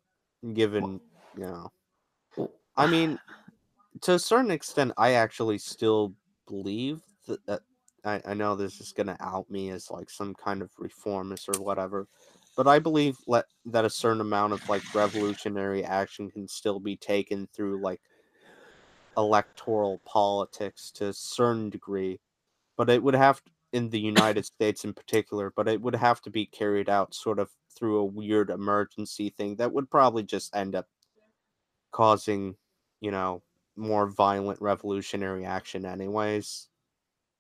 given, 0.55 0.99
you 1.37 1.43
know. 1.45 1.71
I 2.79 2.87
mean, 2.91 3.19
to 4.01 4.15
a 4.15 4.19
certain 4.19 4.51
extent, 4.51 4.93
I 4.97 5.13
actually 5.13 5.59
still 5.59 6.15
believe 6.47 7.03
that, 7.27 7.45
that 7.45 7.61
I, 8.07 8.23
I 8.25 8.33
know 8.33 8.57
this 8.57 8.81
is 8.81 8.93
going 8.93 9.09
to 9.09 9.19
out 9.21 9.51
me 9.51 9.69
as 9.69 9.91
like 9.91 10.09
some 10.09 10.35
kind 10.35 10.63
of 10.63 10.71
reformist 10.79 11.47
or 11.51 11.61
whatever, 11.61 12.09
but 12.57 12.67
I 12.67 12.79
believe 12.79 13.19
let, 13.27 13.45
that 13.67 13.85
a 13.85 13.91
certain 13.91 14.23
amount 14.23 14.55
of 14.55 14.67
like 14.67 14.95
revolutionary 14.95 15.85
action 15.85 16.31
can 16.31 16.49
still 16.49 16.81
be 16.81 16.97
taken 16.97 17.49
through 17.53 17.83
like 17.83 18.01
electoral 19.19 20.01
politics 20.07 20.91
to 20.93 21.09
a 21.09 21.13
certain 21.13 21.69
degree, 21.69 22.19
but 22.79 22.89
it 22.89 23.03
would 23.03 23.15
have 23.15 23.43
in 23.73 23.91
the 23.91 24.01
United 24.01 24.47
States 24.47 24.85
in 24.85 24.95
particular, 24.95 25.53
but 25.55 25.69
it 25.69 25.83
would 25.83 25.97
have 25.97 26.23
to 26.23 26.31
be 26.31 26.47
carried 26.47 26.89
out 26.89 27.13
sort 27.13 27.39
of 27.39 27.51
through 27.77 27.99
a 27.99 28.05
weird 28.05 28.49
emergency 28.49 29.35
thing 29.37 29.57
that 29.57 29.73
would 29.73 29.91
probably 29.91 30.23
just 30.23 30.55
end 30.57 30.75
up 30.75 30.87
causing, 31.93 32.57
you 33.01 33.11
know, 33.11 33.43
more 33.77 34.07
violent 34.07 34.61
revolutionary 34.63 35.45
action 35.45 35.85
anyways. 35.85 36.69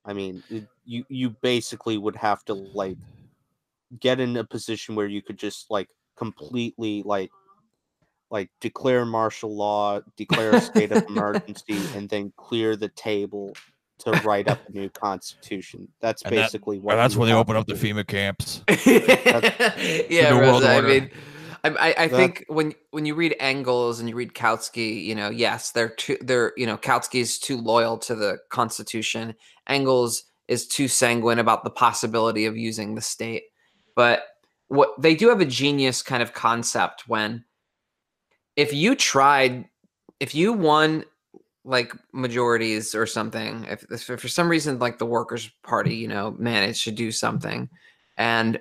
I 0.04 0.12
mean, 0.12 0.42
it, 0.50 0.66
you 0.84 1.04
you 1.08 1.30
basically 1.30 1.98
would 1.98 2.16
have 2.16 2.44
to 2.46 2.54
like 2.54 2.98
get 4.00 4.20
in 4.20 4.36
a 4.36 4.44
position 4.44 4.94
where 4.94 5.06
you 5.06 5.22
could 5.22 5.38
just 5.38 5.70
like 5.70 5.88
completely 6.16 7.02
like 7.04 7.30
like 8.30 8.50
declare 8.60 9.04
martial 9.04 9.54
law, 9.54 10.00
declare 10.16 10.54
a 10.54 10.60
state 10.60 10.92
of 10.92 11.04
emergency, 11.08 11.78
and 11.94 12.08
then 12.08 12.32
clear 12.36 12.76
the 12.76 12.88
table 12.90 13.54
to 13.98 14.10
write 14.24 14.48
up 14.48 14.58
a 14.68 14.72
new 14.72 14.88
constitution. 14.90 15.88
That's 16.00 16.22
And 16.22 16.36
that- 16.36 16.42
basically 16.42 16.78
what. 16.78 16.92
And 16.92 17.00
that's 17.00 17.14
you 17.14 17.20
when 17.20 17.28
they 17.28 17.32
have 17.34 17.40
open 17.40 17.56
up 17.56 17.66
the. 17.66 17.74
FEMA 17.74 18.06
camps. 18.06 18.62
yeah, 20.10 20.38
Rosa, 20.38 20.68
I 20.70 20.80
mean, 20.80 21.10
I, 21.64 21.68
I, 21.68 21.94
I 22.04 22.08
That- 22.08 22.10
think 22.16 22.44
when 22.48 22.74
when 22.90 23.04
you 23.06 23.14
read 23.14 23.34
Engels 23.40 24.00
and 24.00 24.08
you 24.08 24.14
read 24.14 24.34
Kautsky, 24.34 25.04
you 25.04 25.14
know, 25.14 25.30
yes, 25.30 25.70
they're 25.70 25.88
too, 25.90 26.16
they're 26.20 26.52
you 26.56 26.66
know, 26.66 26.76
Kautsky's 26.76 27.38
too 27.38 27.56
loyal 27.60 27.98
to 27.98 28.14
the 28.14 28.38
Constitution. 28.50 29.34
Engels 29.68 30.24
is 30.46 30.66
too 30.66 30.88
sanguine 30.88 31.38
about 31.38 31.62
the 31.64 31.70
possibility 31.70 32.46
of 32.46 32.56
using 32.56 32.94
the 32.94 33.00
state. 33.02 33.42
But 33.94 34.22
what 34.68 34.90
they 35.00 35.14
do 35.14 35.28
have 35.28 35.40
a 35.40 35.44
genius 35.46 36.02
kind 36.02 36.22
of 36.22 36.32
concept 36.32 37.04
when 37.08 37.44
if 38.56 38.72
you 38.72 38.94
tried, 38.94 39.68
if 40.20 40.34
you 40.34 40.52
won 40.52 41.04
like 41.68 41.92
majorities 42.12 42.94
or 42.94 43.06
something, 43.06 43.64
if, 43.68 43.84
if 43.90 44.02
for 44.20 44.28
some 44.28 44.48
reason 44.48 44.78
like 44.78 44.98
the 44.98 45.06
Workers' 45.06 45.50
Party, 45.62 45.96
you 45.96 46.08
know, 46.08 46.34
managed 46.38 46.84
to 46.84 46.90
do 46.90 47.12
something, 47.12 47.68
and 48.16 48.58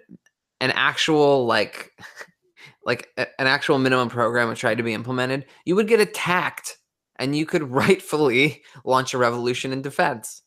an 0.60 0.72
actual 0.72 1.46
like 1.46 1.94
like 2.86 3.10
a- 3.18 3.42
an 3.42 3.48
actual 3.48 3.80
minimum 3.80 4.10
program 4.10 4.50
was 4.50 4.60
tried 4.60 4.78
to 4.78 4.84
be 4.84 4.94
implemented, 4.94 5.46
you 5.66 5.76
would 5.76 5.88
get 5.88 6.00
attacked, 6.02 6.78
and 7.18 7.36
you 7.36 7.46
could 7.46 7.64
rightfully 7.72 8.64
launch 8.86 9.14
a 9.14 9.18
revolution 9.18 9.72
in 9.72 9.82
defense. 9.82 10.42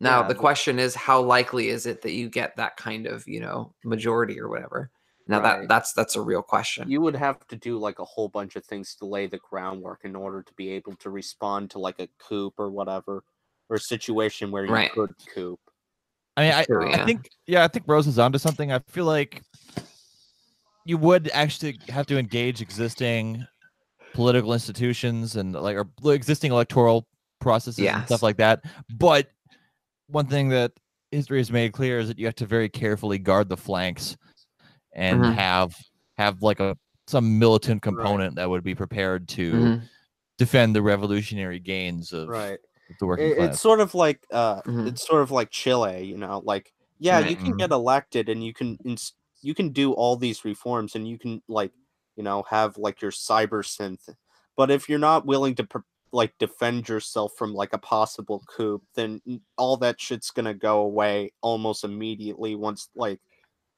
Now 0.00 0.22
Yeah, 0.22 0.28
the 0.28 0.34
question 0.34 0.78
is, 0.78 0.94
how 0.94 1.20
likely 1.22 1.68
is 1.68 1.86
it 1.86 2.02
that 2.02 2.12
you 2.12 2.28
get 2.30 2.56
that 2.56 2.76
kind 2.78 3.06
of 3.06 3.26
you 3.28 3.40
know 3.40 3.74
majority 3.84 4.40
or 4.40 4.48
whatever? 4.48 4.90
Now 5.28 5.40
that 5.40 5.68
that's 5.68 5.92
that's 5.92 6.14
a 6.14 6.20
real 6.20 6.42
question. 6.42 6.88
You 6.88 7.00
would 7.00 7.16
have 7.16 7.44
to 7.48 7.56
do 7.56 7.78
like 7.78 7.98
a 7.98 8.04
whole 8.04 8.28
bunch 8.28 8.54
of 8.54 8.64
things 8.64 8.94
to 8.96 9.06
lay 9.06 9.26
the 9.26 9.38
groundwork 9.38 10.00
in 10.04 10.14
order 10.14 10.42
to 10.42 10.52
be 10.54 10.70
able 10.70 10.94
to 10.96 11.10
respond 11.10 11.70
to 11.72 11.78
like 11.78 11.98
a 11.98 12.08
coup 12.18 12.52
or 12.56 12.70
whatever, 12.70 13.24
or 13.68 13.76
a 13.76 13.80
situation 13.80 14.50
where 14.52 14.64
you 14.64 14.72
Right. 14.72 14.92
could 14.92 15.10
coup. 15.34 15.58
I 16.36 16.42
mean, 16.42 16.52
I, 16.52 16.64
True, 16.64 16.86
I 16.86 16.90
yeah. 16.90 17.04
think 17.06 17.28
yeah, 17.46 17.64
I 17.64 17.68
think 17.68 17.86
Rose 17.88 18.06
is 18.06 18.18
onto 18.18 18.38
something. 18.38 18.70
I 18.70 18.78
feel 18.88 19.06
like 19.06 19.42
you 20.84 20.98
would 20.98 21.28
actually 21.32 21.80
have 21.88 22.06
to 22.06 22.18
engage 22.18 22.60
existing 22.60 23.44
political 24.14 24.52
institutions 24.52 25.36
and 25.36 25.54
like 25.54 25.76
or 25.76 26.14
existing 26.14 26.52
electoral 26.52 27.06
processes 27.40 27.84
and 27.84 28.04
stuff 28.06 28.22
like 28.22 28.36
that. 28.36 28.62
But 28.96 29.30
one 30.08 30.26
thing 30.26 30.50
that 30.50 30.72
history 31.10 31.38
has 31.38 31.50
made 31.50 31.72
clear 31.72 31.98
is 31.98 32.08
that 32.08 32.18
you 32.18 32.26
have 32.26 32.36
to 32.36 32.46
very 32.46 32.68
carefully 32.68 33.18
guard 33.18 33.48
the 33.48 33.56
flanks 33.56 34.16
and 34.96 35.24
Mhm. 35.24 35.34
have 35.34 35.76
have 36.18 36.42
like 36.42 36.60
a 36.60 36.76
some 37.08 37.38
militant 37.38 37.82
component 37.82 38.36
that 38.36 38.50
would 38.50 38.64
be 38.64 38.74
prepared 38.74 39.28
to 39.28 39.52
Mhm. 39.52 39.88
defend 40.38 40.76
the 40.76 40.82
revolutionary 40.82 41.60
gains 41.60 42.12
of 42.12 42.28
Right. 42.28 42.58
the 43.00 43.06
working 43.06 43.30
It, 43.32 43.36
class. 43.36 43.48
it's 43.50 43.60
sort 43.60 43.80
of 43.80 43.94
like 43.94 44.26
uh, 44.32 44.62
Mhm. 44.66 44.88
it's 44.88 45.06
sort 45.06 45.22
of 45.22 45.30
like 45.30 45.50
Chile, 45.50 46.04
you 46.04 46.16
know, 46.18 46.40
like 46.44 46.72
yeah, 46.98 47.20
Right. 47.20 47.30
you 47.30 47.36
can 47.36 47.52
Mhm. 47.52 47.58
get 47.58 47.70
elected 47.72 48.28
and 48.28 48.44
you 48.44 48.54
can 48.54 48.78
ins- 48.84 49.14
you 49.42 49.54
can 49.54 49.70
do 49.72 49.92
all 49.92 50.16
these 50.16 50.44
reforms 50.44 50.94
and 50.96 51.08
you 51.08 51.18
can 51.18 51.42
like 51.48 51.72
you 52.16 52.22
know 52.24 52.42
have 52.50 52.78
like 52.78 53.02
your 53.02 53.10
Cybersyn, 53.12 53.98
but 54.56 54.70
if 54.70 54.88
you're 54.88 54.98
not 54.98 55.26
willing 55.26 55.54
to 55.56 55.64
pr- 55.64 55.78
like 56.12 56.36
defend 56.38 56.88
yourself 56.88 57.34
from 57.36 57.54
like 57.54 57.72
a 57.74 57.78
possible 57.78 58.42
coup, 58.48 58.82
then 58.94 59.20
all 59.58 59.76
that 59.78 60.00
shit's 60.00 60.30
gonna 60.30 60.54
go 60.54 60.80
away 60.80 61.32
almost 61.42 61.84
immediately 61.84 62.54
once 62.56 62.88
like 62.96 63.20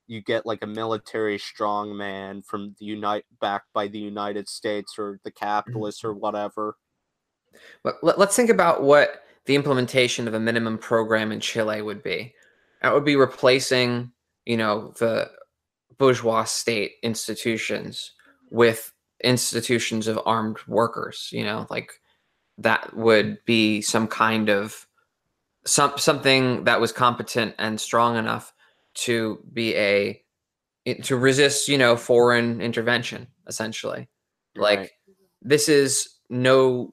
you 0.09 0.23
get 0.23 0.47
like 0.47 0.63
a 0.63 0.67
military 0.67 1.39
strongman 1.39 2.45
from 2.45 2.75
the 2.81 2.87
unite 2.87 3.25
backed 3.41 3.73
by 3.73 3.87
the 3.87 3.99
United 3.99 4.49
States 4.49 4.99
or 4.99 5.21
the 5.23 5.31
mm-hmm. 5.31 5.45
capitalists 5.45 6.03
or 6.03 6.15
whatever. 6.15 6.77
But 7.85 7.97
let, 8.03 8.19
us 8.19 8.35
think 8.35 8.51
about 8.51 8.83
what 8.83 9.23
the 9.45 9.55
implementation 9.55 10.27
of 10.27 10.35
a 10.35 10.41
minimum 10.41 10.79
program 10.79 11.31
in 11.31 11.41
Chile 11.41 11.83
would 11.83 12.03
be. 12.03 12.35
That 12.83 12.95
would 12.95 13.05
be 13.05 13.17
replacing, 13.17 14.13
you 14.45 14.57
know, 14.57 14.95
the 14.99 15.31
bourgeois 15.99 16.45
state 16.45 16.93
institutions 17.03 18.13
with 18.51 18.93
institutions 19.23 20.07
of 20.07 20.21
armed 20.25 20.59
workers. 20.67 21.29
You 21.33 21.45
know, 21.45 21.67
like 21.71 21.93
that 22.59 22.97
would 22.97 23.45
be 23.45 23.81
some 23.81 24.07
kind 24.07 24.49
of 24.49 24.87
some 25.67 25.99
something 25.99 26.65
that 26.65 26.81
was 26.81 26.93
competent 26.93 27.55
and 27.59 27.81
strong 27.81 28.17
enough 28.17 28.53
to 28.99 29.39
be 29.53 29.75
a 29.75 30.23
to 31.03 31.17
resist, 31.17 31.69
you 31.69 31.79
know, 31.79 31.97
foreign 31.97 32.61
intervention. 32.61 33.27
Essentially, 33.47 34.09
like 34.57 34.79
Right. 34.79 34.91
this 35.43 35.69
is 35.69 36.19
no 36.29 36.93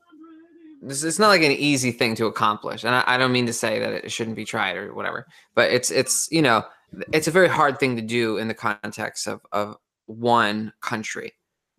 this 0.81 1.03
it's 1.03 1.19
not 1.19 1.29
like 1.29 1.41
an 1.41 1.51
easy 1.51 1.91
thing 1.91 2.15
to 2.15 2.25
accomplish 2.27 2.83
and 2.83 2.95
I, 2.95 3.03
I 3.07 3.17
don't 3.17 3.31
mean 3.31 3.47
to 3.47 3.53
say 3.53 3.79
that 3.79 3.91
it 4.05 4.11
shouldn't 4.11 4.35
be 4.35 4.45
tried 4.45 4.77
or 4.77 4.93
whatever 4.93 5.25
but 5.55 5.71
it's 5.71 5.89
it's 5.91 6.29
you 6.31 6.41
know 6.41 6.63
it's 7.11 7.27
a 7.27 7.31
very 7.31 7.47
hard 7.47 7.79
thing 7.79 7.95
to 7.95 8.01
do 8.01 8.37
in 8.37 8.47
the 8.47 8.53
context 8.53 9.27
of 9.27 9.41
of 9.51 9.75
one 10.05 10.71
country 10.81 11.33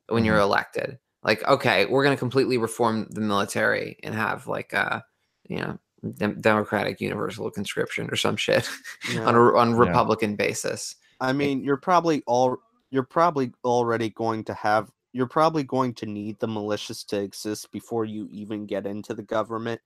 when 0.09 0.25
you're 0.25 0.39
elected 0.39 0.99
like 1.23 1.47
okay 1.49 1.87
we're 1.87 2.05
going 2.05 2.17
to 2.17 2.19
completely 2.19 2.59
reform 2.59 3.07
the 3.11 3.21
military 3.21 3.97
and 4.03 4.15
have 4.15 4.47
like 4.47 4.75
uh 4.75 5.01
you 5.49 5.59
know 5.59 5.79
dem- 6.17 6.41
democratic 6.41 7.01
universal 7.01 7.51
conscription 7.51 8.09
or 8.11 8.17
some 8.17 8.37
shit 8.37 8.69
Yeah. 9.13 9.25
on 9.27 9.35
a 9.35 9.57
on 9.57 9.75
Republican 9.75 10.37
basis. 10.37 10.97
I 11.21 11.33
mean, 11.33 11.63
you're 11.65 11.77
probably 11.79 12.23
all 12.27 12.59
you're 12.91 13.03
probably 13.03 13.53
already 13.65 14.11
going 14.11 14.45
to 14.45 14.55
have 14.55 14.91
you're 15.13 15.27
probably 15.27 15.63
going 15.65 15.95
to 15.95 16.07
need 16.07 16.39
the 16.41 16.47
militias 16.47 17.05
to 17.07 17.21
exist 17.21 17.73
before 17.73 18.05
you 18.05 18.29
even 18.31 18.67
get 18.67 18.87
into 18.87 19.15
the 19.15 19.23
government 19.23 19.81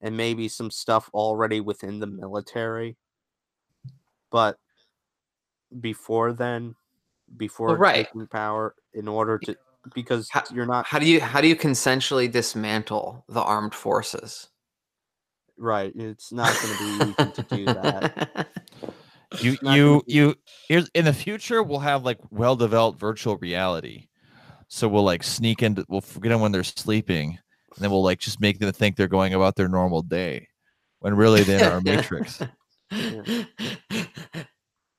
and 0.00 0.16
maybe 0.16 0.48
some 0.48 0.70
stuff 0.70 1.10
already 1.12 1.60
within 1.60 2.00
the 2.00 2.06
military. 2.06 2.96
But 4.30 4.58
before 5.80 6.32
then, 6.32 6.74
before 7.36 7.76
right. 7.76 8.06
taking 8.06 8.26
power 8.26 8.74
in 8.94 9.08
order 9.08 9.38
to 9.40 9.56
because 9.94 10.28
How- 10.30 10.44
you're 10.52 10.66
not 10.66 10.86
How 10.86 10.98
do 10.98 11.06
you 11.06 11.20
how 11.20 11.40
do 11.40 11.48
you 11.48 11.56
consensually 11.56 12.30
dismantle 12.30 13.24
the 13.28 13.42
armed 13.42 13.74
forces? 13.74 14.48
Right, 15.62 15.92
it's 15.94 16.32
not 16.32 16.54
going 16.60 16.76
to 16.76 16.78
be 16.78 17.22
easy 17.22 17.32
to 17.32 17.56
do 17.56 17.64
that. 17.66 18.48
You 19.40 19.52
It's 19.54 19.62
not 19.62 19.70
gonna 19.70 19.76
you 19.78 20.02
you 20.06 20.34
here's 20.68 20.90
in 20.94 21.06
the 21.06 21.12
future 21.14 21.62
we'll 21.62 21.78
have 21.78 22.04
like 22.04 22.18
well 22.30 22.54
developed 22.54 23.00
virtual 23.00 23.38
reality. 23.38 24.08
So 24.68 24.86
we'll 24.88 25.04
like 25.04 25.22
sneak 25.22 25.62
into 25.62 25.86
we'll 25.88 26.02
forget 26.02 26.32
them 26.32 26.42
when 26.42 26.52
they're 26.52 26.62
sleeping, 26.62 27.38
and 27.74 27.78
then 27.82 27.90
we'll 27.90 28.02
like 28.02 28.18
just 28.18 28.42
make 28.42 28.58
them 28.58 28.70
think 28.72 28.96
they're 28.96 29.08
going 29.08 29.32
about 29.32 29.56
their 29.56 29.68
normal 29.68 30.02
day, 30.02 30.48
when 30.98 31.14
really 31.16 31.44
they're 31.44 31.64
in 31.66 31.72
our 31.72 31.80
matrix. 31.80 32.42
I 32.92 33.46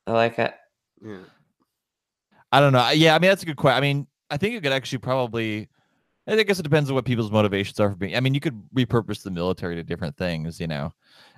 like 0.07 0.39
it. 0.39 0.53
Yeah. 0.99 1.19
I 2.51 2.59
don't 2.59 2.73
know. 2.73 2.79
I- 2.79 2.93
Yeah, 2.93 3.13
I 3.15 3.19
mean 3.19 3.29
that's 3.29 3.43
a 3.43 3.45
good 3.45 3.57
question. 3.57 3.77
I 3.77 3.81
mean, 3.81 4.07
I 4.31 4.37
think 4.37 4.53
you 4.53 4.61
could 4.61 4.71
actually 4.73 4.97
probably. 4.99 5.69
I 6.27 6.43
guess 6.43 6.59
it 6.59 6.63
depends 6.63 6.89
on 6.89 6.95
what 6.95 7.05
people's 7.05 7.31
motivations 7.31 7.79
are 7.79 7.89
for 7.89 7.95
being. 7.95 8.15
I 8.15 8.19
mean, 8.19 8.33
you 8.33 8.39
could 8.39 8.61
repurpose 8.75 9.23
the 9.23 9.31
military 9.31 9.75
to 9.75 9.83
different 9.83 10.15
things. 10.15 10.59
You 10.59 10.67
know, 10.67 10.93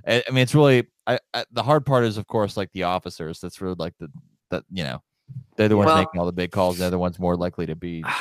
I, 0.08 0.24
I 0.28 0.32
mean, 0.32 0.44
it's 0.44 0.54
really 0.54 0.88
I, 1.08 1.20
I, 1.34 1.46
the 1.52 1.64
hard 1.64 1.86
part 1.86 2.06
is, 2.06 2.18
of 2.18 2.28
course, 2.28 2.56
like 2.56 2.72
the 2.74 2.84
officers. 2.84 3.40
That's 3.40 3.62
really 3.62 3.76
like 3.80 3.94
the 4.00 4.10
that 4.52 4.64
you 4.72 4.84
know, 4.84 5.02
they're 5.56 5.70
the 5.70 5.78
ones 5.78 5.88
Well- 5.88 5.98
making 5.98 6.20
all 6.20 6.26
the 6.26 6.32
big 6.32 6.52
calls. 6.52 6.78
They're 6.78 6.90
the 6.90 7.00
ones 7.00 7.20
more 7.20 7.36
likely 7.36 7.66
to 7.66 7.76
be. 7.76 8.04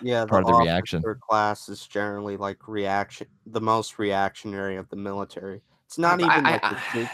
Yeah, 0.00 0.26
part 0.26 0.44
of 0.44 0.50
the 0.52 0.54
reaction. 0.54 1.02
class 1.28 1.68
is 1.68 1.84
generally 1.84 2.36
like 2.36 2.68
reaction, 2.68 3.26
the 3.46 3.60
most 3.60 3.98
reactionary 3.98 4.76
of 4.76 4.88
the 4.90 4.94
military. 4.96 5.60
It's 5.86 5.98
not 5.98 6.20
even 6.20 6.44
like 6.44 6.62
the 6.94 7.10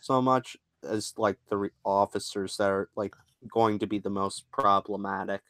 so 0.00 0.20
much 0.20 0.54
as 0.82 1.14
like 1.16 1.38
the 1.48 1.56
re- 1.56 1.70
officers 1.86 2.56
that 2.58 2.68
are 2.68 2.90
like 2.96 3.14
going 3.50 3.78
to 3.78 3.86
be 3.86 3.98
the 3.98 4.10
most 4.10 4.50
problematic 4.50 5.40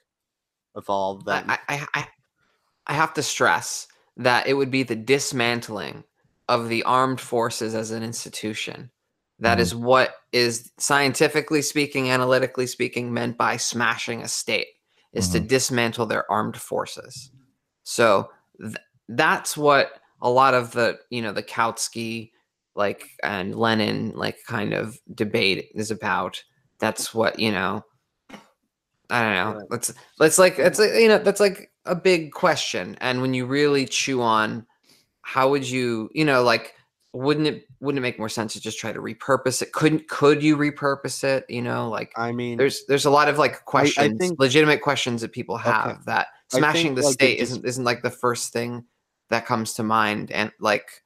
of 0.74 0.88
all 0.88 1.16
of 1.16 1.24
them. 1.24 1.50
I, 1.50 1.58
I, 1.68 1.86
I, 1.94 2.06
I 2.88 2.94
have 2.94 3.14
to 3.14 3.22
stress 3.22 3.86
that 4.16 4.46
it 4.46 4.54
would 4.54 4.70
be 4.70 4.82
the 4.82 4.96
dismantling 4.96 6.04
of 6.48 6.68
the 6.68 6.82
armed 6.84 7.20
forces 7.20 7.74
as 7.74 7.90
an 7.90 8.02
institution. 8.02 8.90
That 9.38 9.58
Mhm. 9.58 9.60
is 9.60 9.74
what 9.74 10.16
is 10.32 10.72
scientifically 10.78 11.62
speaking, 11.62 12.10
analytically 12.10 12.66
speaking, 12.66 13.12
meant 13.12 13.36
by 13.36 13.56
smashing 13.56 14.22
a 14.22 14.28
state 14.28 14.68
is 15.12 15.28
to 15.30 15.40
dismantle 15.40 16.06
their 16.06 16.30
armed 16.30 16.56
forces. 16.56 17.30
So 17.84 18.30
th- 18.60 18.76
that's 19.08 19.56
what 19.56 20.00
a 20.20 20.28
lot 20.30 20.54
of 20.54 20.72
the 20.72 20.98
you 21.10 21.22
know 21.22 21.32
the 21.32 21.42
Kautsky 21.42 22.32
like 22.74 23.08
and 23.22 23.54
Lenin 23.54 24.12
like 24.14 24.38
kind 24.46 24.72
of 24.74 24.98
debate 25.14 25.70
is 25.74 25.90
about. 25.90 26.42
That's 26.80 27.14
what 27.14 27.38
you 27.38 27.52
know. 27.52 27.84
I 29.10 29.22
don't 29.22 29.34
know. 29.34 29.66
Let's 29.70 29.92
let's 30.18 30.38
like 30.38 30.58
it's 30.58 30.78
like, 30.78 30.92
you 30.94 31.08
know 31.08 31.18
that's 31.18 31.40
like 31.40 31.67
a 31.88 31.94
big 31.94 32.32
question. 32.32 32.96
And 33.00 33.20
when 33.22 33.34
you 33.34 33.46
really 33.46 33.86
chew 33.86 34.22
on, 34.22 34.66
how 35.22 35.48
would 35.50 35.68
you 35.68 36.08
you 36.14 36.24
know 36.24 36.42
like 36.42 36.74
wouldn't 37.12 37.46
it 37.46 37.64
wouldn't 37.80 37.98
it 37.98 38.02
make 38.02 38.18
more 38.18 38.28
sense 38.28 38.52
to 38.52 38.60
just 38.60 38.78
try 38.78 38.92
to 38.92 39.00
repurpose 39.00 39.62
it? 39.62 39.72
Couldn't 39.72 40.08
could 40.08 40.42
you 40.42 40.56
repurpose 40.56 41.24
it? 41.24 41.44
You 41.48 41.62
know 41.62 41.88
like 41.88 42.12
I 42.16 42.32
mean, 42.32 42.58
there's 42.58 42.84
there's 42.86 43.06
a 43.06 43.10
lot 43.10 43.28
of 43.28 43.38
like 43.38 43.64
questions, 43.64 44.18
think- 44.18 44.38
legitimate 44.38 44.82
questions 44.82 45.20
that 45.22 45.32
people 45.32 45.56
have 45.56 46.04
that 46.06 46.28
smashing 46.50 46.94
think, 46.94 46.96
the 46.96 47.02
like, 47.02 47.12
state 47.14 47.38
just- 47.38 47.52
isn't 47.52 47.64
isn't 47.66 47.84
like 47.84 48.02
the 48.02 48.10
first 48.10 48.52
thing 48.52 48.84
that 49.30 49.46
comes 49.46 49.74
to 49.74 49.82
mind, 49.82 50.30
and 50.30 50.52
like 50.60 51.02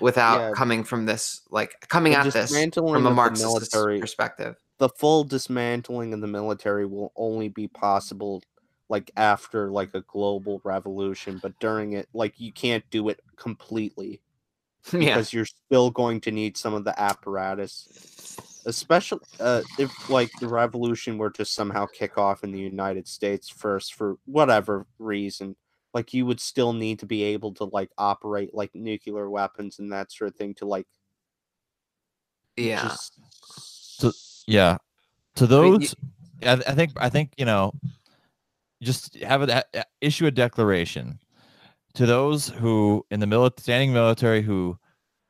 without 0.00 0.38
Yeah. 0.40 0.52
coming 0.54 0.84
from 0.84 1.06
this 1.06 1.42
like 1.50 1.74
coming 1.88 2.14
at 2.14 2.32
this 2.32 2.50
from 2.74 3.06
a 3.06 3.10
Marxist 3.10 3.44
military- 3.46 4.00
perspective. 4.00 4.56
the 4.78 4.88
full 4.90 5.24
dismantling 5.24 6.12
of 6.12 6.20
the 6.20 6.26
military 6.26 6.84
will 6.86 7.12
only 7.16 7.48
be 7.48 7.66
possible 7.66 8.42
like 8.88 9.10
after 9.16 9.70
like 9.70 9.94
a 9.94 10.02
global 10.02 10.60
revolution, 10.64 11.38
but 11.42 11.58
during 11.60 11.92
it, 11.92 12.08
like 12.12 12.38
you 12.38 12.52
can't 12.52 12.84
do 12.90 13.08
it 13.08 13.20
completely. 13.36 14.20
yeah, 14.92 15.00
because 15.00 15.32
you're 15.32 15.44
still 15.44 15.90
going 15.90 16.20
to 16.20 16.30
need 16.30 16.56
some 16.56 16.72
of 16.72 16.84
the 16.84 17.00
apparatus 17.00 18.38
especially 18.66 19.18
uh, 19.40 19.62
if 19.78 20.10
like 20.10 20.30
the 20.40 20.46
revolution 20.46 21.18
were 21.18 21.30
to 21.30 21.44
somehow 21.44 21.86
kick 21.86 22.18
off 22.18 22.44
in 22.44 22.52
the 22.52 22.58
united 22.58 23.08
states 23.08 23.48
first 23.48 23.94
for 23.94 24.16
whatever 24.26 24.86
reason 25.00 25.56
like 25.92 26.14
you 26.14 26.24
would 26.24 26.38
still 26.38 26.72
need 26.72 27.00
to 27.00 27.06
be 27.06 27.24
able 27.24 27.52
to 27.52 27.64
like 27.64 27.90
operate 27.98 28.54
like 28.54 28.72
nuclear 28.74 29.28
weapons 29.28 29.80
and 29.80 29.90
that 29.90 30.12
sort 30.12 30.30
of 30.30 30.36
thing 30.36 30.54
to 30.54 30.64
like 30.66 30.86
yeah. 32.56 32.82
just 32.82 33.12
Yeah. 34.46 34.78
To 35.36 35.46
mean, 35.46 35.80
you- 35.80 35.88
those, 35.88 35.94
I, 36.42 36.52
I 36.52 36.74
think 36.74 36.92
I 36.96 37.08
think 37.08 37.32
you 37.36 37.44
know, 37.44 37.72
just 38.82 39.16
have 39.16 39.42
a 39.42 39.64
issue 40.00 40.26
a 40.26 40.30
declaration 40.30 41.18
to 41.94 42.06
those 42.06 42.48
who 42.48 43.04
in 43.10 43.20
the 43.20 43.26
mili- 43.26 43.58
standing 43.58 43.92
military 43.92 44.42
who 44.42 44.78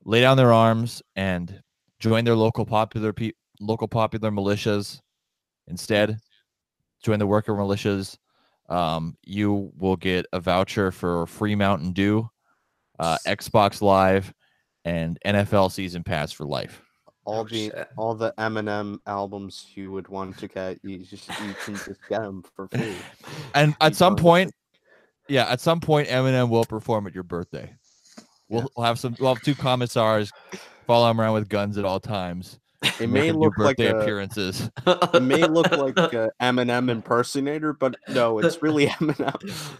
lay 0.05 0.21
down 0.21 0.37
their 0.37 0.53
arms 0.53 1.03
and 1.15 1.63
join 2.01 2.25
their 2.25 2.37
local 2.37 2.67
popular 2.67 3.13
pe- 3.13 3.33
local 3.61 3.89
popular 3.89 4.31
militias 4.31 5.01
instead. 5.69 6.19
Join 7.03 7.19
the 7.19 7.27
worker 7.27 7.53
militias. 7.55 8.17
Um, 8.69 9.17
you 9.23 9.71
will 9.77 9.97
get 9.97 10.27
a 10.33 10.41
voucher 10.41 10.91
for 10.91 11.27
free 11.27 11.55
Mountain 11.55 11.93
Dew, 11.93 12.29
uh, 12.99 13.17
Xbox 13.27 13.81
Live, 13.81 14.35
and 14.85 15.19
NFL 15.25 15.71
season 15.71 16.03
pass 16.03 16.33
for 16.33 16.45
life. 16.47 16.83
All 17.27 17.41
Oh, 17.41 17.45
the 17.45 17.71
shit. 17.71 17.89
all 17.97 18.15
the 18.15 18.33
Eminem 18.39 18.99
albums 19.07 19.67
you 19.75 19.91
would 19.93 20.09
want 20.09 20.39
to 20.39 20.49
get 20.49 20.79
you 20.83 20.99
just 20.99 21.29
you 21.29 21.55
can 21.65 21.75
just 21.75 22.01
get 22.09 22.23
them 22.23 22.43
for 22.55 22.69
free 22.69 22.95
And 23.55 23.77
at 23.81 23.89
Keep 23.89 23.95
some 23.97 24.15
going. 24.15 24.23
point, 24.23 24.55
yeah, 25.29 25.51
at 25.51 25.61
some 25.61 25.81
point, 25.81 26.09
Eminem 26.09 26.49
will 26.49 26.65
perform 26.65 27.07
at 27.07 27.15
your 27.15 27.25
birthday. 27.25 27.75
We'll, 28.49 28.71
we'll 28.77 28.87
have 28.87 28.99
some. 28.99 29.17
We'll 29.19 29.35
have 29.35 29.43
two 29.43 29.57
commissars 29.57 30.31
follow 30.87 31.11
him 31.11 31.21
around 31.21 31.35
with 31.35 31.49
guns 31.49 31.77
at 31.79 31.85
all 31.85 31.99
times. 31.99 32.61
it 33.01 33.09
may 33.09 33.33
look 33.33 33.59
like 33.59 33.77
birthday 33.77 33.91
a 33.91 33.99
appearances. 33.99 34.71
it 34.87 35.23
may 35.23 35.43
look 35.43 35.71
like 35.73 35.97
a 36.13 36.31
Eminem 36.41 36.89
impersonator, 36.91 37.73
but 37.73 37.97
no, 38.09 38.39
it's 38.39 38.63
really 38.63 38.87
Eminem. 39.01 39.75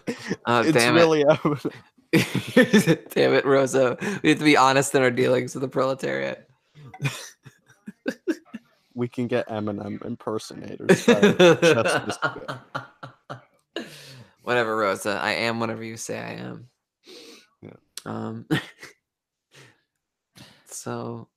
Oh, 0.45 0.59
it's 0.61 0.73
damn 0.73 0.97
it. 0.97 0.99
really 0.99 1.23
Eminem. 1.23 1.71
Damn 3.13 3.33
it, 3.33 3.45
Rosa. 3.45 3.97
We 4.23 4.29
have 4.29 4.39
to 4.39 4.43
be 4.43 4.57
honest 4.57 4.93
in 4.95 5.01
our 5.01 5.11
dealings 5.11 5.55
with 5.55 5.61
the 5.61 5.67
proletariat. 5.69 6.47
We 8.97 9.07
can 9.07 9.27
get 9.27 9.47
Eminem 9.47 10.03
impersonators. 10.03 11.05
that 11.05 11.23
are 11.23 11.83
just 11.83 12.09
as 12.09 12.17
good. 13.29 13.85
whatever, 14.41 14.75
Rosa. 14.75 15.19
I 15.21 15.33
am 15.33 15.59
whatever 15.59 15.83
you 15.83 15.97
say 15.97 16.17
I 16.17 16.31
am. 16.31 16.67
Yeah. 17.61 17.75
Um. 18.05 18.47
so 20.65 21.27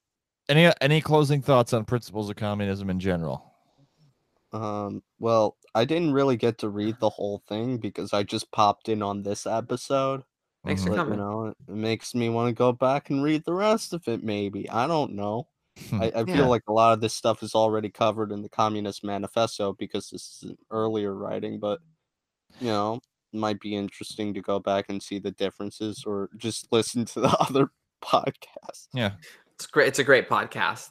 Any 0.49 0.73
any 0.81 1.03
closing 1.03 1.43
thoughts 1.43 1.75
on 1.75 1.85
principles 1.85 2.31
of 2.31 2.37
communism 2.37 2.89
in 2.89 2.99
general? 2.99 3.45
Um, 4.53 5.03
well, 5.19 5.59
I 5.75 5.85
didn't 5.85 6.15
really 6.15 6.37
get 6.37 6.57
to 6.59 6.71
read 6.71 6.97
the 6.99 7.11
whole 7.11 7.43
thing 7.47 7.77
because 7.77 8.15
I 8.15 8.23
just 8.23 8.51
popped 8.53 8.89
in 8.89 9.03
on 9.03 9.23
this 9.23 9.47
episode. 9.47 10.23
Thanks 10.65 10.83
for. 10.83 10.95
Coming. 10.95 11.15
you 11.15 11.21
know, 11.21 11.47
it 11.47 11.57
it 11.69 11.75
makes 11.75 12.15
me 12.15 12.31
want 12.31 12.49
to 12.49 12.59
go 12.59 12.73
back 12.73 13.11
and 13.11 13.23
read 13.23 13.45
the 13.45 13.53
rest 13.53 13.93
of 13.93 14.09
it. 14.09 14.25
Maybe 14.25 14.69
I 14.71 14.87
don't 14.87 15.13
know. 15.13 15.47
I, 15.93 16.11
I 16.15 16.25
Yeah. 16.27 16.37
feel 16.37 16.49
like 16.49 16.63
a 16.69 16.73
lot 16.73 16.93
of 16.93 17.01
this 17.01 17.15
stuff 17.15 17.43
is 17.43 17.55
already 17.55 17.89
covered 17.91 18.33
in 18.33 18.43
the 18.43 18.49
Communist 18.49 19.05
Manifesto 19.05 19.73
because 19.73 20.11
this 20.11 20.23
is 20.43 20.51
an 20.51 20.59
earlier 20.71 21.15
writing, 21.15 21.59
but 21.59 21.81
you 22.61 22.67
know, 22.69 23.01
it 23.33 23.39
might 23.39 23.61
be 23.61 23.77
interesting 23.77 24.35
to 24.35 24.41
go 24.41 24.59
back 24.59 24.87
and 24.89 25.03
see 25.03 25.19
the 25.19 25.31
differences 25.33 26.05
or 26.07 26.31
just 26.37 26.67
listen 26.73 27.05
to 27.07 27.21
the 27.21 27.37
other 27.39 27.71
podcast. 28.03 28.89
Yeah. 28.93 29.13
It's 29.55 29.67
great. 29.67 29.89
It's 29.89 29.99
a 29.99 30.05
great 30.05 30.29
podcast. 30.29 30.89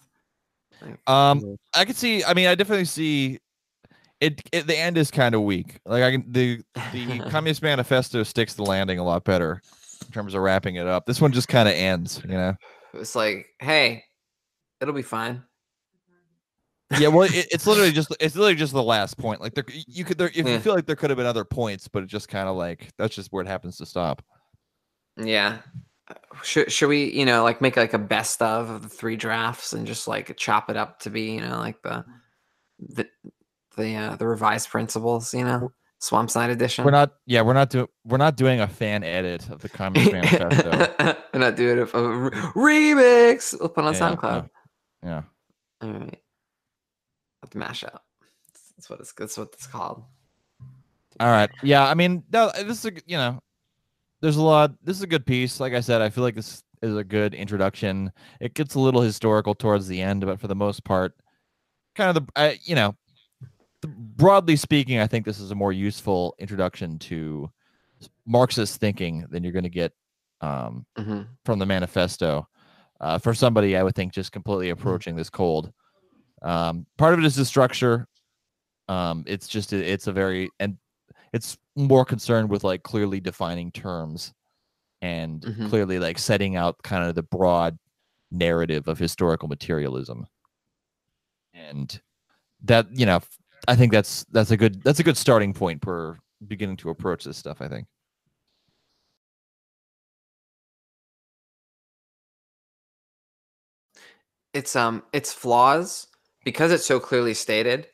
Um, 1.07 1.57
I 1.75 1.85
could 1.85 1.95
see. 1.97 2.23
I 2.23 2.33
mean, 2.33 2.47
I 2.47 2.55
definitely 2.55 2.85
see. 2.85 3.39
It, 4.21 4.41
it 4.51 4.67
the 4.67 4.77
end 4.77 4.97
is 4.97 5.11
kind 5.11 5.33
of 5.33 5.41
weak. 5.41 5.79
Like 5.85 6.03
I 6.03 6.11
can 6.11 6.25
the 6.31 6.61
the 6.93 7.19
Communist 7.29 7.61
Manifesto 7.61 8.23
sticks 8.23 8.53
the 8.53 8.63
landing 8.63 8.99
a 8.99 9.03
lot 9.03 9.23
better 9.23 9.61
in 10.05 10.11
terms 10.11 10.33
of 10.35 10.41
wrapping 10.41 10.75
it 10.75 10.87
up. 10.87 11.05
This 11.05 11.19
one 11.19 11.31
just 11.31 11.47
kind 11.47 11.67
of 11.67 11.75
ends. 11.75 12.21
You 12.23 12.33
know. 12.35 12.53
It's 12.93 13.15
like, 13.15 13.47
hey, 13.59 14.03
it'll 14.81 14.93
be 14.93 15.01
fine. 15.01 15.43
yeah 16.99 17.07
well 17.07 17.23
it, 17.23 17.47
it's 17.51 17.67
literally 17.67 17.91
just 17.91 18.15
it's 18.19 18.35
literally 18.35 18.55
just 18.55 18.73
the 18.73 18.81
last 18.83 19.17
point 19.17 19.41
like 19.41 19.53
there 19.53 19.65
you 19.87 20.03
could 20.03 20.17
there 20.17 20.27
if 20.29 20.37
Yeah. 20.37 20.53
you 20.53 20.59
feel 20.59 20.73
like 20.75 20.85
there 20.85 20.95
could 20.95 21.09
have 21.09 21.17
been 21.17 21.25
other 21.25 21.45
points 21.45 21.87
but 21.87 22.03
it 22.03 22.07
just 22.07 22.27
kind 22.29 22.47
of 22.49 22.55
like 22.55 22.89
that's 22.97 23.15
just 23.15 23.31
where 23.31 23.43
it 23.43 23.47
happens 23.47 23.77
to 23.77 23.85
stop 23.85 24.23
Yeah. 25.17 25.59
should 26.43 26.71
should 26.71 26.87
we 26.89 27.11
you 27.13 27.25
know 27.25 27.43
like 27.43 27.61
make 27.61 27.77
like 27.77 27.93
a 27.93 27.99
best 27.99 28.41
of 28.41 28.69
of 28.69 28.81
the 28.81 28.89
three 28.89 29.15
drafts 29.15 29.73
and 29.73 29.85
just 29.85 30.07
like 30.07 30.35
chop 30.37 30.69
it 30.69 30.77
up 30.77 30.99
to 31.01 31.09
be 31.09 31.33
you 31.33 31.41
know 31.41 31.57
like 31.59 31.81
the 31.83 32.03
the 32.79 33.07
the 33.77 33.95
uh, 33.95 34.15
the 34.15 34.25
revised 34.27 34.69
principles 34.69 35.33
you 35.33 35.43
know 35.43 35.71
swamp 35.99 36.31
side 36.31 36.49
edition 36.49 36.85
We're 36.85 36.91
not. 36.91 37.11
Yeah, 37.25 37.41
we're 37.41 37.53
not 37.53 37.69
doing. 37.69 37.87
We're 38.05 38.17
not 38.17 38.37
doing 38.37 38.61
a 38.61 38.67
fan 38.67 39.03
edit 39.03 39.49
of 39.49 39.59
the 39.59 39.67
Communist 39.67 40.13
Manifesto. 40.13 41.15
we're 41.33 41.39
not 41.41 41.55
doing 41.57 41.85
for 41.87 42.27
a 42.27 42.31
remix 42.55 43.53
we'll 43.59 43.67
put 43.69 43.83
it 43.83 43.87
on 43.87 43.93
Yeah, 43.93 43.99
soundcloud 44.15 44.49
Yeah. 45.03 45.23
all 45.81 45.91
right 45.91 46.21
the 47.49 47.57
mashup 47.57 47.99
that's 48.75 48.89
what 48.89 48.99
it's 48.99 49.13
that's 49.13 49.37
what 49.37 49.49
it's 49.53 49.67
called 49.67 50.03
All 51.19 51.27
right. 51.27 51.49
Yeah. 51.63 51.85
I 51.85 51.95
mean, 51.95 52.23
no, 52.31 52.49
this 52.55 52.85
is 52.85 52.85
a, 52.85 52.91
you 53.05 53.17
know, 53.17 53.41
there's 54.21 54.37
a 54.37 54.41
lot. 54.41 54.71
This 54.83 54.95
is 54.95 55.03
a 55.03 55.07
good 55.07 55.25
piece. 55.25 55.59
Like 55.59 55.73
I 55.73 55.81
said, 55.81 56.01
I 56.01 56.09
feel 56.09 56.23
like 56.23 56.35
this 56.35 56.63
is 56.81 56.95
a 56.95 57.03
good 57.03 57.33
introduction. 57.33 58.11
It 58.39 58.53
gets 58.53 58.75
a 58.75 58.79
little 58.79 59.01
historical 59.01 59.53
towards 59.53 59.87
the 59.87 60.01
end, 60.01 60.25
but 60.25 60.39
for 60.39 60.47
the 60.47 60.55
most 60.55 60.83
part, 60.85 61.13
kind 61.95 62.15
of 62.15 62.15
the, 62.15 62.31
I, 62.35 62.59
you 62.63 62.75
know, 62.75 62.95
the, 63.81 63.87
broadly 63.87 64.55
speaking, 64.55 64.99
I 64.99 65.07
think 65.07 65.25
this 65.25 65.39
is 65.39 65.51
a 65.51 65.55
more 65.55 65.73
useful 65.73 66.35
introduction 66.39 66.99
to 66.99 67.49
Marxist 68.25 68.79
thinking 68.79 69.25
than 69.29 69.43
you're 69.43 69.53
going 69.53 69.63
to 69.63 69.69
get 69.69 69.91
um, 70.41 70.85
hmm 70.97 71.23
from 71.43 71.59
the 71.59 71.65
manifesto. 71.65 72.47
Uh, 72.99 73.17
for 73.17 73.33
somebody, 73.33 73.77
I 73.77 73.83
would 73.83 73.95
think 73.95 74.13
just 74.13 74.31
completely 74.31 74.69
approaching 74.71 75.15
this 75.15 75.29
cold. 75.29 75.71
Um, 76.41 76.85
part 76.97 77.13
of 77.13 77.19
it 77.19 77.25
is 77.25 77.35
the 77.35 77.45
structure. 77.45 78.07
Um, 78.87 79.23
it's 79.27 79.47
just 79.47 79.71
it's 79.71 80.07
a 80.07 80.11
very 80.11 80.49
and 80.59 80.77
it's 81.31 81.57
more 81.75 82.03
concerned 82.05 82.49
with 82.49 82.63
like 82.63 82.83
clearly 82.83 83.19
defining 83.19 83.71
terms 83.71 84.33
and 85.01 85.41
Mhm. 85.41 85.69
clearly 85.69 85.99
like 85.99 86.17
setting 86.17 86.55
out 86.55 86.81
kind 86.83 87.07
of 87.07 87.15
the 87.15 87.23
broad 87.23 87.77
narrative 88.31 88.87
of 88.87 88.97
historical 88.99 89.47
materialism. 89.47 90.27
And 91.53 92.01
that 92.63 92.87
you 92.91 93.05
know, 93.05 93.21
I 93.67 93.75
think 93.75 93.91
that's 93.91 94.25
that's 94.31 94.51
a 94.51 94.57
good 94.57 94.81
that's 94.83 94.99
a 94.99 95.03
good 95.03 95.17
starting 95.17 95.53
point 95.53 95.83
for 95.83 96.19
beginning 96.47 96.77
to 96.77 96.89
approach 96.89 97.23
this 97.23 97.37
stuff. 97.37 97.61
I 97.61 97.67
think. 97.67 97.87
It's 104.53 104.75
um 104.75 105.03
its 105.13 105.31
flaws 105.33 106.07
because 106.43 106.71
it's 106.71 106.85
so 106.85 106.99
clearly 106.99 107.33
stated 107.33 107.87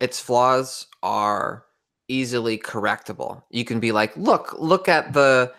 its 0.00 0.20
flaws 0.20 0.86
are 1.02 1.64
easily 2.08 2.58
correctable. 2.58 3.42
You 3.50 3.64
can 3.64 3.80
be 3.80 3.92
like 3.92 4.16
look 4.16 4.54
look 4.58 4.88
at 4.88 5.12
the 5.12 5.52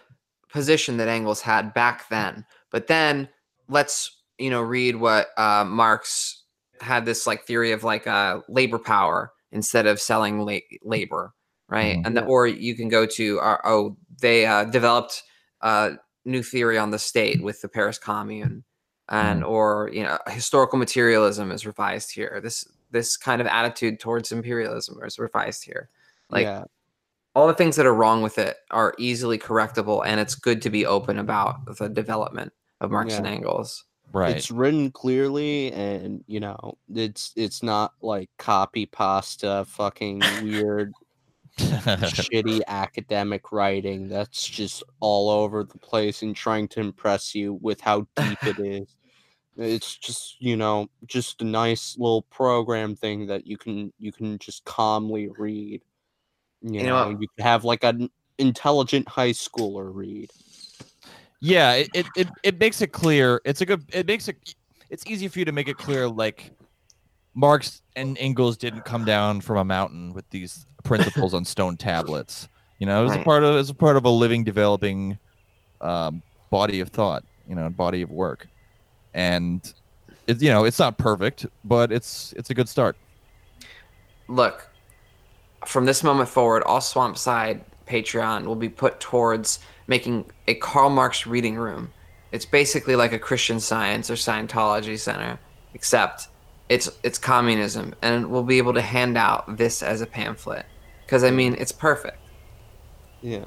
position 0.49 0.97
that 0.97 1.07
Engels 1.07 1.41
had 1.41 1.73
back 1.73 2.07
then. 2.09 2.45
But 2.71 2.87
then 2.87 3.29
let's 3.69 4.21
you 4.37 4.49
know 4.49 4.61
read 4.61 4.97
what 4.97 5.27
uh, 5.37 5.63
marx 5.65 6.43
had 6.81 7.05
this 7.05 7.25
like 7.25 7.45
theory 7.45 7.71
of 7.71 7.83
like 7.83 8.05
uh, 8.07 8.41
labor 8.49 8.79
power 8.79 9.31
instead 9.51 9.85
of 9.87 9.99
selling 10.01 10.45
la- 10.45 10.57
labor 10.83 11.33
right? 11.69 11.97
Mhm. 11.97 12.05
and 12.05 12.17
the, 12.17 12.25
or 12.25 12.45
you 12.47 12.75
can 12.75 12.89
go 12.89 13.05
to 13.05 13.39
uh, 13.39 13.57
oh 13.63 13.95
they 14.21 14.45
uh, 14.45 14.65
developed 14.65 15.23
a 15.61 15.93
new 16.25 16.43
theory 16.43 16.77
on 16.77 16.91
the 16.91 16.99
state 16.99 17.41
with 17.41 17.61
the 17.61 17.69
paris 17.69 17.97
commune 17.97 18.63
Mm-hmm. 19.11 19.27
and 19.27 19.43
or 19.43 19.89
you 19.91 20.03
know 20.03 20.17
historical 20.27 20.79
materialism 20.79 21.51
is 21.51 21.65
revised 21.65 22.11
here. 22.11 22.39
This 22.41 22.65
this 22.91 23.17
kind 23.17 23.41
of 23.41 23.47
attitude 23.47 23.99
towards 23.99 24.31
imperialism 24.31 24.97
is 25.03 25.19
revised 25.19 25.65
here. 25.65 25.89
Like 26.29 26.43
yeah, 26.43 26.63
all 27.35 27.47
the 27.47 27.53
things 27.53 27.75
that 27.75 27.85
are 27.85 27.93
wrong 27.93 28.21
with 28.21 28.37
it 28.37 28.57
are 28.71 28.93
easily 28.97 29.37
correctable 29.37 30.03
and 30.05 30.19
it's 30.19 30.35
good 30.35 30.61
to 30.61 30.69
be 30.69 30.85
open 30.85 31.19
about 31.19 31.77
the 31.77 31.89
development 31.89 32.53
of 32.79 32.91
marx 32.91 33.15
and 33.15 33.27
engels. 33.27 33.85
Right. 34.13 34.37
it's 34.37 34.51
written 34.51 34.91
clearly, 34.91 35.71
and 35.71 36.23
you 36.27 36.39
know, 36.39 36.77
it's 36.93 37.33
it's 37.35 37.63
not 37.63 37.93
like 38.01 38.29
copy 38.37 38.85
pasta, 38.85 39.65
fucking 39.67 40.21
weird, 40.43 40.93
shitty 41.57 42.61
academic 42.67 43.51
writing 43.51 44.07
that's 44.07 44.47
just 44.47 44.83
all 44.99 45.29
over 45.29 45.63
the 45.63 45.77
place 45.77 46.23
and 46.23 46.35
trying 46.35 46.67
to 46.67 46.79
impress 46.79 47.35
you 47.35 47.53
with 47.61 47.79
how 47.79 48.07
deep 48.15 48.43
it 48.43 48.59
is. 48.65 48.95
It's 49.55 49.95
just 49.95 50.37
you 50.39 50.57
know, 50.57 50.89
just 51.05 51.41
a 51.41 51.45
nice 51.45 51.95
little 51.97 52.23
program 52.23 52.95
thing 52.95 53.27
that 53.27 53.45
you 53.45 53.57
can 53.57 53.93
you 53.99 54.11
can 54.11 54.39
just 54.39 54.65
calmly 54.65 55.29
read. 55.37 55.83
You, 56.61 56.79
You 56.79 56.87
know 56.87 57.11
know, 57.11 57.19
you 57.19 57.27
can 57.35 57.43
have 57.45 57.63
like 57.63 57.83
an 57.83 58.09
intelligent 58.39 59.07
high 59.07 59.31
schooler 59.31 59.93
read. 59.93 60.31
Yeah, 61.39 61.73
it, 61.73 61.89
it, 61.93 62.05
it, 62.15 62.27
it 62.41 62.59
makes 62.59 62.81
it 62.81 62.93
clear. 62.93 63.41
It's 63.43 63.59
a 63.61 63.65
good. 63.65 63.83
It 63.93 64.07
makes 64.07 64.27
it. 64.29 64.55
It's 64.89 65.03
easy 65.05 65.27
for 65.27 65.39
you 65.39 65.45
to 65.45 65.51
make 65.51 65.67
it 65.67 65.77
clear. 65.77 66.07
Like 66.07 66.51
Marx 67.35 67.81
and 67.95 68.17
Engels 68.19 68.57
didn't 68.57 68.85
come 68.85 69.05
down 69.05 69.41
from 69.41 69.57
a 69.57 69.63
mountain 69.63 70.13
with 70.13 70.29
these 70.29 70.65
principles 70.83 71.33
on 71.33 71.45
stone 71.45 71.77
tablets. 71.77 72.47
You 72.79 72.87
know, 72.87 73.01
it 73.01 73.07
was 73.07 73.15
a 73.15 73.23
part 73.23 73.43
of. 73.43 73.53
It 73.53 73.57
was 73.57 73.69
a 73.69 73.75
part 73.75 73.97
of 73.97 74.05
a 74.05 74.09
living, 74.09 74.43
developing 74.43 75.17
um, 75.81 76.21
body 76.49 76.79
of 76.79 76.89
thought. 76.89 77.23
You 77.47 77.55
know, 77.55 77.69
body 77.69 78.01
of 78.01 78.11
work, 78.11 78.47
and 79.13 79.73
it's 80.27 80.41
you 80.41 80.49
know 80.49 80.65
it's 80.65 80.79
not 80.79 80.97
perfect, 80.97 81.45
but 81.63 81.91
it's 81.91 82.33
it's 82.37 82.49
a 82.49 82.53
good 82.53 82.69
start. 82.69 82.97
look 84.27 84.69
from 85.65 85.85
this 85.85 86.03
moment 86.03 86.29
forward 86.29 86.63
all 86.63 86.79
Swampside 86.79 87.61
patreon 87.87 88.45
will 88.45 88.55
be 88.55 88.69
put 88.69 88.99
towards 88.99 89.59
making 89.87 90.25
a 90.47 90.55
karl 90.55 90.89
marx 90.89 91.27
reading 91.27 91.55
room 91.55 91.91
it's 92.31 92.45
basically 92.45 92.95
like 92.95 93.11
a 93.11 93.19
christian 93.19 93.59
science 93.59 94.09
or 94.09 94.15
scientology 94.15 94.97
center 94.97 95.37
except 95.73 96.29
it's 96.69 96.89
it's 97.03 97.17
communism 97.19 97.93
and 98.01 98.29
we'll 98.31 98.43
be 98.43 98.57
able 98.57 98.73
to 98.73 98.81
hand 98.81 99.17
out 99.17 99.57
this 99.57 99.83
as 99.83 100.01
a 100.01 100.05
pamphlet 100.07 100.65
because 101.05 101.23
i 101.23 101.29
mean 101.31 101.55
it's 101.59 101.71
perfect 101.71 102.17
Yeah. 103.21 103.45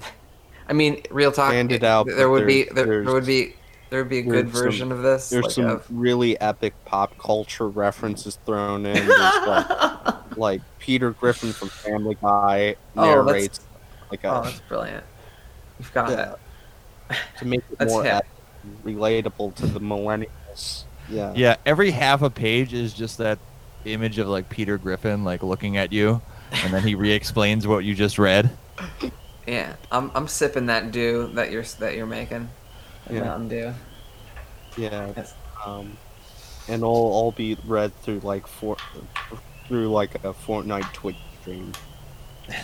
i 0.68 0.72
mean 0.72 1.02
real 1.10 1.32
talk 1.32 1.52
Hand 1.52 1.70
it 1.72 1.84
out, 1.84 2.06
there 2.06 2.30
would 2.30 2.46
be 2.46 2.64
there, 2.72 3.04
there 3.04 3.12
would 3.14 3.26
be 3.26 3.54
there 3.90 4.00
would 4.02 4.08
be 4.08 4.18
a 4.18 4.22
good 4.22 4.46
there's 4.46 4.54
some- 4.54 4.64
version 4.64 4.92
of 4.92 5.02
this 5.02 5.28
There's 5.30 5.44
like 5.44 5.52
some 5.52 5.66
of- 5.66 5.86
really 5.90 6.40
epic 6.40 6.74
pop 6.86 7.16
culture 7.18 7.68
references 7.68 8.36
thrown 8.44 8.84
in. 8.84 9.06
Like, 9.06 9.66
like 10.36 10.60
Peter 10.80 11.12
Griffin 11.12 11.52
from 11.52 11.68
Family 11.68 12.16
Guy 12.20 12.74
Oh, 12.96 13.04
narrates 13.04 13.60
like 14.10 14.24
oh 14.24 14.42
that's 14.42 14.60
brilliant 14.60 15.04
you've 15.78 15.92
got 15.94 16.10
Yeah. 16.10 16.34
it 17.10 17.16
to 17.38 17.44
make 17.46 17.60
it 17.78 17.86
more 17.88 18.04
epic 18.04 18.26
relatable 18.84 19.54
to 19.54 19.66
the 19.66 19.78
millennials. 19.80 20.82
Yeah. 21.08 21.32
Yeah, 21.34 21.56
every 21.64 21.90
half 21.90 22.22
a 22.22 22.30
page 22.30 22.72
is 22.72 22.92
just 22.92 23.18
that 23.18 23.38
image 23.84 24.18
of 24.18 24.28
like 24.28 24.48
Peter 24.48 24.78
Griffin 24.78 25.24
like 25.24 25.42
looking 25.42 25.76
at 25.76 25.92
you, 25.92 26.20
and 26.52 26.72
then 26.72 26.82
he 26.82 26.94
re-explains 26.96 27.66
what 27.66 27.84
you 27.84 27.94
just 27.94 28.18
read. 28.18 28.50
Yeah, 29.46 29.74
I'm 29.92 30.10
I'm 30.14 30.28
sipping 30.28 30.66
that 30.66 30.90
dew 30.90 31.30
that 31.34 31.50
you're 31.52 31.62
that 31.78 31.94
you're 31.94 32.06
making. 32.06 32.48
Yeah. 33.10 33.20
Mountain 33.20 33.48
Dew. 33.48 33.72
Yeah. 34.76 35.12
Yes. 35.16 35.34
Um, 35.64 35.96
and 36.68 36.82
all 36.82 37.12
all 37.12 37.32
be 37.32 37.56
read 37.64 37.94
through 38.02 38.20
like 38.20 38.46
for 38.46 38.76
through 39.68 39.88
like 39.90 40.16
a 40.16 40.32
Fortnite 40.32 40.92
Twitch 40.92 41.16
stream. 41.40 41.72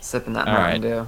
Sipping 0.00 0.32
that 0.34 0.48
All 0.48 0.54
Mountain 0.54 0.82
Dew. 0.82 1.06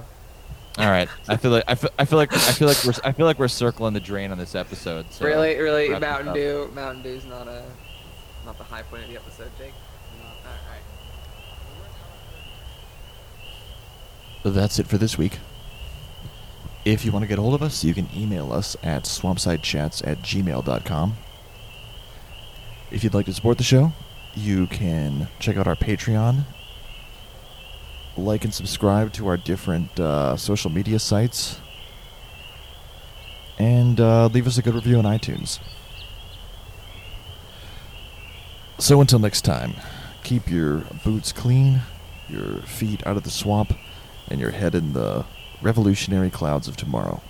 All 0.80 0.90
right, 0.90 1.08
I 1.28 1.36
feel 1.36 1.50
like 1.50 1.64
I 1.68 1.74
feel, 1.74 1.90
I 1.98 2.04
feel 2.06 2.18
like 2.18 2.32
I 2.32 2.52
feel 2.52 2.68
like 2.68 2.84
we're 2.84 2.94
I 3.04 3.12
feel 3.12 3.26
like 3.26 3.38
we're 3.38 3.48
circling 3.48 3.92
the 3.92 4.00
drain 4.00 4.32
on 4.32 4.38
this 4.38 4.54
episode. 4.54 5.12
So. 5.12 5.26
really, 5.26 5.56
really, 5.58 5.90
Mountain. 5.90 6.32
Dew. 6.32 6.70
Mountain 6.74 7.02
Dew's 7.02 7.24
not 7.26 7.46
a 7.48 7.64
not 8.46 8.56
the 8.56 8.64
high 8.64 8.82
point 8.82 9.02
of 9.02 9.10
the 9.10 9.16
episode, 9.16 9.50
Jake. 9.58 9.74
No, 10.18 10.26
all 10.26 10.56
right. 10.70 10.80
So 14.42 14.50
that's 14.50 14.78
it 14.78 14.86
for 14.86 14.96
this 14.96 15.18
week. 15.18 15.38
If 16.84 17.04
you 17.04 17.12
want 17.12 17.24
to 17.24 17.28
get 17.28 17.38
a 17.38 17.42
hold 17.42 17.54
of 17.54 17.62
us, 17.62 17.84
you 17.84 17.92
can 17.92 18.08
email 18.16 18.50
us 18.52 18.74
at 18.82 19.04
swampsidechats 19.04 20.06
at 20.06 20.22
gmail.com. 20.22 21.16
If 22.90 23.04
you'd 23.04 23.12
like 23.12 23.26
to 23.26 23.34
support 23.34 23.58
the 23.58 23.64
show, 23.64 23.92
you 24.34 24.66
can 24.66 25.28
check 25.38 25.58
out 25.58 25.66
our 25.66 25.76
Patreon, 25.76 26.44
like 28.20 28.44
and 28.44 28.54
subscribe 28.54 29.12
to 29.14 29.26
our 29.28 29.36
different 29.36 29.98
uh, 29.98 30.36
social 30.36 30.70
media 30.70 30.98
sites, 30.98 31.60
and 33.58 34.00
uh, 34.00 34.26
leave 34.26 34.46
us 34.46 34.58
a 34.58 34.62
good 34.62 34.74
review 34.74 34.98
on 34.98 35.04
iTunes. 35.04 35.58
So 38.78 39.00
until 39.00 39.18
next 39.18 39.42
time, 39.42 39.74
keep 40.22 40.50
your 40.50 40.84
boots 41.04 41.32
clean, 41.32 41.82
your 42.28 42.62
feet 42.62 43.06
out 43.06 43.16
of 43.16 43.24
the 43.24 43.30
swamp, 43.30 43.74
and 44.28 44.40
your 44.40 44.52
head 44.52 44.74
in 44.74 44.92
the 44.92 45.26
revolutionary 45.60 46.30
clouds 46.30 46.68
of 46.68 46.76
tomorrow. 46.76 47.20